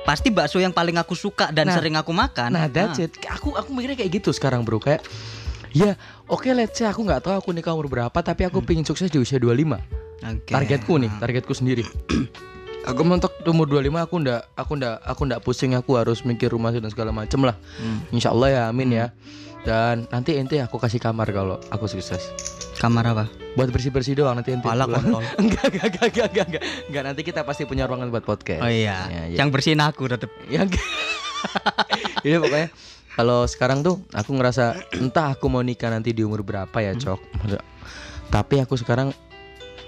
Pasti 0.00 0.28
bakso 0.28 0.56
yang 0.56 0.72
paling 0.72 0.96
aku 0.96 1.12
suka 1.12 1.48
dan 1.48 1.68
Nah. 1.68 1.76
sering 1.76 1.94
aku 1.94 2.10
makan. 2.10 2.50
Nah 2.50 2.66
that's 2.66 2.98
it. 2.98 3.12
Aku 3.30 3.52
aku 3.52 3.70
mikirnya 3.70 3.94
kayak 3.96 4.18
gitu 4.18 4.32
sekarang 4.32 4.64
bro. 4.64 4.80
Kayak 4.80 5.04
ya 5.70 5.94
oke 6.26 6.48
let's 6.50 6.74
say 6.74 6.84
aku 6.84 7.00
nggak 7.00 7.20
tahu 7.20 7.36
aku 7.36 7.48
nikah 7.52 7.70
umur 7.70 7.86
berapa 7.86 8.18
tapi 8.18 8.42
aku 8.42 8.58
pingin 8.60 8.82
sukses 8.82 9.06
di 9.06 9.16
usia 9.16 9.38
25 9.38 9.78
Oke. 10.20 10.50
targetku 10.50 10.96
nih 10.96 11.12
targetku 11.16 11.52
sendiri. 11.52 11.84
Aku 12.80 13.04
mentok 13.04 13.36
umur 13.44 13.68
25 13.68 14.00
aku 14.00 14.16
ndak 14.18 14.40
aku 14.56 14.72
ndak 14.74 15.04
aku 15.04 15.22
ndak 15.22 15.40
pusing 15.44 15.76
aku 15.76 15.94
harus 15.94 16.24
mikir 16.24 16.48
rumah 16.48 16.72
dan 16.72 16.88
segala 16.88 17.12
macem 17.12 17.44
lah. 17.44 17.52
Hmm. 17.76 18.00
Insya 18.08 18.32
Allah 18.32 18.48
ya 18.48 18.62
amin 18.66 18.88
ya 18.90 19.12
dan 19.62 20.08
nanti 20.08 20.36
ente 20.36 20.56
aku 20.56 20.76
kasih 20.76 20.96
kamar 20.96 21.28
kalau 21.28 21.60
aku 21.68 21.84
sukses 21.84 22.32
kamar 22.76 23.04
apa 23.06 23.24
buat 23.52 23.68
bersih 23.68 23.90
bersih 23.90 24.14
doang 24.14 24.32
nanti 24.34 24.50
ente 24.50 24.64
Pala 24.64 24.86
kontol. 24.86 25.20
enggak, 25.42 25.68
enggak, 25.68 25.86
enggak, 25.86 26.06
enggak, 26.06 26.28
enggak, 26.30 26.46
enggak, 26.48 26.62
enggak, 26.86 27.02
nanti 27.04 27.20
kita 27.22 27.40
pasti 27.42 27.62
punya 27.64 27.84
ruangan 27.84 28.08
buat 28.08 28.24
podcast. 28.24 28.62
oh 28.62 28.70
iya 28.70 29.04
Ya, 29.06 29.22
ya. 29.26 29.36
yang 29.36 29.52
bersihin 29.52 29.78
aku 29.78 30.08
tetep 30.08 30.32
Yang 30.48 30.80
Iya 32.26 32.36
pokoknya 32.38 32.68
kalau 33.10 33.44
sekarang 33.44 33.82
tuh 33.82 34.00
aku 34.10 34.32
ngerasa 34.32 34.64
entah 34.94 35.34
aku 35.34 35.48
mau 35.48 35.60
nikah 35.60 35.88
nanti 35.88 36.12
di 36.12 36.22
umur 36.22 36.40
berapa 36.40 36.72
ya, 36.74 36.92
Hmm. 36.92 37.02
Cok. 37.02 37.20
Tapi 38.30 38.54
aku 38.62 38.76
sekarang 38.76 39.10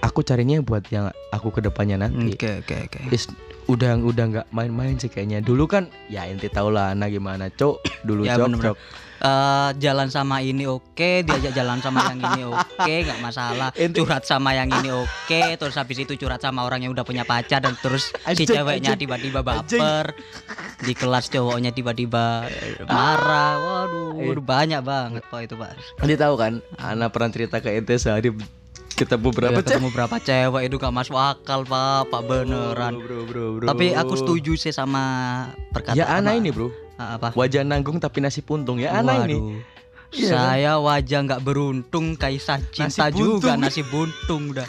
aku 0.03 0.21
carinya 0.27 0.59
buat 0.61 0.85
yang 0.91 1.09
aku 1.31 1.55
ke 1.55 1.61
depannya 1.63 1.97
nanti. 1.97 2.35
oke 2.35 2.67
oke 2.67 2.77
oke. 2.91 2.99
Is, 3.15 3.31
udah 3.71 3.97
udah 4.03 4.25
nggak 4.29 4.47
main-main 4.51 4.99
sih 4.99 5.09
kayaknya. 5.09 5.41
Dulu 5.41 5.65
kan 5.71 5.89
ya 6.11 6.27
ente 6.27 6.51
tau 6.51 6.69
lah 6.69 6.93
anak 6.93 7.15
gimana, 7.15 7.49
Cok. 7.49 8.05
Dulu 8.05 8.21
Ya, 8.29 8.37
Cok. 8.37 8.77
Eh, 9.23 9.71
jalan 9.79 10.11
sama 10.11 10.43
ini 10.43 10.67
oke 10.67 11.23
diajak 11.23 11.55
jalan 11.55 11.79
sama 11.79 12.11
yang 12.11 12.19
ini 12.19 12.43
oke 12.59 12.95
nggak 13.07 13.21
masalah. 13.23 13.71
Ente- 13.79 14.03
curhat 14.03 14.27
sama 14.27 14.51
yang 14.51 14.67
ini 14.67 14.91
oke 14.91 15.43
terus 15.63 15.79
habis 15.79 16.03
itu 16.03 16.19
curhat 16.19 16.43
sama 16.43 16.67
orang 16.67 16.83
yang 16.83 16.91
udah 16.91 17.07
punya 17.07 17.23
pacar 17.23 17.63
dan 17.63 17.79
terus 17.79 18.11
si 18.35 18.43
ceweknya 18.43 18.99
tiba-tiba 18.99 19.47
baper. 19.47 20.19
Di 20.83 20.99
kelas 20.99 21.31
cowoknya 21.31 21.71
tiba-tiba 21.71 22.51
marah. 22.91 23.87
Waduh 23.87 24.43
banyak 24.43 24.83
banget 24.83 25.23
pak 25.31 25.41
itu 25.47 25.55
pak. 25.55 25.79
Ente 26.03 26.19
tahu 26.19 26.35
kan, 26.35 26.59
anak 26.83 27.15
pernah 27.15 27.31
cerita 27.31 27.63
ke 27.63 27.79
ente 27.79 27.95
sehari 28.03 28.35
ketemu 29.03 29.29
berapa 29.29 29.53
Ya, 29.53 29.63
ketemu 29.63 29.89
berapa 29.91 30.17
cewek 30.17 30.63
itu 30.65 30.77
gak 30.77 30.95
masuk 30.95 31.15
akal 31.15 31.63
pak 31.63 32.07
pak 32.07 32.23
beneran 32.23 32.95
bro, 32.97 33.21
bro, 33.23 33.47
bro. 33.57 33.67
tapi 33.67 33.93
aku 33.93 34.15
setuju 34.15 34.55
sih 34.55 34.71
sama 34.71 35.03
perkataan 35.69 35.99
Ya 35.99 36.07
Ana 36.09 36.31
apa- 36.31 36.39
ini 36.39 36.49
bro, 36.49 36.71
Ah, 36.95 37.17
apa 37.17 37.33
wajah 37.33 37.63
nanggung 37.63 37.99
tapi 37.99 38.19
nasib 38.19 38.47
untung 38.47 38.77
ya 38.77 38.95
Ana 38.95 39.25
ini. 39.25 39.59
Iya 40.13 40.29
kan? 40.29 40.45
Saya 40.53 40.73
wajah 40.77 41.19
nggak 41.25 41.41
beruntung, 41.41 42.15
Kaisah 42.15 42.61
cinta 42.69 43.09
Nasib 43.09 43.17
juga 43.17 43.33
buntung. 43.49 43.59
nasib 43.59 43.87
buntung 43.89 44.43
udah. 44.51 44.69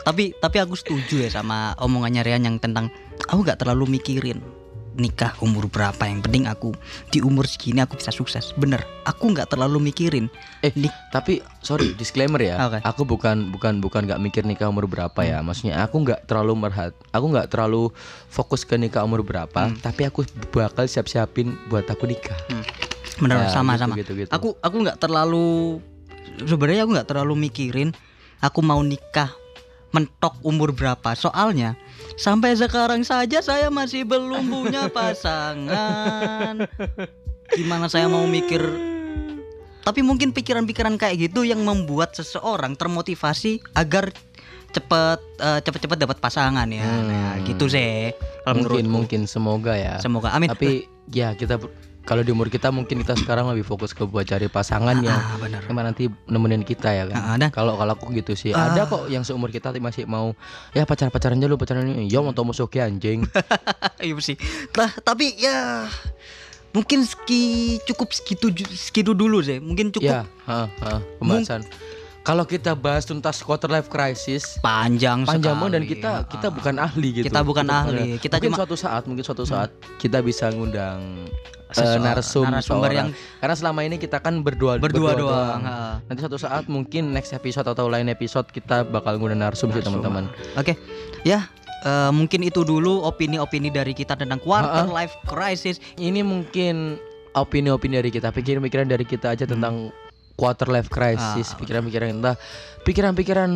Tapi 0.00 0.32
tapi 0.34 0.56
aku 0.56 0.72
setuju 0.72 1.20
ya 1.20 1.30
sama 1.30 1.76
omongannya 1.76 2.22
Rian 2.22 2.42
yang 2.42 2.56
tentang 2.56 2.88
aku 3.22 3.44
nggak 3.44 3.60
terlalu 3.60 4.00
mikirin 4.00 4.40
nikah 4.98 5.32
umur 5.38 5.66
berapa 5.66 6.02
yang 6.02 6.20
penting 6.20 6.44
aku 6.44 6.74
di 7.08 7.22
umur 7.22 7.46
segini 7.46 7.78
aku 7.78 7.94
bisa 7.94 8.10
sukses 8.10 8.50
bener 8.52 8.82
aku 9.04 9.30
nggak 9.30 9.46
terlalu 9.48 9.78
mikirin 9.80 10.26
Eh, 10.58 10.74
Nik- 10.74 10.90
tapi 11.08 11.38
sorry 11.58 11.94
disclaimer 12.00 12.36
ya. 12.36 12.58
Oke. 12.60 12.82
Aku 12.82 13.06
bukan 13.06 13.48
bukan 13.48 13.78
bukan 13.78 14.04
nggak 14.04 14.18
mikir 14.18 14.42
nikah 14.42 14.66
umur 14.66 14.84
berapa 14.84 15.14
ya. 15.22 15.38
Maksudnya 15.38 15.78
aku 15.80 16.02
nggak 16.02 16.26
terlalu 16.26 16.58
merhat, 16.58 16.90
aku 17.08 17.26
nggak 17.28 17.46
terlalu 17.46 17.94
fokus 18.26 18.62
ke 18.62 18.74
nikah 18.74 19.00
umur 19.00 19.22
berapa. 19.22 19.70
Tapi 19.72 20.02
aku 20.02 20.26
bakal 20.50 20.84
siap-siapin 20.84 21.54
buat 21.68 21.86
aku 21.86 22.04
nikah. 22.04 22.34
bener 23.16 23.38
Ya, 23.40 23.50
sama 23.50 23.74
gitu, 23.74 23.80
sama 23.80 23.94
gitu, 23.96 24.12
gitu. 24.16 24.30
aku 24.30 24.48
aku 24.56 24.76
nggak 24.80 24.98
terlalu 24.98 25.78
sebenarnya 26.40 26.82
aku 26.82 26.92
nggak 26.92 27.08
terlalu 27.08 27.34
mikirin 27.40 27.90
aku 28.38 28.58
mau 28.60 28.78
nikah 28.78 29.30
mentok 29.88 30.38
umur 30.42 30.70
berapa 30.70 31.14
soalnya 31.14 31.74
sampai 32.18 32.52
sekarang 32.52 33.02
saja 33.02 33.38
saya 33.38 33.70
masih 33.70 34.02
belum 34.02 34.44
punya 34.44 34.90
pasangan. 34.90 36.66
Gimana 37.48 37.86
saya 37.86 38.06
mau 38.06 38.26
mikir? 38.26 38.60
Tapi 39.80 40.04
mungkin 40.04 40.36
pikiran-pikiran 40.36 41.00
kayak 41.00 41.30
gitu 41.30 41.48
yang 41.48 41.64
membuat 41.64 42.12
seseorang 42.12 42.76
termotivasi 42.76 43.64
agar 43.72 44.12
cepet 44.68 45.20
eh, 45.40 45.60
cepet-cepet 45.64 45.96
dapat 45.96 46.18
pasangan 46.20 46.68
ya. 46.68 46.84
Nah, 46.84 47.40
Hmm. 47.40 47.46
gitu 47.48 47.72
sih. 47.72 48.12
Kalau 48.44 48.60
mungkin 48.60 48.84
menurutku. 48.84 48.92
mungkin. 48.92 49.20
Semoga 49.24 49.72
ya. 49.80 49.96
semoga. 49.96 50.36
Amin. 50.36 50.52
Tapi 50.52 50.84
ya 51.08 51.32
kita 51.32 51.56
kalau 52.08 52.24
di 52.24 52.32
umur 52.32 52.48
kita 52.48 52.72
mungkin 52.72 53.04
kita 53.04 53.12
sekarang 53.14 53.52
lebih 53.52 53.62
fokus 53.62 53.92
ke 53.92 54.00
buat 54.02 54.24
cari 54.24 54.48
pasangan 54.48 54.96
yang 54.98 55.12
ah, 55.12 55.36
bener 55.36 55.60
emang 55.68 55.84
nanti 55.84 56.08
nemenin 56.24 56.64
kita 56.64 56.88
ya 56.88 57.04
Ah, 57.12 57.36
kan. 57.36 57.36
dan- 57.36 57.52
Kalau 57.52 57.76
kalau 57.76 57.92
aku 57.92 58.08
gitu 58.16 58.32
sih. 58.32 58.50
Ah. 58.50 58.72
Ada 58.72 58.88
kok 58.88 59.12
yang 59.12 59.20
seumur 59.22 59.52
kita 59.52 59.68
tapi 59.68 59.78
masih 59.78 60.08
mau 60.08 60.32
ya 60.72 60.88
pacar-pacaran 60.88 61.36
dulu 61.36 61.60
pacaran 61.60 61.84
ini. 61.84 62.08
Ya 62.08 62.24
mau 62.24 62.32
musuh 62.32 62.64
anjing. 62.72 63.28
Iya 64.00 64.14
sih. 64.18 64.38
Nah, 64.72 64.88
tapi 65.02 65.36
ya 65.36 65.84
mungkin 66.70 67.02
ski 67.02 67.76
cukup 67.84 68.14
segitu 68.14 68.48
segitu 68.70 69.12
dulu 69.12 69.42
sih. 69.42 69.58
Mungkin 69.58 69.90
cukup 69.90 70.22
ya, 70.22 70.30
ha, 70.46 70.70
pembahasan. 71.18 71.66
Kalau 72.28 72.44
kita 72.44 72.76
bahas 72.76 73.08
tuntas 73.08 73.40
quarter 73.40 73.72
life 73.72 73.88
crisis, 73.88 74.60
panjang 74.60 75.24
panjang 75.24 75.48
sekali. 75.48 75.60
banget 75.64 75.72
dan 75.72 75.84
kita 75.88 76.10
kita 76.28 76.46
ah. 76.46 76.52
bukan 76.52 76.74
ahli 76.76 77.08
gitu. 77.08 77.24
Kita 77.24 77.40
bukan 77.40 77.66
ahli. 77.66 78.08
Kita 78.20 78.36
mungkin 78.36 78.50
cuma- 78.52 78.58
suatu 78.60 78.76
saat, 78.76 79.02
mungkin 79.08 79.24
suatu 79.24 79.44
saat 79.48 79.70
kita 79.96 80.20
bisa 80.20 80.52
ngundang 80.52 81.24
eh, 81.24 81.72
Seseorang- 81.72 82.04
narsum 82.04 82.44
narasumber 82.44 82.60
seorang. 82.84 82.92
yang 82.92 83.08
karena 83.40 83.54
selama 83.56 83.80
ini 83.80 83.96
kita 83.96 84.20
kan 84.20 84.44
berdua 84.44 84.76
berdua 84.76 85.16
doang. 85.16 85.64
ah. 85.64 86.04
Nanti 86.04 86.20
suatu 86.20 86.36
saat 86.36 86.68
mungkin 86.68 87.16
next 87.16 87.32
episode 87.32 87.64
atau 87.64 87.88
lain 87.88 88.12
episode 88.12 88.44
kita 88.52 88.84
bakal 88.84 89.16
ngundang 89.16 89.40
narsum 89.40 89.72
sih 89.72 89.80
teman-teman. 89.80 90.28
Oke. 90.60 90.76
Ya, 91.24 91.48
eh, 91.80 92.12
mungkin 92.12 92.44
itu 92.44 92.60
dulu 92.60 93.08
opini-opini 93.08 93.72
dari 93.72 93.96
kita 93.96 94.20
tentang 94.20 94.36
quarter 94.36 94.84
life 94.84 95.16
crisis. 95.24 95.80
Ini 95.96 96.20
mungkin 96.20 97.00
opini-opini 97.32 98.04
dari 98.04 98.12
kita, 98.12 98.36
pikiran-pikiran 98.36 98.84
dari 98.84 99.08
kita 99.08 99.32
aja 99.32 99.48
tentang 99.48 99.88
quarter 100.38 100.70
life 100.70 100.86
crisis. 100.86 101.50
Ah, 101.50 101.58
pikiran-pikiran 101.58 102.08
entah 102.14 102.38
pikiran-pikiran 102.82 103.50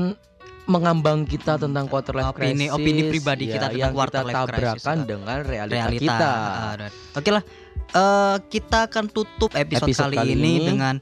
mengambang 0.65 1.23
kita 1.23 1.59
tentang 1.59 1.87
quarter 1.87 2.11
life 2.13 2.31
Opini- 2.31 2.67
crisis, 2.67 2.75
opini 2.75 3.03
pribadi 3.09 3.45
ya, 3.47 3.53
kita 3.53 3.67
tentang 3.69 3.81
yang 3.81 3.93
quarter 3.93 4.21
kita 4.21 4.29
life 4.29 4.39
crisis, 4.49 4.63
tabrakan 4.79 4.99
ah. 4.99 5.07
dengan 5.07 5.39
realita, 5.43 5.75
realita. 5.77 6.03
kita. 6.03 6.31
Ah, 6.31 6.75
dan- 6.77 6.95
Oke 7.15 7.31
lah. 7.31 7.43
Eh, 7.93 8.37
kita 8.49 8.79
akan 8.87 9.05
tutup 9.07 9.51
episode, 9.53 9.91
Episode 9.91 10.11
kali, 10.11 10.17
kali 10.17 10.33
ini, 10.33 10.53
ini. 10.57 10.67
dengan 10.67 10.95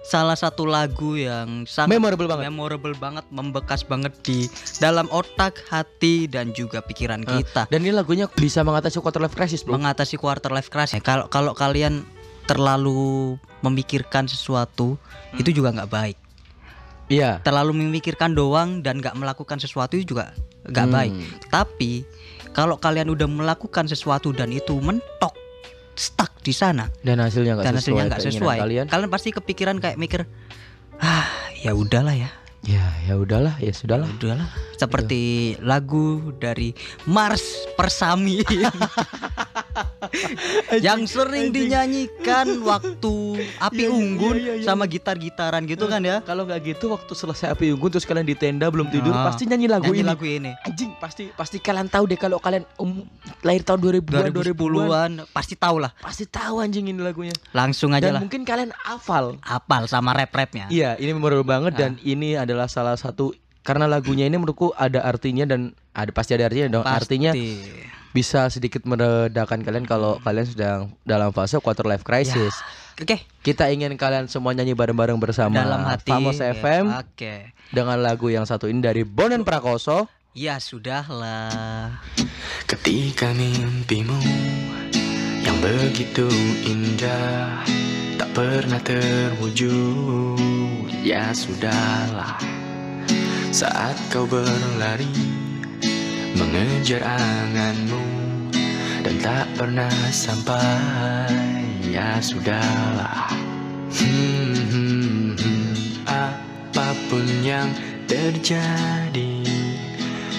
salah 0.00 0.32
satu 0.32 0.64
lagu 0.64 1.18
yang 1.18 1.66
sangat 1.66 1.90
Memorable 1.92 2.24
banget. 2.24 2.44
memorable 2.46 2.94
banget, 2.94 3.26
membekas 3.28 3.82
banget 3.82 4.14
di 4.22 4.46
dalam 4.78 5.10
otak, 5.10 5.60
hati 5.66 6.24
dan 6.24 6.50
juga 6.52 6.80
pikiran 6.80 7.20
Ah, 7.22 7.36
kita. 7.36 7.62
Dan 7.68 7.82
ini 7.82 7.90
lagunya 7.90 8.30
bisa 8.30 8.62
mengatasi 8.62 8.96
quarter 8.98 9.20
life 9.20 9.34
crisis, 9.34 9.60
Bro. 9.60 9.76
Mengatasi 9.76 10.14
quarter 10.14 10.48
life 10.48 10.70
crisis. 10.70 11.02
Kalau 11.02 11.26
kalau 11.26 11.52
kalian 11.52 12.06
terlalu 12.48 13.36
memikirkan 13.60 14.24
sesuatu, 14.24 14.96
Hmm. 14.96 15.38
itu 15.38 15.52
juga 15.52 15.70
nggak 15.70 15.90
baik. 15.90 16.18
Iya. 17.08 17.40
Terlalu 17.40 17.84
memikirkan 17.84 18.32
doang 18.32 18.80
dan 18.80 18.98
nggak 18.98 19.12
melakukan 19.12 19.56
sesuatu 19.56 19.94
itu 19.94 20.12
juga 20.12 20.32
nggak 20.64 20.86
Hmm. 20.86 20.94
baik. 20.94 21.12
Tapi 21.46 21.92
kalau 22.50 22.76
kalian 22.76 23.08
udah 23.08 23.24
melakukan 23.24 23.84
sesuatu 23.84 24.32
dan 24.32 24.48
itu 24.48 24.72
mentok 24.74 25.36
stuck 25.92 26.30
di 26.40 26.54
sana 26.54 26.86
Dan 27.00 27.18
hasilnya 27.18 27.58
nggak 27.58 27.64
sesuai 27.64 27.76
hasilnya 27.76 28.04
keinginan 28.06 28.32
sesuai, 28.32 28.56
kalian. 28.58 28.86
kalian 28.86 29.10
pasti 29.10 29.28
kepikiran 29.30 29.76
kayak 29.78 29.98
mikir, 29.98 30.20
ah 30.96 31.26
ya 31.58 31.74
udahlah 31.74 32.14
ya, 32.14 32.30
Ya, 32.60 32.90
ya 33.06 33.14
udahlah, 33.14 33.54
ya 33.62 33.70
sudahlah. 33.70 34.10
udahlah. 34.10 34.50
Seperti 34.74 35.54
lagu 35.58 36.30
dari 36.36 36.70
Mars 37.04 37.66
Persami 37.74 38.44
yang 40.78 41.02
sering 41.04 41.50
dinyanyikan 41.50 42.62
waktu 42.62 43.42
api 43.58 43.82
iya, 43.86 43.90
unggun 43.90 44.36
iya, 44.38 44.52
iya. 44.58 44.66
sama 44.66 44.86
gitar-gitaran 44.86 45.62
gitu 45.66 45.86
kan 45.86 46.02
ya. 46.02 46.22
Kalau 46.22 46.44
nggak 46.44 46.60
gitu 46.66 46.90
waktu 46.90 47.10
selesai 47.10 47.54
api 47.54 47.74
unggun 47.74 47.90
terus 47.90 48.06
kalian 48.06 48.22
di 48.22 48.34
tenda 48.34 48.66
belum 48.70 48.86
tidur 48.88 49.10
Ah, 49.10 49.30
pasti 49.30 49.46
nyanyi 49.46 49.66
lagu 49.66 49.90
Nyanyi 49.90 49.98
ini. 49.98 50.06
lagu 50.06 50.24
ini. 50.26 50.50
Anjing 50.62 50.90
pasti 50.98 51.24
pasti 51.32 51.56
kalian 51.58 51.86
tahu 51.88 52.04
deh 52.06 52.18
kalau 52.18 52.38
kalian 52.38 52.62
um, 52.78 53.02
lahir 53.42 53.62
tahun 53.62 53.78
2000-an 53.80 54.30
2010-an 54.30 54.54
2010-an 54.54 55.10
pasti 55.30 55.54
tahu 55.54 55.76
lah. 55.78 55.90
pasti 55.98 56.24
tahu 56.26 56.54
anjing 56.58 56.86
ini 56.86 57.00
lagunya. 57.00 57.34
Langsung 57.50 57.90
aja 57.90 58.10
Dan 58.10 58.18
lah. 58.18 58.20
mungkin 58.22 58.42
kalian 58.42 58.70
hafal. 58.76 59.38
Apal 59.42 59.86
sama 59.86 60.12
rap-rapnya. 60.12 60.66
Iya, 60.70 60.94
ini 60.98 61.10
memorable 61.10 61.42
banget 61.42 61.74
dan 61.74 61.90
ini 62.02 62.34
adalah 62.48 62.72
salah 62.72 62.96
satu 62.96 63.36
karena 63.68 63.84
lagunya 63.84 64.24
ini 64.24 64.40
menurutku 64.40 64.72
ada 64.72 65.04
artinya 65.04 65.44
dan 65.44 65.76
ada 65.92 66.08
pasti 66.08 66.32
ada 66.32 66.48
artinya 66.48 66.80
dong. 66.80 66.84
Pasti. 66.88 66.96
Artinya 67.04 67.30
bisa 68.16 68.48
sedikit 68.48 68.88
meredakan 68.88 69.60
kalian 69.60 69.84
kalau 69.84 70.16
kalian 70.24 70.48
sedang 70.48 70.80
dalam 71.04 71.28
fase 71.36 71.60
quarter 71.60 71.84
life 71.84 72.00
crisis. 72.00 72.56
Oke, 72.98 73.22
Kita 73.46 73.70
ingin 73.70 73.94
kalian 73.94 74.26
semua 74.26 74.50
nyanyi 74.56 74.74
bareng-bareng 74.74 75.20
bersama 75.22 75.54
dalam 75.54 75.86
hati. 75.86 76.10
Famos 76.10 76.42
ya. 76.42 76.50
FM 76.50 76.90
Oke. 76.98 77.54
dengan 77.70 78.00
lagu 78.02 78.26
yang 78.26 78.42
satu 78.42 78.66
ini 78.66 78.82
dari 78.82 79.06
Bonen 79.06 79.46
Prakoso. 79.46 80.10
Ya 80.34 80.58
sudahlah. 80.58 82.02
Ketika 82.66 83.30
mimpimu 83.36 84.18
yang 85.46 85.56
begitu 85.62 86.26
indah 86.66 87.62
pernah 88.38 88.78
terwujud, 88.86 90.38
ya 91.02 91.34
sudahlah. 91.34 92.38
Saat 93.50 93.98
kau 94.14 94.30
berlari 94.30 95.10
mengejar 96.38 97.02
anganmu 97.02 97.98
dan 99.02 99.18
tak 99.18 99.46
pernah 99.58 99.90
sampai, 100.14 101.34
ya 101.90 102.22
sudahlah. 102.22 103.26
Hmm, 103.98 104.54
hmm, 104.54 105.34
hmm. 105.34 105.74
apa 106.06 106.94
pun 107.10 107.26
yang 107.42 107.74
terjadi. 108.06 109.34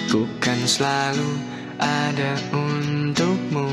Ku 0.08 0.24
kan 0.40 0.56
selalu 0.64 1.36
ada 1.76 2.32
untukmu 2.48 3.68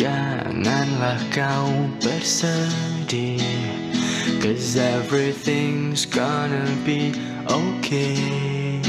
Janganlah 0.00 1.20
kau 1.28 1.68
bersedih 2.00 3.36
Cause 4.40 4.72
everything's 4.80 6.08
gonna 6.08 6.64
be 6.88 7.12
okay. 7.44 8.80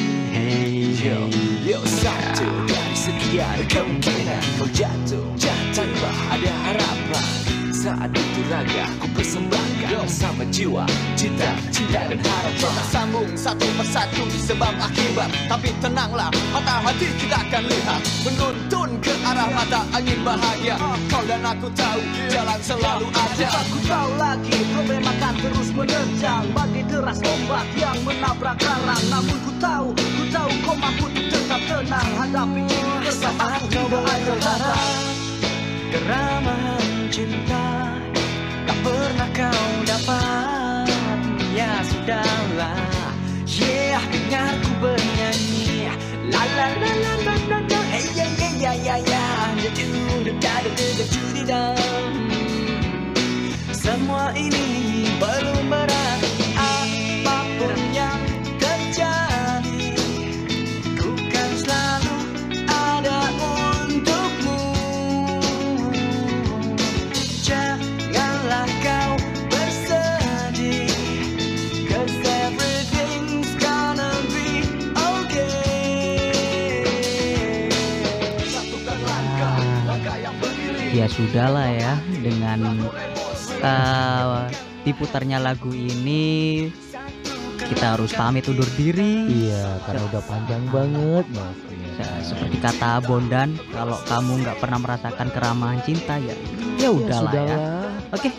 Yo, 1.04 1.28
yo 1.68 1.84
satu 1.84 2.48
dari 2.64 2.96
sekian 2.96 3.60
kemungkinan 3.68 4.44
kau 4.56 4.72
jatuh. 4.72 5.28
Tanpa 5.76 6.12
ada 6.32 6.54
harapan 6.72 7.51
Saat 7.82 8.14
itu 8.14 8.46
raga 8.46 8.86
ku 9.02 9.10
persembahkan 9.18 10.06
Bersama 10.06 10.46
jiwa, 10.54 10.86
cinta, 11.18 11.50
cinta 11.74 12.14
dan 12.14 12.22
harapan. 12.22 12.54
Kita 12.62 12.84
sambung 12.94 13.30
satu 13.34 13.66
persatu 13.74 14.22
sebab 14.38 14.70
akibat. 14.78 15.34
Tapi 15.50 15.74
tenanglah, 15.82 16.30
mata 16.54 16.78
hati 16.86 17.10
kita 17.18 17.42
akan 17.42 17.64
lihat. 17.66 18.02
Menuntun 18.22 18.90
ke 19.02 19.10
arah 19.26 19.50
mata 19.50 19.82
angin 19.98 20.22
bahagia. 20.22 20.78
Kau 21.10 21.26
dan 21.26 21.42
aku 21.42 21.74
tahu, 21.74 22.06
jalan 22.30 22.62
selalu 22.62 23.10
ada. 23.18 23.50
Aku 23.66 23.78
tahu 23.90 24.10
lagi, 24.14 24.58
problem 24.78 25.02
akan 25.02 25.34
terus 25.42 25.70
menerjang 25.74 26.46
Bagi 26.54 26.82
deras 26.86 27.18
ombak 27.26 27.66
yang 27.74 27.98
menabrak 28.06 28.62
karang 28.62 29.06
Namun 29.10 29.38
ku 29.42 29.52
tahu, 29.58 29.88
ku 29.98 30.24
tahu 30.30 30.50
kau 30.70 30.78
mampu 30.78 31.10
tetap 31.18 31.62
tenang. 31.66 32.10
Hadapi 32.14 32.62
ini 32.62 32.94
bersama 33.02 33.58
tidak 33.74 34.06
ada 34.06 34.34
harap 34.38 34.80
Keramahan 35.92 37.12
cinta 37.12 37.71
pernah 38.82 39.30
kau 39.38 39.70
dapat 39.86 40.21
sudahlah 81.12 81.68
ya 81.68 81.94
dengan 82.24 82.88
eh, 83.62 84.42
diputarnya 84.88 85.38
lagu 85.38 85.70
ini 85.70 86.68
kita 87.72 87.96
harus 87.96 88.12
pamit 88.12 88.44
undur 88.52 88.68
diri. 88.76 89.28
Iya, 89.48 89.80
karena 89.88 90.02
udah 90.12 90.24
panjang 90.28 90.64
banget 90.74 91.26
Mas. 91.32 91.58
Ya, 92.02 92.10
seperti 92.26 92.58
kata 92.58 93.04
Bondan, 93.06 93.56
kalau 93.70 94.00
kamu 94.10 94.42
nggak 94.42 94.58
pernah 94.58 94.80
merasakan 94.82 95.28
keramahan 95.30 95.80
cinta 95.86 96.18
ya, 96.18 96.34
ya 96.82 96.90
udahlah 96.90 97.32
ya. 97.32 97.58
Oke, 98.10 98.34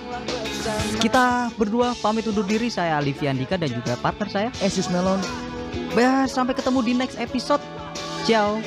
kita 0.98 1.48
berdua 1.54 1.94
pamit 2.02 2.26
undur 2.26 2.44
diri. 2.44 2.68
Saya 2.68 2.98
Alivia 2.98 3.30
Andika 3.30 3.54
dan 3.54 3.70
juga 3.70 3.94
partner 4.02 4.28
saya. 4.28 4.48
Esis 4.60 4.90
Melon. 4.90 5.20
Ya, 5.94 6.26
sampai 6.26 6.56
ketemu 6.56 6.80
di 6.82 6.92
next 6.96 7.16
episode. 7.20 7.62
Ciao. 8.26 8.58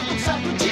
Untuk 0.00 0.18
satu 0.24 0.69